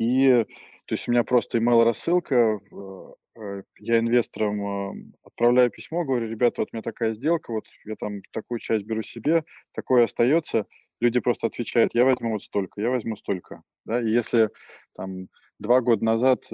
И 0.00 0.46
то 0.86 0.94
есть 0.94 1.06
у 1.06 1.12
меня 1.12 1.24
просто 1.24 1.58
email-рассылка, 1.58 2.58
э, 2.58 3.12
э, 3.36 3.62
я 3.78 3.98
инвесторам 3.98 4.60
э, 4.60 5.12
отправляю 5.22 5.70
письмо, 5.70 6.04
говорю, 6.04 6.26
ребята, 6.26 6.62
вот 6.62 6.70
у 6.72 6.76
меня 6.76 6.82
такая 6.82 7.12
сделка, 7.12 7.52
вот 7.52 7.66
я 7.84 7.94
там 7.96 8.22
такую 8.32 8.60
часть 8.60 8.84
беру 8.84 9.02
себе, 9.02 9.44
такое 9.72 10.04
остается. 10.04 10.66
Люди 11.00 11.20
просто 11.20 11.46
отвечают, 11.46 11.94
я 11.94 12.06
возьму 12.06 12.32
вот 12.32 12.42
столько, 12.42 12.80
я 12.80 12.90
возьму 12.90 13.14
столько. 13.14 13.62
Да? 13.84 14.00
И 14.00 14.08
если 14.08 14.48
там 14.96 15.28
два 15.58 15.82
года 15.82 16.02
назад 16.02 16.44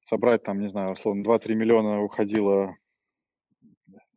собрать 0.00 0.44
там, 0.44 0.60
не 0.60 0.68
знаю, 0.68 0.92
условно, 0.92 1.22
2-3 1.22 1.54
миллиона 1.54 2.02
уходило 2.02 2.76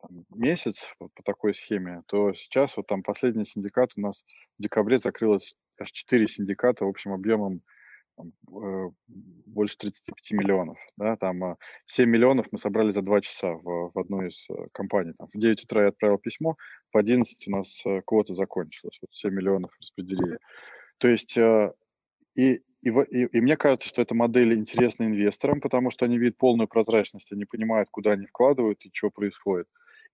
там, 0.02 0.26
месяц 0.36 0.94
вот 1.00 1.12
по 1.16 1.24
такой 1.24 1.56
схеме, 1.56 2.04
то 2.08 2.34
сейчас 2.34 2.78
вот 2.78 2.86
там 2.88 3.02
последний 3.02 3.46
синдикат 3.46 3.92
у 3.98 4.02
нас 4.02 4.24
в 4.58 4.62
декабре 4.62 5.00
закрылось 5.00 5.56
аж 5.80 5.92
4 5.92 6.28
синдиката 6.28 6.86
общим 6.86 7.14
объемом 7.14 7.62
там, 8.18 8.34
э, 8.62 8.90
больше 9.46 9.78
35 9.78 10.32
миллионов. 10.32 10.78
Да, 10.98 11.16
там 11.16 11.58
7 11.86 12.06
э, 12.06 12.12
миллионов 12.12 12.48
мы 12.52 12.58
собрали 12.58 12.92
за 12.92 13.02
2 13.02 13.22
часа 13.22 13.54
в, 13.54 13.92
в 13.94 14.00
одну 14.00 14.26
из 14.26 14.46
э, 14.50 14.54
компаний. 14.74 15.14
Там, 15.18 15.28
в 15.34 15.38
9 15.38 15.64
утра 15.64 15.84
я 15.84 15.90
отправил 15.90 16.18
письмо, 16.18 16.58
в 16.92 16.98
11 16.98 17.48
у 17.48 17.52
нас 17.52 17.84
квота 18.06 18.34
закончилась. 18.34 18.98
Вот 19.02 19.10
7 19.14 19.34
миллионов 19.34 19.72
распределили. 19.80 20.40
То 20.98 21.08
есть 21.08 21.38
и 22.36 22.62
и, 22.84 22.90
и, 22.90 23.26
и 23.26 23.42
мне 23.42 23.58
кажется, 23.58 23.88
что 23.90 24.02
эта 24.02 24.14
модель 24.14 24.54
интересна 24.54 25.04
инвесторам, 25.04 25.62
потому 25.62 25.90
что 25.90 26.06
они 26.06 26.18
видят 26.18 26.38
полную 26.38 26.68
прозрачность, 26.68 27.32
они 27.32 27.46
понимают, 27.46 27.90
куда 27.92 28.12
они 28.12 28.28
вкладывают 28.28 28.86
и 28.86 28.92
что 28.94 29.10
происходит. 29.10 29.68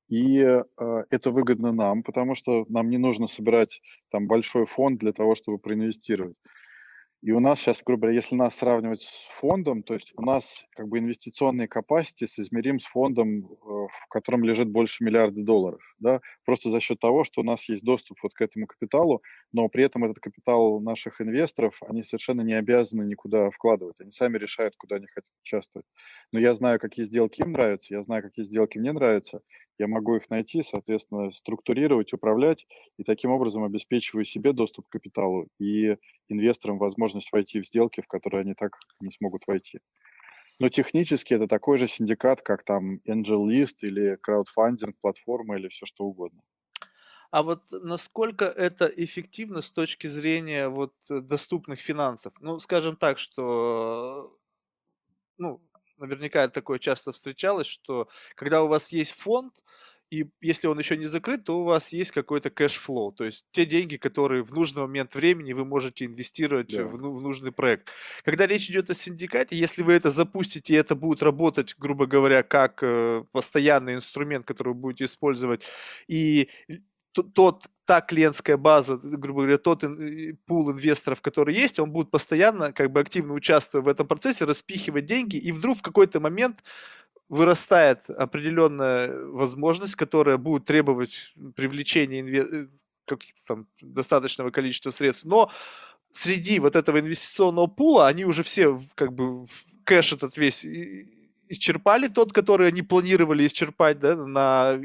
И 0.10 0.40
э, 0.40 0.64
это 1.10 1.32
выгодно 1.32 1.72
нам, 1.72 2.04
потому 2.04 2.36
что 2.36 2.66
нам 2.70 2.90
не 2.90 2.98
нужно 2.98 3.28
собирать 3.28 3.82
там 4.12 4.28
большой 4.28 4.66
фонд 4.66 5.00
для 5.00 5.14
того, 5.14 5.36
чтобы 5.36 5.60
проинвестировать. 5.60 6.38
И 7.24 7.32
у 7.32 7.40
нас 7.40 7.62
сейчас, 7.62 7.82
грубо 7.82 8.02
говоря, 8.02 8.18
если 8.18 8.36
нас 8.36 8.58
сравнивать 8.58 9.04
с 9.04 9.40
фондом, 9.40 9.82
то 9.82 9.94
есть 9.94 10.12
у 10.18 10.22
нас 10.22 10.66
как 10.72 10.90
бы 10.90 11.00
инвестиционные 11.00 11.70
capacity 11.70 12.28
соизмерим 12.28 12.82
с 12.82 12.86
фондом, 12.86 13.46
э, 13.46 13.46
в 13.64 14.08
котором 14.10 14.44
лежит 14.44 14.70
больше 14.70 15.06
миллиарда 15.06 15.42
долларов, 15.42 15.82
да, 16.00 16.20
просто 16.44 16.70
за 16.70 16.82
счет 16.82 17.00
того, 17.00 17.24
что 17.24 17.40
у 17.40 17.46
нас 17.46 17.70
есть 17.70 17.82
доступ 17.82 18.18
вот 18.24 18.34
к 18.34 18.42
этому 18.42 18.68
капиталу, 18.68 19.22
но 19.54 19.70
при 19.70 19.86
этом 19.86 20.04
этот 20.04 20.20
капитал 20.20 20.82
наших 20.82 21.22
инвесторов, 21.22 21.82
они 21.88 22.04
совершенно 22.04 22.42
не 22.42 22.56
обязаны 22.56 23.04
никуда 23.04 23.50
вкладывать, 23.52 24.02
они 24.02 24.12
сами 24.12 24.38
решают, 24.38 24.76
куда 24.76 24.98
они 24.98 25.08
хотят 25.08 25.24
участвовать. 25.46 25.88
Но 26.34 26.40
я 26.40 26.54
знаю, 26.54 26.78
какие 26.78 27.06
сделки 27.06 27.40
им 27.40 27.54
нравятся, 27.54 27.94
я 27.94 28.02
знаю, 28.02 28.22
какие 28.22 28.44
сделки 28.44 28.78
мне 28.78 28.92
нравятся, 28.92 29.40
я 29.80 29.88
могу 29.88 30.16
их 30.16 30.30
найти, 30.30 30.62
соответственно, 30.62 31.32
структурировать, 31.32 32.14
управлять, 32.14 32.68
и 32.98 33.04
таким 33.04 33.32
образом 33.32 33.64
обеспечиваю 33.64 34.26
себе 34.26 34.54
доступ 34.54 34.88
к 34.88 34.92
капиталу 34.92 35.48
и 35.60 35.98
инвесторам 36.30 36.78
возможность 36.78 37.13
войти 37.32 37.62
в 37.62 37.68
сделки, 37.68 38.02
в 38.02 38.08
которые 38.08 38.42
они 38.42 38.54
так 38.54 38.78
не 39.00 39.12
смогут 39.12 39.44
войти. 39.48 39.80
Но 40.60 40.70
технически 40.70 41.34
это 41.34 41.48
такой 41.48 41.78
же 41.78 41.88
синдикат, 41.88 42.42
как 42.42 42.64
там 42.64 42.98
Angel 43.08 43.46
List 43.48 43.78
или 43.82 44.18
краудфандинг 44.22 44.96
платформа 45.02 45.58
или 45.58 45.68
все 45.70 45.86
что 45.86 46.06
угодно. 46.06 46.42
А 47.32 47.42
вот 47.42 47.64
насколько 47.72 48.46
это 48.46 48.86
эффективно 48.86 49.64
с 49.64 49.72
точки 49.72 50.06
зрения 50.06 50.70
вот 50.70 50.94
э, 51.10 51.20
доступных 51.20 51.80
финансов? 51.80 52.34
Ну, 52.40 52.60
скажем 52.60 52.96
так, 52.96 53.18
что 53.18 54.30
ну, 55.40 55.60
наверняка 55.98 56.48
такое 56.48 56.78
часто 56.80 57.12
встречалось, 57.12 57.68
что 57.68 58.08
когда 58.36 58.62
у 58.64 58.68
вас 58.68 58.92
есть 58.92 59.14
фонд, 59.14 59.64
и 60.14 60.30
если 60.42 60.68
он 60.68 60.78
еще 60.78 60.96
не 60.96 61.06
закрыт, 61.06 61.44
то 61.46 61.62
у 61.62 61.64
вас 61.64 61.92
есть 61.92 62.12
какой-то 62.12 62.52
cash 62.52 62.78
flow, 62.78 63.12
то 63.12 63.24
есть 63.24 63.46
те 63.52 63.66
деньги, 63.66 63.98
которые 63.98 64.44
в 64.44 64.54
нужный 64.54 64.84
момент 64.84 65.16
времени 65.16 65.54
вы 65.54 65.66
можете 65.66 66.06
инвестировать 66.06 66.76
да. 66.76 66.84
в, 66.84 67.02
ну, 67.02 67.16
в 67.16 67.22
нужный 67.22 67.52
проект. 67.52 67.90
Когда 68.24 68.46
речь 68.46 68.70
идет 68.70 68.92
о 68.92 68.94
синдикате, 68.94 69.56
если 69.56 69.82
вы 69.82 69.94
это 69.94 70.12
запустите, 70.12 70.74
и 70.74 70.78
это 70.78 70.94
будет 70.94 71.24
работать, 71.24 71.74
грубо 71.80 72.06
говоря, 72.06 72.44
как 72.44 72.84
э, 72.84 73.24
постоянный 73.32 73.96
инструмент, 73.96 74.46
который 74.46 74.74
вы 74.74 74.80
будете 74.80 75.06
использовать, 75.06 75.64
и 76.08 76.48
тот, 77.14 77.66
та 77.86 78.02
клиентская 78.02 78.58
база, 78.58 78.98
грубо 78.98 79.42
говоря, 79.42 79.58
тот 79.58 79.84
пул 80.46 80.72
инвесторов, 80.72 81.22
который 81.22 81.56
есть, 81.56 81.80
он 81.80 81.92
будет 81.92 82.12
постоянно, 82.12 82.72
как 82.72 82.92
бы 82.92 83.00
активно 83.00 83.34
участвуя 83.34 83.82
в 83.82 83.88
этом 83.88 84.08
процессе, 84.08 84.46
распихивать 84.46 85.06
деньги, 85.06 85.38
и 85.38 85.52
вдруг 85.52 85.80
в 85.80 85.82
какой-то 85.82 86.20
момент 86.20 86.64
вырастает 87.30 88.10
определенная 88.10 89.26
возможность, 89.26 89.96
которая 89.96 90.38
будет 90.38 90.66
требовать 90.66 91.34
привлечения 91.56 92.20
инве... 92.20 92.46
Э, 92.50 92.68
каких-то 93.06 93.42
там 93.46 93.68
достаточного 93.82 94.50
количества 94.50 94.92
средств, 94.92 95.26
но 95.26 95.52
среди 96.12 96.60
вот 96.60 96.76
этого 96.78 97.00
инвестиционного 97.00 97.68
пула 97.68 98.08
они 98.08 98.24
уже 98.24 98.44
все 98.44 98.80
как 98.96 99.14
бы 99.14 99.46
кэш 99.84 100.14
этот 100.14 100.38
весь 100.38 100.66
исчерпали 101.50 102.08
тот, 102.08 102.34
который 102.34 102.68
они 102.68 102.82
планировали 102.82 103.46
исчерпать, 103.46 104.00
да, 104.00 104.16
на, 104.16 104.80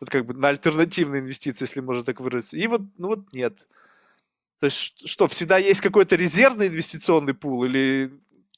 вот 0.00 0.10
как 0.10 0.26
бы 0.26 0.34
на 0.34 0.48
альтернативные 0.48 1.20
инвестиции, 1.20 1.64
если 1.64 1.80
можно 1.80 2.04
так 2.04 2.20
выразиться. 2.20 2.56
И 2.56 2.66
вот, 2.66 2.82
ну 2.98 3.08
вот 3.08 3.32
нет. 3.32 3.66
То 4.58 4.66
есть 4.66 5.08
что, 5.08 5.28
всегда 5.28 5.58
есть 5.58 5.80
какой-то 5.80 6.16
резервный 6.16 6.68
инвестиционный 6.68 7.34
пул 7.34 7.64
или 7.64 8.12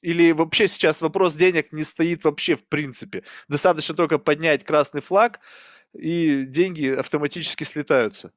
или 0.05 0.33
вообще 0.33 0.69
сейчас 0.69 1.01
вопрос 1.01 1.35
денег 1.35 1.73
не 1.73 1.83
стоит 1.83 2.25
вообще 2.25 2.57
в 2.57 2.65
принципе. 2.67 3.23
Достаточно 3.49 3.95
только 3.95 4.19
поднять 4.19 4.63
красный 4.63 5.01
флаг, 5.01 5.41
и 5.95 6.45
деньги 6.47 6.89
автоматически 6.89 7.65
слетаются. 7.65 8.33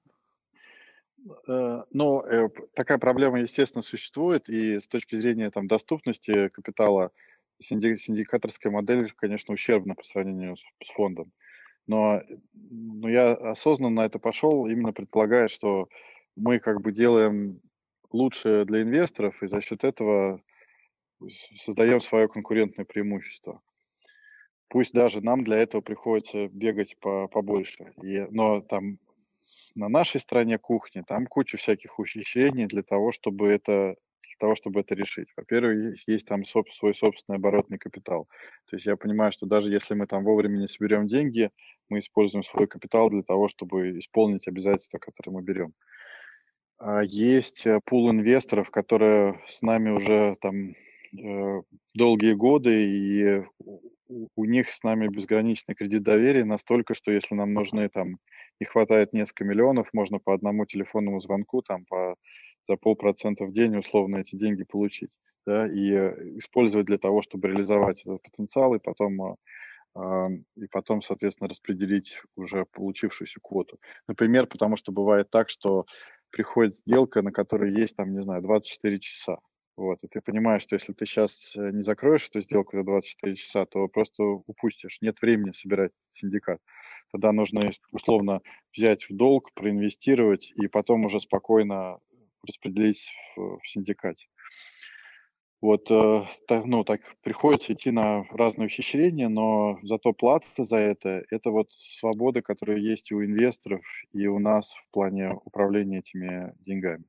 Э, 1.47 1.83
ну, 1.91 2.21
э, 2.21 2.49
такая 2.73 2.97
проблема, 2.97 3.41
естественно, 3.41 3.83
существует, 3.83 4.47
и 4.47 4.79
с 4.79 4.87
точки 4.87 5.17
зрения 5.17 5.51
там, 5.51 5.67
доступности 5.67 6.47
капитала 6.49 7.11
синдикаторская 7.59 8.71
модель, 8.71 9.11
конечно, 9.17 9.53
ущербна 9.53 9.95
по 9.95 10.05
сравнению 10.05 10.55
с, 10.55 10.61
с 10.85 10.89
фондом. 10.93 11.33
Но, 11.85 12.21
но 12.53 13.09
я 13.09 13.33
осознанно 13.33 14.01
на 14.01 14.05
это 14.05 14.19
пошел, 14.19 14.67
именно 14.67 14.93
предполагая, 14.93 15.49
что 15.49 15.89
мы 16.37 16.59
как 16.59 16.81
бы 16.81 16.93
делаем 16.93 17.59
лучше 18.11 18.63
для 18.65 18.83
инвесторов, 18.83 19.41
и 19.43 19.47
за 19.47 19.59
счет 19.59 19.83
этого 19.83 20.41
создаем 21.55 21.99
свое 21.99 22.27
конкурентное 22.27 22.85
преимущество. 22.85 23.61
Пусть 24.69 24.93
даже 24.93 25.21
нам 25.21 25.43
для 25.43 25.57
этого 25.57 25.81
приходится 25.81 26.47
бегать 26.49 26.97
по, 26.99 27.27
побольше. 27.27 27.93
И, 28.03 28.27
но 28.31 28.61
там 28.61 28.99
на 29.75 29.87
нашей 29.87 30.19
стороне 30.19 30.57
кухни 30.57 31.03
там 31.07 31.25
куча 31.25 31.57
всяких 31.57 31.99
ухищрений 31.99 32.65
для 32.65 32.83
того, 32.83 33.11
чтобы 33.11 33.47
это 33.47 33.95
того, 34.37 34.55
чтобы 34.55 34.81
это 34.81 34.95
решить. 34.95 35.29
Во-первых, 35.35 35.91
есть, 35.91 36.03
есть 36.07 36.27
там 36.27 36.45
соб, 36.45 36.71
свой 36.71 36.93
собственный 36.93 37.37
оборотный 37.37 37.77
капитал. 37.77 38.27
То 38.69 38.75
есть 38.75 38.85
я 38.85 38.95
понимаю, 38.95 39.31
что 39.31 39.45
даже 39.45 39.71
если 39.71 39.95
мы 39.95 40.07
там 40.07 40.23
вовремя 40.23 40.57
не 40.57 40.67
соберем 40.67 41.07
деньги, 41.07 41.51
мы 41.89 41.99
используем 41.99 42.43
свой 42.43 42.67
капитал 42.67 43.09
для 43.09 43.23
того, 43.23 43.47
чтобы 43.47 43.97
исполнить 43.99 44.47
обязательства, 44.47 44.99
которые 44.99 45.35
мы 45.35 45.41
берем. 45.41 45.73
А 46.79 47.01
есть 47.01 47.65
э, 47.65 47.79
пул 47.85 48.11
инвесторов, 48.11 48.69
которые 48.69 49.41
с 49.47 49.61
нами 49.61 49.89
уже 49.89 50.37
там 50.41 50.75
долгие 51.93 52.33
годы, 52.33 52.85
и 52.85 53.43
у, 54.35 54.45
них 54.45 54.69
с 54.69 54.83
нами 54.83 55.07
безграничный 55.07 55.75
кредит 55.75 56.03
доверия 56.03 56.45
настолько, 56.45 56.93
что 56.93 57.11
если 57.11 57.35
нам 57.35 57.53
нужны 57.53 57.89
там, 57.89 58.17
не 58.59 58.65
хватает 58.65 59.13
несколько 59.13 59.43
миллионов, 59.43 59.89
можно 59.93 60.19
по 60.19 60.33
одному 60.33 60.65
телефонному 60.65 61.19
звонку 61.19 61.61
там 61.61 61.85
по 61.85 62.15
за 62.67 62.75
полпроцента 62.75 63.45
в 63.45 63.53
день 63.53 63.77
условно 63.77 64.17
эти 64.17 64.35
деньги 64.35 64.63
получить, 64.63 65.09
да, 65.45 65.67
и 65.67 65.91
э, 65.91 66.37
использовать 66.37 66.85
для 66.85 66.97
того, 66.97 67.21
чтобы 67.21 67.47
реализовать 67.47 68.01
этот 68.01 68.21
потенциал 68.21 68.75
и 68.75 68.79
потом 68.79 69.21
э, 69.23 70.29
и 70.57 70.67
потом, 70.67 71.01
соответственно, 71.01 71.49
распределить 71.49 72.21
уже 72.35 72.65
получившуюся 72.65 73.39
квоту. 73.41 73.79
Например, 74.07 74.45
потому 74.45 74.75
что 74.75 74.91
бывает 74.91 75.29
так, 75.31 75.49
что 75.49 75.85
приходит 76.29 76.75
сделка, 76.75 77.21
на 77.21 77.31
которой 77.31 77.73
есть, 77.73 77.95
там, 77.95 78.13
не 78.13 78.21
знаю, 78.21 78.43
24 78.43 78.99
часа. 78.99 79.39
Вот, 79.77 79.99
и 80.03 80.07
ты 80.07 80.21
понимаешь, 80.21 80.63
что 80.63 80.75
если 80.75 80.91
ты 80.91 81.05
сейчас 81.05 81.55
э, 81.55 81.69
не 81.71 81.83
закроешь 81.83 82.27
эту 82.27 82.41
сделку 82.41 82.75
за 82.75 82.83
24 82.83 83.35
часа, 83.35 83.65
то 83.67 83.87
просто 83.87 84.23
упустишь. 84.23 84.97
Нет 85.01 85.21
времени 85.21 85.51
собирать 85.51 85.91
синдикат. 86.09 86.59
Тогда 87.11 87.31
нужно 87.31 87.69
условно 87.91 88.41
взять 88.75 89.07
в 89.07 89.15
долг, 89.15 89.53
проинвестировать 89.53 90.51
и 90.55 90.67
потом 90.67 91.05
уже 91.05 91.19
спокойно 91.19 91.99
распределить 92.43 93.07
в, 93.35 93.59
в 93.59 93.69
синдикате. 93.69 94.25
Вот, 95.61 95.91
э, 95.91 96.25
так, 96.47 96.65
ну, 96.65 96.83
так 96.83 97.01
приходится 97.21 97.73
идти 97.73 97.91
на 97.91 98.23
разные 98.31 98.65
ухищрения, 98.65 99.29
но 99.29 99.77
зато 99.83 100.11
плата 100.11 100.63
за 100.63 100.77
это– 100.77 101.23
это 101.29 101.51
вот 101.51 101.71
свобода, 101.71 102.41
которая 102.41 102.79
есть 102.79 103.11
у 103.11 103.23
инвесторов 103.23 103.83
и 104.11 104.25
у 104.25 104.39
нас 104.39 104.73
в 104.73 104.91
плане 104.91 105.33
управления 105.45 105.99
этими 105.99 106.55
деньгами. 106.65 107.05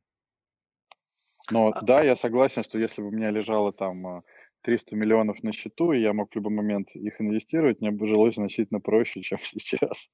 Но 1.51 1.69
а 1.75 1.81
да, 1.83 2.03
я 2.03 2.17
согласен, 2.17 2.63
что 2.63 2.79
если 2.79 3.03
бы 3.03 3.09
у 3.09 3.13
меня 3.13 3.31
лежало 3.31 3.73
там 3.73 4.23
300 4.63 4.97
миллионов 4.97 5.43
на 5.43 5.53
счету, 5.53 5.93
и 5.93 6.01
я 6.01 6.13
мог 6.13 6.31
в 6.31 6.37
любой 6.37 6.53
момент 6.53 6.91
их 6.95 7.21
инвестировать, 7.21 7.81
мне 7.81 7.91
бы 7.91 8.07
жилось 8.07 8.35
значительно 8.35 8.81
проще, 8.81 9.23
чем 9.23 9.39
сейчас. 9.43 10.09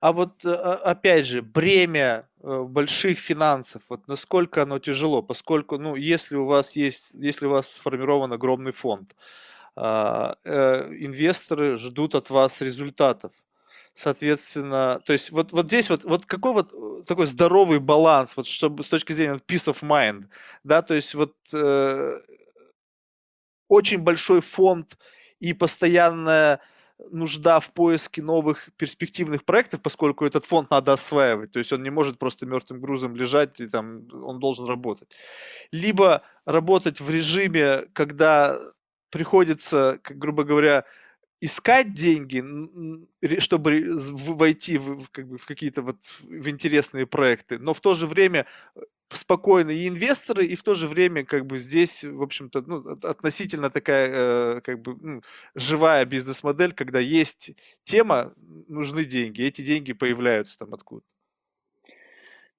А 0.00 0.12
вот, 0.12 0.44
э, 0.44 0.50
а, 0.50 0.74
опять 0.74 1.26
же, 1.26 1.40
бремя 1.42 2.28
э, 2.42 2.62
больших 2.62 3.18
финансов, 3.18 3.82
вот 3.88 4.08
насколько 4.08 4.62
оно 4.62 4.78
тяжело, 4.78 5.22
поскольку, 5.22 5.78
ну, 5.78 5.96
если 5.96 6.36
у 6.36 6.44
вас 6.44 6.76
есть, 6.76 7.12
если 7.14 7.46
у 7.46 7.50
вас 7.50 7.72
сформирован 7.72 8.32
огромный 8.32 8.72
фонд, 8.72 9.14
а, 9.76 10.36
э, 10.44 10.92
инвесторы 10.98 11.78
ждут 11.78 12.14
от 12.14 12.30
вас 12.30 12.60
результатов. 12.60 13.32
Соответственно, 13.94 15.00
то 15.04 15.12
есть 15.12 15.30
вот, 15.30 15.52
вот 15.52 15.66
здесь 15.66 15.88
вот, 15.88 16.02
вот 16.02 16.26
какой 16.26 16.52
вот 16.52 16.72
такой 17.06 17.26
здоровый 17.26 17.78
баланс, 17.78 18.36
вот 18.36 18.48
чтобы 18.48 18.82
с 18.82 18.88
точки 18.88 19.12
зрения 19.12 19.40
peace 19.46 19.72
of 19.72 19.82
mind, 19.82 20.24
да, 20.64 20.82
то 20.82 20.94
есть 20.94 21.14
вот 21.14 21.34
э, 21.52 22.12
очень 23.68 23.98
большой 24.00 24.40
фонд 24.40 24.98
и 25.38 25.52
постоянная 25.52 26.60
нужда 27.10 27.60
в 27.60 27.72
поиске 27.72 28.20
новых 28.20 28.70
перспективных 28.76 29.44
проектов, 29.44 29.80
поскольку 29.80 30.24
этот 30.24 30.44
фонд 30.44 30.70
надо 30.70 30.92
осваивать, 30.92 31.52
то 31.52 31.60
есть 31.60 31.72
он 31.72 31.84
не 31.84 31.90
может 31.90 32.18
просто 32.18 32.46
мертвым 32.46 32.80
грузом 32.80 33.14
лежать, 33.14 33.60
и 33.60 33.68
там 33.68 34.08
он 34.12 34.40
должен 34.40 34.66
работать. 34.66 35.08
Либо 35.70 36.22
работать 36.46 37.00
в 37.00 37.08
режиме, 37.10 37.84
когда 37.92 38.58
приходится, 39.10 40.00
как, 40.02 40.18
грубо 40.18 40.42
говоря, 40.42 40.84
искать 41.40 41.92
деньги, 41.92 42.42
чтобы 43.40 43.96
войти 43.96 44.78
в, 44.78 45.08
как 45.10 45.28
бы, 45.28 45.38
в 45.38 45.46
какие-то 45.46 45.82
вот 45.82 45.96
в 46.22 46.48
интересные 46.48 47.06
проекты, 47.06 47.58
но 47.58 47.74
в 47.74 47.80
то 47.80 47.94
же 47.94 48.06
время 48.06 48.46
э, 48.74 48.80
спокойно 49.08 49.70
и 49.70 49.88
инвесторы, 49.88 50.46
и 50.46 50.54
в 50.54 50.62
то 50.62 50.74
же 50.74 50.88
время 50.88 51.24
как 51.24 51.46
бы 51.46 51.58
здесь, 51.58 52.04
в 52.04 52.22
общем-то, 52.22 52.62
ну, 52.66 52.88
относительно 53.02 53.70
такая 53.70 54.10
э, 54.12 54.60
как 54.62 54.80
бы 54.80 54.96
ну, 55.00 55.22
живая 55.54 56.04
бизнес-модель, 56.04 56.72
когда 56.72 56.98
есть 56.98 57.52
тема, 57.84 58.32
нужны 58.68 59.04
деньги, 59.04 59.42
эти 59.42 59.62
деньги 59.62 59.92
появляются 59.92 60.58
там 60.58 60.72
откуда. 60.74 61.04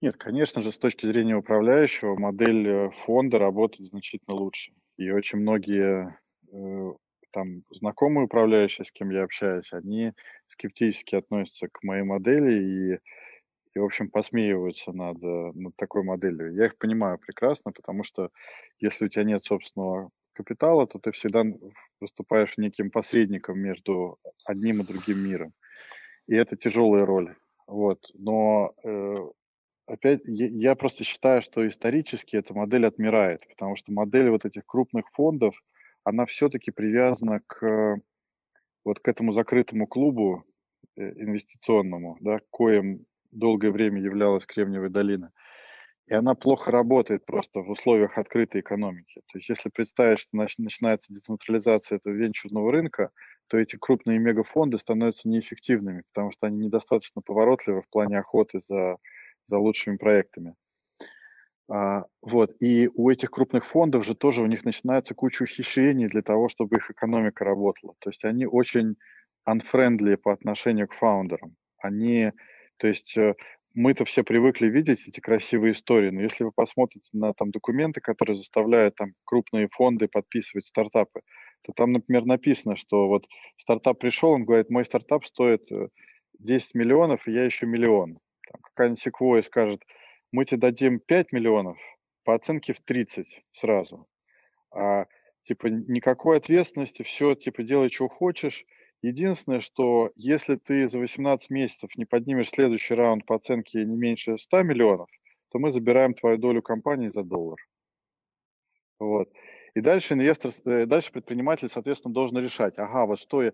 Нет, 0.02 0.18
конечно 0.18 0.62
же, 0.62 0.72
с 0.72 0.78
точки 0.78 1.06
зрения 1.06 1.36
управляющего 1.36 2.16
модель 2.16 2.68
э, 2.68 2.90
фонда 3.06 3.40
работает 3.40 3.90
значительно 3.90 4.36
лучше. 4.36 4.74
И 4.98 5.10
очень 5.10 5.40
многие 5.40 6.18
э, 6.52 6.94
там 7.36 7.64
знакомые 7.70 8.26
управляющие, 8.26 8.86
с 8.86 8.92
кем 8.92 9.10
я 9.10 9.24
общаюсь, 9.24 9.74
они 9.74 10.14
скептически 10.48 11.16
относятся 11.16 11.68
к 11.68 11.84
моей 11.84 12.04
модели 12.04 12.54
и, 12.54 13.00
и 13.74 13.80
в 13.80 13.84
общем, 13.84 14.10
посмеиваются 14.10 14.94
над, 14.94 15.22
э, 15.22 15.52
над 15.54 15.76
такой 15.76 16.04
моделью. 16.04 16.54
Я 16.54 16.68
их 16.68 16.78
понимаю 16.78 17.20
прекрасно, 17.20 17.74
потому 17.74 18.04
что 18.04 18.30
если 18.80 19.06
у 19.06 19.10
тебя 19.10 19.26
нет 19.26 19.44
собственного 19.44 20.12
капитала, 20.32 20.88
то 20.88 20.98
ты 20.98 21.12
всегда 21.12 21.44
выступаешь 22.00 22.58
неким 22.58 22.90
посредником 22.90 23.60
между 23.60 24.18
одним 24.46 24.80
и 24.82 24.86
другим 24.86 25.20
миром. 25.20 25.52
И 26.28 26.36
это 26.36 26.56
тяжелая 26.56 27.06
роль. 27.06 27.36
Вот. 27.68 28.00
Но 28.14 28.74
э, 28.86 29.16
опять 29.88 30.22
я, 30.24 30.76
просто 30.76 31.04
считаю, 31.04 31.42
что 31.42 31.68
исторически 31.68 32.38
эта 32.38 32.54
модель 32.54 32.86
отмирает, 32.86 33.46
потому 33.50 33.76
что 33.76 33.92
модель 33.92 34.30
вот 34.30 34.46
этих 34.46 34.66
крупных 34.66 35.10
фондов– 35.12 35.62
она 36.06 36.26
все-таки 36.26 36.72
привязана 36.72 37.42
к 37.46 37.98
вот 38.86 39.00
к 39.00 39.08
этому 39.08 39.34
закрытому 39.34 39.88
клубу 39.88 40.46
э, 40.96 41.02
инвестиционному, 41.02 42.18
да, 42.22 42.40
коим 42.52 43.06
долгое 43.32 43.72
время 43.72 44.00
являлась 44.00 44.46
Кремниевая 44.46 44.90
долина. 44.90 45.32
И 46.08 46.14
она 46.14 46.36
плохо 46.36 46.70
работает 46.70 47.26
просто 47.26 47.62
в 47.62 47.70
условиях 47.72 48.20
открытой 48.20 48.62
экономики. 48.62 49.22
То 49.32 49.40
есть 49.40 49.50
если 49.50 49.70
представить, 49.70 50.20
что 50.20 50.38
начинается 50.38 51.12
децентрализация 51.12 51.98
этого 51.98 52.14
венчурного 52.14 52.72
рынка, 52.72 53.10
то 53.48 53.58
эти 53.58 53.76
крупные 53.76 54.20
мегафонды 54.20 54.78
становятся 54.78 55.28
неэффективными, 55.28 56.04
потому 56.14 56.32
что 56.32 56.46
они 56.46 56.68
недостаточно 56.68 57.24
поворотливы 57.24 57.82
в 57.82 57.90
плане 57.90 58.20
охоты 58.20 58.62
за, 58.68 58.98
за 59.46 59.58
лучшими 59.58 59.98
проектами. 59.98 60.54
А, 61.68 62.04
вот, 62.22 62.52
и 62.60 62.90
у 62.94 63.10
этих 63.10 63.32
крупных 63.32 63.66
фондов 63.66 64.06
же 64.06 64.16
тоже 64.16 64.44
у 64.44 64.46
них 64.46 64.66
начинается 64.66 65.16
куча 65.16 65.44
ухищрений 65.44 66.08
для 66.08 66.22
того, 66.22 66.48
чтобы 66.48 66.78
их 66.78 66.92
экономика 66.92 67.44
работала. 67.44 67.96
То 68.00 68.10
есть 68.10 68.24
они 68.24 68.46
очень 68.46 68.96
unfriendly 69.48 70.18
по 70.18 70.34
отношению 70.34 70.88
к 70.88 70.94
фаундерам. 70.94 71.56
Они, 71.80 72.32
то 72.78 72.88
есть 72.88 73.18
э, 73.18 73.34
мы-то 73.74 74.06
все 74.06 74.24
привыкли 74.24 74.68
видеть 74.68 75.08
эти 75.08 75.20
красивые 75.20 75.74
истории, 75.74 76.10
но 76.10 76.22
если 76.22 76.44
вы 76.44 76.52
посмотрите 76.52 77.10
на 77.14 77.34
там 77.34 77.52
документы, 77.52 78.00
которые 78.00 78.38
заставляют 78.38 78.96
там 78.96 79.14
крупные 79.26 79.68
фонды 79.72 80.08
подписывать 80.08 80.68
стартапы, 80.68 81.22
то 81.64 81.74
там, 81.76 81.92
например, 81.92 82.26
написано, 82.26 82.76
что 82.76 83.08
вот 83.08 83.26
стартап 83.58 84.00
пришел, 84.00 84.32
он 84.32 84.46
говорит, 84.46 84.70
мой 84.70 84.86
стартап 84.86 85.26
стоит 85.26 85.68
10 86.40 86.76
э, 86.76 86.78
миллионов, 86.78 87.28
и 87.28 87.32
я 87.32 87.44
еще 87.44 87.66
миллион. 87.66 88.20
Какая-нибудь 88.62 89.02
секвоя 89.02 89.42
скажет, 89.42 89.82
мы 90.36 90.46
тебе 90.46 90.60
дадим 90.60 91.00
5 91.00 91.32
миллионов 91.32 91.78
по 92.26 92.36
оценке 92.36 92.74
в 92.74 92.82
30 92.82 93.26
сразу. 93.54 94.08
А, 94.72 95.06
типа, 95.44 95.68
никакой 95.68 96.38
ответственности, 96.38 97.04
все, 97.04 97.36
типа, 97.36 97.64
делай, 97.64 97.90
что 97.90 98.10
хочешь. 98.10 98.66
Единственное, 99.02 99.62
что 99.62 100.12
если 100.16 100.56
ты 100.56 100.90
за 100.90 101.00
18 101.00 101.50
месяцев 101.52 101.90
не 101.96 102.06
поднимешь 102.06 102.50
следующий 102.50 102.96
раунд 102.96 103.26
по 103.26 103.36
оценке 103.36 103.86
не 103.86 103.96
меньше 103.96 104.38
100 104.38 104.64
миллионов, 104.64 105.10
то 105.52 105.60
мы 105.60 105.72
забираем 105.72 106.14
твою 106.14 106.38
долю 106.38 106.62
компании 106.62 107.08
за 107.08 107.24
доллар. 107.24 107.58
Вот. 109.00 109.30
И 109.74 109.82
дальше 109.82 110.16
инвестор, 110.16 110.52
э, 110.66 110.86
дальше 110.86 111.12
предприниматель, 111.12 111.70
соответственно, 111.70 112.14
должен 112.14 112.38
решать, 112.40 112.78
ага, 112.78 113.06
вот 113.06 113.20
что 113.20 113.44
я, 113.44 113.54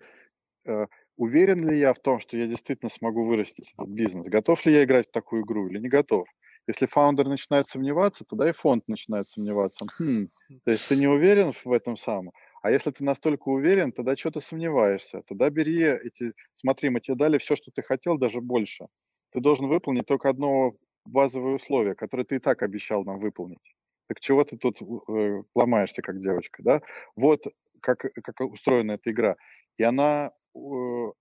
э, 0.66 0.88
уверен 1.18 1.68
ли 1.68 1.78
я 1.78 1.94
в 1.94 2.00
том, 2.00 2.20
что 2.20 2.38
я 2.38 2.48
действительно 2.48 2.90
смогу 2.90 3.26
вырастить 3.26 3.74
этот 3.74 3.90
бизнес, 3.90 4.28
готов 4.28 4.66
ли 4.66 4.74
я 4.74 4.84
играть 4.84 5.10
в 5.10 5.12
такую 5.12 5.44
игру 5.44 5.68
или 5.68 5.80
не 5.80 5.90
готов. 5.90 6.28
Если 6.72 6.86
фаундер 6.86 7.28
начинает 7.28 7.68
сомневаться, 7.68 8.24
тогда 8.24 8.50
и 8.50 8.54
фонд 8.54 8.88
начинает 8.88 9.28
сомневаться. 9.28 9.86
Хм, 10.00 10.30
то 10.64 10.72
есть 10.72 10.88
ты 10.88 10.96
не 10.96 11.08
уверен 11.08 11.52
в 11.52 11.72
этом 11.74 11.98
самом. 11.98 12.32
А 12.62 12.72
если 12.72 12.92
ты 12.92 13.04
настолько 13.04 13.50
уверен, 13.50 13.92
тогда 13.92 14.16
что 14.16 14.32
ты 14.32 14.40
сомневаешься? 14.40 15.22
Тогда 15.28 15.50
бери 15.50 15.84
эти... 15.84 16.32
Смотри, 16.56 16.90
мы 16.90 17.02
тебе 17.02 17.18
дали 17.18 17.40
все, 17.40 17.58
что 17.58 17.72
ты 17.72 17.82
хотел, 17.82 18.18
даже 18.18 18.40
больше. 18.40 18.88
Ты 19.34 19.42
должен 19.42 19.68
выполнить 19.68 20.06
только 20.06 20.30
одно 20.30 20.74
базовое 21.04 21.56
условие, 21.56 21.94
которое 21.94 22.24
ты 22.24 22.38
и 22.38 22.40
так 22.40 22.64
обещал 22.64 23.04
нам 23.04 23.20
выполнить. 23.20 23.76
Так 24.08 24.22
чего 24.22 24.46
ты 24.46 24.58
тут 24.58 24.82
э, 24.82 25.44
ломаешься, 25.54 26.02
как 26.02 26.22
девочка, 26.22 26.64
да? 26.64 26.82
Вот 27.18 27.42
как, 27.82 28.00
как 28.00 28.40
устроена 28.40 28.94
эта 28.94 29.12
игра. 29.12 29.36
И 29.76 29.84
она, 29.84 30.32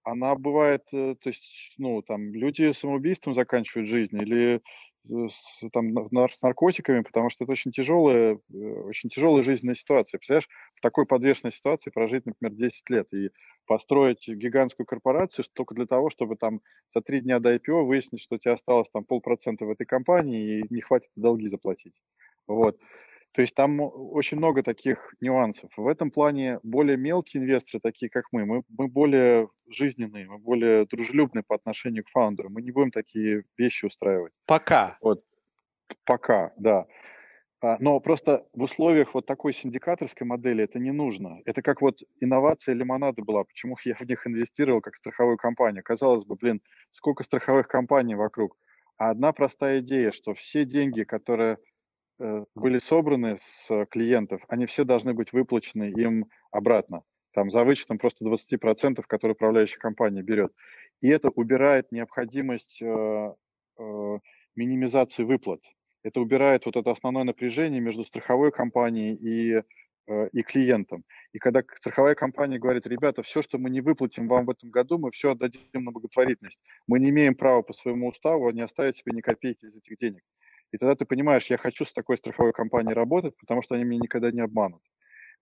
она 0.04 0.34
бывает, 0.34 0.82
э, 0.92 1.14
то 1.20 1.28
есть, 1.28 1.74
ну, 1.78 2.02
там, 2.02 2.34
люди 2.34 2.72
самоубийством 2.72 3.34
заканчивают 3.34 3.88
жизнь 3.88 4.16
или 4.20 4.60
с, 5.04 5.60
там, 5.72 5.94
с 6.12 6.42
наркотиками, 6.42 7.00
потому 7.02 7.30
что 7.30 7.44
это 7.44 7.52
очень 7.52 7.72
тяжелая, 7.72 8.34
э, 8.52 8.56
очень 8.56 9.08
тяжелая 9.08 9.42
жизненная 9.42 9.74
ситуация. 9.74 10.18
Представляешь, 10.18 10.48
в 10.74 10.80
такой 10.80 11.06
подвешенной 11.06 11.52
ситуации 11.52 11.90
прожить, 11.90 12.26
например, 12.26 12.54
10 12.56 12.90
лет 12.90 13.12
и 13.12 13.30
построить 13.66 14.28
гигантскую 14.28 14.86
корпорацию 14.86 15.44
только 15.54 15.74
для 15.74 15.86
того, 15.86 16.10
чтобы 16.10 16.36
там 16.36 16.60
за 16.92 17.00
три 17.00 17.20
дня 17.20 17.38
до 17.38 17.54
IPO 17.54 17.84
выяснить, 17.84 18.20
что 18.22 18.34
у 18.34 18.38
тебя 18.38 18.54
осталось 18.54 18.90
там 18.92 19.04
полпроцента 19.04 19.64
в 19.64 19.70
этой 19.70 19.86
компании 19.86 20.58
и 20.60 20.74
не 20.74 20.80
хватит 20.80 21.10
долги 21.16 21.48
заплатить. 21.48 21.94
Вот. 22.46 22.78
То 23.32 23.42
есть 23.42 23.54
там 23.54 23.80
очень 23.80 24.38
много 24.38 24.62
таких 24.62 25.14
нюансов. 25.20 25.70
В 25.76 25.86
этом 25.86 26.10
плане 26.10 26.58
более 26.64 26.96
мелкие 26.96 27.42
инвесторы, 27.42 27.80
такие 27.80 28.10
как 28.10 28.24
мы, 28.32 28.44
мы, 28.44 28.62
мы 28.76 28.88
более 28.88 29.48
жизненные, 29.68 30.26
мы 30.26 30.38
более 30.38 30.84
дружелюбные 30.86 31.44
по 31.44 31.54
отношению 31.54 32.04
к 32.04 32.10
фаундеру. 32.10 32.50
Мы 32.50 32.60
не 32.62 32.72
будем 32.72 32.90
такие 32.90 33.44
вещи 33.56 33.84
устраивать. 33.84 34.32
Пока. 34.46 34.98
Вот. 35.00 35.24
Пока, 36.04 36.52
да. 36.56 36.86
А, 37.62 37.76
но 37.78 38.00
просто 38.00 38.46
в 38.52 38.62
условиях 38.62 39.14
вот 39.14 39.26
такой 39.26 39.52
синдикаторской 39.52 40.26
модели 40.26 40.64
это 40.64 40.80
не 40.80 40.90
нужно. 40.90 41.40
Это 41.44 41.62
как 41.62 41.82
вот 41.82 42.00
инновация 42.18 42.74
лимонада 42.74 43.22
была. 43.22 43.44
Почему 43.44 43.76
я 43.84 43.94
в 43.94 44.00
них 44.00 44.26
инвестировал 44.26 44.80
как 44.80 44.96
страховую 44.96 45.36
компанию? 45.36 45.84
Казалось 45.84 46.24
бы, 46.24 46.34
блин, 46.34 46.62
сколько 46.90 47.22
страховых 47.22 47.68
компаний 47.68 48.16
вокруг. 48.16 48.56
А 48.96 49.10
одна 49.10 49.32
простая 49.32 49.80
идея, 49.80 50.10
что 50.10 50.34
все 50.34 50.64
деньги, 50.64 51.04
которые 51.04 51.58
Э, 51.58 51.69
были 52.54 52.78
собраны 52.78 53.38
с 53.40 53.66
э, 53.70 53.86
клиентов, 53.90 54.42
они 54.48 54.66
все 54.66 54.84
должны 54.84 55.14
быть 55.14 55.32
выплачены 55.32 55.90
им 55.90 56.26
обратно. 56.50 57.02
Там 57.32 57.50
за 57.50 57.64
вычетом 57.64 57.98
просто 57.98 58.24
20%, 58.24 59.02
которые 59.06 59.34
управляющая 59.34 59.78
компания 59.78 60.22
берет. 60.22 60.52
И 61.00 61.08
это 61.08 61.30
убирает 61.30 61.92
необходимость 61.92 62.82
э, 62.82 63.34
э, 63.78 64.18
минимизации 64.56 65.24
выплат. 65.24 65.60
Это 66.02 66.20
убирает 66.20 66.66
вот 66.66 66.76
это 66.76 66.90
основное 66.90 67.24
напряжение 67.24 67.80
между 67.80 68.04
страховой 68.04 68.50
компанией 68.50 69.14
и, 69.14 69.62
э, 70.08 70.28
и 70.32 70.42
клиентом. 70.42 71.04
И 71.32 71.38
когда 71.38 71.62
страховая 71.74 72.14
компания 72.14 72.58
говорит, 72.58 72.86
ребята, 72.86 73.22
все, 73.22 73.42
что 73.42 73.58
мы 73.58 73.70
не 73.70 73.80
выплатим 73.80 74.28
вам 74.28 74.46
в 74.46 74.50
этом 74.50 74.70
году, 74.70 74.98
мы 74.98 75.10
все 75.12 75.32
отдадим 75.32 75.60
на 75.72 75.92
благотворительность. 75.92 76.60
Мы 76.86 76.98
не 76.98 77.10
имеем 77.10 77.34
права 77.34 77.62
по 77.62 77.72
своему 77.72 78.08
уставу 78.08 78.50
не 78.50 78.62
оставить 78.62 78.96
себе 78.96 79.12
ни 79.14 79.20
копейки 79.20 79.64
из 79.64 79.76
этих 79.76 79.96
денег. 79.96 80.22
И 80.72 80.78
тогда 80.78 80.94
ты 80.94 81.04
понимаешь, 81.04 81.46
я 81.46 81.58
хочу 81.58 81.84
с 81.84 81.92
такой 81.92 82.18
страховой 82.18 82.52
компанией 82.52 82.94
работать, 82.94 83.36
потому 83.38 83.62
что 83.62 83.74
они 83.74 83.84
меня 83.84 84.00
никогда 84.02 84.30
не 84.30 84.40
обманут. 84.40 84.82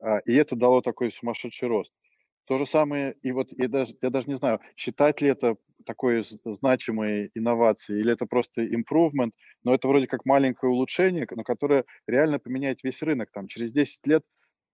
А, 0.00 0.18
и 0.20 0.34
это 0.34 0.56
дало 0.56 0.80
такой 0.80 1.12
сумасшедший 1.12 1.68
рост. 1.68 1.92
То 2.46 2.59
же 2.59 2.66
самое, 2.66 3.14
и 3.22 3.30
вот 3.32 3.48
я 3.52 3.68
даже, 3.68 3.94
я 4.00 4.10
даже 4.10 4.28
не 4.28 4.34
знаю, 4.34 4.60
считать 4.76 5.20
ли 5.20 5.28
это 5.28 5.56
такой 5.84 6.24
значимой 6.44 7.30
инновацией 7.34 8.00
или 8.00 8.12
это 8.12 8.26
просто 8.26 8.64
improvement, 8.64 9.32
но 9.64 9.74
это 9.74 9.86
вроде 9.86 10.06
как 10.06 10.24
маленькое 10.24 10.72
улучшение, 10.72 11.26
но 11.30 11.44
которое 11.44 11.84
реально 12.06 12.38
поменяет 12.38 12.82
весь 12.82 13.02
рынок. 13.02 13.30
Там 13.32 13.48
через 13.48 13.70
10 13.72 14.06
лет 14.06 14.22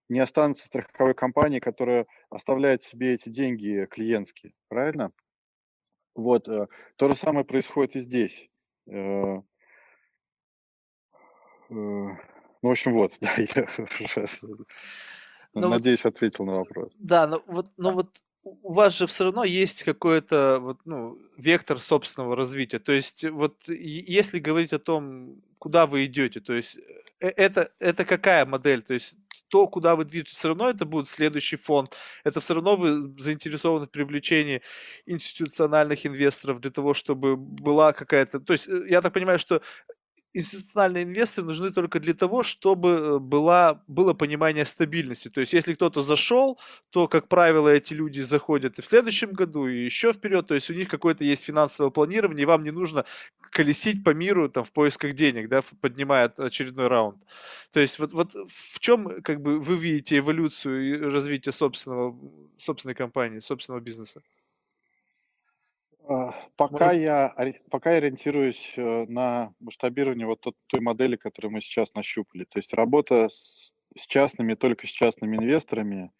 не 0.09 0.21
останется 0.21 0.67
страховой 0.67 1.15
компании, 1.15 1.61
которая 1.61 2.07
оставляет 2.31 2.83
себе 2.83 3.15
эти 3.15 3.29
деньги 3.29 3.87
клиентские, 3.91 4.53
правильно? 4.69 5.13
Вот, 6.15 6.49
э, 6.49 6.69
то 6.97 7.09
же 7.09 7.17
самое 7.17 7.45
происходит 7.45 7.97
и 7.97 8.01
здесь. 8.01 8.49
Ну, 11.69 12.17
в 12.63 12.69
общем, 12.69 12.93
вот, 12.93 13.15
да, 13.21 13.35
я 13.37 13.67
Ну 15.55 15.69
вот, 15.69 15.71
надеюсь, 15.71 16.05
ответил 16.05 16.45
на 16.45 16.57
вопрос. 16.57 16.93
да, 16.99 17.27
но 17.27 17.43
вот, 17.47 17.67
но 17.77 17.93
вот 17.93 18.17
у 18.43 18.73
вас 18.75 18.97
же 18.97 19.07
все 19.07 19.25
равно 19.25 19.45
есть 19.45 19.85
какой-то 19.85 20.59
вот, 20.61 20.79
ну, 20.85 21.19
вектор 21.39 21.81
собственного 21.81 22.37
развития. 22.37 22.79
То 22.79 22.93
есть 22.93 23.25
вот 23.25 23.63
если 23.69 24.39
говорить 24.39 24.73
о 24.73 24.79
том, 24.79 25.43
куда 25.59 25.87
вы 25.87 26.05
идете, 26.07 26.41
то 26.41 26.53
есть 26.53 26.79
э 27.21 27.29
это 27.37 27.71
это 27.81 28.05
какая 28.05 28.45
модель? 28.47 28.83
То 28.83 28.95
есть 28.95 29.17
то, 29.49 29.67
куда 29.69 29.95
вы 29.97 30.05
движетесь, 30.05 30.35
все 30.37 30.49
равно 30.49 30.69
это 30.69 30.85
будет 30.85 31.09
следующий 31.09 31.57
фонд. 31.57 31.97
Это 32.25 32.41
все 32.41 32.55
равно 32.55 32.77
вы 32.77 33.15
заинтересованы 33.21 33.87
в 33.87 33.91
привлечении 33.91 34.63
институциональных 35.07 36.07
инвесторов 36.07 36.61
для 36.61 36.71
того, 36.73 36.93
чтобы 36.95 37.37
была 37.37 37.93
какая-то... 37.93 38.41
То 38.41 38.53
есть 38.55 38.69
э, 38.69 38.87
я 38.89 39.01
так 39.03 39.13
понимаю, 39.15 39.39
что 39.39 39.63
институциональные 40.35 41.05
инвесторы 41.05 41.47
нужны 41.47 41.71
только 41.71 42.01
для 42.01 42.13
того, 42.15 42.43
чтобы 42.43 42.89
э, 42.91 43.19
была, 43.19 43.83
было 43.87 44.13
понимание 44.15 44.67
стабильности. 44.67 45.29
То 45.31 45.41
есть, 45.41 45.53
если 45.53 45.75
кто-то 45.75 46.03
зашел, 46.03 46.59
то, 46.91 47.09
как 47.09 47.29
правило, 47.29 47.69
эти 47.69 47.95
люди 47.95 48.21
заходят 48.21 48.79
и 48.79 48.83
в 48.83 48.87
следующем 48.87 49.33
году, 49.33 49.69
и 49.69 49.85
еще 49.85 50.13
вперед. 50.13 50.47
То 50.47 50.55
есть, 50.55 50.71
у 50.71 50.75
них 50.75 50.89
какое-то 50.89 51.25
есть 51.25 51.45
финансовое 51.45 51.91
планирование, 51.91 52.43
и 52.43 52.47
вам 52.47 52.65
не 52.65 52.73
нужно 52.73 53.05
колесить 53.51 54.03
по 54.05 54.11
миру 54.11 54.49
там, 54.49 54.65
в 54.65 54.73
поисках 54.73 55.15
денег, 55.15 55.49
да, 55.49 55.63
поднимая 55.81 56.29
очередной 56.37 56.89
раунд. 56.89 57.23
То 57.73 57.81
есть, 57.81 57.99
вот, 58.01 58.13
вот 58.13 58.33
в 58.35 58.81
чем 58.81 59.23
как 59.23 59.41
бы, 59.41 59.61
вы 59.61 59.77
видите 59.77 60.19
эволюцию 60.19 60.91
и 60.91 61.01
развитие 61.13 61.53
собственного, 61.53 62.19
собственной 62.59 62.95
компании, 62.95 63.41
собственного 63.41 63.81
бизнеса? 63.81 64.23
А, 66.07 66.35
Пока 66.57 66.87
Может, 66.87 67.03
я, 67.03 67.35
пока 67.71 67.93
я 67.93 67.99
ориентируюсь 67.99 68.75
э, 68.77 69.07
на 69.07 69.55
масштабирование 69.61 70.27
вот 70.27 70.41
тот- 70.41 70.57
той 70.67 70.81
модели, 70.81 71.17
которую 71.17 71.53
мы 71.53 71.61
сейчас 71.61 71.95
нащупали. 71.95 72.45
То 72.45 72.59
есть 72.59 72.75
работа 72.75 73.29
с, 73.29 73.75
с 73.97 74.07
частными, 74.07 74.55
только 74.55 74.87
с 74.87 74.91
частными 74.91 75.37
инвесторами, 75.37 76.11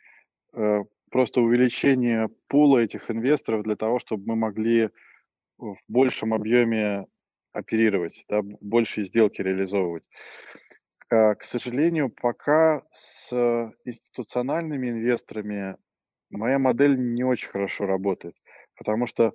э, 0.57 0.81
просто 1.11 1.43
увеличение 1.43 2.29
пула 2.49 2.79
этих 2.79 3.11
инвесторов 3.11 3.63
для 3.63 3.77
того, 3.77 3.99
чтобы 3.99 4.25
мы 4.27 4.37
могли 4.37 4.91
в 5.59 5.77
большем 5.87 6.33
объеме 6.35 7.07
оперировать, 7.53 8.25
да, 8.29 8.41
большие 8.43 9.05
сделки 9.05 9.43
реализовывать. 9.43 10.05
А, 11.11 11.35
К 11.35 11.45
сожалению, 11.45 12.09
пока 12.09 12.83
с 12.93 13.31
институциональными 13.85 14.89
инвесторами 14.89 15.77
моя 16.31 16.59
модель 16.59 16.99
не 16.99 17.23
очень 17.23 17.51
хорошо 17.51 17.87
работает, 17.87 18.35
потому 18.77 19.07
что 19.07 19.27
э, 19.27 19.33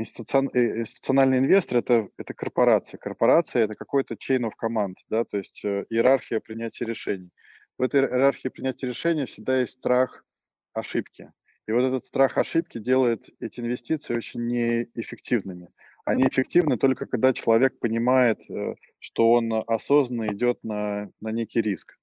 институциональный 0.00 1.38
инвестор 1.38 1.78
это, 1.78 2.08
это 2.16 2.34
корпорация. 2.34 2.98
Корпорация 2.98 3.64
это 3.64 3.74
какой-то 3.74 4.14
chain 4.14 4.40
of 4.40 4.52
command, 4.62 4.94
да, 5.08 5.24
то 5.24 5.38
есть 5.38 5.64
э, 5.64 5.84
иерархия 5.90 6.40
принятия 6.40 6.84
решений. 6.84 7.30
В 7.78 7.82
этой 7.82 8.00
иерархии 8.00 8.48
принятия 8.48 8.86
решений 8.86 9.26
всегда 9.26 9.60
есть 9.60 9.74
страх 9.74 10.24
ошибки. 10.72 11.32
И 11.66 11.72
вот 11.72 11.84
этот 11.84 12.04
страх 12.04 12.38
ошибки 12.38 12.78
делает 12.78 13.28
эти 13.40 13.60
инвестиции 13.60 14.14
очень 14.14 14.46
неэффективными. 14.46 15.68
Они 16.04 16.26
эффективны 16.26 16.78
только 16.78 17.04
когда 17.06 17.32
человек 17.32 17.78
понимает, 17.78 18.40
э, 18.48 18.74
что 18.98 19.32
он 19.32 19.52
осознанно 19.66 20.32
идет 20.32 20.62
на, 20.62 21.10
на 21.20 21.30
некий 21.30 21.60
риск. 21.60 21.98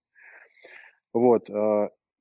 Вот. 1.13 1.49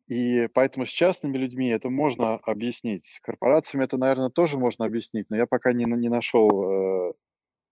И 0.07 0.49
поэтому 0.53 0.85
с 0.85 0.91
частными 0.91 1.39
людьми 1.39 1.69
это 1.69 1.89
можно 1.89 2.35
объяснить. 2.37 3.07
С 3.07 3.21
корпорациями 3.21 3.85
это, 3.85 3.97
наверное, 3.97 4.29
тоже 4.29 4.59
можно 4.59 4.85
объяснить, 4.85 5.31
но 5.31 5.37
я 5.37 5.47
пока 5.47 5.73
не, 5.73 5.85
не 5.85 6.11
нашел 6.11 7.11
э, 7.11 7.13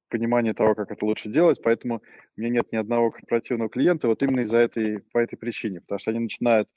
понимания 0.08 0.54
того, 0.54 0.74
как 0.74 0.90
это 0.90 1.04
лучше 1.04 1.28
делать, 1.28 1.60
поэтому 1.62 2.02
у 2.36 2.40
меня 2.40 2.50
нет 2.50 2.72
ни 2.72 2.76
одного 2.76 3.10
корпоративного 3.10 3.68
клиента 3.68 4.08
вот 4.08 4.22
именно 4.22 4.40
из-за 4.40 4.58
этой, 4.58 5.00
по 5.12 5.18
этой 5.18 5.36
причине, 5.36 5.80
потому 5.80 5.98
что 5.98 6.10
они 6.10 6.20
начинают, 6.20 6.68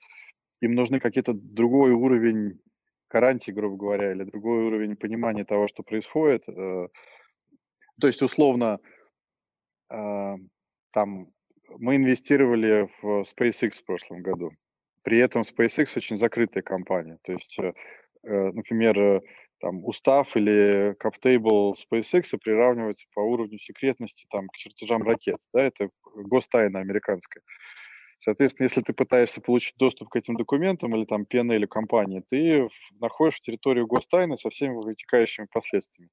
им 0.61 0.73
нужны 0.73 0.99
какие-то 0.99 1.33
другой 1.33 1.91
уровень 1.91 2.59
гарантий, 3.09 3.53
грубо 3.53 3.77
говоря, 3.77 4.11
или 4.11 4.23
другой 4.23 4.65
уровень 4.65 4.97
понимания 4.97 5.45
того, 5.45 5.67
что 5.67 5.83
происходит. 5.83 6.43
э. 6.49 6.87
То 8.01 8.07
есть, 8.07 8.21
условно, 8.21 8.79
а, 9.89 10.35
там 10.91 11.29
мы 11.77 11.95
инвестировали 11.95 12.89
в 13.01 13.23
SpaceX 13.23 13.75
в 13.75 13.85
прошлом 13.85 14.21
году. 14.21 14.51
При 15.05 15.19
этом 15.19 15.43
SpaceX 15.43 15.89
очень 15.95 16.17
закрытая 16.17 16.63
компания. 16.63 17.19
То 17.23 17.33
есть, 17.33 17.59
э, 17.59 17.73
э, 18.23 18.51
например, 18.51 18.99
э, 18.99 19.21
там 19.59 19.85
устав 19.85 20.35
или 20.35 20.95
каптейбл 20.99 21.75
SpaceX 21.75 22.35
приравнивается 22.43 23.05
по 23.13 23.19
уровню 23.19 23.59
секретности 23.59 24.25
там, 24.31 24.47
к 24.47 24.57
чертежам 24.57 25.03
ракет. 25.03 25.37
Да, 25.53 25.61
это 25.61 25.89
гостайна 26.15 26.79
американская. 26.79 27.43
Соответственно, 28.17 28.65
если 28.65 28.81
ты 28.81 28.93
пытаешься 28.93 29.41
получить 29.41 29.75
доступ 29.77 30.09
к 30.09 30.15
этим 30.15 30.37
документам 30.37 30.95
или 30.95 31.05
там 31.05 31.27
PNL 31.31 31.67
компании, 31.67 32.23
ты 32.27 32.67
находишь 32.99 33.41
территорию 33.41 33.85
гостайны 33.85 34.37
со 34.37 34.49
всеми 34.49 34.73
вытекающими 34.73 35.45
последствиями. 35.51 36.09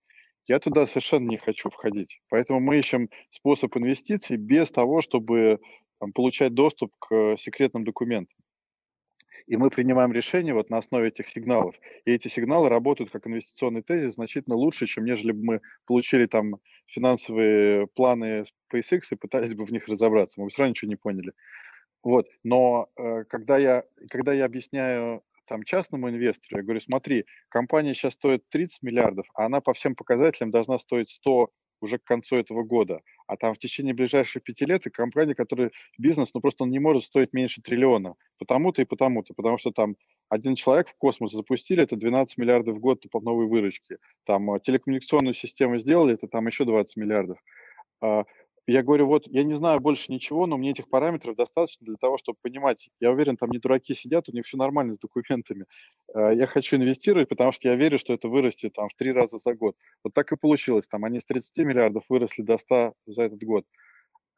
Я 0.47 0.59
туда 0.59 0.87
совершенно 0.87 1.31
не 1.31 1.39
хочу 1.39 1.71
входить. 1.71 2.21
Поэтому 2.29 2.61
мы 2.61 2.79
ищем 2.79 3.09
способ 3.31 3.75
инвестиций 3.75 4.37
без 4.37 4.71
того, 4.71 5.01
чтобы 5.01 5.61
там, 5.99 6.13
получать 6.13 6.53
доступ 6.53 6.93
к 6.99 7.37
секретным 7.39 7.85
документам. 7.85 8.42
И 9.47 9.57
мы 9.57 9.71
принимаем 9.71 10.13
решения 10.13 10.55
вот 10.55 10.71
на 10.71 10.79
основе 10.79 11.09
этих 11.09 11.29
сигналов. 11.29 11.75
И 12.05 12.13
эти 12.13 12.29
сигналы 12.29 12.69
работают 12.69 13.11
как 13.11 13.27
инвестиционный 13.27 13.83
тезис 13.83 14.15
значительно 14.15 14.57
лучше, 14.57 14.87
чем 14.87 15.05
нежели 15.05 15.33
бы 15.33 15.45
мы 15.45 15.61
получили 15.87 16.27
там 16.27 16.57
финансовые 16.87 17.87
планы 17.89 18.45
SpaceX 18.73 19.01
и 19.11 19.17
пытались 19.17 19.55
бы 19.55 19.65
в 19.65 19.73
них 19.73 19.89
разобраться. 19.89 20.41
Мы 20.41 20.47
бы 20.47 20.51
все 20.51 20.63
равно 20.63 20.71
ничего 20.71 20.89
не 20.89 20.97
поняли. 20.97 21.33
Вот, 22.03 22.27
но 22.43 22.89
э, 22.97 23.25
когда 23.25 23.59
я, 23.59 23.85
когда 24.11 24.33
я 24.33 24.45
объясняю 24.45 25.23
там 25.47 25.63
частному 25.63 26.09
инвестору, 26.11 26.59
я 26.59 26.65
говорю, 26.65 26.81
смотри, 26.81 27.27
компания 27.49 27.95
сейчас 27.95 28.15
стоит 28.15 28.49
30 28.49 28.83
миллиардов, 28.83 29.27
а 29.35 29.47
она 29.47 29.61
по 29.61 29.73
всем 29.73 29.95
показателям 29.95 30.51
должна 30.51 30.79
стоить 30.79 31.11
100 31.11 31.51
уже 31.83 31.99
к 31.99 32.05
концу 32.05 32.37
этого 32.37 32.63
года. 32.63 33.01
А 33.27 33.37
там 33.37 33.55
в 33.55 33.59
течение 33.59 33.95
ближайших 33.95 34.43
пяти 34.43 34.65
лет 34.65 34.87
и 34.87 34.91
компания, 34.91 35.35
которая 35.35 35.71
бизнес, 35.99 36.33
ну 36.35 36.41
просто 36.41 36.65
он 36.65 36.71
не 36.71 36.79
может 36.79 37.05
стоить 37.05 37.33
меньше 37.33 37.63
триллиона. 37.63 38.15
Потому-то 38.39 38.83
и 38.83 38.85
потому-то. 38.85 39.35
Потому 39.35 39.59
что 39.59 39.71
там 39.71 39.97
один 40.29 40.55
человек 40.55 40.89
в 40.89 40.97
космос 40.97 41.33
запустили, 41.33 41.83
это 41.83 41.97
12 41.97 42.39
миллиардов 42.39 42.77
в 42.77 42.81
год 42.81 43.05
по 43.11 43.21
новой 43.21 43.47
выручке. 43.47 43.99
Там 44.25 44.51
э, 44.53 44.61
телекоммуникационную 44.61 45.35
систему 45.35 45.79
сделали, 45.79 46.15
это 46.15 46.29
там 46.29 46.47
еще 46.47 46.65
20 46.65 46.97
миллиардов. 46.97 47.39
Я 48.69 48.83
говорю, 48.85 49.07
вот 49.07 49.27
я 49.27 49.43
не 49.43 49.55
знаю 49.55 49.81
больше 49.81 50.13
ничего, 50.13 50.47
но 50.47 50.57
мне 50.57 50.71
этих 50.71 50.89
параметров 50.89 51.35
достаточно 51.35 51.85
для 51.85 51.97
того, 51.97 52.17
чтобы 52.17 52.39
понимать. 52.41 52.91
Я 53.01 53.11
уверен, 53.11 53.37
там 53.37 53.51
не 53.51 53.59
дураки 53.59 53.93
сидят, 53.95 54.29
у 54.29 54.33
них 54.33 54.47
все 54.47 54.57
нормально 54.57 54.95
с 54.95 54.99
документами. 54.99 55.67
А, 56.15 56.33
Я 56.33 56.47
хочу 56.47 56.77
инвестировать, 56.77 57.29
потому 57.29 57.51
что 57.51 57.69
я 57.69 57.75
верю, 57.75 57.99
что 57.99 58.13
это 58.13 58.29
вырастет 58.29 58.75
там 58.75 58.89
в 58.89 58.95
три 58.95 59.13
раза 59.13 59.39
за 59.39 59.55
год. 59.55 59.77
Вот 60.05 60.15
так 60.15 60.31
и 60.33 60.37
получилось. 60.37 60.87
Там 60.87 61.05
они 61.05 61.19
с 61.21 61.25
30 61.25 61.65
миллиардов 61.65 62.05
выросли 62.09 62.43
до 62.43 62.57
100 62.59 62.95
за 63.07 63.23
этот 63.25 63.43
год. 63.43 63.65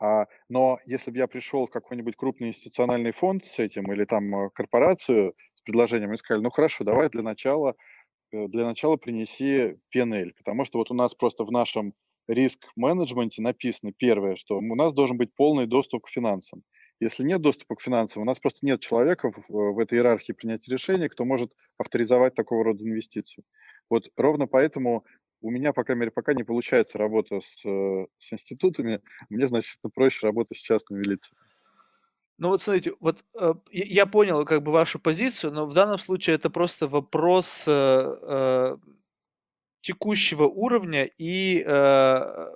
А, 0.01 0.27
но 0.49 0.79
если 0.87 1.11
бы 1.11 1.19
я 1.19 1.27
пришел 1.27 1.67
в 1.67 1.71
какой-нибудь 1.71 2.17
крупный 2.17 2.49
институциональный 2.49 3.13
фонд 3.13 3.45
с 3.47 3.59
этим 3.59 3.91
или 3.93 4.05
там 4.05 4.35
э, 4.35 4.51
корпорацию 4.53 5.35
с 5.55 5.63
предложением 5.63 6.13
и 6.13 6.17
сказали, 6.17 6.43
ну 6.43 6.51
хорошо, 6.51 6.85
давай 6.85 7.09
для 7.11 7.23
начала 7.23 7.77
э, 8.33 8.49
для 8.49 8.67
начала 8.67 8.97
принеси 8.97 9.77
PNL, 9.95 10.33
потому 10.39 10.65
что 10.65 10.79
вот 10.79 10.91
у 10.91 10.95
нас 10.95 11.15
просто 11.15 11.45
в 11.45 11.53
нашем 11.53 11.95
риск-менеджменте 12.29 13.43
написано 13.43 13.93
первое, 13.93 14.37
что 14.37 14.59
у 14.59 14.75
нас 14.75 14.93
должен 14.93 15.17
быть 15.17 15.35
полный 15.35 15.67
доступ 15.67 16.07
к 16.07 16.11
финансам. 16.11 16.63
Если 17.01 17.25
нет 17.25 17.41
доступа 17.41 17.75
к 17.75 17.83
финансам, 17.83 18.23
у 18.23 18.25
нас 18.25 18.39
просто 18.39 18.61
нет 18.63 18.81
человека 18.81 19.33
в, 19.49 19.79
этой 19.79 19.99
иерархии 19.99 20.33
принятия 20.33 20.73
решений, 20.73 21.09
кто 21.09 21.25
может 21.25 21.53
авторизовать 21.77 22.35
такого 22.35 22.65
рода 22.65 22.85
инвестицию. 22.85 23.45
Вот 23.91 24.09
ровно 24.17 24.47
поэтому 24.47 25.05
у 25.41 25.51
меня, 25.51 25.73
по 25.73 25.85
крайней 25.85 26.01
мере, 26.01 26.11
пока 26.13 26.33
не 26.33 26.45
получается 26.45 26.97
работа 26.97 27.41
с, 27.41 27.65
э, 27.67 28.07
с 28.19 28.33
институтами, 28.33 29.01
мне 29.29 29.47
значительно 29.47 29.91
проще 29.91 30.27
работать 30.27 30.57
с 30.57 30.61
частными 30.61 31.03
лицами. 31.03 31.37
Ну 32.39 32.49
вот 32.49 32.63
смотрите, 32.63 32.95
вот 33.01 33.25
э, 33.41 33.55
я 33.71 34.07
понял 34.07 34.45
как 34.45 34.63
бы 34.63 34.73
вашу 34.73 34.99
позицию, 34.99 35.53
но 35.53 35.67
в 35.67 35.75
данном 35.75 35.99
случае 35.99 36.37
это 36.37 36.51
просто 36.51 36.89
вопрос 36.89 37.65
э, 37.67 38.17
э, 38.23 38.77
текущего 39.85 40.45
уровня 40.45 41.09
и 41.19 41.63
э, 41.65 42.47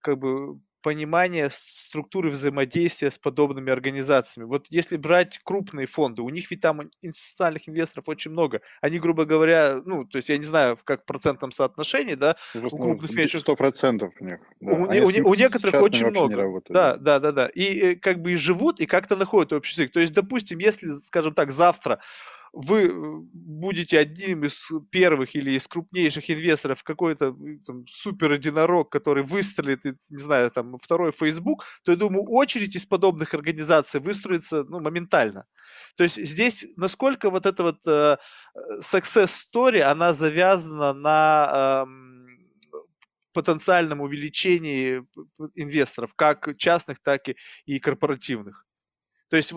как 0.00 0.18
бы 0.18 0.58
понимание 0.82 1.48
структуры 1.52 2.30
взаимодействия 2.30 3.10
с 3.10 3.18
подобными 3.18 3.70
организациями. 3.70 4.48
Вот 4.48 4.66
если 4.70 4.96
брать 4.96 5.38
крупные 5.44 5.86
фонды, 5.86 6.22
у 6.22 6.28
них 6.28 6.50
ведь 6.50 6.60
там 6.60 6.80
институциональных 7.02 7.68
инвесторов 7.68 8.08
очень 8.08 8.32
много. 8.32 8.62
Они, 8.80 8.98
грубо 8.98 9.26
говоря, 9.26 9.80
ну, 9.84 10.04
то 10.04 10.16
есть 10.16 10.28
я 10.28 10.38
не 10.38 10.44
знаю, 10.44 10.76
как 10.82 11.02
в 11.02 11.04
процентном 11.04 11.52
соотношении, 11.52 12.14
да, 12.14 12.34
у 12.54 12.78
крупных 12.78 13.10
венчурных... 13.10 13.42
Сто 13.42 13.56
процентов 13.56 14.12
у 14.18 14.24
них. 14.24 14.40
Да. 14.60 14.72
У, 14.72 15.28
у, 15.28 15.30
у 15.30 15.34
некоторых 15.34 15.82
очень 15.82 16.06
много. 16.06 16.62
Да, 16.68 16.96
да, 16.96 17.20
да, 17.20 17.30
да. 17.30 17.46
И 17.48 17.92
э, 17.92 17.94
как 17.96 18.22
бы 18.22 18.32
и 18.32 18.36
живут, 18.36 18.80
и 18.80 18.86
как-то 18.86 19.16
находят 19.16 19.52
общий 19.52 19.82
язык. 19.82 19.92
То 19.92 20.00
есть, 20.00 20.14
допустим, 20.14 20.58
если, 20.58 20.96
скажем 20.98 21.34
так, 21.34 21.52
завтра 21.52 22.00
вы 22.52 22.88
э, 22.88 22.92
будете 23.32 23.98
одним 23.98 24.44
из 24.44 24.68
первых 24.90 25.34
или 25.34 25.52
из 25.52 25.66
крупнейших 25.66 26.30
инвесторов 26.30 26.82
какой-то 26.82 27.34
там, 27.66 27.86
супер 27.86 28.32
единорог, 28.32 28.90
который 28.90 29.22
выстрелит, 29.22 29.84
не 29.84 30.18
знаю, 30.18 30.50
там, 30.50 30.76
второй 30.78 31.12
Facebook, 31.12 31.64
то, 31.84 31.92
я 31.92 31.98
думаю, 31.98 32.24
очередь 32.28 32.74
из 32.74 32.86
подобных 32.86 33.34
организаций 33.34 34.00
выстроится 34.00 34.64
ну, 34.64 34.80
моментально. 34.80 35.46
То 35.96 36.04
есть 36.04 36.16
здесь 36.16 36.66
насколько 36.76 37.30
вот 37.30 37.46
эта 37.46 37.62
вот 37.62 37.86
э, 37.86 38.16
success 38.80 39.30
story, 39.52 39.80
она 39.80 40.12
завязана 40.14 40.92
на 40.92 41.84
э, 41.86 42.10
потенциальном 43.32 44.00
увеличении 44.00 45.06
инвесторов, 45.54 46.14
как 46.14 46.56
частных, 46.56 47.00
так 47.00 47.28
и, 47.28 47.36
и 47.64 47.78
корпоративных. 47.78 48.66
То 49.28 49.36
есть 49.36 49.54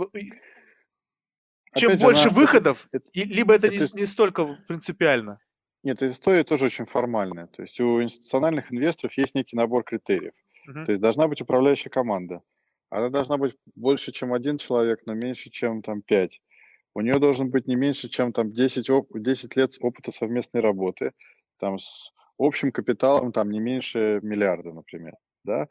чем 1.76 1.92
Опять 1.92 2.02
больше 2.02 2.28
она, 2.28 2.34
выходов, 2.34 2.88
это, 2.92 3.06
либо 3.14 3.54
это, 3.54 3.68
это 3.68 3.76
не, 3.76 4.02
не 4.02 4.06
столько 4.06 4.58
принципиально. 4.68 5.40
Нет, 5.84 5.98
эта 5.98 6.10
история 6.10 6.44
тоже 6.44 6.66
очень 6.66 6.86
формальная. 6.86 7.48
То 7.48 7.62
есть 7.62 7.80
у 7.80 8.02
институциональных 8.02 8.72
инвесторов 8.72 9.18
есть 9.18 9.36
некий 9.36 9.56
набор 9.56 9.84
критериев. 9.84 10.34
Uh-huh. 10.70 10.86
То 10.86 10.92
есть 10.92 11.02
должна 11.02 11.28
быть 11.28 11.42
управляющая 11.42 11.92
команда. 11.92 12.42
Она 12.90 13.10
должна 13.10 13.38
быть 13.38 13.56
больше, 13.76 14.12
чем 14.12 14.34
один 14.34 14.58
человек, 14.58 15.02
но 15.06 15.14
меньше, 15.14 15.50
чем 15.50 15.82
там 15.82 16.02
пять. 16.02 16.40
У 16.96 17.02
нее 17.02 17.20
должен 17.20 17.50
быть 17.50 17.68
не 17.68 17.76
меньше, 17.76 18.08
чем 18.08 18.32
там 18.32 18.52
10, 18.54 18.90
оп- 18.90 19.10
10 19.14 19.56
лет 19.56 19.72
опыта 19.82 20.12
совместной 20.12 20.62
работы, 20.62 21.12
там 21.60 21.80
с 21.80 22.12
общим 22.38 22.72
капиталом 22.72 23.32
там 23.32 23.50
не 23.50 23.60
меньше 23.60 24.20
миллиарда, 24.22 24.74
например. 24.74 25.16
Да? 25.44 25.68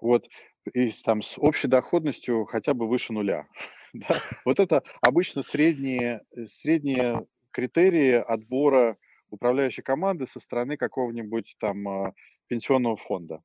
Вот, 0.00 0.26
и 0.72 0.90
там 1.04 1.22
с 1.22 1.34
общей 1.38 1.68
доходностью 1.68 2.44
хотя 2.44 2.72
бы 2.72 2.88
выше 2.88 3.12
нуля. 3.12 3.46
Да? 4.08 4.20
Вот 4.44 4.60
это 4.60 4.82
обычно 5.00 5.42
средние, 5.42 6.22
э, 6.36 6.46
средние 6.46 7.26
критерии 7.50 8.12
отбора 8.12 8.96
управляющей 9.30 9.82
команды 9.82 10.26
со 10.26 10.40
стороны 10.40 10.76
какого-нибудь 10.76 11.56
там 11.58 11.88
а, 11.88 12.14
пенсионного 12.48 12.96
фонда 12.96 13.42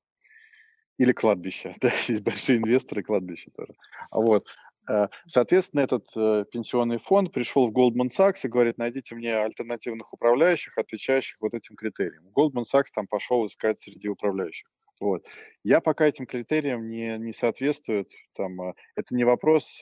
или 0.98 1.14
кладбища. 1.14 1.76
Да, 1.82 1.92
есть 2.08 2.22
большие 2.22 2.58
инвесторы 2.58 3.04
кладбища 3.04 3.52
тоже. 3.52 3.74
А 4.12 4.20
вот. 4.20 4.46
Э, 4.90 5.08
соответственно, 5.26 5.82
этот 5.82 6.06
э, 6.16 6.46
пенсионный 6.52 7.00
фонд 7.00 7.32
пришел 7.32 7.70
в 7.70 7.74
Goldman 7.74 8.10
Sachs 8.10 8.42
и 8.44 8.48
говорит, 8.48 8.78
найдите 8.78 9.16
мне 9.16 9.36
альтернативных 9.36 10.14
управляющих, 10.14 10.78
отвечающих 10.78 11.38
вот 11.40 11.54
этим 11.54 11.76
критериям. 11.76 12.28
Goldman 12.36 12.66
Sachs 12.72 12.88
там 12.94 13.08
пошел 13.08 13.46
искать 13.48 13.80
среди 13.80 14.08
управляющих. 14.10 14.70
Вот. 15.00 15.26
Я 15.64 15.82
пока 15.82 16.06
этим 16.06 16.26
критериям 16.26 16.88
не, 16.90 17.18
не 17.18 17.34
соответствует. 17.34 18.10
Там, 18.34 18.62
это 18.96 19.14
не 19.14 19.26
вопрос 19.26 19.82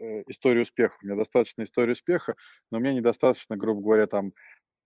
истории 0.00 0.62
успеха. 0.62 0.96
У 1.02 1.06
меня 1.06 1.16
достаточно 1.16 1.62
истории 1.62 1.92
успеха, 1.92 2.34
но 2.70 2.78
меня 2.78 2.94
недостаточно, 2.94 3.56
грубо 3.56 3.80
говоря, 3.82 4.06
там 4.06 4.32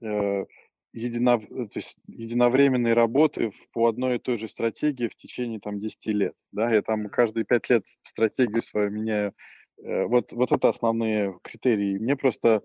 э, 0.00 0.44
то 0.92 1.70
есть 1.74 1.96
единовременной 2.06 2.94
работы 2.94 3.52
по 3.72 3.88
одной 3.88 4.16
и 4.16 4.18
той 4.18 4.38
же 4.38 4.48
стратегии 4.48 5.08
в 5.08 5.14
течение 5.14 5.60
там 5.60 5.78
10 5.78 6.06
лет. 6.06 6.34
Да? 6.52 6.72
Я 6.72 6.82
там 6.82 7.08
каждые 7.08 7.44
5 7.44 7.70
лет 7.70 7.84
стратегию 8.04 8.62
свою 8.62 8.90
меняю. 8.90 9.34
Э, 9.82 10.04
вот, 10.04 10.32
вот 10.32 10.52
это 10.52 10.68
основные 10.68 11.38
критерии. 11.42 11.98
Мне 11.98 12.16
просто 12.16 12.62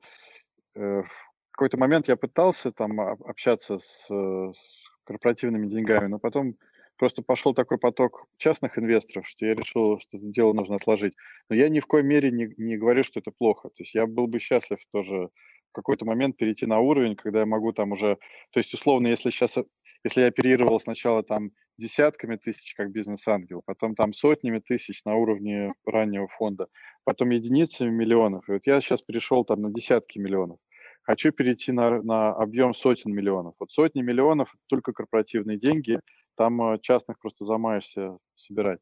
э, 0.76 1.02
в 1.02 1.52
какой-то 1.52 1.78
момент 1.78 2.08
я 2.08 2.18
пытался 2.18 2.72
там 2.72 3.00
общаться 3.00 3.80
с, 3.80 4.08
с 4.08 4.84
корпоративными 5.04 5.68
деньгами, 5.68 6.08
но 6.08 6.18
потом 6.18 6.56
просто 7.04 7.22
пошел 7.22 7.54
такой 7.54 7.78
поток 7.78 8.28
частных 8.38 8.80
инвесторов, 8.80 9.28
что 9.28 9.46
я 9.46 9.56
решил, 9.56 10.00
что 10.00 10.16
это 10.16 10.26
дело 10.26 10.54
нужно 10.54 10.78
отложить. 10.78 11.16
Но 11.50 11.56
я 11.58 11.68
ни 11.68 11.82
в 11.82 11.86
коей 11.86 12.06
мере 12.06 12.32
не, 12.32 12.54
не 12.56 12.78
говорю, 12.78 13.04
что 13.04 13.20
это 13.20 13.30
плохо. 13.30 13.68
То 13.68 13.84
есть 13.84 13.94
я 13.94 14.08
был 14.08 14.28
бы 14.28 14.40
счастлив 14.40 14.80
тоже 14.94 15.28
в 15.72 15.74
какой-то 15.74 16.06
момент 16.06 16.38
перейти 16.38 16.66
на 16.66 16.80
уровень, 16.80 17.18
когда 17.18 17.42
я 17.42 17.46
могу 17.46 17.74
там 17.74 17.92
уже... 17.92 18.18
То 18.54 18.60
есть, 18.62 18.74
условно, 18.74 19.08
если 19.08 19.32
сейчас... 19.32 19.58
Если 20.06 20.22
я 20.22 20.28
оперировал 20.28 20.80
сначала 20.80 21.24
там 21.24 21.52
десятками 21.78 22.38
тысяч 22.38 22.74
как 22.74 22.92
бизнес-ангел, 22.92 23.64
потом 23.66 23.96
там 23.96 24.14
сотнями 24.14 24.60
тысяч 24.60 25.04
на 25.04 25.16
уровне 25.16 25.74
раннего 25.86 26.30
фонда, 26.30 26.68
потом 27.04 27.32
единицами 27.32 27.90
миллионов. 27.90 28.48
И 28.48 28.54
вот 28.54 28.62
я 28.66 28.80
сейчас 28.80 29.02
перешел 29.02 29.44
там 29.44 29.62
на 29.62 29.72
десятки 29.74 30.20
миллионов. 30.20 30.58
Хочу 31.04 31.32
перейти 31.32 31.72
на, 31.72 32.02
на 32.02 32.30
объем 32.30 32.74
сотен 32.74 33.14
миллионов. 33.14 33.56
Вот 33.60 33.72
сотни 33.72 34.02
миллионов– 34.02 34.54
только 34.68 34.94
корпоративные 34.94 35.58
деньги– 35.58 36.00
там 36.36 36.62
э, 36.62 36.80
частных 36.82 37.20
просто 37.20 37.46
замаешься 37.46 38.18
собирать. 38.36 38.80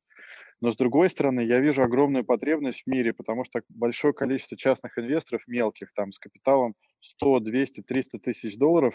Но 0.62 0.72
с 0.72 0.76
другой 0.76 1.10
стороны, 1.10 1.42
я 1.42 1.60
вижу 1.60 1.82
огромную 1.82 2.24
потребность 2.24 2.84
в 2.84 2.88
мире, 2.88 3.14
потому 3.14 3.44
что 3.44 3.62
большое 3.70 4.14
количество 4.14 4.56
частных 4.56 4.98
инвесторов 4.98 5.42
мелких, 5.48 5.92
там 5.94 6.12
с 6.12 6.20
капиталом 6.20 6.76
100, 7.00 7.40
200, 7.40 7.82
300 7.82 8.20
тысяч 8.20 8.58
долларов, 8.58 8.94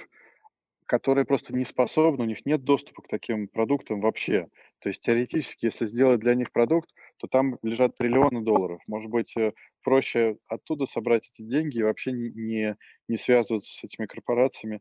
которые 0.87 1.25
просто 1.25 1.53
не 1.55 1.65
способны, 1.65 2.23
у 2.23 2.29
них 2.29 2.47
нет 2.47 2.63
доступа 2.63 3.03
к 3.03 3.09
таким 3.09 3.49
продуктам 3.49 4.01
вообще. 4.01 4.47
То 4.79 4.89
есть 4.89 5.03
теоретически, 5.03 5.67
если 5.67 5.87
сделать 5.87 6.21
для 6.21 6.37
них 6.37 6.53
продукт, 6.53 6.91
то 7.19 7.27
там 7.27 7.59
лежат 7.63 7.97
триллионы 7.97 8.43
долларов. 8.43 8.81
Может 8.87 9.11
быть, 9.11 9.37
э, 9.37 9.53
проще 9.83 10.39
оттуда 10.49 10.87
собрать 10.87 11.31
эти 11.33 11.47
деньги 11.47 11.79
и 11.79 11.83
вообще 11.83 12.13
не, 12.13 12.77
не 13.09 13.17
связываться 13.17 13.73
с 13.73 13.85
этими 13.85 14.07
корпорациями, 14.07 14.81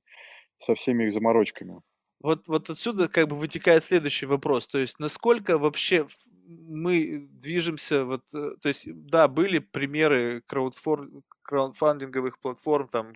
со 0.60 0.76
всеми 0.76 1.06
их 1.06 1.14
заморочками. 1.14 1.82
Вот, 2.22 2.48
вот 2.48 2.70
отсюда 2.70 3.08
как 3.08 3.28
бы 3.28 3.36
вытекает 3.36 3.84
следующий 3.84 4.26
вопрос. 4.26 4.68
То 4.68 4.80
есть, 4.80 5.00
насколько 5.00 5.58
вообще 5.58 6.08
мы 6.48 7.28
движемся, 7.32 8.06
вот, 8.06 8.24
э, 8.34 8.56
то 8.62 8.68
есть, 8.68 8.88
да, 8.88 9.28
были 9.28 9.60
примеры 9.60 10.42
краудфор, 10.48 11.10
краудфандинговых 11.46 12.40
платформ, 12.40 12.88
там, 12.88 13.14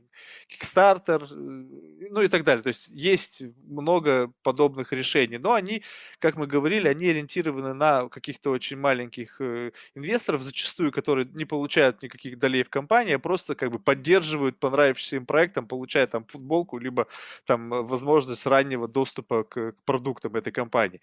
Kickstarter, 0.48 1.24
э, 1.24 2.08
ну 2.12 2.22
и 2.22 2.28
так 2.28 2.44
далее. 2.44 2.64
То 2.64 2.70
есть 2.70 2.90
есть 2.90 3.44
много 3.66 4.32
подобных 4.44 4.94
решений, 4.94 5.38
но 5.38 5.54
они, 5.54 5.84
как 6.20 6.36
мы 6.36 6.48
говорили, 6.48 6.88
они 6.88 7.10
ориентированы 7.10 7.74
на 7.74 8.08
каких-то 8.10 8.52
очень 8.52 8.78
маленьких 8.78 9.42
э, 9.42 9.72
инвесторов, 9.96 10.42
зачастую, 10.42 10.92
которые 10.92 11.28
не 11.34 11.46
получают 11.46 12.02
никаких 12.04 12.38
долей 12.38 12.64
в 12.64 12.70
компании, 12.70 13.14
а 13.14 13.20
просто 13.20 13.56
как 13.56 13.72
бы 13.72 13.80
поддерживают 13.80 14.60
понравившийся 14.60 15.18
им 15.18 15.26
проектом, 15.26 15.68
получая 15.68 16.08
там 16.08 16.26
футболку, 16.26 16.78
либо 16.78 17.08
там 17.46 17.70
возможность 17.70 18.46
раннего 18.46 18.88
доступа 18.88 19.44
к 19.44 19.74
продуктам 19.86 20.36
этой 20.36 20.52
компании. 20.52 21.02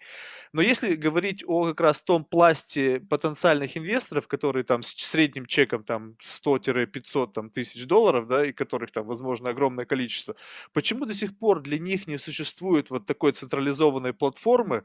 Но 0.53 0.61
если 0.61 0.95
говорить 0.95 1.43
о 1.45 1.65
как 1.67 1.81
раз 1.81 2.01
том 2.01 2.23
пласте 2.23 2.99
потенциальных 2.99 3.77
инвесторов, 3.77 4.27
которые 4.27 4.63
там 4.63 4.83
с 4.83 4.95
средним 4.95 5.45
чеком 5.45 5.83
там 5.83 6.15
100-500 6.21 7.16
500 7.17 7.33
там, 7.33 7.49
тысяч 7.49 7.85
долларов, 7.85 8.27
да, 8.27 8.45
и 8.45 8.51
которых 8.51 8.91
там, 8.91 9.07
возможно, 9.07 9.49
огромное 9.49 9.85
количество, 9.85 10.35
почему 10.73 11.05
до 11.05 11.13
сих 11.13 11.37
пор 11.37 11.61
для 11.61 11.79
них 11.79 12.07
не 12.07 12.19
существует 12.19 12.89
вот 12.89 13.05
такой 13.05 13.31
централизованной 13.31 14.13
платформы, 14.13 14.83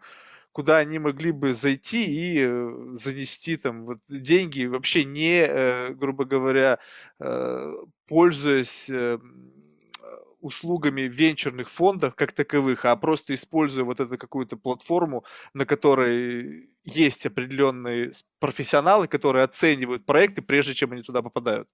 куда 0.52 0.78
они 0.78 0.98
могли 0.98 1.32
бы 1.32 1.54
зайти 1.54 2.04
и 2.04 2.44
э, 2.46 2.94
занести 2.94 3.56
там 3.56 3.84
вот 3.86 3.98
деньги, 4.08 4.66
вообще 4.66 5.04
не, 5.04 5.46
э, 5.48 5.94
грубо 5.94 6.24
говоря, 6.24 6.78
э, 7.20 7.72
пользуясь 8.06 8.90
услугами 10.40 11.02
венчурных 11.02 11.68
фондов 11.68 12.14
как 12.16 12.32
таковых, 12.32 12.84
а 12.84 12.96
просто 12.96 13.32
используя 13.32 13.84
вот 13.84 14.00
эту 14.00 14.18
какую-то 14.18 14.56
платформу, 14.56 15.24
на 15.54 15.64
которой 15.64 16.68
есть 16.84 17.26
определенные 17.26 18.10
профессионалы, 18.40 19.06
которые 19.06 19.44
оценивают 19.44 20.04
проекты, 20.04 20.42
прежде 20.42 20.74
чем 20.74 20.92
они 20.92 21.02
туда 21.02 21.22
попадают 21.22 21.68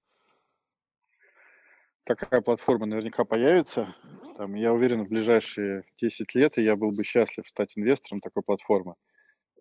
такая 2.09 2.40
платформа 2.40 2.86
наверняка 2.86 3.24
появится. 3.24 3.94
Там, 4.39 4.55
я 4.55 4.72
уверен, 4.72 5.05
в 5.05 5.09
ближайшие 5.09 5.85
10 6.01 6.35
лет 6.35 6.59
и 6.59 6.62
я 6.62 6.74
был 6.74 6.90
бы 6.90 7.05
счастлив 7.05 7.47
стать 7.47 7.76
инвестором 7.76 8.20
такой 8.20 8.43
платформы. 8.43 8.94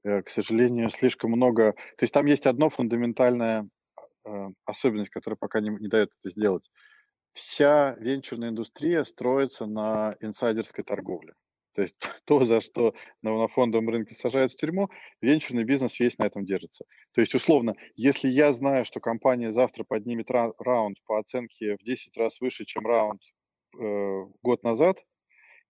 Э, 0.03 0.21
к 0.21 0.29
сожалению, 0.29 0.89
слишком 0.89 1.31
много... 1.31 1.73
То 1.73 2.03
есть 2.03 2.13
там 2.13 2.25
есть 2.25 2.45
одно 2.45 2.69
фундаментальная 2.69 3.67
э, 4.25 4.47
особенность, 4.65 5.09
которая 5.09 5.37
пока 5.37 5.59
не, 5.59 5.69
не 5.69 5.89
дает 5.89 6.09
это 6.19 6.29
сделать. 6.29 6.63
Вся 7.33 7.95
венчурная 7.99 8.49
индустрия 8.49 9.03
строится 9.03 9.65
на 9.65 10.15
инсайдерской 10.21 10.83
торговле. 10.83 11.33
То 11.77 11.83
есть 11.83 11.95
то, 12.25 12.43
за 12.43 12.59
что 12.59 12.95
на, 13.21 13.47
фондовом 13.47 13.89
рынке 13.89 14.15
сажают 14.15 14.51
в 14.51 14.57
тюрьму, 14.57 14.89
венчурный 15.21 15.63
бизнес 15.63 15.99
весь 15.99 16.17
на 16.17 16.25
этом 16.25 16.43
держится. 16.43 16.85
То 17.13 17.21
есть, 17.21 17.35
условно, 17.35 17.75
если 17.95 18.27
я 18.27 18.51
знаю, 18.51 18.83
что 18.83 18.99
компания 18.99 19.51
завтра 19.53 19.83
поднимет 19.83 20.31
ра- 20.31 20.53
раунд 20.57 20.97
по 21.05 21.19
оценке 21.19 21.77
в 21.77 21.83
10 21.83 22.17
раз 22.17 22.41
выше, 22.41 22.65
чем 22.65 22.85
раунд 22.85 23.21
э, 23.79 24.23
год 24.41 24.63
назад, 24.63 24.97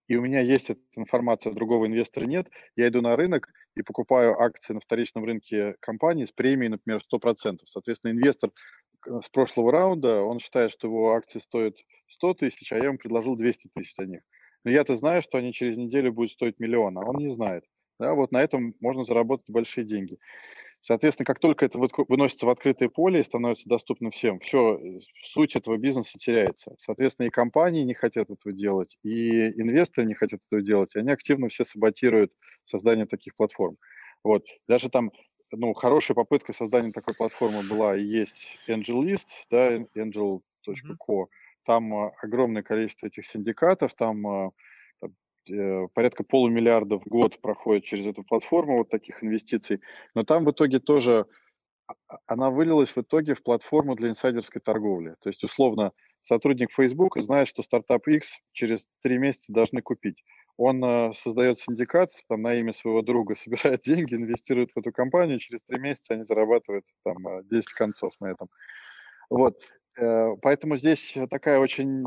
и 0.08 0.16
у 0.16 0.22
меня 0.22 0.40
есть 0.40 0.70
эта 0.70 0.80
информация, 0.96 1.52
другого 1.52 1.86
инвестора 1.88 2.24
нет, 2.24 2.48
я 2.78 2.88
иду 2.88 3.02
на 3.02 3.18
рынок 3.18 3.50
и 3.76 3.82
покупаю 3.82 4.40
акции 4.40 4.74
на 4.74 4.80
вторичном 4.80 5.26
рынке 5.26 5.76
компании 5.82 6.24
с 6.24 6.32
премией, 6.32 6.70
например, 6.70 7.02
100%. 7.02 7.60
Соответственно, 7.66 8.12
инвестор 8.12 8.52
с 9.06 9.28
прошлого 9.28 9.74
раунда, 9.74 10.22
он 10.22 10.40
считает, 10.40 10.72
что 10.72 10.88
его 10.88 11.12
акции 11.12 11.40
стоят 11.40 11.76
100 12.08 12.36
тысяч, 12.36 12.72
а 12.72 12.78
я 12.78 12.86
ему 12.86 12.98
предложил 12.98 13.36
200 13.36 13.70
тысяч 13.76 13.94
за 13.96 14.06
них. 14.06 14.22
Но 14.64 14.72
я-то 14.72 14.96
знаю, 14.96 15.22
что 15.22 15.38
они 15.38 15.54
через 15.54 15.78
неделю 15.78 16.14
будут 16.14 16.32
стоить 16.32 16.60
миллион, 16.60 16.98
а 16.98 17.06
он 17.06 17.18
не 17.18 17.30
знает. 17.30 17.64
Да, 18.00 18.14
вот 18.14 18.32
на 18.32 18.42
этом 18.44 18.76
можно 18.80 19.04
заработать 19.04 19.50
большие 19.50 19.86
деньги. 19.86 20.18
Соответственно, 20.82 21.26
как 21.26 21.40
только 21.40 21.66
это 21.66 21.80
выносится 21.80 22.46
в 22.46 22.50
открытое 22.50 22.90
поле 22.90 23.20
и 23.20 23.24
становится 23.24 23.68
доступно 23.68 24.12
всем, 24.12 24.40
все, 24.40 24.78
э, 24.78 25.00
суть 25.24 25.56
этого 25.56 25.78
бизнеса 25.78 26.18
теряется. 26.20 26.76
Соответственно, 26.78 27.28
и 27.28 27.32
компании 27.32 27.84
не 27.84 27.96
хотят 27.96 28.30
этого 28.30 28.54
делать, 28.54 28.98
и 29.04 29.48
инвесторы 29.60 30.08
не 30.08 30.14
хотят 30.14 30.40
этого 30.48 30.62
делать, 30.62 30.96
и 30.96 31.00
они 31.00 31.12
активно 31.12 31.50
все 31.50 31.66
саботируют 31.66 32.32
создание 32.66 33.08
таких 33.08 33.36
платформ. 33.36 33.78
Вот. 34.24 34.46
Даже 34.68 34.90
там 34.90 35.12
ну, 35.52 35.74
хорошая 35.74 36.16
попытка 36.16 36.54
создания 36.54 36.92
такой 36.92 37.16
платформы 37.16 37.64
была 37.70 37.98
и 37.98 38.04
есть 38.04 38.60
AngelList, 38.70 39.28
да, 39.50 39.78
angel.co. 39.78 40.42
Mm-hmm. 40.68 41.26
Там 41.68 41.94
а, 41.94 42.12
огромное 42.24 42.64
количество 42.64 43.06
этих 43.06 43.28
синдикатов, 43.28 43.94
там 43.94 44.26
а, 44.26 44.52
Э, 45.50 45.88
порядка 45.94 46.24
полумиллиарда 46.24 47.00
в 47.00 47.06
год 47.06 47.40
проходит 47.42 47.86
через 47.86 48.06
эту 48.06 48.24
платформу 48.24 48.78
вот 48.78 48.90
таких 48.90 49.24
инвестиций, 49.24 49.82
но 50.14 50.24
там 50.24 50.46
в 50.46 50.52
итоге 50.52 50.80
тоже 50.80 51.26
а, 51.88 51.94
она 52.26 52.52
вылилась 52.52 52.96
в 52.96 52.98
итоге 52.98 53.34
в 53.34 53.44
платформу 53.44 53.96
для 53.96 54.10
инсайдерской 54.10 54.62
торговли. 54.62 55.16
То 55.22 55.30
есть, 55.30 55.44
условно, 55.44 55.92
сотрудник 56.22 56.72
Facebook 56.72 57.18
знает, 57.22 57.48
что 57.48 57.64
стартап 57.64 58.08
X 58.08 58.40
через 58.52 58.88
три 59.02 59.18
месяца 59.18 59.54
должны 59.54 59.82
купить. 59.82 60.24
Он 60.58 60.84
э, 60.84 61.14
создает 61.14 61.60
синдикат 61.60 62.12
там, 62.28 62.42
на 62.42 62.56
имя 62.56 62.74
своего 62.74 63.02
друга, 63.02 63.36
собирает 63.38 63.82
деньги, 63.84 64.16
инвестирует 64.16 64.72
в 64.74 64.80
эту 64.80 64.92
компанию, 64.92 65.40
через 65.40 65.62
три 65.68 65.80
месяца 65.80 66.16
они 66.16 66.24
зарабатывают 66.24 66.86
там 67.04 67.18
10 67.44 67.52
э, 67.52 67.76
концов 67.76 68.14
на 68.20 68.32
этом. 68.32 68.50
Вот. 69.30 69.62
Э, 69.98 70.36
поэтому 70.42 70.78
здесь 70.78 71.18
такая 71.30 71.60
очень 71.60 72.04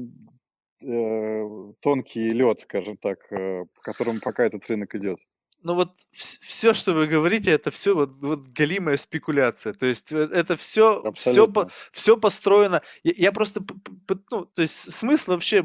э, 0.82 1.72
тонкий 1.80 2.32
лед, 2.32 2.60
скажем 2.60 2.96
так, 2.96 3.18
э, 3.32 3.64
по 3.74 3.80
которому 3.82 4.20
пока 4.20 4.44
этот 4.44 4.66
рынок 4.68 4.94
идет. 4.94 5.18
Ну 5.62 5.74
вот 5.74 5.92
все, 6.10 6.72
что 6.72 6.94
вы 6.94 7.06
говорите, 7.06 7.50
это 7.50 7.70
все 7.70 7.94
вот, 7.94 8.16
вот 8.16 8.40
галимая 8.48 8.96
спекуляция. 8.96 9.74
То 9.74 9.86
есть 9.86 10.10
э, 10.12 10.28
это 10.32 10.56
все, 10.56 11.12
все, 11.14 11.46
по, 11.48 11.70
все 11.92 12.16
построено. 12.16 12.82
Я, 13.02 13.12
я 13.16 13.32
просто, 13.32 13.60
ну, 14.30 14.46
то 14.46 14.62
есть 14.62 14.92
смысл 14.92 15.32
вообще 15.32 15.62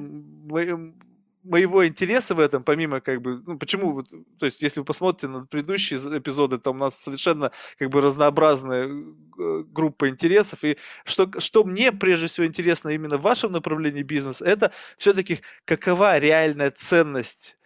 моего 1.46 1.88
интереса 1.88 2.36
в 2.36 2.40
этом, 2.40 2.64
помимо 2.64 3.00
как 3.02 3.22
бы, 3.22 3.42
ну 3.46 3.58
почему, 3.58 3.94
вот, 3.94 4.08
то 4.40 4.46
есть 4.46 4.62
если 4.62 4.80
вы 4.80 4.86
посмотрите 4.86 5.28
на 5.28 5.46
предыдущие 5.46 6.00
эпизоды, 6.00 6.58
там 6.58 6.76
у 6.76 6.80
нас 6.80 7.00
совершенно 7.00 7.52
как 7.78 7.90
бы 7.90 8.02
разнообразная 8.02 8.88
э, 8.88 9.64
группа 9.68 10.10
интересов, 10.10 10.64
и 10.64 10.78
что, 11.06 11.30
что 11.40 11.64
мне 11.64 11.92
прежде 11.92 12.28
всего 12.28 12.48
интересно 12.48 12.90
именно 12.90 13.18
в 13.18 13.22
вашем 13.22 13.52
направлении 13.52 14.04
бизнеса, 14.04 14.46
это 14.46 14.72
все-таки 14.98 15.42
какова 15.66 16.18
реальная 16.18 16.72
ценность 16.72 17.58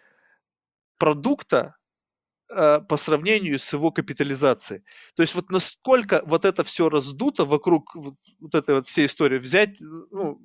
продукта, 0.98 1.76
э, 2.50 2.80
по 2.88 2.96
сравнению 2.96 3.58
с 3.58 3.72
его 3.72 3.90
капитализацией. 3.90 4.82
То 5.14 5.22
есть 5.22 5.34
вот 5.34 5.50
насколько 5.50 6.22
вот 6.26 6.44
это 6.44 6.64
все 6.64 6.88
раздуто 6.88 7.44
вокруг 7.44 7.94
вот, 7.94 8.14
вот 8.40 8.54
этой 8.54 8.74
вот 8.76 8.86
всей 8.86 9.06
истории, 9.06 9.38
взять, 9.38 9.78
ну, 9.80 10.40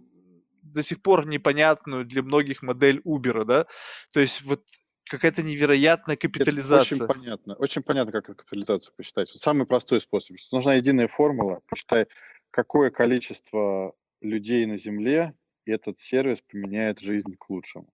до 0.76 0.84
сих 0.84 1.02
пор 1.02 1.26
непонятную 1.26 2.06
для 2.06 2.22
многих 2.22 2.62
модель 2.62 3.02
Uber, 3.06 3.44
да? 3.46 3.66
То 4.14 4.20
есть 4.20 4.44
вот 4.44 4.62
какая-то 5.06 5.42
невероятная 5.42 6.16
капитализация. 6.16 6.98
Это 6.98 7.06
очень 7.06 7.16
понятно. 7.16 7.56
Очень 7.56 7.84
понятно, 7.84 8.12
как 8.12 8.26
эту 8.26 8.36
капитализацию 8.36 8.94
посчитать. 8.96 9.30
Вот 9.34 9.42
самый 9.42 9.66
простой 9.66 10.02
способ. 10.02 10.38
Нужна 10.52 10.76
единая 10.76 11.08
формула. 11.08 11.62
Посчитай, 11.68 12.08
какое 12.52 12.90
количество 12.92 13.94
людей 14.22 14.66
на 14.66 14.78
Земле 14.78 15.34
этот 15.66 16.00
сервис 16.00 16.42
поменяет 16.42 17.00
жизнь 17.00 17.36
к 17.38 17.50
лучшему. 17.50 17.90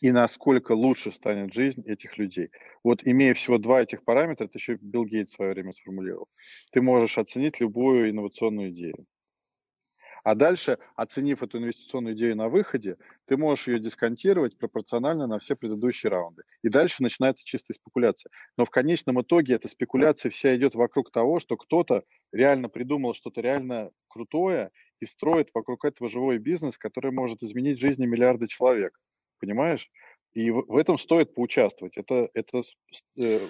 И 0.00 0.12
насколько 0.12 0.72
лучше 0.72 1.12
станет 1.12 1.52
жизнь 1.52 1.82
этих 1.86 2.16
людей. 2.16 2.50
Вот 2.82 3.06
имея 3.06 3.34
всего 3.34 3.58
два 3.58 3.82
этих 3.82 4.02
параметра, 4.02 4.46
это 4.46 4.56
еще 4.58 4.78
Билл 4.80 5.04
Гейтс 5.04 5.32
в 5.32 5.34
свое 5.36 5.52
время 5.52 5.72
сформулировал, 5.72 6.28
ты 6.72 6.80
можешь 6.80 7.18
оценить 7.18 7.60
любую 7.60 8.10
инновационную 8.10 8.70
идею. 8.70 9.06
А 10.24 10.34
дальше, 10.34 10.78
оценив 10.96 11.42
эту 11.42 11.58
инвестиционную 11.58 12.14
идею 12.14 12.36
на 12.36 12.48
выходе, 12.48 12.96
ты 13.26 13.36
можешь 13.36 13.68
ее 13.68 13.78
дисконтировать 13.78 14.58
пропорционально 14.58 15.26
на 15.26 15.38
все 15.38 15.56
предыдущие 15.56 16.10
раунды. 16.10 16.42
И 16.62 16.68
дальше 16.68 17.02
начинается 17.02 17.44
чистая 17.44 17.74
спекуляция. 17.74 18.30
Но 18.56 18.64
в 18.64 18.70
конечном 18.70 19.20
итоге 19.22 19.54
эта 19.54 19.68
спекуляция 19.68 20.30
вся 20.30 20.56
идет 20.56 20.74
вокруг 20.74 21.10
того, 21.10 21.38
что 21.38 21.56
кто-то 21.56 22.04
реально 22.32 22.68
придумал 22.68 23.14
что-то 23.14 23.40
реально 23.40 23.90
крутое 24.08 24.70
и 25.00 25.06
строит 25.06 25.50
вокруг 25.54 25.84
этого 25.84 26.08
живой 26.10 26.38
бизнес, 26.38 26.76
который 26.76 27.12
может 27.12 27.42
изменить 27.42 27.78
жизни 27.78 28.06
миллиарда 28.06 28.48
человек. 28.48 28.98
Понимаешь? 29.38 29.90
И 30.32 30.50
в, 30.50 30.76
этом 30.76 30.98
стоит 30.98 31.34
поучаствовать. 31.34 31.96
Это, 31.96 32.28
это 32.34 32.62
э, 33.18 33.40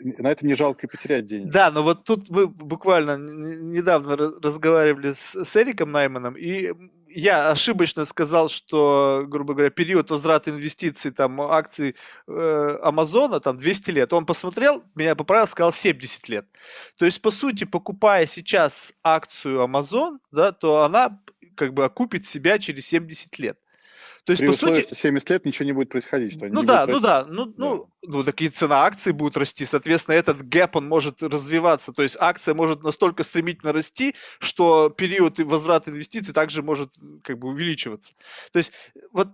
на 0.00 0.28
это 0.28 0.46
не 0.46 0.54
жалко 0.54 0.88
потерять 0.88 1.26
денег. 1.26 1.50
Да, 1.50 1.70
но 1.70 1.82
вот 1.82 2.04
тут 2.04 2.28
мы 2.30 2.46
буквально 2.46 3.16
недавно 3.16 4.16
разговаривали 4.16 5.12
с, 5.12 5.44
с 5.44 5.56
Эриком 5.56 5.92
Найманом, 5.92 6.34
и 6.34 6.72
я 7.14 7.50
ошибочно 7.50 8.04
сказал, 8.04 8.48
что, 8.48 9.24
грубо 9.26 9.54
говоря, 9.54 9.70
период 9.70 10.10
возврата 10.10 10.50
инвестиций, 10.50 11.10
там, 11.10 11.40
акций 11.42 11.94
э, 12.26 12.78
Амазона, 12.82 13.40
там, 13.40 13.58
200 13.58 13.90
лет. 13.90 14.12
Он 14.12 14.24
посмотрел, 14.24 14.82
меня 14.94 15.14
поправил, 15.14 15.46
сказал 15.46 15.72
70 15.72 16.28
лет. 16.28 16.46
То 16.96 17.04
есть, 17.04 17.20
по 17.20 17.30
сути, 17.30 17.64
покупая 17.64 18.26
сейчас 18.26 18.94
акцию 19.02 19.60
Amazon, 19.60 20.18
да, 20.30 20.52
то 20.52 20.84
она 20.84 21.20
как 21.54 21.74
бы 21.74 21.84
окупит 21.84 22.26
себя 22.26 22.58
через 22.58 22.86
70 22.86 23.38
лет. 23.38 23.58
То 24.24 24.32
есть, 24.32 24.40
При 24.40 24.46
по 24.46 24.52
условии, 24.52 24.82
сути... 24.82 24.94
70 24.94 25.30
лет 25.30 25.44
ничего 25.44 25.66
не 25.66 25.72
будет 25.72 25.88
происходить. 25.88 26.32
Что 26.32 26.46
ну 26.46 26.62
да, 26.62 26.86
ну 26.86 27.00
да, 27.00 27.24
ну, 27.28 27.46
да. 27.46 27.52
ну, 27.56 27.90
ну 28.02 28.24
так 28.24 28.40
и 28.40 28.48
цена 28.48 28.84
акций 28.84 29.12
будет 29.12 29.36
расти, 29.36 29.64
соответственно, 29.64 30.14
этот 30.14 30.48
гэп, 30.48 30.76
он 30.76 30.86
может 30.86 31.22
развиваться, 31.22 31.92
то 31.92 32.02
есть 32.02 32.16
акция 32.20 32.54
может 32.54 32.84
настолько 32.84 33.24
стремительно 33.24 33.72
расти, 33.72 34.14
что 34.38 34.90
период 34.90 35.40
возврата 35.40 35.90
инвестиций 35.90 36.32
также 36.32 36.62
может 36.62 36.92
как 37.24 37.38
бы 37.38 37.48
увеличиваться. 37.48 38.12
То 38.52 38.58
есть 38.58 38.72
вот 39.10 39.28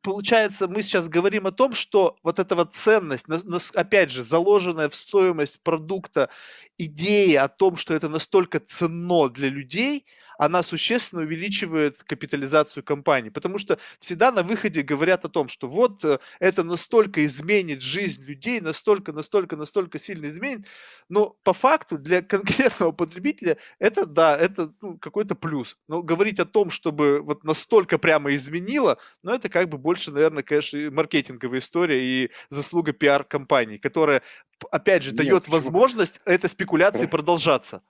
получается, 0.00 0.68
мы 0.68 0.82
сейчас 0.82 1.08
говорим 1.08 1.48
о 1.48 1.50
том, 1.50 1.74
что 1.74 2.16
вот 2.22 2.38
эта 2.38 2.54
вот 2.54 2.72
ценность, 2.74 3.26
опять 3.74 4.10
же, 4.10 4.22
заложенная 4.22 4.88
в 4.88 4.94
стоимость 4.94 5.60
продукта, 5.62 6.30
идея 6.78 7.42
о 7.42 7.48
том, 7.48 7.76
что 7.76 7.94
это 7.94 8.08
настолько 8.08 8.60
ценно 8.60 9.28
для 9.28 9.48
людей– 9.48 10.06
она 10.40 10.62
существенно 10.62 11.20
увеличивает 11.20 12.02
капитализацию 12.02 12.82
компании. 12.82 13.28
Потому 13.28 13.58
что 13.58 13.78
всегда 13.98 14.32
на 14.32 14.42
выходе 14.42 14.80
говорят 14.80 15.26
о 15.26 15.28
том, 15.28 15.50
что 15.50 15.68
вот 15.68 16.02
э, 16.02 16.18
это 16.38 16.64
настолько 16.64 17.26
изменит 17.26 17.82
жизнь 17.82 18.24
людей, 18.24 18.62
настолько, 18.62 19.12
настолько, 19.12 19.56
настолько 19.56 19.98
сильно 19.98 20.30
изменит. 20.30 20.64
Но 21.10 21.36
по 21.42 21.52
факту 21.52 21.98
для 21.98 22.22
конкретного 22.22 22.92
потребителя 22.92 23.58
это, 23.78 24.06
да, 24.06 24.34
это 24.34 24.72
ну, 24.80 24.96
какой-то 24.96 25.34
плюс. 25.34 25.76
Но 25.88 26.02
говорить 26.02 26.40
о 26.40 26.46
том, 26.46 26.70
чтобы 26.70 27.20
вот 27.20 27.44
настолько 27.44 27.98
прямо 27.98 28.34
изменило, 28.34 28.96
ну 29.22 29.34
это 29.34 29.50
как 29.50 29.68
бы 29.68 29.76
больше, 29.76 30.10
наверное, 30.10 30.42
конечно, 30.42 30.90
маркетинговая 30.90 31.58
история 31.58 32.02
и 32.02 32.30
заслуга 32.48 32.94
пиар-компании, 32.94 33.76
которая, 33.76 34.22
опять 34.70 35.02
же, 35.02 35.10
Нет, 35.10 35.18
дает 35.18 35.42
почему? 35.42 35.56
возможность 35.56 36.22
этой 36.24 36.48
спекуляции 36.48 37.04
продолжаться. 37.04 37.82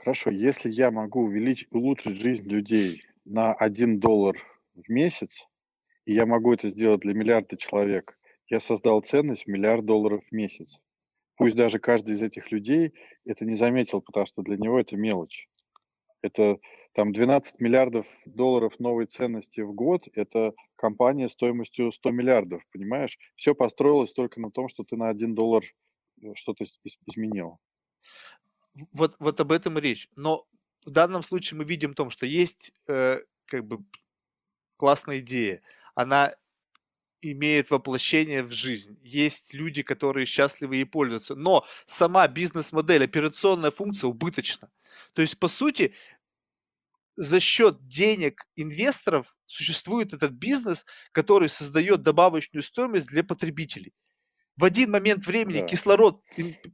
Хорошо, 0.00 0.30
если 0.30 0.70
я 0.70 0.90
могу 0.90 1.24
увеличить, 1.24 1.68
улучшить 1.70 2.16
жизнь 2.16 2.48
людей 2.48 3.02
на 3.26 3.52
1 3.52 4.00
доллар 4.00 4.34
в 4.74 4.88
месяц, 4.88 5.46
и 6.06 6.14
я 6.14 6.24
могу 6.24 6.54
это 6.54 6.70
сделать 6.70 7.00
для 7.00 7.12
миллиарда 7.12 7.58
человек, 7.58 8.18
я 8.48 8.60
создал 8.60 9.02
ценность 9.02 9.46
миллиард 9.46 9.84
долларов 9.84 10.24
в 10.24 10.32
месяц. 10.34 10.78
Пусть 11.36 11.54
даже 11.54 11.78
каждый 11.78 12.14
из 12.14 12.22
этих 12.22 12.50
людей 12.50 12.94
это 13.26 13.44
не 13.44 13.56
заметил, 13.56 14.00
потому 14.00 14.24
что 14.24 14.40
для 14.40 14.56
него 14.56 14.80
это 14.80 14.96
мелочь. 14.96 15.50
Это 16.22 16.58
там 16.94 17.12
12 17.12 17.60
миллиардов 17.60 18.06
долларов 18.24 18.80
новой 18.80 19.04
ценности 19.04 19.60
в 19.60 19.74
год, 19.74 20.08
это 20.14 20.54
компания 20.76 21.28
стоимостью 21.28 21.92
100 21.92 22.10
миллиардов, 22.10 22.62
понимаешь? 22.72 23.18
Все 23.36 23.54
построилось 23.54 24.14
только 24.14 24.40
на 24.40 24.50
том, 24.50 24.68
что 24.68 24.82
ты 24.82 24.96
на 24.96 25.10
1 25.10 25.34
доллар 25.34 25.62
э, 26.22 26.32
что-то 26.36 26.64
изменил 27.06 27.58
вот, 28.92 29.16
вот 29.18 29.40
об 29.40 29.52
этом 29.52 29.78
и 29.78 29.80
речь. 29.80 30.08
Но 30.16 30.46
в 30.84 30.90
данном 30.90 31.22
случае 31.22 31.58
мы 31.58 31.64
видим 31.64 31.92
в 31.92 31.94
том, 31.94 32.10
что 32.10 32.26
есть 32.26 32.72
э, 32.88 33.20
как 33.46 33.66
бы 33.66 33.84
классная 34.76 35.20
идея. 35.20 35.62
Она 35.94 36.34
имеет 37.22 37.70
воплощение 37.70 38.42
в 38.42 38.50
жизнь. 38.50 38.98
Есть 39.02 39.52
люди, 39.52 39.82
которые 39.82 40.26
счастливы 40.26 40.76
ей 40.76 40.86
пользуются. 40.86 41.34
Но 41.34 41.66
сама 41.86 42.26
бизнес-модель, 42.28 43.04
операционная 43.04 43.70
функция 43.70 44.08
убыточна. 44.08 44.70
То 45.14 45.22
есть, 45.22 45.38
по 45.38 45.48
сути, 45.48 45.94
за 47.16 47.40
счет 47.40 47.86
денег 47.86 48.46
инвесторов 48.56 49.36
существует 49.44 50.14
этот 50.14 50.32
бизнес, 50.32 50.86
который 51.12 51.50
создает 51.50 52.00
добавочную 52.00 52.62
стоимость 52.62 53.08
для 53.08 53.22
потребителей. 53.22 53.92
В 54.60 54.64
один 54.64 54.90
момент 54.90 55.26
времени 55.26 55.60
Да. 55.60 55.66
кислород, 55.66 56.20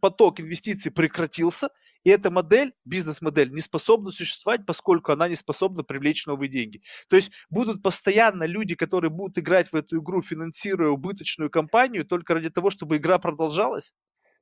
поток 0.01 0.41
инвестиций 0.41 0.91
прекратился, 0.91 1.69
и 2.03 2.11
эта 2.11 2.33
модель, 2.33 2.73
бизнес-модель, 2.85 3.53
не 3.53 3.61
способна 3.61 4.11
существовать, 4.11 4.67
поскольку 4.67 5.13
она 5.13 5.29
не 5.29 5.37
способна 5.37 5.85
привлечь 5.85 6.27
новые 6.27 6.49
деньги. 6.49 6.81
То 7.09 7.15
есть 7.15 7.31
будут 7.49 7.85
постоянно 7.85 8.43
люди, 8.45 8.75
которые 8.75 9.11
будут 9.11 9.39
играть 9.39 9.69
в 9.69 9.75
эту 9.77 10.01
игру, 10.01 10.21
финансируя 10.21 10.91
убыточную 10.91 11.49
компанию, 11.49 12.05
только 12.05 12.35
ради 12.35 12.51
того, 12.51 12.71
чтобы 12.71 12.97
игра 12.97 13.19
продолжалась? 13.21 13.95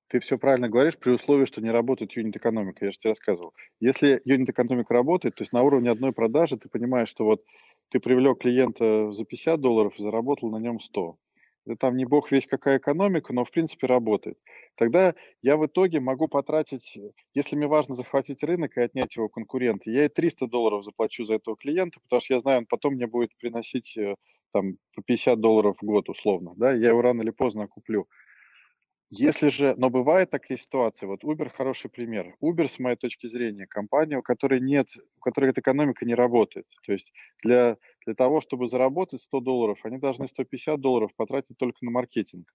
Ты 0.08 0.20
все 0.20 0.38
правильно 0.38 0.70
говоришь, 0.70 0.96
при 0.96 1.10
условии, 1.10 1.44
что 1.44 1.60
не 1.60 1.70
работает 1.70 2.12
юнит-экономика. 2.12 2.86
Я 2.86 2.92
же 2.92 2.98
тебе 2.98 3.10
рассказывал. 3.10 3.52
Если 3.80 4.22
юнит-экономика 4.24 4.94
работает, 4.94 5.34
то 5.34 5.42
есть 5.42 5.52
на 5.52 5.62
уровне 5.62 5.90
одной 5.90 6.12
продажи 6.12 6.56
ты 6.56 6.70
понимаешь, 6.70 7.08
что 7.08 7.24
вот 7.24 7.42
ты 7.90 8.00
привлек 8.00 8.40
клиента 8.40 9.12
за 9.12 9.24
50 9.24 9.60
долларов 9.60 9.94
и 9.98 10.02
заработал 10.02 10.50
на 10.50 10.58
нем 10.58 10.80
100. 10.80 11.18
Это 11.66 11.76
там 11.76 11.96
не 11.96 12.04
бог 12.04 12.30
весь 12.30 12.46
какая 12.46 12.78
экономика, 12.78 13.32
но 13.32 13.44
в 13.44 13.50
принципе 13.50 13.86
работает. 13.86 14.38
Тогда 14.76 15.14
я 15.42 15.56
в 15.56 15.66
итоге 15.66 16.00
могу 16.00 16.28
потратить, 16.28 16.96
э, 16.96 17.10
если 17.32 17.56
мне 17.56 17.66
важно 17.66 17.94
захватить 17.94 18.42
рынок 18.42 18.76
и 18.76 18.80
отнять 18.82 19.16
его 19.16 19.28
конкурента, 19.28 19.90
я 19.90 20.04
и 20.04 20.08
300 20.08 20.46
долларов 20.46 20.84
заплачу 20.84 21.24
за 21.24 21.34
этого 21.34 21.56
клиента, 21.56 22.00
потому 22.02 22.20
что 22.20 22.34
я 22.34 22.40
знаю, 22.40 22.58
он 22.60 22.66
потом 22.66 22.94
мне 22.94 23.06
будет 23.06 23.36
приносить 23.38 23.96
э, 23.96 24.14
там 24.52 24.76
по 24.94 25.02
50 25.02 25.40
долларов 25.40 25.76
в 25.80 25.84
год 25.84 26.08
условно, 26.08 26.52
да, 26.56 26.72
я 26.72 26.88
его 26.88 27.00
рано 27.00 27.22
или 27.22 27.30
поздно 27.30 27.66
куплю. 27.66 28.06
Если 29.16 29.48
же, 29.48 29.74
но 29.76 29.90
бывает 29.90 30.30
такие 30.30 30.58
ситуации, 30.58 31.06
вот 31.06 31.22
Uber 31.22 31.48
хороший 31.48 31.88
пример. 31.88 32.34
Uber, 32.42 32.66
с 32.66 32.80
моей 32.80 32.96
точки 32.96 33.28
зрения, 33.28 33.66
компания, 33.66 34.18
у 34.18 34.22
которой 34.22 34.60
нет, 34.60 34.88
у 35.16 35.20
которой 35.20 35.50
эта 35.50 35.60
экономика 35.60 36.04
не 36.04 36.16
работает. 36.16 36.66
То 36.84 36.92
есть 36.92 37.12
для, 37.42 37.76
для 38.04 38.14
того, 38.14 38.40
чтобы 38.40 38.66
заработать 38.66 39.22
100 39.22 39.40
долларов, 39.40 39.78
они 39.84 39.98
должны 39.98 40.26
150 40.26 40.80
долларов 40.80 41.12
потратить 41.16 41.56
только 41.58 41.78
на 41.82 41.92
маркетинг. 41.92 42.52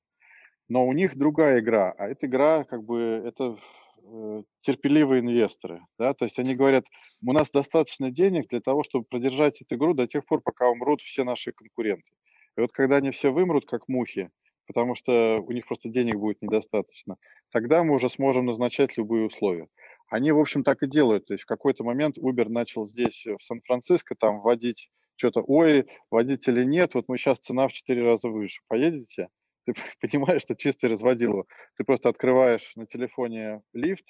Но 0.67 0.85
у 0.85 0.91
них 0.91 1.15
другая 1.17 1.61
игра, 1.61 1.93
а 1.97 2.07
эта 2.07 2.25
игра, 2.25 2.65
как 2.65 2.83
бы, 2.83 3.23
это 3.25 3.57
э, 4.03 4.43
терпеливые 4.59 5.21
инвесторы, 5.21 5.81
да, 5.97 6.13
то 6.13 6.25
есть 6.25 6.39
они 6.39 6.55
говорят, 6.55 6.85
у 7.25 7.31
нас 7.31 7.49
достаточно 7.51 8.11
денег 8.11 8.49
для 8.49 8.59
того, 8.59 8.83
чтобы 8.83 9.05
продержать 9.05 9.61
эту 9.61 9.75
игру 9.75 9.93
до 9.93 10.07
тех 10.07 10.25
пор, 10.25 10.41
пока 10.41 10.69
умрут 10.69 11.01
все 11.01 11.23
наши 11.23 11.53
конкуренты. 11.53 12.11
И 12.57 12.61
вот 12.61 12.73
когда 12.73 12.97
они 12.97 13.11
все 13.11 13.31
вымрут, 13.31 13.65
как 13.65 13.87
мухи, 13.87 14.29
потому 14.69 14.93
что 14.93 15.41
у 15.41 15.51
них 15.51 15.65
просто 15.65 15.89
денег 15.89 16.17
будет 16.17 16.43
недостаточно, 16.43 17.15
тогда 17.51 17.83
мы 17.83 17.95
уже 17.95 18.07
сможем 18.07 18.45
назначать 18.45 18.97
любые 18.97 19.25
условия. 19.25 19.67
Они, 20.09 20.31
в 20.31 20.37
общем, 20.37 20.63
так 20.63 20.83
и 20.83 20.87
делают. 20.87 21.25
То 21.25 21.33
есть 21.33 21.43
в 21.43 21.47
какой-то 21.47 21.83
момент 21.83 22.19
Uber 22.19 22.47
начал 22.49 22.85
здесь, 22.85 23.25
э, 23.25 23.35
в 23.35 23.41
Сан-Франциско, 23.41 24.13
там 24.13 24.41
вводить 24.41 24.91
что-то, 25.15 25.41
ой, 25.41 25.87
водителей 26.11 26.67
нет, 26.67 26.93
вот 26.93 27.05
мы 27.07 27.17
сейчас 27.17 27.39
цена 27.39 27.67
в 27.67 27.73
4 27.73 28.03
раза 28.03 28.29
выше, 28.29 28.61
поедете? 28.67 29.29
Ты 29.65 29.73
понимаешь, 30.01 30.43
что 30.43 30.55
чистый 30.55 30.91
разводилово. 30.91 31.45
Ты 31.75 31.83
просто 31.83 32.09
открываешь 32.09 32.71
на 32.75 32.85
телефоне 32.85 33.63
лифт, 33.73 34.05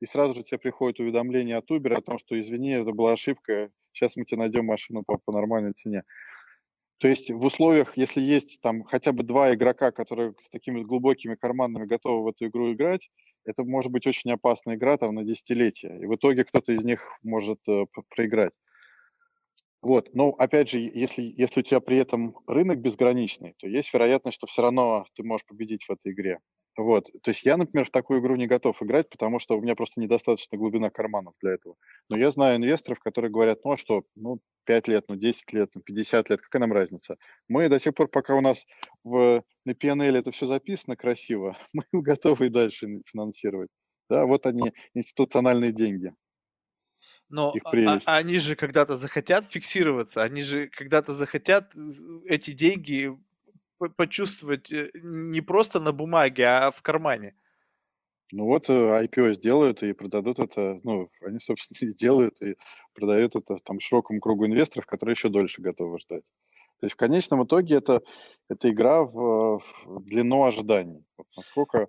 и 0.00 0.06
сразу 0.06 0.34
же 0.34 0.44
тебе 0.44 0.58
приходит 0.58 1.00
уведомление 1.00 1.56
от 1.56 1.68
Uber 1.72 1.92
о 1.94 2.02
том, 2.02 2.18
что 2.18 2.38
извини, 2.38 2.70
это 2.70 2.92
была 2.92 3.14
ошибка, 3.14 3.70
сейчас 3.92 4.14
мы 4.14 4.24
тебе 4.26 4.38
найдем 4.38 4.66
машину 4.66 5.02
по, 5.04 5.18
по 5.18 5.32
нормальной 5.32 5.72
цене. 5.72 6.04
То 6.98 7.08
есть 7.08 7.30
в 7.30 7.44
условиях, 7.44 7.96
если 7.96 8.20
есть 8.20 8.60
там 8.60 8.84
хотя 8.84 9.12
бы 9.12 9.24
два 9.24 9.54
игрока, 9.54 9.90
которые 9.90 10.34
с 10.40 10.48
такими 10.50 10.82
глубокими 10.82 11.34
карманами 11.34 11.86
готовы 11.86 12.24
в 12.24 12.28
эту 12.28 12.46
игру 12.46 12.72
играть, 12.72 13.10
это 13.44 13.64
может 13.64 13.92
быть 13.92 14.06
очень 14.06 14.30
опасная 14.30 14.76
игра 14.76 14.96
там 14.96 15.14
на 15.14 15.24
десятилетия. 15.24 15.98
И 16.00 16.06
в 16.06 16.14
итоге 16.14 16.44
кто-то 16.44 16.72
из 16.72 16.84
них 16.84 17.00
может 17.22 17.58
э, 17.68 17.84
проиграть. 18.08 18.54
Вот, 19.82 20.14
но 20.14 20.30
опять 20.30 20.70
же, 20.70 20.78
если, 20.78 21.22
если 21.36 21.60
у 21.60 21.62
тебя 21.62 21.80
при 21.80 21.98
этом 21.98 22.38
рынок 22.46 22.78
безграничный, 22.78 23.54
то 23.58 23.68
есть 23.68 23.92
вероятность, 23.92 24.36
что 24.36 24.46
все 24.46 24.62
равно 24.62 25.04
ты 25.14 25.22
можешь 25.22 25.44
победить 25.46 25.84
в 25.84 25.90
этой 25.90 26.12
игре. 26.12 26.38
Вот, 26.76 27.06
то 27.22 27.30
есть 27.30 27.44
я, 27.44 27.56
например, 27.56 27.86
в 27.86 27.90
такую 27.90 28.20
игру 28.20 28.34
не 28.34 28.48
готов 28.48 28.82
играть, 28.82 29.08
потому 29.08 29.38
что 29.38 29.56
у 29.56 29.60
меня 29.60 29.76
просто 29.76 30.00
недостаточно 30.00 30.58
глубина 30.58 30.90
карманов 30.90 31.34
для 31.40 31.52
этого. 31.52 31.76
Но 32.08 32.16
я 32.16 32.30
знаю 32.32 32.56
инвесторов, 32.56 32.98
которые 32.98 33.30
говорят, 33.30 33.60
ну 33.64 33.72
а 33.72 33.76
что, 33.76 34.02
ну 34.16 34.40
5 34.64 34.88
лет, 34.88 35.04
ну 35.08 35.14
10 35.14 35.52
лет, 35.52 35.70
ну 35.74 35.82
50 35.82 36.30
лет, 36.30 36.40
какая 36.40 36.60
нам 36.60 36.72
разница? 36.72 37.16
Мы 37.48 37.68
до 37.68 37.78
тех 37.78 37.94
пор, 37.94 38.08
пока 38.08 38.34
у 38.34 38.40
нас 38.40 38.64
в, 39.04 39.44
на 39.64 39.70
PNL 39.70 40.18
это 40.18 40.32
все 40.32 40.48
записано 40.48 40.96
красиво, 40.96 41.56
мы 41.72 41.84
готовы 41.92 42.46
и 42.46 42.50
дальше 42.50 42.88
финансировать. 43.06 43.70
Да, 44.10 44.26
вот 44.26 44.44
они, 44.46 44.72
институциональные 44.94 45.72
деньги. 45.72 46.12
Но 47.28 47.54
а, 47.64 48.00
а, 48.04 48.16
они 48.16 48.38
же 48.38 48.56
когда-то 48.56 48.96
захотят 48.96 49.50
фиксироваться, 49.50 50.22
они 50.22 50.42
же 50.42 50.68
когда-то 50.68 51.12
захотят 51.12 51.72
эти 52.26 52.52
деньги 52.52 53.16
почувствовать 53.90 54.72
э, 54.72 54.90
не 55.02 55.40
просто 55.40 55.80
на 55.80 55.92
бумаге, 55.92 56.46
а 56.46 56.70
в 56.70 56.82
кармане. 56.82 57.34
Ну 58.32 58.46
вот 58.46 58.68
IPO 58.68 59.30
э, 59.30 59.34
сделают 59.34 59.82
и 59.82 59.92
продадут 59.92 60.38
это, 60.38 60.80
ну, 60.82 61.10
они, 61.22 61.38
собственно, 61.38 61.90
и 61.90 61.94
делают 61.94 62.40
и 62.42 62.56
продают 62.94 63.36
это 63.36 63.58
там 63.64 63.80
широкому 63.80 64.20
кругу 64.20 64.46
инвесторов, 64.46 64.86
которые 64.86 65.14
еще 65.14 65.28
дольше 65.28 65.62
готовы 65.62 65.98
ждать. 65.98 66.24
То 66.80 66.86
есть 66.86 66.94
в 66.94 66.98
конечном 66.98 67.44
итоге 67.44 67.76
это, 67.76 68.02
это 68.48 68.70
игра 68.70 69.04
в, 69.04 69.62
в 69.84 70.04
длину 70.04 70.44
ожиданий. 70.44 71.04
Вот 71.16 71.26
насколько 71.36 71.88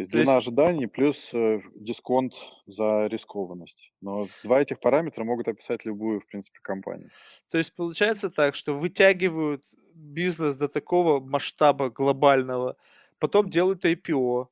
то 0.00 0.02
есть 0.02 0.12
То 0.12 0.16
длина 0.18 0.36
есть... 0.36 0.46
ожиданий 0.46 0.86
плюс 0.86 1.30
э, 1.34 1.60
дисконт 1.74 2.34
за 2.66 3.06
рискованность. 3.06 3.92
Но 4.00 4.28
два 4.44 4.60
этих 4.62 4.80
параметра 4.80 5.24
могут 5.24 5.48
описать 5.48 5.84
любую, 5.84 6.20
в 6.20 6.26
принципе, 6.26 6.58
компанию. 6.62 7.10
То 7.50 7.58
есть 7.58 7.74
получается 7.74 8.30
так, 8.30 8.54
что 8.54 8.72
вытягивают 8.78 9.64
бизнес 9.94 10.56
до 10.56 10.68
такого 10.68 11.20
масштаба 11.20 11.90
глобального, 11.90 12.76
потом 13.18 13.50
делают 13.50 13.84
IPO, 13.84 14.48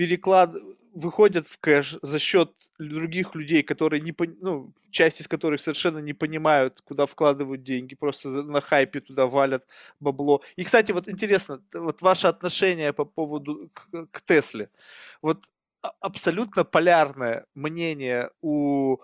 переклад 0.00 0.54
выходят 0.94 1.46
в 1.46 1.58
кэш 1.58 1.98
за 2.00 2.18
счет 2.18 2.50
других 2.78 3.34
людей, 3.34 3.62
которые 3.62 4.00
не 4.00 4.14
ну, 4.40 4.72
часть 4.90 5.20
из 5.20 5.28
которых 5.28 5.60
совершенно 5.60 5.98
не 5.98 6.14
понимают, 6.14 6.80
куда 6.80 7.04
вкладывают 7.04 7.62
деньги, 7.62 7.94
просто 7.94 8.28
на 8.28 8.62
хайпе 8.62 9.00
туда 9.00 9.26
валят 9.26 9.66
бабло. 10.00 10.40
И, 10.56 10.64
кстати, 10.64 10.92
вот 10.92 11.06
интересно, 11.06 11.60
вот 11.74 12.00
ваше 12.00 12.28
отношение 12.28 12.94
по 12.94 13.04
поводу 13.04 13.70
к, 13.74 14.06
к 14.10 14.22
Тесле. 14.22 14.70
Вот 15.20 15.44
абсолютно 16.00 16.64
полярное 16.64 17.44
мнение 17.54 18.30
у 18.40 18.96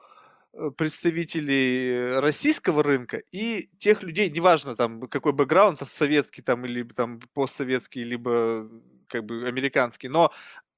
э, 0.55 0.71
представителей 0.79 2.21
российского 2.21 2.83
рынка 2.83 3.23
и 3.33 3.69
тех 3.77 4.03
людей, 4.03 4.31
неважно 4.31 4.77
там 4.77 5.03
какой 5.09 5.33
бэкграунд, 5.35 5.79
советский 5.87 6.41
там 6.41 6.65
или 6.65 6.85
там 6.85 7.21
постсоветский, 7.35 8.03
либо 8.03 8.67
как 9.09 9.25
бы 9.25 9.47
американский, 9.47 10.09
но 10.09 10.33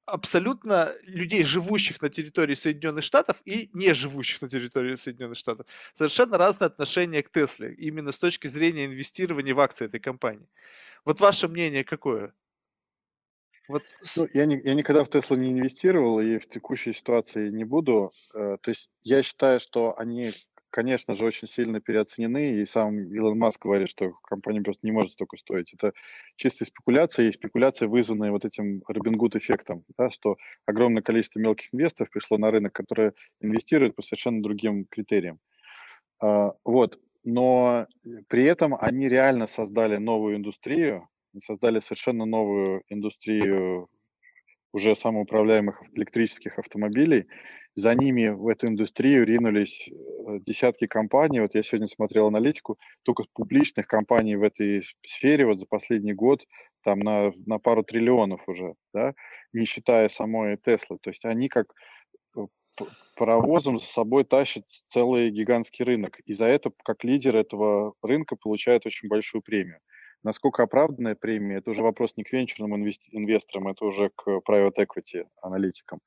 абсолютно 0.09 0.89
людей, 1.07 1.43
живущих 1.43 2.01
на 2.01 2.09
территории 2.09 2.55
Соединенных 2.55 3.03
Штатов 3.03 3.41
и 3.45 3.69
не 3.73 3.93
живущих 3.93 4.41
на 4.41 4.49
территории 4.49 4.95
Соединенных 4.95 5.37
Штатов. 5.37 5.65
Совершенно 5.93 6.37
разное 6.37 6.67
отношение 6.67 7.23
к 7.23 7.29
Тесле, 7.29 7.73
именно 7.73 8.11
с 8.11 8.19
точки 8.19 8.47
зрения 8.47 8.85
инвестирования 8.85 9.53
в 9.53 9.59
акции 9.59 9.85
этой 9.85 9.99
компании. 9.99 10.49
Вот 11.05 11.19
ваше 11.19 11.47
мнение 11.47 11.83
какое? 11.83 12.33
Вот... 13.67 13.83
Ну, 14.17 14.27
я, 14.33 14.45
не, 14.45 14.59
я 14.63 14.73
никогда 14.73 15.03
в 15.03 15.09
Теслу 15.09 15.37
не 15.37 15.51
инвестировал 15.51 16.19
и 16.19 16.39
в 16.39 16.49
текущей 16.49 16.91
ситуации 16.91 17.49
не 17.49 17.63
буду. 17.63 18.11
Э, 18.33 18.57
то 18.59 18.71
есть 18.71 18.89
я 19.03 19.21
считаю, 19.21 19.59
что 19.59 19.97
они 19.97 20.31
конечно 20.69 21.13
же, 21.13 21.25
очень 21.25 21.47
сильно 21.47 21.81
переоценены, 21.81 22.51
и 22.51 22.65
сам 22.65 23.13
Илон 23.13 23.37
Маск 23.37 23.61
говорит, 23.61 23.89
что 23.89 24.11
компания 24.23 24.61
просто 24.61 24.85
не 24.85 24.91
может 24.91 25.13
столько 25.13 25.37
стоить. 25.37 25.73
Это 25.73 25.93
чистая 26.35 26.65
спекуляция, 26.65 27.29
и 27.29 27.33
спекуляция, 27.33 27.87
вызванная 27.87 28.31
вот 28.31 28.45
этим 28.45 28.83
Робин 28.87 29.17
Гуд 29.17 29.35
эффектом, 29.35 29.83
да, 29.97 30.09
что 30.09 30.37
огромное 30.65 31.03
количество 31.03 31.39
мелких 31.39 31.73
инвесторов 31.73 32.11
пришло 32.11 32.37
на 32.37 32.51
рынок, 32.51 32.73
которые 32.73 33.13
инвестируют 33.41 33.95
по 33.95 34.01
совершенно 34.01 34.41
другим 34.41 34.85
критериям. 34.85 35.39
А, 36.21 36.53
вот. 36.63 36.99
Но 37.25 37.87
при 38.27 38.43
этом 38.43 38.75
они 38.79 39.09
реально 39.09 39.47
создали 39.47 39.97
новую 39.97 40.37
индустрию, 40.37 41.09
создали 41.43 41.79
совершенно 41.79 42.25
новую 42.25 42.83
индустрию 42.87 43.89
уже 44.71 44.95
самоуправляемых 44.95 45.81
электрических 45.93 46.59
автомобилей, 46.59 47.27
за 47.75 47.95
ними 47.95 48.29
в 48.29 48.47
эту 48.47 48.67
индустрию 48.67 49.25
ринулись 49.25 49.87
э, 49.89 50.39
десятки 50.45 50.87
компаний. 50.87 51.39
Вот 51.39 51.55
я 51.55 51.63
сегодня 51.63 51.87
смотрел 51.87 52.27
аналитику, 52.27 52.77
только 53.03 53.23
публичных 53.33 53.87
компаний 53.87 54.35
в 54.35 54.43
этой 54.43 54.83
сфере 55.05 55.45
вот 55.45 55.59
за 55.59 55.65
последний 55.65 56.13
год 56.13 56.43
там 56.83 56.99
на, 56.99 57.31
на 57.45 57.59
пару 57.59 57.83
триллионов 57.83 58.41
уже, 58.47 58.73
да, 58.93 59.13
не 59.53 59.65
считая 59.65 60.09
самой 60.09 60.57
Теслы. 60.57 60.97
То 61.01 61.09
есть 61.09 61.25
они 61.25 61.47
как 61.47 61.73
э, 62.35 62.41
паровозом 63.15 63.79
с 63.79 63.85
собой 63.85 64.23
тащат 64.23 64.65
целый 64.89 65.29
гигантский 65.29 65.85
рынок. 65.85 66.19
И 66.25 66.33
за 66.33 66.45
это, 66.45 66.71
как 66.83 67.03
лидер 67.03 67.35
этого 67.35 67.93
рынка, 68.01 68.35
получают 68.35 68.85
очень 68.85 69.07
большую 69.07 69.41
премию. 69.41 69.79
Насколько 70.23 70.63
оправданная 70.63 71.15
премия, 71.15 71.57
это 71.57 71.71
уже 71.71 71.81
вопрос 71.81 72.13
не 72.17 72.23
к 72.23 72.31
венчурным 72.33 72.75
инвесторам, 72.75 73.69
это 73.69 73.85
уже 73.85 74.09
к 74.15 74.27
private 74.47 74.75
equity 74.77 75.25
аналитикам. 75.41 75.99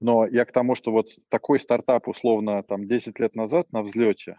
Но 0.00 0.26
я 0.26 0.44
к 0.44 0.52
тому, 0.52 0.74
что 0.74 0.90
вот 0.90 1.10
такой 1.28 1.60
стартап, 1.60 2.08
условно, 2.08 2.62
там 2.62 2.88
10 2.88 3.20
лет 3.20 3.34
назад 3.36 3.70
на 3.72 3.82
взлете, 3.82 4.38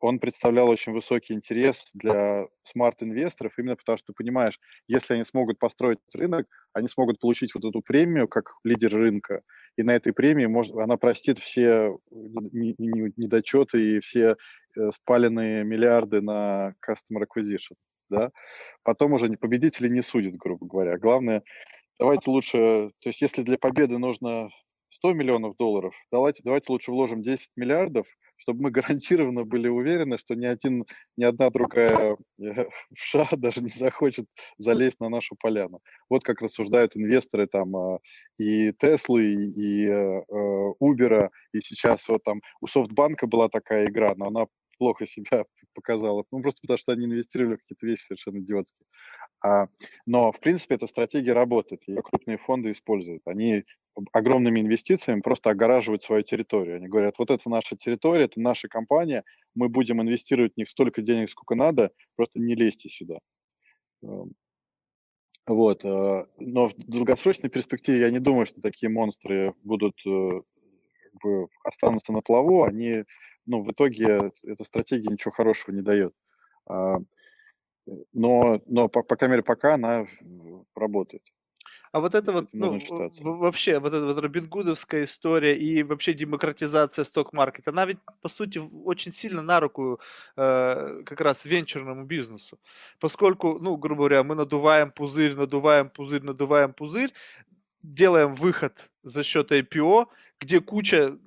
он 0.00 0.18
представлял 0.18 0.68
очень 0.68 0.92
высокий 0.92 1.32
интерес 1.34 1.86
для 1.94 2.46
смарт-инвесторов, 2.64 3.52
именно 3.58 3.76
потому 3.76 3.98
что, 3.98 4.12
понимаешь, 4.12 4.58
если 4.88 5.14
они 5.14 5.24
смогут 5.24 5.58
построить 5.58 5.98
рынок, 6.14 6.46
они 6.72 6.88
смогут 6.88 7.18
получить 7.18 7.54
вот 7.54 7.64
эту 7.64 7.80
премию 7.80 8.28
как 8.28 8.52
лидер 8.64 8.92
рынка, 8.92 9.42
и 9.76 9.82
на 9.82 9.92
этой 9.92 10.12
премии 10.12 10.46
может, 10.46 10.76
она 10.76 10.96
простит 10.96 11.38
все 11.38 11.96
недочеты 12.10 13.96
и 13.96 14.00
все 14.00 14.36
э, 14.76 14.90
спаленные 14.92 15.64
миллиарды 15.64 16.20
на 16.20 16.74
customer 16.86 17.24
acquisition, 17.24 17.76
да. 18.10 18.30
Потом 18.82 19.12
уже 19.12 19.30
победители 19.36 19.88
не 19.88 20.02
судят, 20.02 20.36
грубо 20.36 20.66
говоря. 20.66 20.98
Главное, 20.98 21.42
давайте 21.98 22.30
лучше, 22.30 22.90
то 23.00 23.08
есть 23.08 23.20
если 23.20 23.42
для 23.42 23.58
победы 23.58 23.98
нужно 23.98 24.50
100 24.90 25.12
миллионов 25.14 25.56
долларов, 25.56 25.94
давайте, 26.10 26.42
давайте 26.44 26.72
лучше 26.72 26.90
вложим 26.90 27.22
10 27.22 27.50
миллиардов, 27.56 28.06
чтобы 28.36 28.62
мы 28.62 28.70
гарантированно 28.70 29.44
были 29.44 29.68
уверены, 29.68 30.18
что 30.18 30.34
ни, 30.34 30.46
один, 30.46 30.84
ни 31.16 31.24
одна 31.24 31.50
другая 31.50 32.16
э, 32.38 32.64
вша 32.96 33.28
даже 33.36 33.62
не 33.62 33.70
захочет 33.70 34.26
залезть 34.58 34.98
на 34.98 35.08
нашу 35.08 35.36
поляну. 35.38 35.80
Вот 36.08 36.24
как 36.24 36.40
рассуждают 36.40 36.96
инвесторы 36.96 37.46
там 37.46 37.76
а, 37.76 37.98
и 38.38 38.72
Теслы, 38.72 39.24
и 39.24 39.88
Uber, 39.88 41.24
э, 41.24 41.28
и 41.52 41.60
сейчас 41.60 42.08
вот 42.08 42.24
там 42.24 42.40
у 42.60 42.66
Софтбанка 42.66 43.26
была 43.26 43.48
такая 43.48 43.88
игра, 43.88 44.14
но 44.16 44.28
она 44.28 44.46
плохо 44.80 45.06
себя 45.06 45.44
показала. 45.74 46.24
Ну, 46.32 46.40
просто 46.40 46.62
потому 46.62 46.78
что 46.78 46.92
они 46.92 47.04
инвестировали 47.04 47.56
в 47.56 47.60
какие-то 47.60 47.86
вещи 47.86 48.06
совершенно 48.06 48.38
идиотские. 48.38 48.86
А, 49.44 49.68
но, 50.06 50.32
в 50.32 50.40
принципе, 50.40 50.74
эта 50.74 50.86
стратегия 50.86 51.34
работает, 51.34 51.82
ее 51.86 52.02
крупные 52.02 52.38
фонды 52.38 52.70
используют. 52.70 53.22
Они 53.26 53.64
огромными 54.12 54.60
инвестициями 54.60 55.20
просто 55.20 55.50
огораживают 55.50 56.02
свою 56.02 56.22
территорию. 56.22 56.76
Они 56.76 56.88
говорят, 56.88 57.16
вот 57.18 57.30
это 57.30 57.50
наша 57.50 57.76
территория, 57.76 58.24
это 58.24 58.40
наша 58.40 58.68
компания, 58.68 59.24
мы 59.54 59.68
будем 59.68 60.00
инвестировать 60.00 60.54
в 60.54 60.56
них 60.56 60.70
столько 60.70 61.02
денег, 61.02 61.28
сколько 61.28 61.54
надо, 61.54 61.90
просто 62.16 62.40
не 62.40 62.54
лезьте 62.54 62.88
сюда. 62.88 63.18
Эм, 64.02 64.32
вот. 65.46 65.84
Э, 65.84 66.26
но 66.38 66.68
в 66.68 66.74
долгосрочной 66.76 67.50
перспективе 67.50 68.00
я 68.00 68.10
не 68.10 68.20
думаю, 68.20 68.46
что 68.46 68.62
такие 68.62 68.88
монстры 68.88 69.54
будут 69.62 70.00
э, 70.06 70.40
останутся 71.64 72.12
на 72.12 72.22
плаву. 72.22 72.64
Они, 72.64 73.04
ну, 73.50 73.62
в 73.64 73.72
итоге 73.72 74.32
эта 74.44 74.64
стратегия 74.64 75.08
ничего 75.08 75.32
хорошего 75.32 75.74
не 75.74 75.82
дает. 75.82 76.14
А, 76.66 76.98
но, 78.12 78.60
но 78.66 78.88
по, 78.88 79.02
по 79.02 79.16
камере 79.16 79.42
пока 79.42 79.74
она 79.74 80.06
работает. 80.76 81.22
А 81.92 81.98
вот 81.98 82.14
это 82.14 82.32
вот, 82.32 82.48
ну, 82.52 82.78
вообще, 83.20 83.80
вот 83.80 83.92
эта 83.92 84.04
вот 84.04 84.18
робингудовская 84.18 85.04
история 85.04 85.56
и 85.56 85.82
вообще 85.82 86.14
демократизация 86.14 87.04
сток-маркета, 87.04 87.70
она 87.70 87.84
ведь, 87.86 87.98
по 88.22 88.28
сути, 88.28 88.60
очень 88.84 89.12
сильно 89.12 89.42
на 89.42 89.58
руку 89.58 90.00
э, 90.36 91.02
как 91.04 91.20
раз 91.20 91.44
венчурному 91.44 92.04
бизнесу. 92.04 92.60
Поскольку, 93.00 93.58
ну, 93.60 93.76
грубо 93.76 94.02
говоря, 94.02 94.22
мы 94.22 94.36
надуваем 94.36 94.92
пузырь, 94.92 95.34
надуваем 95.34 95.90
пузырь, 95.90 96.22
надуваем 96.22 96.72
пузырь, 96.72 97.12
делаем 97.82 98.36
выход 98.36 98.92
за 99.02 99.24
счет 99.24 99.50
IPO, 99.50 100.06
где 100.38 100.60
куча 100.60 101.18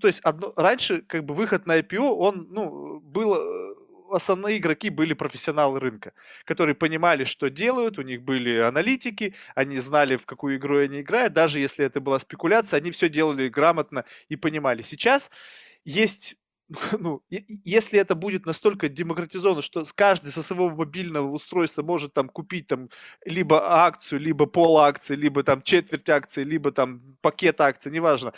то 0.00 0.06
есть 0.06 0.20
одно, 0.20 0.52
раньше 0.56 1.02
как 1.02 1.24
бы 1.24 1.34
выход 1.34 1.66
на 1.66 1.78
IPO, 1.78 2.14
он, 2.18 2.46
ну, 2.50 3.00
был 3.00 3.34
э, 3.34 3.74
основные 4.12 4.58
игроки 4.58 4.90
были 4.90 5.14
профессионалы 5.14 5.80
рынка, 5.80 6.12
которые 6.44 6.74
понимали, 6.74 7.24
что 7.24 7.50
делают, 7.50 7.98
у 7.98 8.02
них 8.02 8.22
были 8.22 8.58
аналитики, 8.58 9.34
они 9.54 9.78
знали, 9.78 10.16
в 10.16 10.26
какую 10.26 10.56
игру 10.56 10.78
они 10.78 11.00
играют, 11.00 11.32
даже 11.32 11.58
если 11.58 11.84
это 11.84 12.00
была 12.00 12.18
спекуляция, 12.18 12.78
они 12.78 12.90
все 12.90 13.08
делали 13.08 13.48
грамотно 13.48 14.04
и 14.28 14.36
понимали. 14.36 14.82
Сейчас 14.82 15.30
есть 15.84 16.36
ну, 16.98 17.22
если 17.28 17.98
это 17.98 18.14
будет 18.14 18.46
настолько 18.46 18.88
демократизовано, 18.88 19.62
что 19.62 19.84
каждый 19.94 20.32
со 20.32 20.42
своего 20.42 20.70
мобильного 20.70 21.28
устройства 21.30 21.82
может 21.82 22.12
там 22.12 22.28
купить 22.28 22.66
там 22.68 22.88
либо 23.26 23.84
акцию, 23.84 24.20
либо 24.20 24.46
пол 24.46 24.78
акции, 24.78 25.14
либо 25.14 25.42
там 25.42 25.62
четверть 25.62 26.08
акции, 26.08 26.44
либо 26.44 26.72
там 26.72 27.00
пакет 27.20 27.60
акций, 27.60 27.92
неважно. 27.92 28.32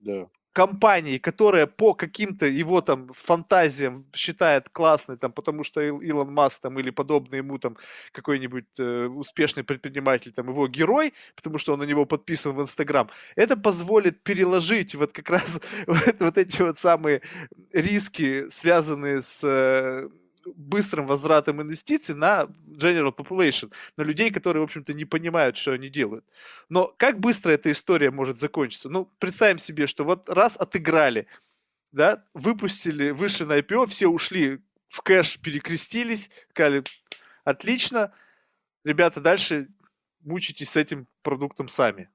Да 0.00 0.28
компании, 0.58 1.18
которая 1.18 1.66
по 1.66 1.94
каким-то 1.94 2.46
его 2.46 2.80
там 2.80 3.08
фантазиям 3.12 4.04
считает 4.12 4.68
классной, 4.68 5.16
там, 5.16 5.32
потому 5.32 5.64
что 5.64 5.80
Илон 5.80 6.34
Маск 6.34 6.62
там 6.62 6.78
или 6.80 6.90
подобный 6.90 7.38
ему 7.38 7.58
там 7.58 7.76
какой-нибудь 8.10 8.80
э, 8.80 9.06
успешный 9.06 9.62
предприниматель, 9.62 10.32
там 10.32 10.48
его 10.48 10.66
герой, 10.66 11.12
потому 11.36 11.58
что 11.58 11.74
он 11.74 11.78
на 11.78 11.84
него 11.84 12.06
подписан 12.06 12.56
в 12.56 12.60
Инстаграм, 12.60 13.08
это 13.36 13.56
позволит 13.56 14.24
переложить 14.24 14.96
вот 14.96 15.12
как 15.12 15.30
раз 15.30 15.60
вот, 15.86 16.16
вот 16.20 16.38
эти 16.38 16.62
вот 16.62 16.76
самые 16.76 17.20
риски, 17.72 18.50
связанные 18.50 19.22
с 19.22 19.44
э, 19.44 20.08
быстрым 20.56 21.06
возвратом 21.06 21.62
инвестиций 21.62 22.14
на 22.14 22.48
general 22.66 23.14
population, 23.14 23.72
на 23.96 24.02
людей, 24.02 24.30
которые, 24.30 24.60
в 24.60 24.64
общем-то, 24.64 24.94
не 24.94 25.04
понимают, 25.04 25.56
что 25.56 25.72
они 25.72 25.88
делают. 25.88 26.24
Но 26.68 26.92
как 26.96 27.20
быстро 27.20 27.52
эта 27.52 27.72
история 27.72 28.10
может 28.10 28.38
закончиться? 28.38 28.88
Ну, 28.88 29.08
представим 29.18 29.58
себе, 29.58 29.86
что 29.86 30.04
вот 30.04 30.28
раз 30.28 30.56
отыграли, 30.56 31.26
да, 31.92 32.24
выпустили, 32.34 33.10
вышли 33.10 33.44
на 33.44 33.58
IPO, 33.58 33.86
все 33.86 34.08
ушли 34.08 34.60
в 34.88 35.02
кэш, 35.02 35.38
перекрестились, 35.38 36.30
сказали, 36.50 36.82
отлично, 37.44 38.12
ребята, 38.84 39.20
дальше 39.20 39.68
мучитесь 40.20 40.70
с 40.70 40.76
этим 40.76 41.06
продуктом 41.22 41.68
сами. 41.68 42.10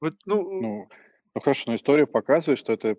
Вот, 0.00 0.14
ну, 0.26 0.60
ну, 0.60 0.88
ну 1.34 1.40
хорошо, 1.40 1.64
но 1.66 1.76
история 1.76 2.06
показывает, 2.06 2.58
что 2.58 2.72
это 2.72 2.96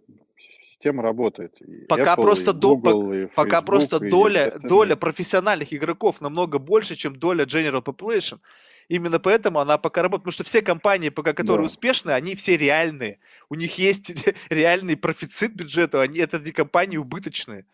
система 0.77 1.03
работает. 1.03 1.59
И 1.61 1.85
пока 1.85 2.13
Apple, 2.13 2.21
просто, 2.21 2.51
и 2.51 2.53
Google, 2.53 3.01
до, 3.01 3.13
и 3.13 3.17
Facebook, 3.17 3.35
пока 3.35 3.61
просто 3.61 4.05
и 4.05 4.09
доля, 4.09 4.53
доля 4.61 4.95
профессиональных 4.95 5.73
игроков 5.73 6.21
намного 6.21 6.59
больше, 6.59 6.95
чем 6.95 7.15
доля 7.15 7.45
general 7.45 7.83
population. 7.83 8.39
Именно 8.87 9.19
поэтому 9.19 9.59
она 9.59 9.77
пока 9.77 10.01
работает, 10.01 10.23
потому 10.23 10.33
что 10.33 10.43
все 10.43 10.61
компании, 10.61 11.09
пока 11.09 11.33
которые 11.33 11.65
да. 11.65 11.71
успешны, 11.71 12.11
они 12.11 12.35
все 12.35 12.55
реальные. 12.55 13.19
У 13.49 13.55
них 13.55 13.77
есть 13.77 14.13
реальный 14.49 14.95
профицит 14.95 15.55
бюджета, 15.55 16.01
они 16.01 16.19
это 16.19 16.39
не 16.39 16.51
компании 16.51 16.97
убыточные. 16.97 17.65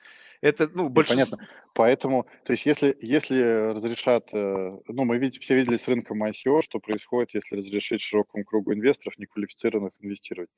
Это, 0.43 0.69
ну, 0.73 0.89
большинство... 0.89 1.37
Понятно. 1.37 1.55
Поэтому, 1.73 2.27
то 2.43 2.51
есть, 2.51 2.65
если, 2.65 2.95
если 2.99 3.71
разрешат, 3.71 4.27
э, 4.33 4.77
ну, 4.87 5.05
мы 5.05 5.17
видим, 5.17 5.39
все 5.39 5.55
видели 5.55 5.77
с 5.77 5.87
рынком 5.87 6.21
ICO, 6.21 6.61
что 6.61 6.79
происходит, 6.79 7.33
если 7.33 7.55
разрешить 7.55 8.01
широкому 8.01 8.43
кругу 8.43 8.73
инвесторов, 8.73 9.17
неквалифицированных, 9.17 9.93
инвестировать. 10.01 10.49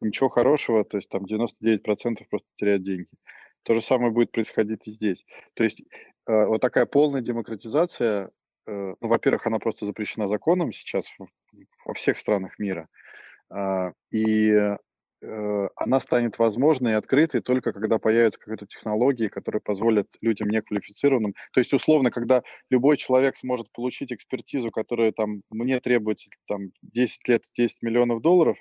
Ничего 0.00 0.30
хорошего, 0.30 0.82
то 0.82 0.96
есть 0.96 1.10
там 1.10 1.24
99% 1.26 2.24
просто 2.30 2.48
теряют 2.56 2.84
деньги. 2.84 3.10
То 3.64 3.74
же 3.74 3.82
самое 3.82 4.12
будет 4.12 4.32
происходить 4.32 4.88
и 4.88 4.92
здесь. 4.92 5.22
То 5.52 5.62
есть 5.62 5.82
э, 6.26 6.46
вот 6.46 6.62
такая 6.62 6.86
полная 6.86 7.20
демократизация, 7.20 8.30
э, 8.66 8.94
ну, 8.98 9.08
во-первых, 9.08 9.46
она 9.46 9.58
просто 9.58 9.84
запрещена 9.84 10.26
законом 10.26 10.72
сейчас 10.72 11.06
во 11.84 11.92
всех 11.92 12.18
странах 12.18 12.58
мира. 12.58 12.88
А, 13.50 13.92
и 14.10 14.76
она 15.76 16.00
станет 16.00 16.38
возможной 16.38 16.92
и 16.92 16.94
открытой 16.94 17.40
только 17.40 17.72
когда 17.72 17.98
появятся 17.98 18.38
какие-то 18.38 18.66
технологии, 18.66 19.28
которые 19.28 19.60
позволят 19.60 20.08
людям 20.20 20.48
неквалифицированным. 20.48 21.34
То 21.52 21.60
есть, 21.60 21.72
условно, 21.72 22.10
когда 22.10 22.42
любой 22.70 22.96
человек 22.96 23.36
сможет 23.36 23.70
получить 23.72 24.12
экспертизу, 24.12 24.70
которая 24.70 25.12
там 25.12 25.42
мне 25.50 25.80
требуется 25.80 26.30
там, 26.46 26.70
10 26.82 27.28
лет, 27.28 27.42
10 27.56 27.82
миллионов 27.82 28.22
долларов, 28.22 28.56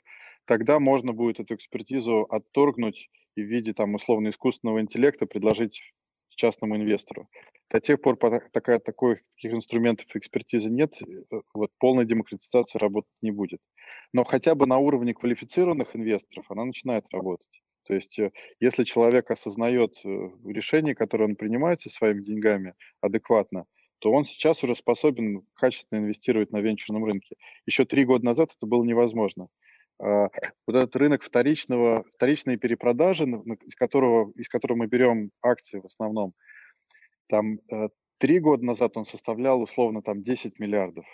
тогда 0.45 0.79
можно 0.79 1.13
будет 1.13 1.39
эту 1.39 1.55
экспертизу 1.55 2.23
отторгнуть 2.29 3.09
и 3.35 3.43
в 3.43 3.47
виде 3.47 3.73
там 3.73 3.95
условно 3.95 4.29
искусственного 4.29 4.81
интеллекта 4.81 5.25
предложить 5.25 5.81
частному 6.35 6.75
инвестору. 6.75 7.29
До 7.69 7.79
тех 7.79 8.01
пор, 8.01 8.17
такая, 8.17 8.79
такой, 8.79 9.21
таких 9.35 9.53
инструментов 9.53 10.05
экспертизы 10.15 10.71
нет, 10.71 11.01
э, 11.01 11.41
вот 11.53 11.71
полная 11.79 12.05
демократизация 12.05 12.79
работать 12.79 13.11
не 13.21 13.31
будет. 13.31 13.59
Но 14.13 14.23
хотя 14.23 14.53
бы 14.55 14.67
на 14.67 14.77
уровне 14.77 15.13
квалифицированных 15.13 15.95
инвесторов 15.95 16.45
она 16.49 16.65
начинает 16.65 17.05
работать. 17.11 17.63
То 17.87 17.95
есть, 17.95 18.19
э, 18.19 18.31
если 18.59 18.83
человек 18.83 19.31
осознает 19.31 19.95
э, 20.03 20.07
решение, 20.45 20.95
которое 20.95 21.25
он 21.25 21.35
принимает 21.35 21.81
со 21.81 21.89
своими 21.89 22.21
деньгами 22.21 22.75
адекватно, 23.01 23.65
то 23.99 24.11
он 24.11 24.25
сейчас 24.25 24.63
уже 24.63 24.75
способен 24.75 25.43
качественно 25.55 25.99
инвестировать 25.99 26.51
на 26.51 26.61
венчурном 26.61 27.05
рынке. 27.05 27.35
Еще 27.65 27.85
три 27.85 28.05
года 28.05 28.25
назад 28.25 28.51
это 28.55 28.67
было 28.67 28.83
невозможно. 28.83 29.47
А, 29.99 30.29
вот 30.67 30.75
этот 30.75 30.95
рынок 30.95 31.23
вторичного, 31.23 32.03
вторичной 32.15 32.57
перепродажи, 32.57 33.25
из 33.65 33.75
которого, 33.75 34.31
из 34.35 34.49
которого 34.49 34.77
мы 34.77 34.87
берем 34.87 35.31
акции 35.41 35.79
в 35.79 35.85
основном, 35.85 36.33
там 37.27 37.59
э, 37.71 37.89
три 38.17 38.39
года 38.39 38.65
назад 38.65 38.97
он 38.97 39.05
составлял 39.05 39.61
условно 39.61 40.01
там 40.01 40.23
10 40.23 40.59
миллиардов. 40.59 41.05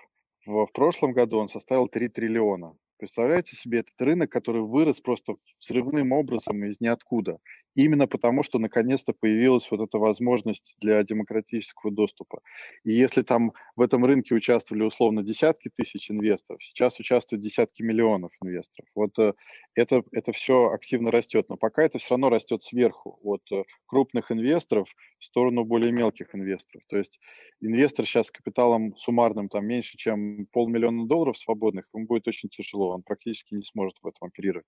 В, 0.46 0.66
в 0.66 0.72
прошлом 0.72 1.14
году 1.14 1.38
он 1.38 1.50
составил 1.50 1.88
3 1.88 2.10
триллиона. 2.10 2.76
Представляете 2.98 3.56
себе 3.56 3.80
этот 3.80 4.00
рынок, 4.02 4.30
который 4.30 4.62
вырос 4.62 5.00
просто 5.00 5.36
взрывным 5.60 6.12
образом 6.12 6.64
из 6.66 6.82
ниоткуда. 6.82 7.40
Именно 7.84 8.08
потому, 8.08 8.44
что 8.44 8.60
наконец-то 8.60 9.14
появилась 9.14 9.70
вот 9.72 9.82
эта 9.82 9.98
возможность 9.98 10.76
для 10.80 11.04
демократического 11.04 11.92
доступа. 11.92 12.42
И 12.84 12.92
если 12.92 13.22
там 13.22 13.54
в 13.76 13.82
этом 13.82 14.06
рынке 14.06 14.36
участвовали 14.36 14.84
условно 14.84 15.24
десятки 15.24 15.70
тысяч 15.70 16.12
инвесторов, 16.12 16.64
сейчас 16.64 17.00
участвуют 17.00 17.44
десятки 17.44 17.82
миллионов 17.82 18.32
инвесторов. 18.44 18.90
Вот 18.96 19.18
э, 19.20 19.34
это, 19.76 20.04
это 20.12 20.32
все 20.32 20.72
активно 20.72 21.12
растет, 21.12 21.48
но 21.50 21.58
пока 21.58 21.84
это 21.84 22.00
все 22.00 22.12
равно 22.12 22.30
растет 22.30 22.64
сверху, 22.64 23.20
от 23.24 23.42
э, 23.52 23.64
крупных 23.86 24.32
инвесторов 24.32 24.90
в 25.20 25.26
сторону 25.26 25.64
более 25.64 25.92
мелких 25.92 26.34
инвесторов. 26.34 26.84
То 26.88 26.98
есть 26.98 27.20
инвестор 27.62 28.06
сейчас 28.06 28.28
с 28.28 28.32
капиталом 28.32 28.96
суммарным 28.98 29.50
там 29.50 29.66
меньше, 29.66 29.98
чем 29.98 30.48
полмиллиона 30.52 31.06
долларов 31.08 31.38
свободных, 31.38 31.86
ему 31.94 32.08
будет 32.08 32.28
очень 32.28 32.50
тяжело, 32.50 32.90
он 32.90 33.04
практически 33.04 33.54
не 33.54 33.64
сможет 33.64 33.98
в 34.02 34.08
этом 34.08 34.28
оперировать 34.28 34.66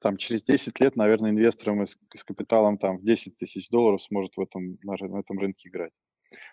там 0.00 0.16
через 0.16 0.42
10 0.42 0.80
лет, 0.80 0.96
наверное, 0.96 1.30
инвестором 1.30 1.86
с, 1.86 1.96
с 2.14 2.24
капиталом 2.24 2.78
там 2.78 2.98
в 2.98 3.04
10 3.04 3.36
тысяч 3.36 3.68
долларов 3.68 4.02
сможет 4.02 4.36
в 4.36 4.40
этом, 4.40 4.78
на, 4.82 4.96
на 5.00 5.20
этом 5.20 5.38
рынке 5.38 5.68
играть. 5.68 5.92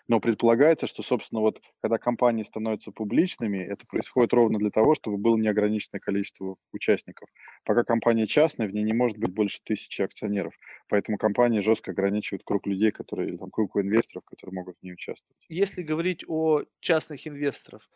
Но 0.08 0.20
предполагается, 0.20 0.86
что, 0.86 1.02
собственно, 1.02 1.40
вот 1.40 1.60
когда 1.80 1.98
компании 1.98 2.42
становятся 2.42 2.92
публичными, 2.92 3.58
это 3.58 3.86
происходит 3.86 4.32
ровно 4.32 4.58
для 4.58 4.70
того, 4.70 4.94
чтобы 4.94 5.16
было 5.16 5.36
неограниченное 5.36 6.00
количество 6.00 6.56
участников. 6.72 7.28
Пока 7.64 7.84
компания 7.84 8.26
частная, 8.26 8.68
в 8.68 8.72
ней 8.72 8.82
не 8.82 8.92
может 8.92 9.18
быть 9.18 9.32
больше 9.32 9.60
тысячи 9.64 10.02
акционеров. 10.02 10.54
Поэтому 10.88 11.18
компании 11.18 11.60
жестко 11.60 11.92
ограничивают 11.92 12.42
круг 12.44 12.66
людей, 12.66 12.90
которые, 12.90 13.30
или 13.30 13.36
там, 13.36 13.50
круг 13.50 13.76
инвесторов, 13.76 14.24
которые 14.24 14.54
могут 14.54 14.76
в 14.78 14.82
ней 14.82 14.92
участвовать. 14.92 15.36
Если 15.48 15.82
говорить 15.82 16.24
о 16.26 16.62
частных 16.80 17.26
инвесторов, 17.26 17.88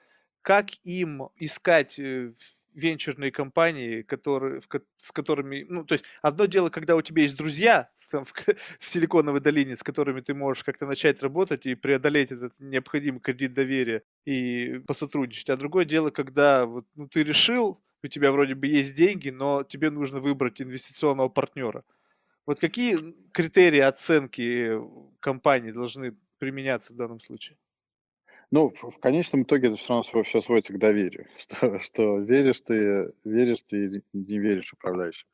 как 0.43 0.66
им 0.85 1.28
искать 1.36 1.98
э, 1.98 2.32
венчурные 2.76 3.32
компании, 3.32 4.02
которые, 4.02 4.60
в, 4.60 4.68
с 4.96 5.10
которыми, 5.10 5.66
ну, 5.68 5.84
то 5.84 5.94
есть 5.94 6.04
одно 6.22 6.44
дело, 6.44 6.68
когда 6.68 6.94
у 6.94 7.02
тебя 7.02 7.22
есть 7.22 7.36
друзья 7.36 7.90
там, 8.10 8.24
в, 8.24 8.32
в 8.78 8.88
Силиконовой 8.88 9.40
долине, 9.40 9.76
с 9.76 9.82
которыми 9.82 10.20
ты 10.20 10.34
можешь 10.34 10.62
как-то 10.62 10.86
начать 10.86 11.22
работать 11.22 11.66
и 11.66 11.74
преодолеть 11.74 12.32
этот 12.32 12.52
необходимый 12.60 13.20
кредит 13.20 13.54
доверия 13.54 14.02
и 14.26 14.80
посотрудничать, 14.86 15.50
а 15.50 15.56
другое 15.56 15.84
дело, 15.84 16.10
когда 16.10 16.66
вот, 16.66 16.86
ну, 16.94 17.08
ты 17.08 17.24
решил, 17.24 17.82
у 18.02 18.06
тебя 18.08 18.30
вроде 18.30 18.54
бы 18.54 18.66
есть 18.66 18.94
деньги, 18.94 19.30
но 19.30 19.64
тебе 19.64 19.90
нужно 19.90 20.20
выбрать 20.20 20.60
инвестиционного 20.60 21.28
партнера. 21.28 21.82
Вот 22.44 22.60
какие 22.60 22.98
критерии 23.32 23.80
оценки 23.80 24.78
компании 25.20 25.72
должны 25.72 26.16
применяться 26.38 26.92
в 26.92 26.96
данном 26.96 27.20
случае? 27.20 27.56
Ну, 28.52 28.73
в 28.81 28.98
конечном 29.01 29.43
итоге 29.43 29.68
это 29.68 29.77
все 29.77 29.89
равно 29.89 30.23
все 30.23 30.40
сводится 30.40 30.73
к 30.73 30.78
доверию, 30.78 31.27
что 31.36 31.78
что 31.81 32.18
веришь 32.18 32.60
ты 32.60 33.09
веришь 33.24 33.62
ты 33.62 33.77
или 33.77 34.02
не 34.12 34.39
веришь 34.39 34.73
управляющим. 34.73 35.27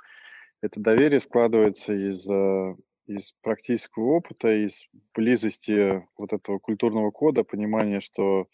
Это 0.62 0.80
доверие 0.80 1.20
складывается 1.20 1.92
из, 1.92 2.28
э, 2.30 2.76
из 3.06 3.32
практического 3.42 4.12
опыта, 4.14 4.48
из 4.48 4.86
близости 5.12 6.06
вот 6.16 6.32
этого 6.32 6.58
культурного 6.58 7.10
кода, 7.10 7.42
понимания, 7.44 8.00
что, 8.00 8.46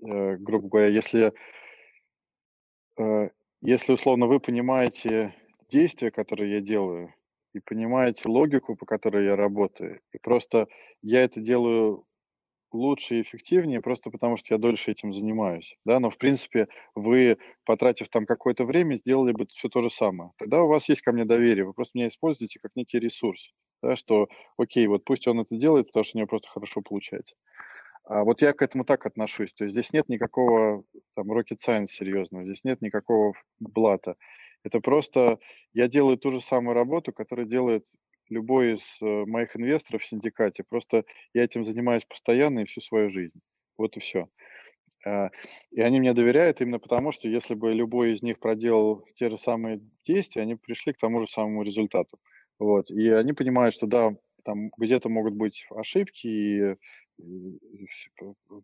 э, 0.00 0.36
грубо 0.36 0.68
говоря, 0.68 0.88
если, 0.88 1.32
э, 2.98 3.28
если 3.60 3.92
условно 3.92 4.26
вы 4.26 4.40
понимаете 4.40 5.34
действия, 5.68 6.10
которые 6.10 6.54
я 6.54 6.60
делаю, 6.60 7.14
и 7.52 7.60
понимаете 7.60 8.28
логику, 8.28 8.76
по 8.76 8.86
которой 8.86 9.26
я 9.26 9.36
работаю, 9.36 10.00
и 10.12 10.18
просто 10.18 10.68
я 11.02 11.22
это 11.22 11.40
делаю 11.40 12.06
лучше 12.76 13.16
и 13.16 13.22
эффективнее, 13.22 13.80
просто 13.80 14.10
потому 14.10 14.36
что 14.36 14.54
я 14.54 14.58
дольше 14.58 14.92
этим 14.92 15.12
занимаюсь, 15.12 15.76
да, 15.84 16.00
но 16.00 16.10
в 16.10 16.18
принципе 16.18 16.68
вы, 16.94 17.38
потратив 17.64 18.08
там 18.08 18.26
какое-то 18.26 18.64
время, 18.64 18.96
сделали 18.96 19.32
бы 19.32 19.46
все 19.52 19.68
то 19.68 19.82
же 19.82 19.90
самое. 19.90 20.30
Тогда 20.38 20.62
у 20.62 20.68
вас 20.68 20.88
есть 20.88 21.02
ко 21.02 21.12
мне 21.12 21.24
доверие, 21.24 21.64
вы 21.64 21.72
просто 21.72 21.98
меня 21.98 22.08
используете 22.08 22.60
как 22.60 22.72
некий 22.76 22.98
ресурс, 22.98 23.52
да, 23.82 23.96
что 23.96 24.28
окей, 24.56 24.86
вот 24.86 25.04
пусть 25.04 25.26
он 25.26 25.40
это 25.40 25.56
делает, 25.56 25.86
потому 25.86 26.04
что 26.04 26.16
у 26.16 26.20
него 26.20 26.28
просто 26.28 26.48
хорошо 26.48 26.82
получается. 26.82 27.34
А 28.04 28.24
вот 28.24 28.40
я 28.40 28.52
к 28.52 28.62
этому 28.62 28.84
так 28.84 29.04
отношусь, 29.04 29.52
то 29.52 29.64
есть 29.64 29.74
здесь 29.74 29.92
нет 29.92 30.08
никакого 30.08 30.84
там 31.16 31.32
rocket 31.32 31.56
science 31.66 31.88
серьезного, 31.88 32.44
здесь 32.44 32.62
нет 32.62 32.80
никакого 32.80 33.32
блата. 33.58 34.14
Это 34.62 34.80
просто 34.80 35.38
я 35.74 35.88
делаю 35.88 36.16
ту 36.16 36.30
же 36.30 36.40
самую 36.40 36.74
работу, 36.74 37.12
которую 37.12 37.46
делает 37.46 37.86
любой 38.28 38.74
из 38.74 38.82
э, 39.00 39.24
моих 39.26 39.56
инвесторов 39.56 40.02
в 40.02 40.06
синдикате. 40.06 40.64
Просто 40.64 41.04
я 41.34 41.44
этим 41.44 41.64
занимаюсь 41.64 42.04
постоянно 42.04 42.60
и 42.60 42.64
всю 42.64 42.80
свою 42.80 43.10
жизнь. 43.10 43.38
Вот 43.78 43.96
и 43.96 44.00
все. 44.00 44.28
А, 45.04 45.30
и 45.70 45.80
они 45.80 46.00
мне 46.00 46.12
доверяют 46.12 46.60
именно 46.60 46.78
потому, 46.78 47.12
что 47.12 47.28
если 47.28 47.54
бы 47.54 47.72
любой 47.72 48.12
из 48.12 48.22
них 48.22 48.38
проделал 48.40 49.04
те 49.14 49.30
же 49.30 49.38
самые 49.38 49.80
действия, 50.04 50.42
они 50.42 50.56
пришли 50.56 50.92
к 50.92 50.98
тому 50.98 51.20
же 51.20 51.28
самому 51.28 51.62
результату. 51.62 52.18
Вот. 52.58 52.90
И 52.90 53.10
они 53.10 53.32
понимают, 53.32 53.74
что 53.74 53.86
да, 53.86 54.16
там 54.44 54.70
где-то 54.76 55.08
могут 55.08 55.34
быть 55.34 55.66
ошибки 55.70 56.26
и 56.26 56.76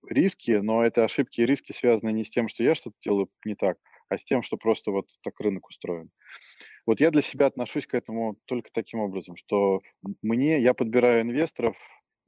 риски, 0.08 0.52
но 0.52 0.84
это 0.84 1.04
ошибки 1.04 1.40
и 1.40 1.46
риски 1.46 1.72
связаны 1.72 2.12
не 2.12 2.24
с 2.24 2.30
тем, 2.30 2.48
что 2.48 2.62
я 2.62 2.74
что-то 2.74 2.96
делаю 3.00 3.28
не 3.44 3.54
так, 3.54 3.78
а 4.08 4.18
с 4.18 4.24
тем, 4.24 4.42
что 4.42 4.56
просто 4.56 4.90
вот 4.90 5.06
так 5.22 5.38
рынок 5.40 5.68
устроен. 5.68 6.10
Вот 6.86 7.00
я 7.00 7.10
для 7.10 7.22
себя 7.22 7.46
отношусь 7.46 7.86
к 7.86 7.94
этому 7.94 8.36
только 8.46 8.70
таким 8.72 9.00
образом, 9.00 9.36
что 9.36 9.80
мне, 10.22 10.60
я 10.60 10.74
подбираю 10.74 11.22
инвесторов 11.22 11.76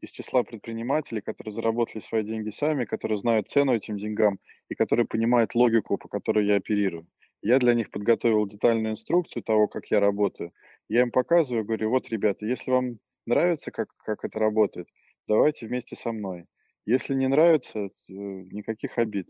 из 0.01 0.11
числа 0.11 0.43
предпринимателей, 0.43 1.21
которые 1.21 1.55
заработали 1.55 2.01
свои 2.01 2.23
деньги 2.23 2.51
сами, 2.51 2.85
которые 2.85 3.19
знают 3.19 3.49
цену 3.49 3.75
этим 3.75 3.97
деньгам 3.97 4.39
и 4.69 4.75
которые 4.75 5.07
понимают 5.07 5.55
логику, 5.55 5.97
по 5.99 6.09
которой 6.09 6.47
я 6.47 6.57
оперирую. 6.57 7.07
Я 7.43 7.59
для 7.59 7.75
них 7.75 7.91
подготовил 7.91 8.47
детальную 8.47 8.93
инструкцию 8.93 9.43
того, 9.43 9.69
как 9.69 9.91
я 9.91 10.01
работаю. 10.01 10.53
Я 10.89 11.03
им 11.03 11.11
показываю, 11.11 11.65
говорю, 11.65 11.91
вот, 11.91 12.09
ребята, 12.11 12.47
если 12.47 12.71
вам 12.71 12.99
нравится, 13.27 13.71
как, 13.71 13.89
как 13.99 14.25
это 14.25 14.39
работает, 14.39 14.89
давайте 15.27 15.67
вместе 15.67 15.97
со 15.97 16.13
мной. 16.13 16.47
Если 16.87 17.15
не 17.15 17.29
нравится, 17.29 17.79
э, 17.87 17.91
никаких 18.09 18.99
обид. 18.99 19.29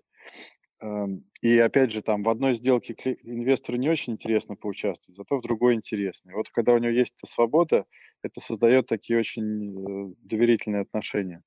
Эм, 0.84 1.24
и 1.40 1.58
опять 1.58 1.92
же, 1.92 2.02
там 2.02 2.22
в 2.22 2.28
одной 2.28 2.54
сделке 2.54 2.94
инвестору 3.22 3.78
не 3.78 3.88
очень 3.88 4.12
интересно 4.12 4.54
поучаствовать, 4.54 5.16
зато 5.16 5.38
в 5.38 5.40
другой 5.40 5.74
интересно. 5.74 6.30
И 6.30 6.34
вот 6.34 6.50
когда 6.50 6.74
у 6.74 6.78
него 6.78 6.92
есть 6.92 7.14
эта 7.18 7.30
свобода, 7.30 7.86
это 8.22 8.40
создает 8.40 8.86
такие 8.86 9.18
очень 9.18 10.10
э, 10.10 10.14
доверительные 10.24 10.82
отношения. 10.82 11.42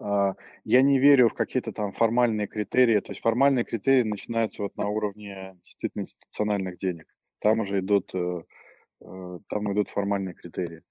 А, 0.00 0.34
я 0.64 0.82
не 0.82 0.98
верю 0.98 1.30
в 1.30 1.34
какие-то 1.34 1.72
там 1.72 1.92
формальные 1.92 2.46
критерии. 2.46 3.00
То 3.00 3.12
есть 3.12 3.22
формальные 3.22 3.64
критерии 3.64 4.02
начинаются 4.02 4.62
вот 4.62 4.76
на 4.76 4.88
уровне 4.88 5.58
действительно 5.64 6.02
институциональных 6.02 6.76
денег. 6.76 7.06
Там 7.38 7.60
уже 7.60 7.80
идут, 7.80 8.10
э, 8.14 8.42
э, 9.00 9.38
там 9.48 9.72
идут 9.72 9.88
формальные 9.88 10.34
критерии. 10.34 10.82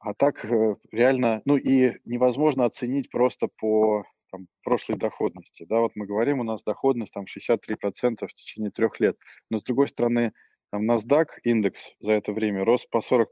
А 0.00 0.14
так 0.14 0.46
реально, 0.92 1.42
ну 1.44 1.56
и 1.58 1.98
невозможно 2.06 2.64
оценить 2.64 3.10
просто 3.10 3.48
по 3.58 4.04
там, 4.32 4.46
прошлой 4.64 4.96
доходности. 4.96 5.64
Да, 5.68 5.80
вот 5.80 5.92
мы 5.94 6.06
говорим, 6.06 6.40
у 6.40 6.44
нас 6.44 6.62
доходность 6.64 7.12
там 7.12 7.24
63% 7.24 8.26
в 8.26 8.34
течение 8.34 8.70
трех 8.70 8.98
лет. 8.98 9.16
Но 9.50 9.58
с 9.58 9.62
другой 9.62 9.88
стороны, 9.88 10.32
там 10.70 10.90
NASDAQ 10.90 11.26
индекс 11.44 11.92
за 12.00 12.12
это 12.12 12.32
время 12.32 12.64
рос 12.64 12.86
по 12.86 12.98
40% 12.98 13.26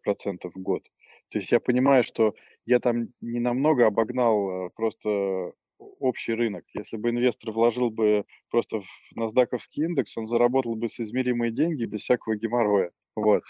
в 0.54 0.60
год. 0.60 0.82
То 1.30 1.38
есть 1.38 1.50
я 1.50 1.60
понимаю, 1.60 2.04
что 2.04 2.34
я 2.66 2.80
там 2.80 3.08
не 3.20 3.40
намного 3.40 3.86
обогнал 3.86 4.66
э, 4.66 4.70
просто 4.76 5.52
общий 5.78 6.34
рынок. 6.34 6.64
Если 6.74 6.96
бы 6.96 7.10
инвестор 7.10 7.52
вложил 7.52 7.90
бы 7.90 8.24
просто 8.50 8.80
в 8.80 9.18
NASDAQ 9.18 9.58
индекс, 9.76 10.16
он 10.18 10.26
заработал 10.26 10.74
бы 10.74 10.88
соизмеримые 10.88 11.50
деньги 11.50 11.84
без 11.84 12.02
всякого 12.02 12.36
геморроя. 12.36 12.90
Вот. 13.16 13.42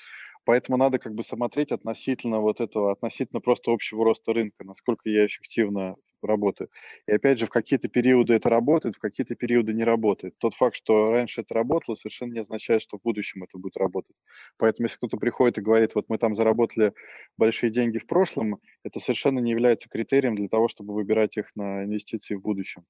Поэтому 0.44 0.78
надо 0.78 0.98
как 0.98 1.14
бы 1.14 1.22
смотреть 1.22 1.72
относительно 1.72 2.40
вот 2.40 2.60
этого, 2.60 2.93
относительно 2.93 3.40
просто 3.40 3.72
общего 3.72 4.05
роста 4.05 4.32
рынка, 4.32 4.64
насколько 4.64 5.09
я 5.09 5.27
эффективно 5.27 5.97
работаю. 6.28 6.68
И 7.06 7.12
опять 7.12 7.38
же, 7.38 7.47
в 7.47 7.51
какие-то 7.51 7.88
периоды 7.88 8.34
это 8.34 8.48
работает, 8.48 8.97
в 8.97 8.98
какие-то 8.98 9.34
периоды 9.34 9.72
не 9.74 9.84
работает. 9.84 10.34
Тот 10.38 10.55
факт, 10.55 10.76
что 10.76 11.10
раньше 11.10 11.42
это 11.42 11.55
работало, 11.55 11.94
совершенно 11.97 12.32
не 12.32 12.40
означает, 12.40 12.82
что 12.82 12.98
в 12.98 13.02
будущем 13.02 13.42
это 13.44 13.59
будет 13.59 13.76
работать. 13.76 14.16
Поэтому 14.59 14.86
если 14.86 14.97
кто-то 14.98 15.16
приходит 15.16 15.59
и 15.59 15.62
говорит, 15.62 15.94
вот 15.94 16.06
мы 16.09 16.18
там 16.18 16.34
заработали 16.34 16.92
большие 17.36 17.70
деньги 17.70 17.98
в 17.98 18.06
прошлом, 18.06 18.59
это 18.84 19.01
совершенно 19.01 19.38
не 19.40 19.51
является 19.51 19.88
критерием 19.88 20.36
для 20.36 20.48
того, 20.48 20.68
чтобы 20.68 20.94
выбирать 20.94 21.36
их 21.36 21.51
на 21.55 21.84
инвестиции 21.84 22.34
в 22.34 22.42
будущем. 22.42 22.84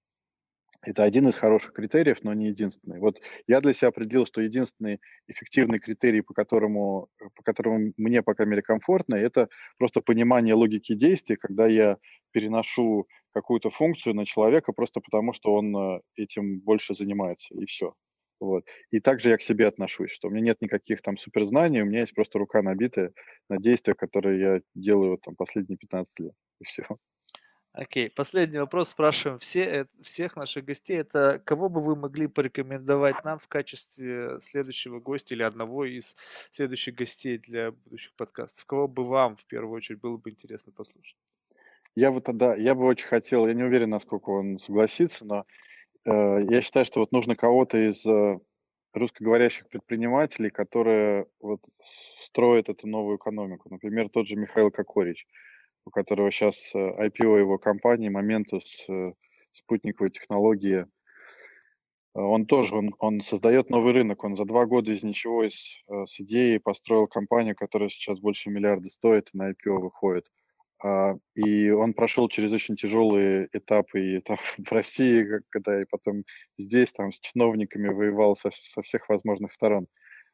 Это 0.82 1.04
один 1.04 1.28
из 1.28 1.34
хороших 1.34 1.74
критериев, 1.74 2.22
но 2.22 2.32
не 2.32 2.48
единственный. 2.48 3.00
Вот 3.00 3.20
я 3.46 3.60
для 3.60 3.74
себя 3.74 3.88
определил, 3.88 4.24
что 4.24 4.40
единственный 4.40 5.00
эффективный 5.28 5.78
критерий, 5.78 6.22
по 6.22 6.32
которому, 6.32 7.08
по 7.18 7.42
которому 7.42 7.92
мне, 7.98 8.22
по 8.22 8.34
крайней 8.34 8.52
мере, 8.52 8.62
комфортно, 8.62 9.14
это 9.14 9.48
просто 9.76 10.00
понимание 10.00 10.54
логики 10.54 10.94
действий, 10.94 11.36
когда 11.36 11.66
я 11.66 11.98
переношу 12.32 13.06
какую-то 13.32 13.68
функцию 13.70 14.14
на 14.14 14.24
человека 14.24 14.72
просто 14.72 15.00
потому, 15.00 15.32
что 15.32 15.54
он 15.54 15.76
э, 15.76 16.00
этим 16.16 16.60
больше 16.60 16.94
занимается, 16.94 17.54
и 17.54 17.66
все. 17.66 17.94
Вот. 18.40 18.64
И 18.90 19.00
также 19.00 19.30
я 19.30 19.36
к 19.36 19.42
себе 19.42 19.66
отношусь, 19.66 20.10
что 20.10 20.28
у 20.28 20.30
меня 20.30 20.46
нет 20.46 20.62
никаких 20.62 21.02
там 21.02 21.18
суперзнаний, 21.18 21.82
у 21.82 21.84
меня 21.84 22.00
есть 22.00 22.14
просто 22.14 22.38
рука 22.38 22.62
набитая 22.62 23.12
на 23.50 23.58
действия, 23.58 23.94
которые 23.94 24.40
я 24.40 24.60
делаю 24.74 25.18
там 25.18 25.36
последние 25.36 25.76
15 25.76 26.20
лет, 26.20 26.32
и 26.60 26.64
все. 26.64 26.84
Окей, 27.72 28.10
последний 28.10 28.58
вопрос 28.58 28.88
спрашиваем 28.88 29.38
все, 29.38 29.60
э, 29.60 29.84
всех 30.02 30.34
наших 30.34 30.64
гостей. 30.64 30.96
Это 30.98 31.40
кого 31.44 31.68
бы 31.68 31.80
вы 31.80 31.94
могли 31.94 32.26
порекомендовать 32.26 33.24
нам 33.24 33.38
в 33.38 33.46
качестве 33.46 34.40
следующего 34.40 34.98
гостя 34.98 35.34
или 35.34 35.44
одного 35.44 35.84
из 35.84 36.16
следующих 36.50 36.96
гостей 36.96 37.38
для 37.38 37.70
будущих 37.70 38.12
подкастов? 38.14 38.66
Кого 38.66 38.88
бы 38.88 39.04
вам 39.04 39.36
в 39.36 39.46
первую 39.46 39.76
очередь 39.76 40.00
было 40.00 40.16
бы 40.16 40.30
интересно 40.30 40.72
послушать? 40.72 41.16
Я 41.94 42.10
бы 42.10 42.20
тогда, 42.20 42.56
я 42.56 42.74
бы 42.74 42.84
очень 42.86 43.06
хотел, 43.06 43.46
я 43.46 43.54
не 43.54 43.62
уверен, 43.62 43.90
насколько 43.90 44.30
он 44.30 44.58
согласится, 44.58 45.24
но 45.24 45.44
э, 46.04 46.40
я 46.50 46.62
считаю, 46.62 46.84
что 46.86 47.00
вот 47.00 47.12
нужно 47.12 47.36
кого-то 47.36 47.78
из 47.78 48.04
э, 48.04 48.40
русскоговорящих 48.94 49.68
предпринимателей, 49.68 50.50
которые 50.50 51.26
вот 51.40 51.60
строят 52.18 52.68
эту 52.68 52.88
новую 52.88 53.16
экономику. 53.16 53.68
Например, 53.70 54.08
тот 54.08 54.26
же 54.26 54.34
Михаил 54.34 54.72
Кокорич, 54.72 55.28
у 55.90 55.92
которого 55.92 56.30
сейчас 56.30 56.72
IPO 56.74 57.38
его 57.38 57.58
компании 57.58 58.08
Моментус, 58.08 58.64
э, 58.88 59.12
спутниковые 59.52 60.10
технологии. 60.10 60.86
Э, 62.14 62.20
Он 62.20 62.46
тоже, 62.46 62.76
он, 62.76 62.94
он 62.98 63.20
создает 63.22 63.70
новый 63.70 63.92
рынок. 63.92 64.24
Он 64.24 64.36
за 64.36 64.44
два 64.44 64.66
года 64.66 64.92
из 64.92 65.02
ничего, 65.02 65.44
из, 65.44 65.82
э, 65.88 66.06
с 66.06 66.20
идеей 66.20 66.60
построил 66.60 67.06
компанию, 67.08 67.56
которая 67.56 67.88
сейчас 67.88 68.20
больше 68.20 68.50
миллиарда 68.50 68.88
стоит 68.88 69.30
и 69.34 69.38
на 69.38 69.50
IPO 69.50 69.80
выходит. 69.80 70.26
А, 70.82 71.16
И 71.34 71.70
он 71.70 71.92
прошел 71.92 72.28
через 72.28 72.52
очень 72.52 72.76
тяжелые 72.76 73.48
этапы 73.52 74.00
и 74.00 74.20
там, 74.20 74.38
в 74.58 74.72
России, 74.72 75.26
когда 75.50 75.82
и 75.82 75.84
потом 75.90 76.24
здесь 76.56 76.92
там 76.92 77.12
с 77.12 77.18
чиновниками 77.20 77.88
воевал 77.88 78.34
со, 78.36 78.50
со 78.52 78.80
всех 78.82 79.08
возможных 79.08 79.52
сторон. 79.52 79.88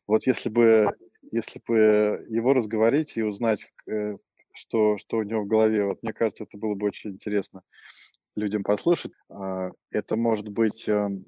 Вот 0.07 0.27
если 0.27 0.51
бы, 0.51 0.95
если 1.33 1.61
бы 1.66 2.24
его 2.28 2.53
разговорить 2.55 3.16
и 3.16 3.23
узнать, 3.23 3.73
э, 3.91 4.16
что, 4.57 4.99
что 4.99 5.19
у 5.19 5.23
него 5.23 5.43
в 5.43 5.47
голове, 5.47 5.85
вот 5.85 6.03
мне 6.03 6.12
кажется, 6.12 6.45
это 6.45 6.59
было 6.59 6.74
бы 6.74 6.87
очень 6.87 7.11
интересно 7.11 7.62
людям 8.37 8.62
послушать. 8.62 9.12
А, 9.31 9.70
Это 9.91 10.16
может 10.16 10.49
быть 10.49 10.89
эм, 10.89 11.24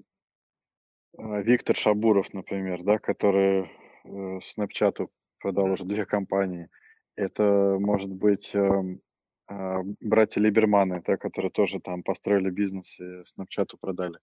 а, 1.17 1.41
Виктор 1.41 1.77
Шабуров, 1.77 2.33
например, 2.33 2.83
да, 2.83 2.99
который 2.99 3.71
э, 4.05 4.39
Snapchat 4.39 5.09
продал 5.41 5.73
уже 5.73 5.85
две 5.85 6.05
компании. 6.05 6.69
Это 7.17 7.77
может 7.81 8.11
быть 8.11 8.55
эм, 8.55 9.01
а, 9.49 9.81
братья 10.01 10.41
Либерманы, 10.41 11.03
да, 11.05 11.17
которые 11.17 11.51
тоже 11.51 11.81
там 11.81 12.03
построили 12.03 12.51
бизнес 12.51 12.99
и 13.01 13.23
Snapchat 13.23 13.71
продали. 13.81 14.19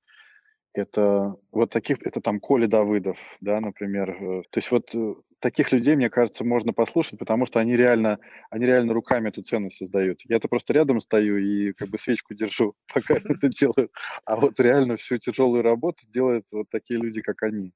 Это 0.76 1.38
вот 1.52 1.70
таких, 1.70 2.06
это 2.06 2.20
там 2.20 2.42
Коля 2.42 2.68
Давыдов, 2.68 3.18
да, 3.40 3.62
например. 3.62 4.10
э, 4.12 4.42
То 4.50 4.58
есть 4.58 4.72
вот 4.72 4.94
э, 4.94 5.16
таких 5.40 5.72
людей, 5.72 5.96
мне 5.96 6.10
кажется, 6.10 6.44
можно 6.44 6.74
послушать, 6.74 7.18
потому 7.18 7.46
что 7.46 7.60
они 7.60 7.78
реально, 7.78 8.20
они 8.50 8.66
реально 8.66 8.94
руками 8.94 9.30
эту 9.30 9.42
ценность 9.42 9.78
создают. 9.78 10.20
Я-то 10.26 10.50
просто 10.50 10.74
рядом 10.74 11.00
стою 11.00 11.38
и 11.38 11.72
как 11.72 11.88
бы 11.88 11.98
свечку 11.98 12.34
держу, 12.34 12.76
пока 12.94 13.16
это 13.16 13.48
делают. 13.48 13.90
А 14.26 14.36
вот 14.36 14.60
реально 14.60 14.98
всю 14.98 15.18
тяжелую 15.18 15.64
работу 15.64 16.06
делают 16.10 16.46
вот 16.52 16.68
такие 16.70 17.00
люди, 17.00 17.22
как 17.22 17.44
они. 17.44 17.72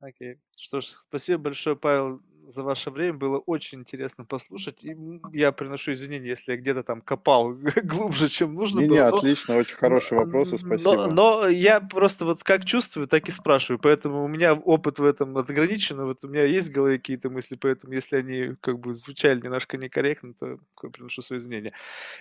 Окей. 0.00 0.40
Что 0.56 0.80
ж, 0.80 0.84
спасибо 0.86 1.42
большое, 1.42 1.76
Павел, 1.76 2.22
за 2.52 2.62
ваше 2.62 2.90
время. 2.90 3.18
Было 3.18 3.38
очень 3.38 3.80
интересно 3.80 4.24
послушать. 4.24 4.84
И 4.84 4.96
я 5.32 5.52
приношу 5.52 5.92
извинения, 5.92 6.28
если 6.28 6.52
я 6.52 6.58
где-то 6.58 6.82
там 6.82 7.00
копал 7.00 7.54
глубже, 7.82 8.28
чем 8.28 8.54
нужно 8.54 8.80
Не-не, 8.80 8.88
было. 8.88 9.10
Но 9.10 9.16
отлично, 9.16 9.56
очень 9.56 9.74
Но, 9.74 9.80
хорошие 9.80 10.18
вопросы, 10.18 10.52
но, 10.52 10.58
спасибо. 10.58 11.06
но 11.08 11.48
я 11.48 11.80
просто 11.80 12.24
вот 12.24 12.42
как 12.42 12.64
чувствую, 12.64 13.06
так 13.06 13.28
и 13.28 13.32
спрашиваю. 13.32 13.78
Поэтому 13.78 14.24
у 14.24 14.28
меня 14.28 14.54
опыт 14.54 14.98
в 14.98 15.04
этом 15.04 15.36
ограничен. 15.36 16.00
и 16.00 16.04
Вот 16.04 16.24
у 16.24 16.28
меня 16.28 16.44
есть 16.44 16.68
в 16.68 16.72
голове 16.72 16.98
какие-то 16.98 17.30
мысли, 17.30 17.56
поэтому 17.56 17.92
если 17.92 18.16
они 18.16 18.56
как 18.60 18.78
бы 18.78 18.94
звучали 18.94 19.40
немножко 19.40 19.76
некорректно, 19.76 20.34
то 20.34 20.58
приношу 20.90 21.22
свои 21.22 21.38
извинения. 21.38 21.72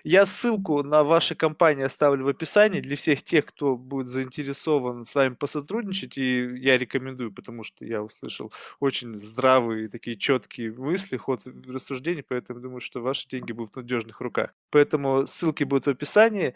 Я 0.04 0.26
ссылку 0.26 0.84
на 0.84 1.04
ваши 1.04 1.36
компании 1.36 1.84
оставлю 1.84 2.26
в 2.26 2.28
описании 2.28 2.82
для 2.82 2.96
всех 2.96 3.24
тех, 3.24 3.46
кто 3.46 3.76
будет 3.78 4.08
заинтересован 4.08 5.06
с 5.06 5.16
вами 5.16 5.34
посотрудничать. 5.36 6.18
И 6.18 6.58
я 6.58 6.78
рекомендую, 6.78 7.32
потому 7.32 7.64
что 7.64 7.86
я 7.86 8.02
услышал 8.04 8.52
очень 8.80 9.18
здравые, 9.18 9.90
такие 9.90 10.18
четкие 10.20 10.72
мысли, 10.74 11.18
ход 11.18 11.42
рассуждений, 11.68 12.24
поэтому 12.24 12.60
думаю, 12.60 12.82
что 12.82 13.02
ваши 13.02 13.28
деньги 13.28 13.52
будут 13.52 13.74
в 13.74 13.78
надежных 13.78 14.22
руках. 14.22 14.54
Поэтому 14.70 15.26
ссылки 15.28 15.64
будут 15.64 15.86
в 15.86 15.90
описании. 15.90 16.54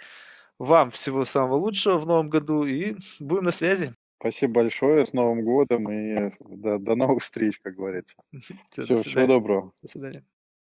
Вам 0.60 0.92
всего 0.92 1.26
самого 1.26 1.56
лучшего 1.56 1.98
в 1.98 2.06
новом 2.06 2.30
году 2.30 2.64
и 2.64 2.96
будем 3.20 3.46
на 3.46 3.52
связи. 3.52 3.96
Спасибо 4.20 4.54
большое, 4.54 5.06
с 5.06 5.12
Новым 5.12 5.44
годом 5.44 5.92
и 5.92 6.32
до, 6.40 6.78
до 6.78 6.96
новых 6.96 7.24
встреч, 7.24 7.60
как 7.60 7.76
говорится. 7.76 8.16
Все, 8.72 8.84
всего 8.84 9.28
доброго. 9.28 9.74
До 9.82 9.88
свидания. 9.90 10.24